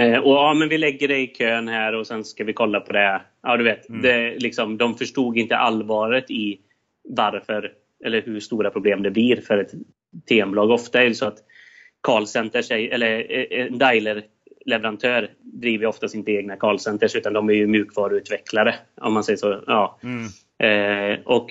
eh, 0.00 0.18
och 0.18 0.32
ja, 0.32 0.54
men 0.54 0.68
vi 0.68 0.78
lägger 0.78 1.08
det 1.08 1.18
i 1.18 1.26
kön 1.26 1.68
här 1.68 1.94
och 1.94 2.06
sen 2.06 2.24
ska 2.24 2.44
vi 2.44 2.52
kolla 2.52 2.80
på 2.80 2.92
det. 2.92 3.22
Ja, 3.42 3.56
du 3.56 3.64
vet, 3.64 3.88
mm. 3.88 4.02
det, 4.02 4.38
liksom, 4.38 4.76
de 4.76 4.94
förstod 4.94 5.38
inte 5.38 5.56
allvaret 5.56 6.30
i 6.30 6.60
varför 7.08 7.72
eller 8.04 8.22
hur 8.22 8.40
stora 8.40 8.70
problem 8.70 9.02
det 9.02 9.10
blir 9.10 9.36
för 9.36 9.58
ett 9.58 9.72
TM-bolag. 10.28 10.70
Ofta 10.70 11.02
är 11.02 11.08
det 11.08 11.14
så 11.14 11.26
att 11.26 11.38
callcenter, 12.00 12.72
eller 12.72 13.32
eh, 13.32 13.66
en 13.66 13.78
dialer 13.78 14.22
leverantör 14.68 15.30
driver 15.40 15.86
oftast 15.86 16.14
inte 16.14 16.32
egna 16.32 16.56
callcenters 16.56 17.16
utan 17.16 17.32
de 17.32 17.48
är 17.48 17.54
ju 17.54 17.66
mjukvaruutvecklare 17.66 18.74
om 19.00 19.12
man 19.12 19.24
säger 19.24 19.36
så. 19.36 19.62
Ja. 19.66 19.98
Mm. 20.02 20.28
Eh, 20.58 21.18
och, 21.24 21.50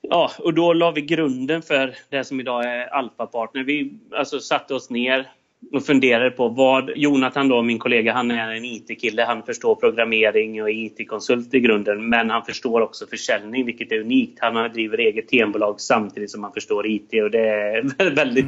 ja, 0.00 0.30
och 0.38 0.54
då 0.54 0.72
la 0.72 0.90
vi 0.90 1.00
grunden 1.00 1.62
för 1.62 1.94
det 2.10 2.24
som 2.24 2.40
idag 2.40 2.64
är 2.64 2.86
Alfa-partner. 2.86 3.64
Vi 3.64 3.92
alltså, 4.12 4.40
satte 4.40 4.74
oss 4.74 4.90
ner 4.90 5.30
och 5.72 5.86
funderade 5.86 6.30
på 6.30 6.48
vad 6.48 6.90
Jonathan, 6.96 7.48
då, 7.48 7.62
min 7.62 7.78
kollega, 7.78 8.12
han 8.12 8.30
är 8.30 8.50
en 8.50 8.64
IT-kille. 8.64 9.22
Han 9.22 9.42
förstår 9.42 9.74
programmering 9.74 10.62
och 10.62 10.70
IT-konsult 10.70 11.54
i 11.54 11.60
grunden, 11.60 12.08
men 12.08 12.30
han 12.30 12.44
förstår 12.44 12.80
också 12.80 13.06
försäljning, 13.06 13.66
vilket 13.66 13.92
är 13.92 14.00
unikt. 14.00 14.38
Han 14.40 14.72
driver 14.72 14.98
eget 14.98 15.28
tembolag 15.28 15.80
samtidigt 15.80 16.30
som 16.30 16.42
han 16.44 16.52
förstår 16.52 16.86
IT 16.86 17.22
och 17.22 17.30
det 17.30 17.48
är 17.48 18.10
väldigt, 18.14 18.46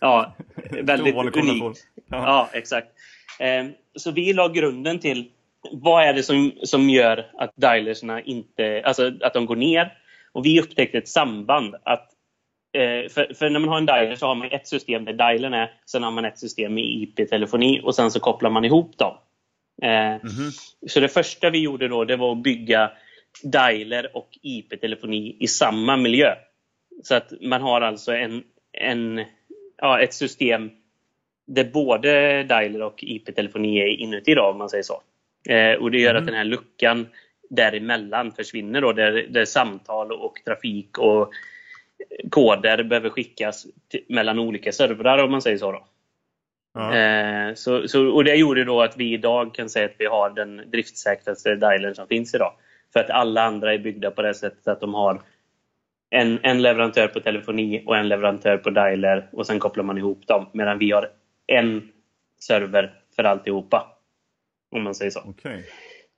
ja, 0.00 0.36
väldigt 0.82 1.36
unikt. 1.36 1.86
Ja, 2.10 2.50
exakt. 2.52 2.88
Ehm, 3.38 3.70
så 3.94 4.10
vi 4.10 4.32
la 4.32 4.48
grunden 4.48 4.98
till 4.98 5.30
vad 5.72 6.04
är 6.04 6.14
det 6.14 6.22
som, 6.22 6.52
som 6.62 6.90
gör 6.90 7.26
att 7.38 7.52
dialersna 7.56 8.20
inte, 8.20 8.82
alltså 8.84 9.12
att 9.20 9.34
de 9.34 9.46
går 9.46 9.56
ner? 9.56 9.92
Och 10.32 10.46
vi 10.46 10.60
upptäckte 10.60 10.98
ett 10.98 11.08
samband 11.08 11.74
att 11.82 12.09
för, 13.10 13.34
för, 13.34 13.50
när 13.50 13.60
man 13.60 13.68
har 13.68 13.78
en 13.78 13.86
dialer 13.86 14.16
så 14.16 14.26
har 14.26 14.34
man 14.34 14.48
ett 14.50 14.68
system 14.68 15.04
där 15.04 15.12
dialern 15.12 15.54
är, 15.54 15.72
sen 15.86 16.02
har 16.02 16.10
man 16.10 16.24
ett 16.24 16.38
system 16.38 16.74
med 16.74 16.84
IP-telefoni 16.84 17.80
och 17.82 17.94
sen 17.94 18.10
så 18.10 18.20
kopplar 18.20 18.50
man 18.50 18.64
ihop 18.64 18.98
dem. 18.98 19.16
mm 19.82 20.18
-hmm. 20.18 20.50
Så 20.86 21.00
det 21.00 21.08
första 21.08 21.50
vi 21.50 21.58
gjorde 21.58 21.88
då 21.88 22.04
det 22.04 22.16
var 22.16 22.32
att 22.32 22.42
bygga 22.42 22.90
dialer 23.42 24.16
och 24.16 24.38
IP-telefoni 24.42 25.36
i 25.40 25.46
samma 25.46 25.96
miljö. 25.96 26.34
Så 27.02 27.14
att 27.14 27.32
man 27.40 27.62
har 27.62 27.80
alltså 27.80 28.12
en, 28.12 28.42
en, 28.72 29.24
ja, 29.76 30.00
ett 30.00 30.14
system 30.14 30.70
där 31.46 31.64
både 31.64 32.42
dialer 32.42 32.82
och 32.82 33.04
IP-telefoni 33.04 33.78
är 33.78 33.86
inuti 33.86 34.34
då, 34.34 34.42
om 34.42 34.58
man 34.58 34.68
säger 34.68 34.82
så. 34.82 35.02
Eh, 35.48 35.74
och 35.74 35.90
det 35.90 35.98
gör 35.98 36.10
mm. 36.10 36.22
att 36.22 36.26
den 36.26 36.36
här 36.36 36.44
luckan 36.44 37.08
däremellan 37.50 38.32
försvinner 38.32 38.80
då, 38.80 38.92
där, 38.92 39.26
där 39.30 39.44
samtal 39.44 40.12
och 40.12 40.34
trafik 40.44 40.98
och 40.98 41.30
koder 42.30 42.82
behöver 42.82 43.10
skickas 43.10 43.66
till, 43.88 44.04
mellan 44.08 44.38
olika 44.38 44.72
servrar 44.72 45.24
om 45.24 45.30
man 45.30 45.42
säger 45.42 45.58
så. 45.58 45.72
Då. 45.72 45.86
Ja. 46.74 46.96
Eh, 46.96 47.54
så, 47.54 47.88
så, 47.88 48.08
och 48.08 48.24
det 48.24 48.34
gjorde 48.34 48.64
då 48.64 48.82
att 48.82 48.96
vi 48.96 49.12
idag 49.12 49.54
kan 49.54 49.68
säga 49.68 49.86
att 49.86 49.94
vi 49.98 50.06
har 50.06 50.30
den 50.30 50.70
driftsäkraste 50.70 51.54
dialern 51.54 51.94
som 51.94 52.06
finns 52.06 52.34
idag. 52.34 52.52
För 52.92 53.00
att 53.00 53.10
alla 53.10 53.42
andra 53.42 53.74
är 53.74 53.78
byggda 53.78 54.10
på 54.10 54.22
det 54.22 54.34
sättet 54.34 54.68
att 54.68 54.80
de 54.80 54.94
har 54.94 55.22
en, 56.10 56.38
en 56.42 56.62
leverantör 56.62 57.08
på 57.08 57.20
telefoni 57.20 57.82
och 57.86 57.96
en 57.96 58.08
leverantör 58.08 58.56
på 58.56 58.70
dialer 58.70 59.28
och 59.32 59.46
sen 59.46 59.58
kopplar 59.58 59.84
man 59.84 59.98
ihop 59.98 60.26
dem. 60.26 60.46
Medan 60.52 60.78
vi 60.78 60.90
har 60.90 61.10
en 61.46 61.88
server 62.40 62.94
för 63.16 63.24
alltihopa. 63.24 63.96
Om 64.70 64.82
man 64.82 64.94
säger 64.94 65.10
så. 65.10 65.20
Okay. 65.20 65.62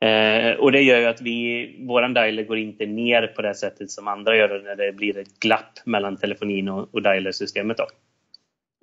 Eh, 0.02 0.54
och 0.54 0.72
det 0.72 0.82
gör 0.82 0.98
ju 0.98 1.06
att 1.06 1.20
vi, 1.20 1.70
våran 1.86 2.14
dialer 2.14 2.42
går 2.42 2.58
inte 2.58 2.86
ner 2.86 3.26
på 3.26 3.42
det 3.42 3.54
sättet 3.54 3.90
som 3.90 4.08
andra 4.08 4.36
gör 4.36 4.62
när 4.64 4.76
det 4.76 4.92
blir 4.92 5.18
ett 5.18 5.40
glapp 5.40 5.78
mellan 5.84 6.16
telefonin 6.16 6.68
och, 6.68 6.94
och 6.94 7.02
dialersystemet. 7.02 7.76
Då. 7.76 7.86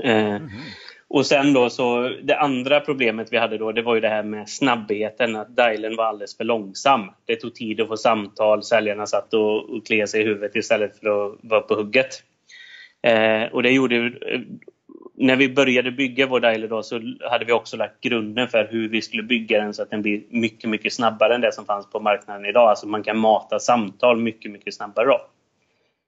Eh, 0.04 0.36
mm. 0.36 0.50
Och 1.08 1.26
sen 1.26 1.54
då 1.54 1.70
så, 1.70 2.10
det 2.24 2.38
andra 2.38 2.80
problemet 2.80 3.34
vi 3.34 3.38
hade 3.38 3.58
då, 3.58 3.72
det 3.72 3.82
var 3.82 3.96
ju 3.96 4.02
det 4.02 4.10
här 4.10 4.24
med 4.24 4.50
snabbheten, 4.50 5.36
att 5.36 5.56
dialen 5.56 5.96
var 5.96 6.06
alldeles 6.06 6.38
för 6.38 6.44
långsam. 6.44 7.12
Det 7.26 7.36
tog 7.36 7.56
tid 7.56 7.82
att 7.82 7.88
få 7.88 7.98
samtal, 7.98 8.64
säljarna 8.64 9.06
satt 9.06 9.34
och, 9.34 9.70
och 9.70 9.86
kliade 9.86 10.08
sig 10.08 10.22
i 10.22 10.26
huvudet 10.26 10.56
istället 10.56 11.00
för 11.00 11.08
att 11.08 11.40
vara 11.42 11.62
på 11.62 11.76
hugget. 11.76 12.24
Eh, 13.02 13.44
och 13.52 13.64
det 13.64 13.72
gjorde 13.72 14.14
när 15.16 15.36
vi 15.36 15.50
började 15.50 15.92
bygga 15.92 16.28
vår 16.28 16.40
dialer 16.40 16.68
då 16.68 16.84
så 16.84 17.02
hade 17.30 17.46
vi 17.46 17.52
också 17.52 17.78
lagt 17.78 18.02
grunden 18.02 18.48
för 18.48 18.68
hur 18.72 18.90
vi 18.90 19.02
skulle 19.02 19.24
bygga 19.24 19.62
den 19.62 19.74
så 19.74 19.82
att 19.82 19.90
den 19.90 20.02
blir 20.02 20.24
mycket, 20.30 20.70
mycket 20.70 20.94
snabbare 20.94 21.36
än 21.36 21.42
det 21.42 21.52
som 21.52 21.66
fanns 21.66 21.90
på 21.90 22.00
marknaden 22.00 22.46
idag. 22.46 22.70
Alltså 22.70 22.88
man 22.88 23.04
kan 23.04 23.18
mata 23.18 23.60
samtal 23.60 24.18
mycket, 24.18 24.52
mycket 24.52 24.76
snabbare 24.76 25.06
då. 25.06 25.22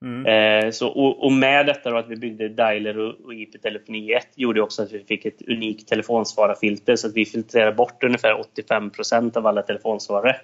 Mm. 0.06 0.26
Eh, 0.26 0.72
så, 0.72 0.88
och, 0.88 1.26
och, 1.26 1.32
med 1.32 1.66
detta 1.66 1.90
då 1.92 1.98
att 1.98 2.08
vi 2.08 2.16
byggde 2.16 2.50
dialer 2.50 2.98
och, 2.98 3.26
och 3.26 3.34
IP-telefoni 3.34 4.14
1 4.14 4.28
gjorde 4.36 4.62
också 4.62 4.84
att 4.84 4.92
vi 4.92 5.04
fick 5.04 5.26
ett 5.26 5.42
unikt 5.48 5.88
telefonsvararfilter 5.88 6.96
så 6.96 7.08
att 7.08 7.16
vi 7.16 7.26
filtrerar 7.26 7.72
bort 7.72 8.04
ungefär 8.04 8.44
85% 8.56 9.38
av 9.38 9.48
alla 9.48 9.62
telefonsvarare. 9.62 10.36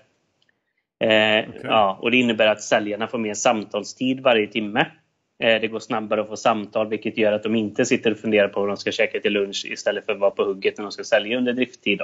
Eh, 0.99 1.49
okay. 1.49 1.61
ja, 1.63 1.99
och 2.01 2.11
det 2.11 2.17
innebär 2.17 2.47
att 2.47 2.61
säljarna 2.61 3.07
får 3.07 3.17
mer 3.17 3.33
samtalstid 3.33 4.19
varje 4.19 4.47
timme. 4.47 4.85
Eh, 5.39 5.61
det 5.61 5.67
går 5.67 5.79
snabbare 5.79 6.21
att 6.21 6.27
få 6.27 6.35
samtal 6.35 6.89
vilket 6.89 7.17
gör 7.17 7.31
att 7.31 7.43
de 7.43 7.55
inte 7.55 7.85
sitter 7.85 8.11
och 8.11 8.17
funderar 8.17 8.47
på 8.47 8.59
vad 8.59 8.69
de 8.69 8.77
ska 8.77 8.91
käka 8.91 9.19
till 9.19 9.33
lunch 9.33 9.65
istället 9.69 10.05
för 10.05 10.13
att 10.13 10.19
vara 10.19 10.31
på 10.31 10.43
hugget 10.43 10.77
när 10.77 10.83
de 10.83 10.91
ska 10.91 11.03
sälja 11.03 11.37
under 11.37 11.53
drifttid. 11.53 12.01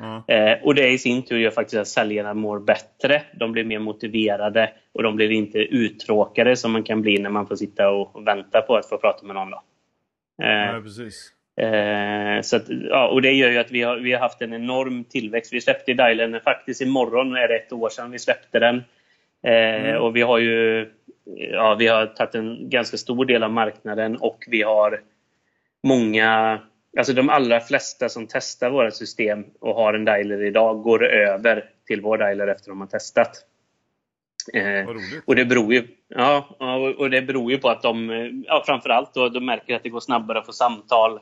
Mm. 0.00 0.58
och 0.62 0.74
det 0.74 0.88
i 0.88 0.98
sin 0.98 1.22
tur 1.22 1.38
gör 1.38 1.50
faktiskt 1.50 1.80
att 1.80 1.88
säljarna 1.88 2.34
mår 2.34 2.58
bättre. 2.58 3.22
De 3.34 3.52
blir 3.52 3.64
mer 3.64 3.78
motiverade 3.78 4.72
och 4.92 5.02
de 5.02 5.16
blir 5.16 5.30
inte 5.30 5.58
uttråkade 5.58 6.56
som 6.56 6.72
man 6.72 6.82
kan 6.82 7.02
bli 7.02 7.18
när 7.18 7.30
man 7.30 7.46
får 7.46 7.56
sitta 7.56 7.90
och 7.90 8.26
vänta 8.26 8.60
på 8.60 8.76
att 8.76 8.88
få 8.88 8.98
prata 8.98 9.26
med 9.26 9.34
någon. 9.34 9.50
Då. 9.50 9.62
Eh, 10.42 10.50
ja, 10.50 10.80
precis. 10.82 11.32
så 12.48 12.56
att, 12.56 12.68
ja, 12.68 13.08
och 13.08 13.22
det 13.22 13.32
gör 13.32 13.50
ju 13.50 13.58
att 13.58 13.70
vi 13.70 13.82
har, 13.82 13.96
vi 13.96 14.12
har 14.12 14.20
haft 14.20 14.42
en 14.42 14.52
enorm 14.52 15.04
tillväxt. 15.04 15.52
Vi 15.52 15.60
släppte 15.60 15.94
Dialen 15.94 16.40
faktiskt 16.40 16.80
imorgon 16.80 17.36
är 17.36 17.48
det 17.48 17.56
ett 17.56 17.72
år 17.72 17.88
sedan 17.88 18.10
vi 18.10 18.18
släppte 18.18 18.58
den. 18.58 18.82
Mm. 19.42 20.02
Och 20.02 20.16
vi 20.16 20.22
har 20.22 20.38
ju 20.38 20.86
ja, 21.34 21.74
vi 21.74 21.86
har 21.86 22.06
tagit 22.06 22.34
en 22.34 22.70
ganska 22.70 22.96
stor 22.96 23.24
del 23.24 23.42
av 23.42 23.52
marknaden 23.52 24.16
och 24.16 24.44
vi 24.46 24.62
har 24.62 25.00
många 25.82 26.60
Alltså 26.98 27.12
de 27.12 27.28
allra 27.28 27.60
flesta 27.60 28.08
som 28.08 28.26
testar 28.26 28.70
våra 28.70 28.90
system 28.90 29.44
och 29.60 29.74
har 29.74 29.94
en 29.94 30.04
dialer 30.04 30.44
idag 30.44 30.82
går 30.82 31.04
över 31.04 31.64
till 31.86 32.00
vår 32.00 32.18
dialer 32.18 32.48
efter 32.48 32.70
de 32.70 32.80
har 32.80 32.88
testat. 32.88 33.30
Eh, 34.54 34.88
och 35.24 35.36
det 35.36 35.44
beror 35.44 35.74
ju, 35.74 35.86
ja, 36.08 36.56
och 36.98 37.10
det 37.10 37.22
beror 37.22 37.52
ju 37.52 37.58
på 37.58 37.68
att 37.68 37.82
de, 37.82 38.10
ja, 38.46 38.62
framförallt 38.66 39.14
då, 39.14 39.28
de 39.28 39.46
märker 39.46 39.76
att 39.76 39.82
det 39.82 39.88
går 39.88 40.00
snabbare 40.00 40.38
att 40.38 40.46
få 40.46 40.52
samtal 40.52 41.20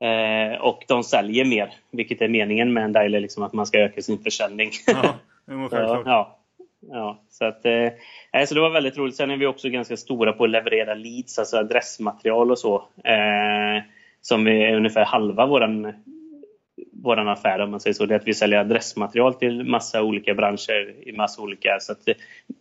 eh, 0.00 0.60
och 0.60 0.84
de 0.88 1.04
säljer 1.04 1.44
mer, 1.44 1.74
vilket 1.90 2.22
är 2.22 2.28
meningen 2.28 2.72
med 2.72 2.84
en 2.84 2.92
dialer, 2.92 3.20
liksom 3.20 3.42
att 3.42 3.52
man 3.52 3.66
ska 3.66 3.78
öka 3.78 4.02
sin 4.02 4.18
försäljning. 4.18 4.70
Ja, 4.86 5.14
det 5.46 5.68
ja, 5.76 6.02
ja, 6.04 6.39
ja, 6.80 7.22
så 7.28 7.44
att, 7.44 7.64
eh, 7.64 8.44
så 8.46 8.54
det 8.54 8.60
var 8.60 8.70
väldigt 8.70 8.98
roligt. 8.98 9.16
Sen 9.16 9.30
är 9.30 9.36
vi 9.36 9.46
också 9.46 9.68
ganska 9.68 9.96
stora 9.96 10.32
på 10.32 10.44
att 10.44 10.50
leverera 10.50 10.94
leads, 10.94 11.38
alltså 11.38 11.56
adressmaterial 11.56 12.50
och 12.50 12.58
så. 12.58 12.76
Eh, 13.04 13.82
som 14.20 14.46
är 14.46 14.76
ungefär 14.76 15.04
halva 15.04 15.46
våran, 15.46 15.92
våran 16.92 17.28
affär 17.28 17.58
om 17.58 17.70
man 17.70 17.80
säger 17.80 17.94
så. 17.94 18.06
Det 18.06 18.14
är 18.14 18.18
att 18.18 18.28
vi 18.28 18.34
säljer 18.34 18.58
adressmaterial 18.58 19.34
till 19.34 19.64
massa 19.64 20.02
olika 20.02 20.34
branscher 20.34 21.08
i 21.08 21.12
massa 21.12 21.42
olika. 21.42 21.76
Så 21.80 21.92
att, 21.92 22.08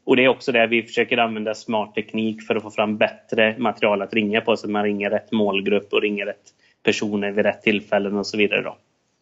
och 0.04 0.16
det 0.16 0.24
är 0.24 0.28
också 0.28 0.52
det 0.52 0.68
vi 0.68 0.84
försöker 0.84 1.18
använda 1.18 1.56
smart 1.56 1.96
teknik 1.96 2.42
för 2.44 2.56
att 2.56 2.64
få 2.64 2.72
fram 2.72 2.98
bättre 2.98 3.56
material 3.58 4.02
att 4.02 4.14
ringa 4.14 4.42
på 4.42 4.58
så 4.58 4.68
att 4.68 4.72
man 4.72 4.84
ringer 4.84 5.10
rätt 5.10 5.32
målgrupp 5.32 5.94
och 5.94 6.02
ringer 6.02 6.26
rätt 6.26 6.54
personer 6.84 7.32
vid 7.32 7.46
rätt 7.46 7.62
tillfällen 7.62 8.18
och 8.18 8.28
så 8.28 8.38
vidare. 8.38 8.62
Då. 8.62 8.78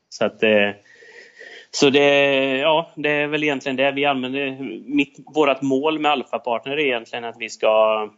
Så 0.10 0.26
att 0.26 0.44
eh, 0.44 0.70
så 1.72 1.90
det, 1.90 2.58
ja, 2.58 2.92
det 2.96 3.10
är 3.10 3.28
väl 3.28 3.44
egentligen 3.44 3.76
det 3.76 3.92
vi 3.92 4.06
använder. 4.06 4.58
Mitt, 4.86 5.20
vårt 5.36 5.62
mål 5.62 6.00
med 6.00 6.12
Alpha-partner 6.12 6.72
är 6.72 6.86
egentligen 6.86 7.26
att 7.26 7.36
vi 7.40 7.50
ska 7.50 8.10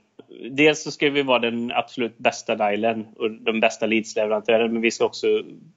dels 0.52 0.84
så 0.84 0.92
ska 0.92 1.10
vi 1.10 1.22
vara 1.22 1.40
den 1.40 1.72
absolut 1.72 2.18
bästa 2.18 2.56
dialen 2.56 3.08
och 3.18 3.32
den 3.32 3.60
bästa 3.60 3.86
leadsleverantören, 3.86 4.74
men 4.74 4.82
vi 4.82 4.92
ska 4.92 5.06
också 5.06 5.28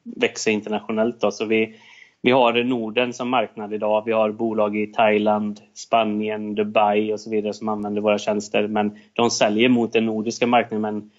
växa 0.03 0.51
internationellt. 0.51 1.21
Då. 1.21 1.31
Så 1.31 1.45
vi, 1.45 1.75
vi 2.23 2.31
har 2.31 2.65
Norden 2.65 3.13
som 3.13 3.29
marknad 3.29 3.75
idag. 3.75 4.03
Vi 4.07 4.13
har 4.13 4.31
bolag 4.31 4.77
i 4.77 4.87
Thailand, 4.87 5.61
Spanien, 5.75 6.55
Dubai 6.55 7.13
och 7.13 7.21
så 7.21 7.31
vidare 7.31 7.53
som 7.53 7.69
använder 7.69 8.01
våra 8.01 8.19
tjänster. 8.19 8.67
Men 8.67 8.99
de 9.13 9.31
säljer 9.31 9.69
mot 9.69 9.93
den 9.93 10.07
nordiska 10.07 10.47
marknaden. 10.47 10.83
Men 10.83 11.11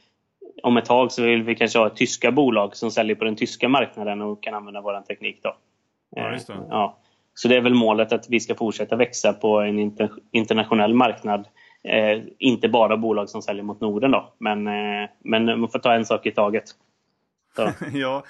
om 0.63 0.77
ett 0.77 0.85
tag 0.85 1.11
så 1.11 1.23
vill 1.23 1.43
vi 1.43 1.55
kanske 1.55 1.79
ha 1.79 1.89
tyska 1.89 2.31
bolag 2.31 2.75
som 2.75 2.91
säljer 2.91 3.15
på 3.15 3.25
den 3.25 3.35
tyska 3.35 3.69
marknaden 3.69 4.21
och 4.21 4.43
kan 4.43 4.53
använda 4.53 4.81
vår 4.81 5.01
teknik. 5.01 5.39
Då. 5.43 5.55
Ja, 6.15 6.31
just 6.31 6.47
det. 6.47 6.53
Ja. 6.69 6.99
Så 7.33 7.47
det 7.47 7.55
är 7.55 7.61
väl 7.61 7.73
målet 7.73 8.13
att 8.13 8.29
vi 8.29 8.39
ska 8.39 8.55
fortsätta 8.55 8.95
växa 8.95 9.33
på 9.33 9.59
en 9.59 9.79
inter 9.79 10.09
internationell 10.31 10.93
marknad 10.93 11.47
Eh, 11.87 12.23
inte 12.39 12.69
bara 12.69 12.97
bolag 12.97 13.29
som 13.29 13.41
säljer 13.41 13.63
mot 13.63 13.81
Norden 13.81 14.11
då, 14.11 14.33
men, 14.39 14.67
eh, 14.67 15.09
men 15.23 15.59
man 15.59 15.69
får 15.69 15.79
ta 15.79 15.93
en 15.93 16.05
sak 16.05 16.25
i 16.25 16.31
taget. 16.31 16.63
ja, 17.93 18.23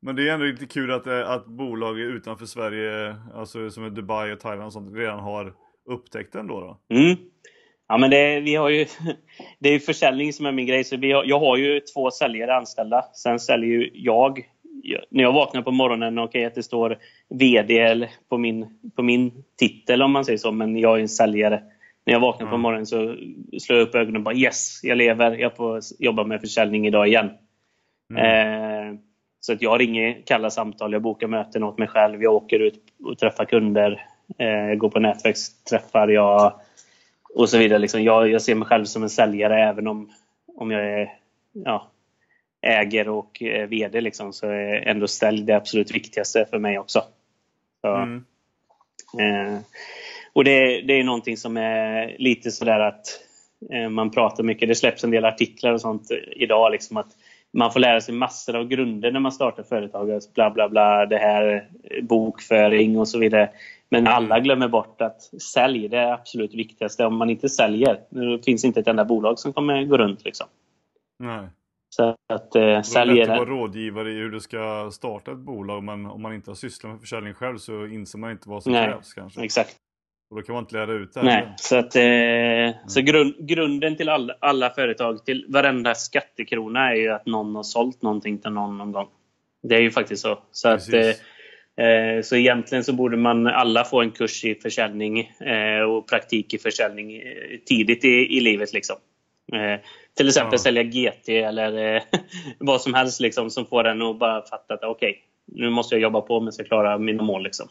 men 0.00 0.16
det 0.16 0.28
är 0.28 0.34
ändå 0.34 0.46
lite 0.46 0.66
kul 0.66 0.92
att, 0.92 1.06
eh, 1.06 1.30
att 1.30 1.46
bolag 1.46 1.98
utanför 1.98 2.46
Sverige, 2.46 3.16
alltså 3.34 3.70
som 3.70 3.84
är 3.84 3.90
Dubai 3.90 4.32
och 4.32 4.40
Thailand 4.40 4.66
och 4.66 4.72
sånt, 4.72 4.96
redan 4.96 5.18
har 5.18 5.52
upptäckt 5.88 6.32
den 6.32 6.46
då. 6.46 6.60
då. 6.60 6.96
Mm. 6.96 7.16
Ja, 7.88 7.98
men 7.98 8.10
det, 8.10 8.40
vi 8.40 8.54
har 8.54 8.68
ju, 8.68 8.86
det 9.58 9.68
är 9.68 9.78
försäljning 9.78 10.32
som 10.32 10.46
är 10.46 10.52
min 10.52 10.66
grej. 10.66 10.84
Så 10.84 10.96
vi 10.96 11.12
har, 11.12 11.24
jag 11.24 11.38
har 11.38 11.56
ju 11.56 11.80
två 11.80 12.10
säljare 12.10 12.56
anställda. 12.56 13.02
Sen 13.02 13.38
säljer 13.38 13.70
ju 13.70 13.90
jag. 13.94 14.48
När 15.10 15.22
jag 15.22 15.32
vaknar 15.32 15.62
på 15.62 15.70
morgonen, 15.70 16.18
okej 16.18 16.28
okay, 16.28 16.44
att 16.44 16.54
det 16.54 16.62
står 16.62 16.98
VD 17.28 18.08
på 18.28 18.38
min, 18.38 18.66
på 18.96 19.02
min 19.02 19.44
titel 19.58 20.02
om 20.02 20.12
man 20.12 20.24
säger 20.24 20.38
så, 20.38 20.52
men 20.52 20.76
jag 20.76 20.96
är 20.96 21.00
en 21.00 21.08
säljare. 21.08 21.62
När 22.06 22.12
jag 22.12 22.20
vaknar 22.20 22.50
på 22.50 22.56
morgonen 22.56 22.86
så 22.86 23.16
slår 23.58 23.78
jag 23.78 23.88
upp 23.88 23.94
ögonen 23.94 24.16
och 24.16 24.22
bara 24.22 24.34
yes, 24.34 24.80
jag 24.82 24.98
lever. 24.98 25.36
Jag 25.36 25.56
får 25.56 25.80
jobba 25.98 26.24
med 26.24 26.40
försäljning 26.40 26.86
idag 26.86 27.08
igen. 27.08 27.30
Mm. 28.10 28.24
Eh, 28.24 28.98
så 29.40 29.52
att 29.52 29.62
jag 29.62 29.80
ringer 29.80 30.22
kalla 30.26 30.50
samtal, 30.50 30.92
jag 30.92 31.02
bokar 31.02 31.26
möten 31.26 31.62
åt 31.62 31.78
mig 31.78 31.88
själv, 31.88 32.22
jag 32.22 32.34
åker 32.34 32.58
ut 32.58 32.82
och 33.04 33.18
träffar 33.18 33.44
kunder, 33.44 34.06
eh, 34.38 34.74
går 34.74 34.88
på 34.88 35.00
nätverksträffar 35.00 36.08
jag, 36.08 36.52
och 37.34 37.48
så 37.48 37.58
vidare. 37.58 37.78
Liksom 37.78 38.02
jag, 38.02 38.28
jag 38.30 38.42
ser 38.42 38.54
mig 38.54 38.68
själv 38.68 38.84
som 38.84 39.02
en 39.02 39.10
säljare 39.10 39.62
även 39.62 39.86
om, 39.86 40.10
om 40.56 40.70
jag 40.70 41.00
är, 41.00 41.12
ja, 41.52 41.90
äger 42.62 43.08
och 43.08 43.42
är 43.42 43.66
VD 43.66 44.00
liksom, 44.00 44.32
så 44.32 44.46
är 44.46 44.88
ändå 44.88 45.08
sälj 45.08 45.42
det 45.42 45.56
absolut 45.56 45.94
viktigaste 45.94 46.46
för 46.50 46.58
mig 46.58 46.78
också. 46.78 47.02
Så, 47.80 47.94
mm. 47.94 48.24
eh, 49.18 49.58
och 50.32 50.44
det, 50.44 50.80
det 50.80 50.92
är 50.92 51.04
någonting 51.04 51.36
som 51.36 51.56
är 51.56 52.16
lite 52.18 52.50
sådär 52.50 52.80
att 52.80 53.06
eh, 53.72 53.88
man 53.88 54.10
pratar 54.10 54.44
mycket, 54.44 54.68
det 54.68 54.74
släpps 54.74 55.04
en 55.04 55.10
del 55.10 55.24
artiklar 55.24 55.72
och 55.72 55.80
sånt 55.80 56.10
idag 56.36 56.72
liksom 56.72 56.96
att 56.96 57.16
man 57.52 57.72
får 57.72 57.80
lära 57.80 58.00
sig 58.00 58.14
massor 58.14 58.56
av 58.56 58.68
grunder 58.68 59.12
när 59.12 59.20
man 59.20 59.32
startar 59.32 59.62
företag. 59.62 60.10
Alltså 60.10 60.30
bla 60.34 60.50
bla 60.50 60.68
bla, 60.68 61.06
det 61.06 61.18
här 61.18 61.68
bokföring 62.02 62.98
och 62.98 63.08
så 63.08 63.18
vidare. 63.18 63.50
Men 63.88 64.06
alla 64.06 64.40
glömmer 64.40 64.68
bort 64.68 65.00
att 65.00 65.22
sälj, 65.22 65.88
det 65.88 65.98
är 65.98 66.12
absolut 66.12 66.54
viktigaste. 66.54 67.06
Om 67.06 67.16
man 67.16 67.30
inte 67.30 67.48
säljer, 67.48 68.00
det 68.10 68.44
finns 68.44 68.64
inte 68.64 68.80
ett 68.80 68.88
enda 68.88 69.04
bolag 69.04 69.38
som 69.38 69.52
kommer 69.52 69.84
gå 69.84 69.98
runt. 69.98 70.24
Liksom. 70.24 70.46
Nej. 71.18 71.48
Så 71.96 72.16
att 72.28 72.56
eh, 72.56 72.82
sälj 72.82 73.14
Det 73.14 73.20
är 73.20 73.26
lätt 73.26 73.28
att 73.28 73.38
vara 73.38 73.50
rådgivare 73.50 74.12
i 74.12 74.14
hur 74.14 74.30
du 74.30 74.40
ska 74.40 74.90
starta 74.92 75.32
ett 75.32 75.38
bolag 75.38 75.82
men 75.82 76.06
om 76.06 76.22
man 76.22 76.34
inte 76.34 76.50
har 76.50 76.54
sysslat 76.54 76.92
med 76.92 77.00
försäljning 77.00 77.34
själv 77.34 77.58
så 77.58 77.86
inser 77.86 78.18
man 78.18 78.30
inte 78.30 78.48
vad 78.48 78.62
som 78.62 78.72
Nej, 78.72 78.86
krävs 78.86 79.14
kanske. 79.14 79.44
Exakt. 79.44 79.76
Och 80.30 80.36
då 80.36 80.42
kan 80.42 80.54
man 80.54 80.62
inte 80.62 80.74
lära 80.74 80.92
ut 80.92 81.12
det. 81.14 81.22
Nej, 81.22 81.54
så, 81.56 81.76
att, 81.76 81.96
eh, 81.96 82.02
mm. 82.02 82.74
så 82.86 83.00
grund, 83.00 83.34
grunden 83.38 83.96
till 83.96 84.08
all, 84.08 84.32
alla 84.40 84.70
företag, 84.70 85.24
till 85.24 85.46
varenda 85.48 85.94
skattekrona 85.94 86.90
är 86.90 86.94
ju 86.94 87.08
att 87.08 87.26
någon 87.26 87.54
har 87.54 87.62
sålt 87.62 88.02
någonting 88.02 88.38
till 88.38 88.50
någon 88.50 88.78
någon 88.78 88.92
gång. 88.92 89.08
Det 89.62 89.74
är 89.74 89.80
ju 89.80 89.90
faktiskt 89.90 90.22
så. 90.22 90.38
Så, 90.52 90.68
att, 90.68 90.92
eh, 90.92 91.86
eh, 91.86 92.22
så 92.22 92.36
egentligen 92.36 92.84
så 92.84 92.92
borde 92.92 93.16
man 93.16 93.46
alla 93.46 93.84
få 93.84 94.02
en 94.02 94.10
kurs 94.10 94.44
i 94.44 94.54
försäljning 94.54 95.20
eh, 95.40 95.80
och 95.80 96.08
praktik 96.08 96.54
i 96.54 96.58
försäljning 96.58 97.16
eh, 97.16 97.22
tidigt 97.66 98.04
i, 98.04 98.36
i 98.36 98.40
livet. 98.40 98.72
Liksom. 98.72 98.96
Eh, 99.52 99.80
till 100.16 100.28
exempel 100.28 100.52
ja. 100.52 100.58
sälja 100.58 100.82
GT 100.82 101.28
eller 101.28 102.02
vad 102.58 102.80
som 102.80 102.94
helst 102.94 103.20
liksom, 103.20 103.50
som 103.50 103.66
får 103.66 103.84
en 103.84 104.02
att 104.02 104.18
bara 104.18 104.42
fatta 104.42 104.74
att 104.74 104.84
okej, 104.84 105.10
okay, 105.10 105.22
nu 105.62 105.70
måste 105.70 105.94
jag 105.94 106.02
jobba 106.02 106.20
på 106.20 106.36
om 106.36 106.44
jag 106.44 106.54
ska 106.54 106.64
klara 106.64 106.98
mina 106.98 107.22
mål. 107.22 107.42
Liksom. 107.42 107.68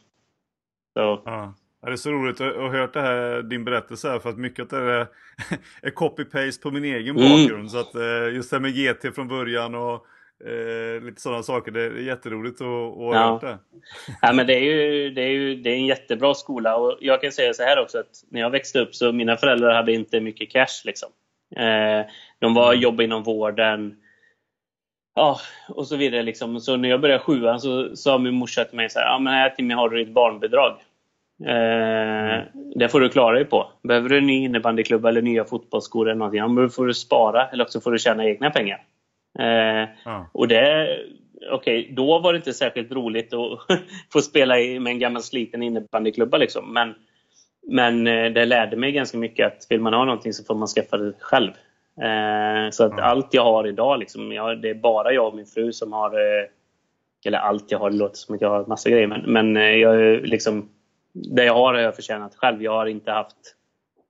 Så. 0.93 1.21
Ja. 1.25 1.53
Det 1.85 1.91
är 1.91 1.95
så 1.95 2.11
roligt 2.11 2.41
att 2.41 2.55
ha 2.55 2.69
hört 2.69 2.93
det 2.93 3.01
här, 3.01 3.41
din 3.41 3.65
berättelse 3.65 4.09
här, 4.09 4.19
för 4.19 4.29
att 4.29 4.37
mycket 4.37 4.73
av 4.73 4.79
det 4.81 5.07
är, 5.81 5.89
copy-paste 5.89 6.61
på 6.61 6.71
min 6.71 6.83
egen 6.83 7.17
Mm. 7.17 7.29
bakgrund. 7.29 7.71
Så 7.71 7.79
att 7.79 7.95
eh, 7.95 8.33
just 8.33 8.49
det 8.49 8.55
här 8.55 8.61
med 8.61 8.75
GT 8.75 9.15
från 9.15 9.27
början 9.27 9.75
och 9.75 10.05
eh, 10.47 11.01
lite 11.03 11.21
sådana 11.21 11.43
saker, 11.43 11.71
det 11.71 11.81
är 11.81 11.91
jätteroligt 11.91 12.61
att, 12.61 12.67
att 12.67 12.95
ha 12.97 13.13
Ja. 13.15 13.31
hört 13.31 13.41
det. 13.41 13.57
Ja, 14.21 14.33
men 14.33 14.47
det, 14.47 14.53
är 14.53 14.61
ju, 14.61 15.09
det, 15.09 15.21
är 15.21 15.29
ju, 15.29 15.55
det 15.55 15.69
är 15.69 15.75
en 15.75 15.85
jättebra 15.85 16.33
skola. 16.33 16.75
Och 16.75 16.97
jag 17.01 17.21
kan 17.21 17.31
säga 17.31 17.53
så 17.53 17.63
här 17.63 17.81
också 17.81 17.99
att 17.99 18.23
när 18.29 18.41
jag 18.41 18.49
växte 18.49 18.79
upp 18.79 18.95
så 18.95 19.11
mina 19.11 19.37
föräldrar 19.37 19.75
hade 19.75 19.93
inte 19.93 20.21
mycket 20.21 20.51
cash. 20.51 20.81
Liksom. 20.85 21.09
Eh, 21.55 22.05
de 22.39 22.53
var 22.53 22.71
Mm. 22.71 22.81
jobbade 22.83 23.03
inom 23.03 23.23
vården. 23.23 23.95
Ja, 25.15 25.39
och 25.69 25.87
så 25.87 25.95
vidare. 25.95 26.23
Liksom. 26.23 26.59
Så 26.59 26.77
när 26.77 26.89
jag 26.89 27.01
började 27.01 27.23
sjuan 27.23 27.59
så 27.59 27.95
sa 27.95 28.17
min 28.17 28.33
morsa 28.33 28.63
till 28.65 28.75
mig 28.77 28.89
så 28.89 28.99
här, 28.99 29.05
ja 29.05 29.19
men 29.19 29.33
här 29.33 29.49
Timmy 29.49 29.73
har 29.73 29.89
du 29.89 29.97
ditt 30.03 30.13
barnbidrag. 30.13 30.71
Eh, 31.45 32.43
det 32.75 32.89
får 32.89 32.99
du 32.99 33.09
klara 33.09 33.35
dig 33.35 33.45
på. 33.45 33.71
Behöver 33.83 34.09
du 34.09 34.17
en 34.17 34.27
ny 34.27 34.43
innebandyklubba 34.45 35.09
eller 35.09 35.21
nya 35.21 35.45
fotbollsskor 35.45 36.07
eller 36.09 36.15
någonting, 36.19 36.37
ja, 36.39 36.47
men 36.47 36.63
då 36.63 36.69
får 36.69 36.85
du 36.85 36.93
spara 36.93 37.47
eller 37.47 37.63
också 37.63 37.81
får 37.81 37.91
du 37.91 37.99
tjäna 37.99 38.25
egna 38.25 38.49
pengar. 38.49 38.83
Eh, 39.39 39.89
Ja. 40.05 40.29
och 40.33 40.47
det, 40.47 40.87
okej, 41.51 41.89
då 41.95 42.19
var 42.19 42.33
det 42.33 42.37
inte 42.37 42.53
särskilt 42.53 42.91
roligt 42.91 43.33
att 43.33 43.59
få 44.13 44.21
spela 44.21 44.59
i, 44.59 44.79
med 44.79 44.91
en 44.91 44.99
gammal 44.99 45.21
sliten 45.21 45.63
innebandyklubba 45.63 46.37
liksom. 46.37 46.73
Men, 46.73 46.95
men 47.67 48.07
eh, 48.07 48.31
det 48.31 48.45
lärde 48.45 48.75
mig 48.75 48.91
ganska 48.91 49.17
mycket 49.17 49.47
att 49.47 49.67
vill 49.69 49.81
man 49.81 49.93
ha 49.93 50.05
någonting 50.05 50.33
så 50.33 50.43
får 50.43 50.55
man 50.55 50.67
skaffa 50.67 50.97
det 50.97 51.13
själv. 51.19 51.51
Eh, 52.01 52.69
så 52.71 52.83
att 52.83 52.93
Ja. 52.97 53.03
allt 53.03 53.33
jag 53.33 53.43
har 53.43 53.67
idag, 53.67 53.99
liksom, 53.99 54.31
jag, 54.31 54.61
det 54.61 54.69
är 54.69 54.73
bara 54.75 55.13
jag 55.13 55.27
och 55.27 55.35
min 55.35 55.45
fru 55.45 55.73
som 55.73 55.93
har 55.93 56.11
eh, 56.13 56.45
eller 57.25 57.37
allt 57.37 57.71
jag 57.71 57.79
har, 57.79 57.89
det 57.89 57.97
låter 57.97 58.17
som 58.17 58.35
att 58.35 58.41
jag 58.41 58.49
har 58.49 58.65
massa 58.65 58.89
grejer, 58.89 59.07
men, 59.07 59.21
men 59.21 59.79
jag 59.79 60.21
liksom, 60.27 60.69
det 61.13 61.45
jag 61.45 61.53
har 61.53 61.73
har 61.73 61.81
jag 61.81 61.95
förtjänat 61.95 62.35
själv. 62.35 62.63
Jag 62.63 62.71
har 62.71 62.85
inte 62.85 63.11
haft 63.11 63.55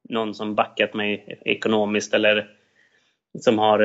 någon 0.10 0.34
som 0.34 0.56
backat 0.56 0.94
mig 0.94 1.40
ekonomiskt 1.46 2.14
eller 2.14 2.50
som 3.40 3.60
har 3.60 3.80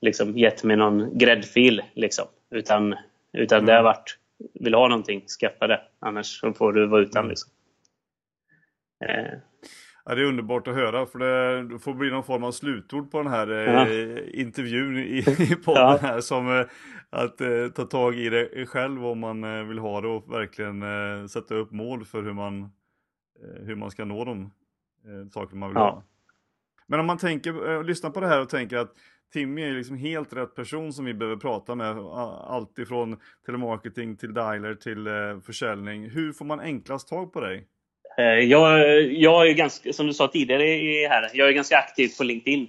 liksom 0.00 0.38
gett 0.38 0.64
mig 0.64 0.76
någon 0.76 1.18
gräddfil. 1.18 1.82
Liksom. 1.94 2.24
Utan, 2.50 2.94
utan 3.32 3.66
det 3.66 3.72
har 3.72 3.82
varit, 3.82 4.18
vill 4.54 4.74
ha 4.74 4.88
någonting, 4.88 5.22
skaffa 5.40 5.66
det. 5.66 5.80
Annars 5.98 6.40
får 6.56 6.72
du 6.72 6.86
vara 6.86 7.02
utan. 7.02 7.20
Mm. 7.20 7.30
Liksom. 7.30 7.50
Eh, 9.08 9.38
Ja, 10.04 10.14
det 10.14 10.22
är 10.22 10.26
underbart 10.26 10.68
att 10.68 10.74
höra 10.74 11.06
för 11.06 11.18
det, 11.18 11.78
får 11.78 11.94
bli 11.94 12.10
någon 12.10 12.24
form 12.24 12.44
av 12.44 12.52
slutord 12.52 13.10
på 13.10 13.22
den 13.22 13.32
här 13.32 13.46
Ja. 13.48 13.88
eh, 13.88 14.40
intervjun 14.40 14.98
i, 14.98 15.18
i 15.38 15.56
podden 15.64 15.82
Ja. 15.82 15.98
här 16.02 16.20
som 16.20 16.48
eh, 16.58 16.66
att 17.10 17.40
eh, 17.40 17.68
ta 17.74 17.84
tag 17.84 18.14
i 18.14 18.28
det 18.28 18.66
själv 18.66 19.06
om 19.06 19.18
man 19.18 19.68
vill 19.68 19.78
ha 19.78 20.00
det 20.00 20.08
och 20.08 20.32
verkligen 20.34 20.82
sätta 21.28 21.54
upp 21.54 21.70
mål 21.70 22.04
för 22.04 22.22
hur 22.22 22.32
man, 22.32 22.72
hur 23.62 23.74
man 23.74 23.90
ska 23.90 24.04
nå 24.04 24.24
de 24.24 24.50
saker 25.30 25.56
man 25.56 25.68
vill 25.68 25.76
Ja. 25.76 25.82
ha. 25.90 26.04
Men 26.86 27.00
om 27.00 27.06
man 27.06 27.18
tänker, 27.18 27.82
lyssnar 27.84 28.10
på 28.10 28.20
det 28.20 28.26
här 28.26 28.40
och 28.40 28.48
tänker 28.48 28.76
att 28.76 28.92
Timmy 29.32 29.62
är 29.62 29.72
liksom 29.72 29.96
helt 29.96 30.32
rätt 30.32 30.54
person 30.54 30.92
som 30.92 31.04
vi 31.04 31.14
behöver 31.14 31.36
prata 31.36 31.74
med. 31.74 31.96
Allt 31.98 32.78
ifrån 32.78 33.16
telemarketing 33.46 34.16
till 34.16 34.34
dialer 34.34 34.74
till 34.74 35.08
försäljning. 35.44 36.10
Hur 36.10 36.32
får 36.32 36.44
man 36.44 36.60
enklast 36.60 37.08
tag 37.08 37.32
på 37.32 37.40
dig? 37.40 37.66
Eh, 38.18 38.24
Jag, 38.24 39.02
jag 39.12 39.48
är 39.48 39.52
ganska, 39.54 39.92
som 39.92 40.06
du 40.06 40.12
sa 40.14 40.28
tidigare 40.28 40.62
här, 41.08 41.30
jag 41.34 41.48
är 41.48 41.52
ganska 41.52 41.76
aktiv 41.78 42.08
på 42.18 42.24
LinkedIn. 42.24 42.68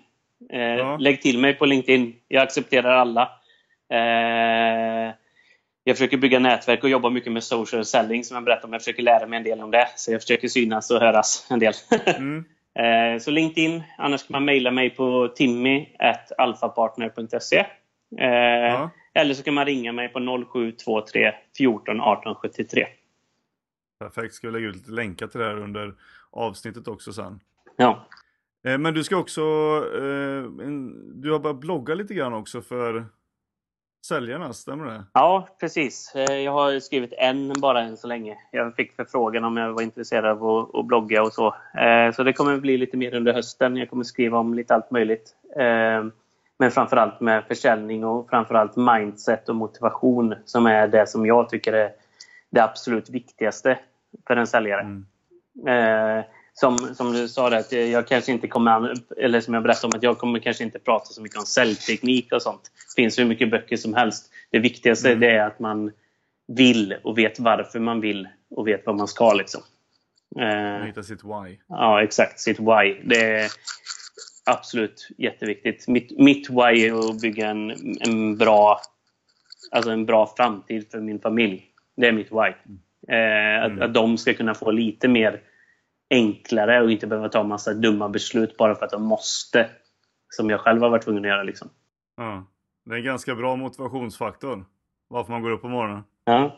Eh, 0.54 0.60
Ja. 0.62 0.98
Lägg 0.98 1.22
till 1.22 1.40
mig 1.40 1.54
på 1.54 1.66
LinkedIn. 1.66 2.16
Jag 2.28 2.44
accepterar 2.44 2.92
alla. 2.96 3.22
Eh, 3.94 5.12
jag 5.84 5.98
försöker 5.98 6.18
bygga 6.18 6.40
nätverk 6.40 6.84
och 6.84 6.90
jobba 6.90 7.10
mycket 7.10 7.32
med 7.32 7.44
social 7.44 7.86
selling 7.86 8.24
som 8.24 8.36
jag 8.36 8.44
berättade 8.44 8.68
om. 8.68 8.74
Jag 8.74 8.82
försöker 8.82 9.04
lära 9.04 9.28
mig 9.28 9.38
en 9.38 9.44
del 9.44 9.62
om 9.62 9.72
det. 9.72 9.88
Så 9.96 10.12
jag 10.12 10.22
försöker 10.22 10.48
synas 10.48 10.92
och 10.92 11.00
höras 11.00 11.48
en 11.50 11.60
del. 11.60 11.74
Mm. 12.18 12.46
Så 13.20 13.32
LinkedIn. 13.32 13.84
Annars 13.98 14.22
kan 14.22 14.28
man 14.32 14.46
mejla 14.46 14.72
mig 14.72 14.90
på 14.90 15.28
timmy.alfapartner.se. 15.28 17.66
Ja. 18.18 18.90
Eller 19.14 19.34
så 19.34 19.44
kan 19.44 19.54
man 19.54 19.66
ringa 19.66 19.92
mig 19.92 20.08
på 20.10 20.20
0723 20.54 21.32
14 21.58 22.02
18 22.02 22.36
73. 22.36 22.88
Perfekt, 24.02 24.34
ska 24.34 24.48
vi 24.48 24.54
lägga 24.54 24.68
ut 24.68 24.76
lite 24.76 24.92
länkar 24.92 25.28
till 25.28 25.40
det 25.40 25.46
här 25.46 25.58
under 25.58 25.94
avsnittet 26.32 26.88
också 26.88 27.14
sen. 27.14 27.40
Ja. 27.76 28.06
Eh, 28.66 28.78
Men 28.78 28.94
du 28.94 29.04
ska 29.04 29.18
också, 29.18 29.42
eh, 29.96 30.44
du 31.14 31.32
har 31.32 31.40
börjat 31.40 31.60
blogga 31.60 31.96
lite 31.96 32.14
grann 32.14 32.34
också 32.34 32.62
för 32.62 33.06
säljarna, 34.08 34.54
stämmer 34.54 34.86
det? 34.86 35.04
Ja, 35.14 35.48
precis. 35.60 36.16
Eh, 36.16 36.36
Jag 36.36 36.52
har 36.52 36.80
skrivit 36.80 37.14
en 37.18 37.54
bara 37.62 37.82
än 37.82 37.98
så 37.98 38.08
länge. 38.08 38.38
Jag 38.52 38.76
fick 38.76 38.96
förfrågan 38.96 39.44
om 39.44 39.58
jag 39.58 39.74
var 39.74 39.82
intresserad 39.82 40.26
av 40.44 40.70
att, 40.76 40.86
blogga 40.86 41.24
och 41.24 41.34
så. 41.34 41.56
Så 42.16 42.24
det 42.24 42.34
kommer 42.34 42.58
bli 42.58 42.78
lite 42.78 42.98
mer 42.98 43.16
under 43.16 43.34
hösten. 43.34 43.78
Jag 43.78 43.90
kommer 43.90 44.04
skriva 44.04 44.38
om 44.38 44.54
lite 44.54 44.76
allt 44.76 44.92
möjligt. 44.92 45.36
Men 46.60 46.72
framförallt 46.72 47.20
med 47.20 47.44
försäljning 47.48 48.04
och 48.06 48.30
framförallt 48.30 48.76
mindset 48.76 49.50
och 49.50 49.56
motivation 49.56 50.36
som 50.46 50.66
är 50.66 50.88
det 50.88 51.08
som 51.10 51.26
jag 51.26 51.50
tycker 51.50 51.74
är 51.74 51.92
det 52.50 52.64
absolut 52.64 53.10
viktigaste 53.10 53.80
för 54.28 54.36
en 54.36 54.48
säljare. 54.48 54.82
Mm. 54.82 55.06
Eh, 55.68 56.26
som, 56.54 56.78
som 56.78 57.14
du 57.14 57.28
sa, 57.28 57.58
att 57.58 57.72
jag 57.72 58.08
kanske 58.08 58.32
inte 58.32 58.48
kommer, 58.48 58.94
eller 59.18 59.42
som 59.42 59.54
jag 59.54 59.64
berättade 59.64 59.88
om, 59.94 59.98
att 59.98 60.04
jag 60.04 60.18
kommer 60.18 60.40
kanske 60.40 60.64
inte 60.64 60.80
prata 60.80 61.06
så 61.06 61.22
mycket 61.22 61.38
om 61.38 61.46
säljteknik 61.46 62.34
och 62.34 62.42
sånt. 62.42 62.62
Det 62.96 63.02
finns 63.02 63.20
hur 63.20 63.26
mycket 63.26 63.52
böcker 63.52 63.78
som 63.78 63.94
helst. 63.94 64.32
Det 64.52 64.60
viktigaste 64.60 65.08
Mm. 65.08 65.20
det 65.20 65.32
är 65.32 65.48
att 65.48 65.60
man 65.60 65.92
vill 66.48 66.96
och 67.04 67.18
vet 67.18 67.40
varför 67.40 67.80
man 67.80 68.02
vill 68.02 68.28
och 68.50 68.68
vet 68.68 68.86
vad 68.86 68.96
man 68.98 69.08
ska. 69.08 69.34
Liksom. 69.34 69.62
Eh, 70.40 70.86
Hitta 70.86 71.04
sitt 71.04 71.24
why. 71.24 71.58
ja, 71.68 72.04
exakt. 72.04 72.40
Sitt 72.40 72.60
why. 72.60 73.02
Det 73.04 73.32
är 73.32 73.52
absolut 74.46 75.08
jätteviktigt. 75.18 75.88
Mitt, 75.88 76.20
mitt 76.20 76.50
why 76.50 76.88
är 76.88 77.10
att 77.10 77.22
bygga 77.22 77.50
en, 77.50 77.72
en, 78.00 78.38
bra, 78.38 78.82
alltså 79.72 79.92
en 79.92 80.06
bra 80.06 80.34
framtid 80.38 80.92
för 80.92 81.00
min 81.00 81.20
familj. 81.20 81.66
Det 81.98 82.08
är 82.08 82.12
mitt 82.12 82.32
why. 82.32 82.54
Eh, 83.08 83.64
att, 83.64 83.72
Mm. 83.72 83.82
att 83.82 83.94
de 83.94 84.18
ska 84.18 84.34
kunna 84.34 84.54
få 84.54 84.72
lite 84.72 85.08
mer 85.08 85.42
enklare 86.10 86.82
och 86.82 86.92
inte 86.92 87.08
behöva 87.08 87.30
ta 87.30 87.44
massa 87.44 87.74
dumma 87.74 88.10
beslut 88.10 88.58
bara 88.58 88.76
för 88.76 88.86
att 88.86 88.92
de 88.92 89.04
måste. 89.04 89.70
Som 90.30 90.50
jag 90.50 90.60
själv 90.60 90.82
har 90.82 90.90
varit 90.90 91.04
tvungen 91.04 91.24
att 91.26 91.30
göra. 91.30 91.44
Liksom. 91.44 91.70
Ja. 92.18 92.46
Det 92.86 92.94
är 92.94 92.98
en 92.98 93.04
ganska 93.04 93.36
bra 93.36 93.56
motivationsfaktor. 93.56 94.66
Varför 95.08 95.32
man 95.32 95.42
går 95.42 95.52
upp 95.52 95.62
på 95.62 95.68
morgonen. 95.68 96.04
Ja. 96.26 96.58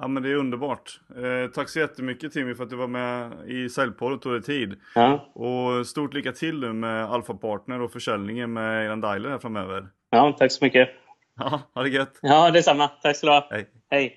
Ja 0.00 0.08
men 0.08 0.22
det 0.22 0.30
är 0.30 0.34
underbart. 0.34 1.00
Eh, 1.16 1.50
tack 1.50 1.68
så 1.68 1.78
jättemycket 1.78 2.32
Timmy 2.32 2.54
för 2.54 2.64
att 2.64 2.70
du 2.70 2.76
var 2.76 2.86
med 2.86 3.32
i 3.46 3.68
Säljpodden 3.68 4.14
och 4.16 4.22
tog 4.22 4.32
dig 4.32 4.42
tid. 4.42 4.80
Ja. 4.94 5.30
Och 5.34 5.86
stort 5.86 6.14
lycka 6.14 6.32
till 6.32 6.60
nu 6.60 6.72
med 6.72 7.04
Alpha 7.04 7.34
Partner 7.34 7.80
och 7.80 7.92
försäljningen 7.92 8.52
med 8.52 8.84
eran 8.86 9.00
dialer 9.00 9.30
här 9.30 9.38
framöver. 9.38 9.88
ja, 10.10 10.36
tack 10.38 10.52
så 10.52 10.64
mycket. 10.64 10.88
Ja, 11.36 11.60
ha 11.74 11.82
det 11.82 11.88
gött. 11.88 12.18
Ja, 12.22 12.50
detsamma. 12.50 12.88
Tack 13.02 13.16
ska 13.16 13.26
du 13.26 13.32
ha. 13.32 13.48
Hej. 13.50 13.68
Hej. 13.90 14.14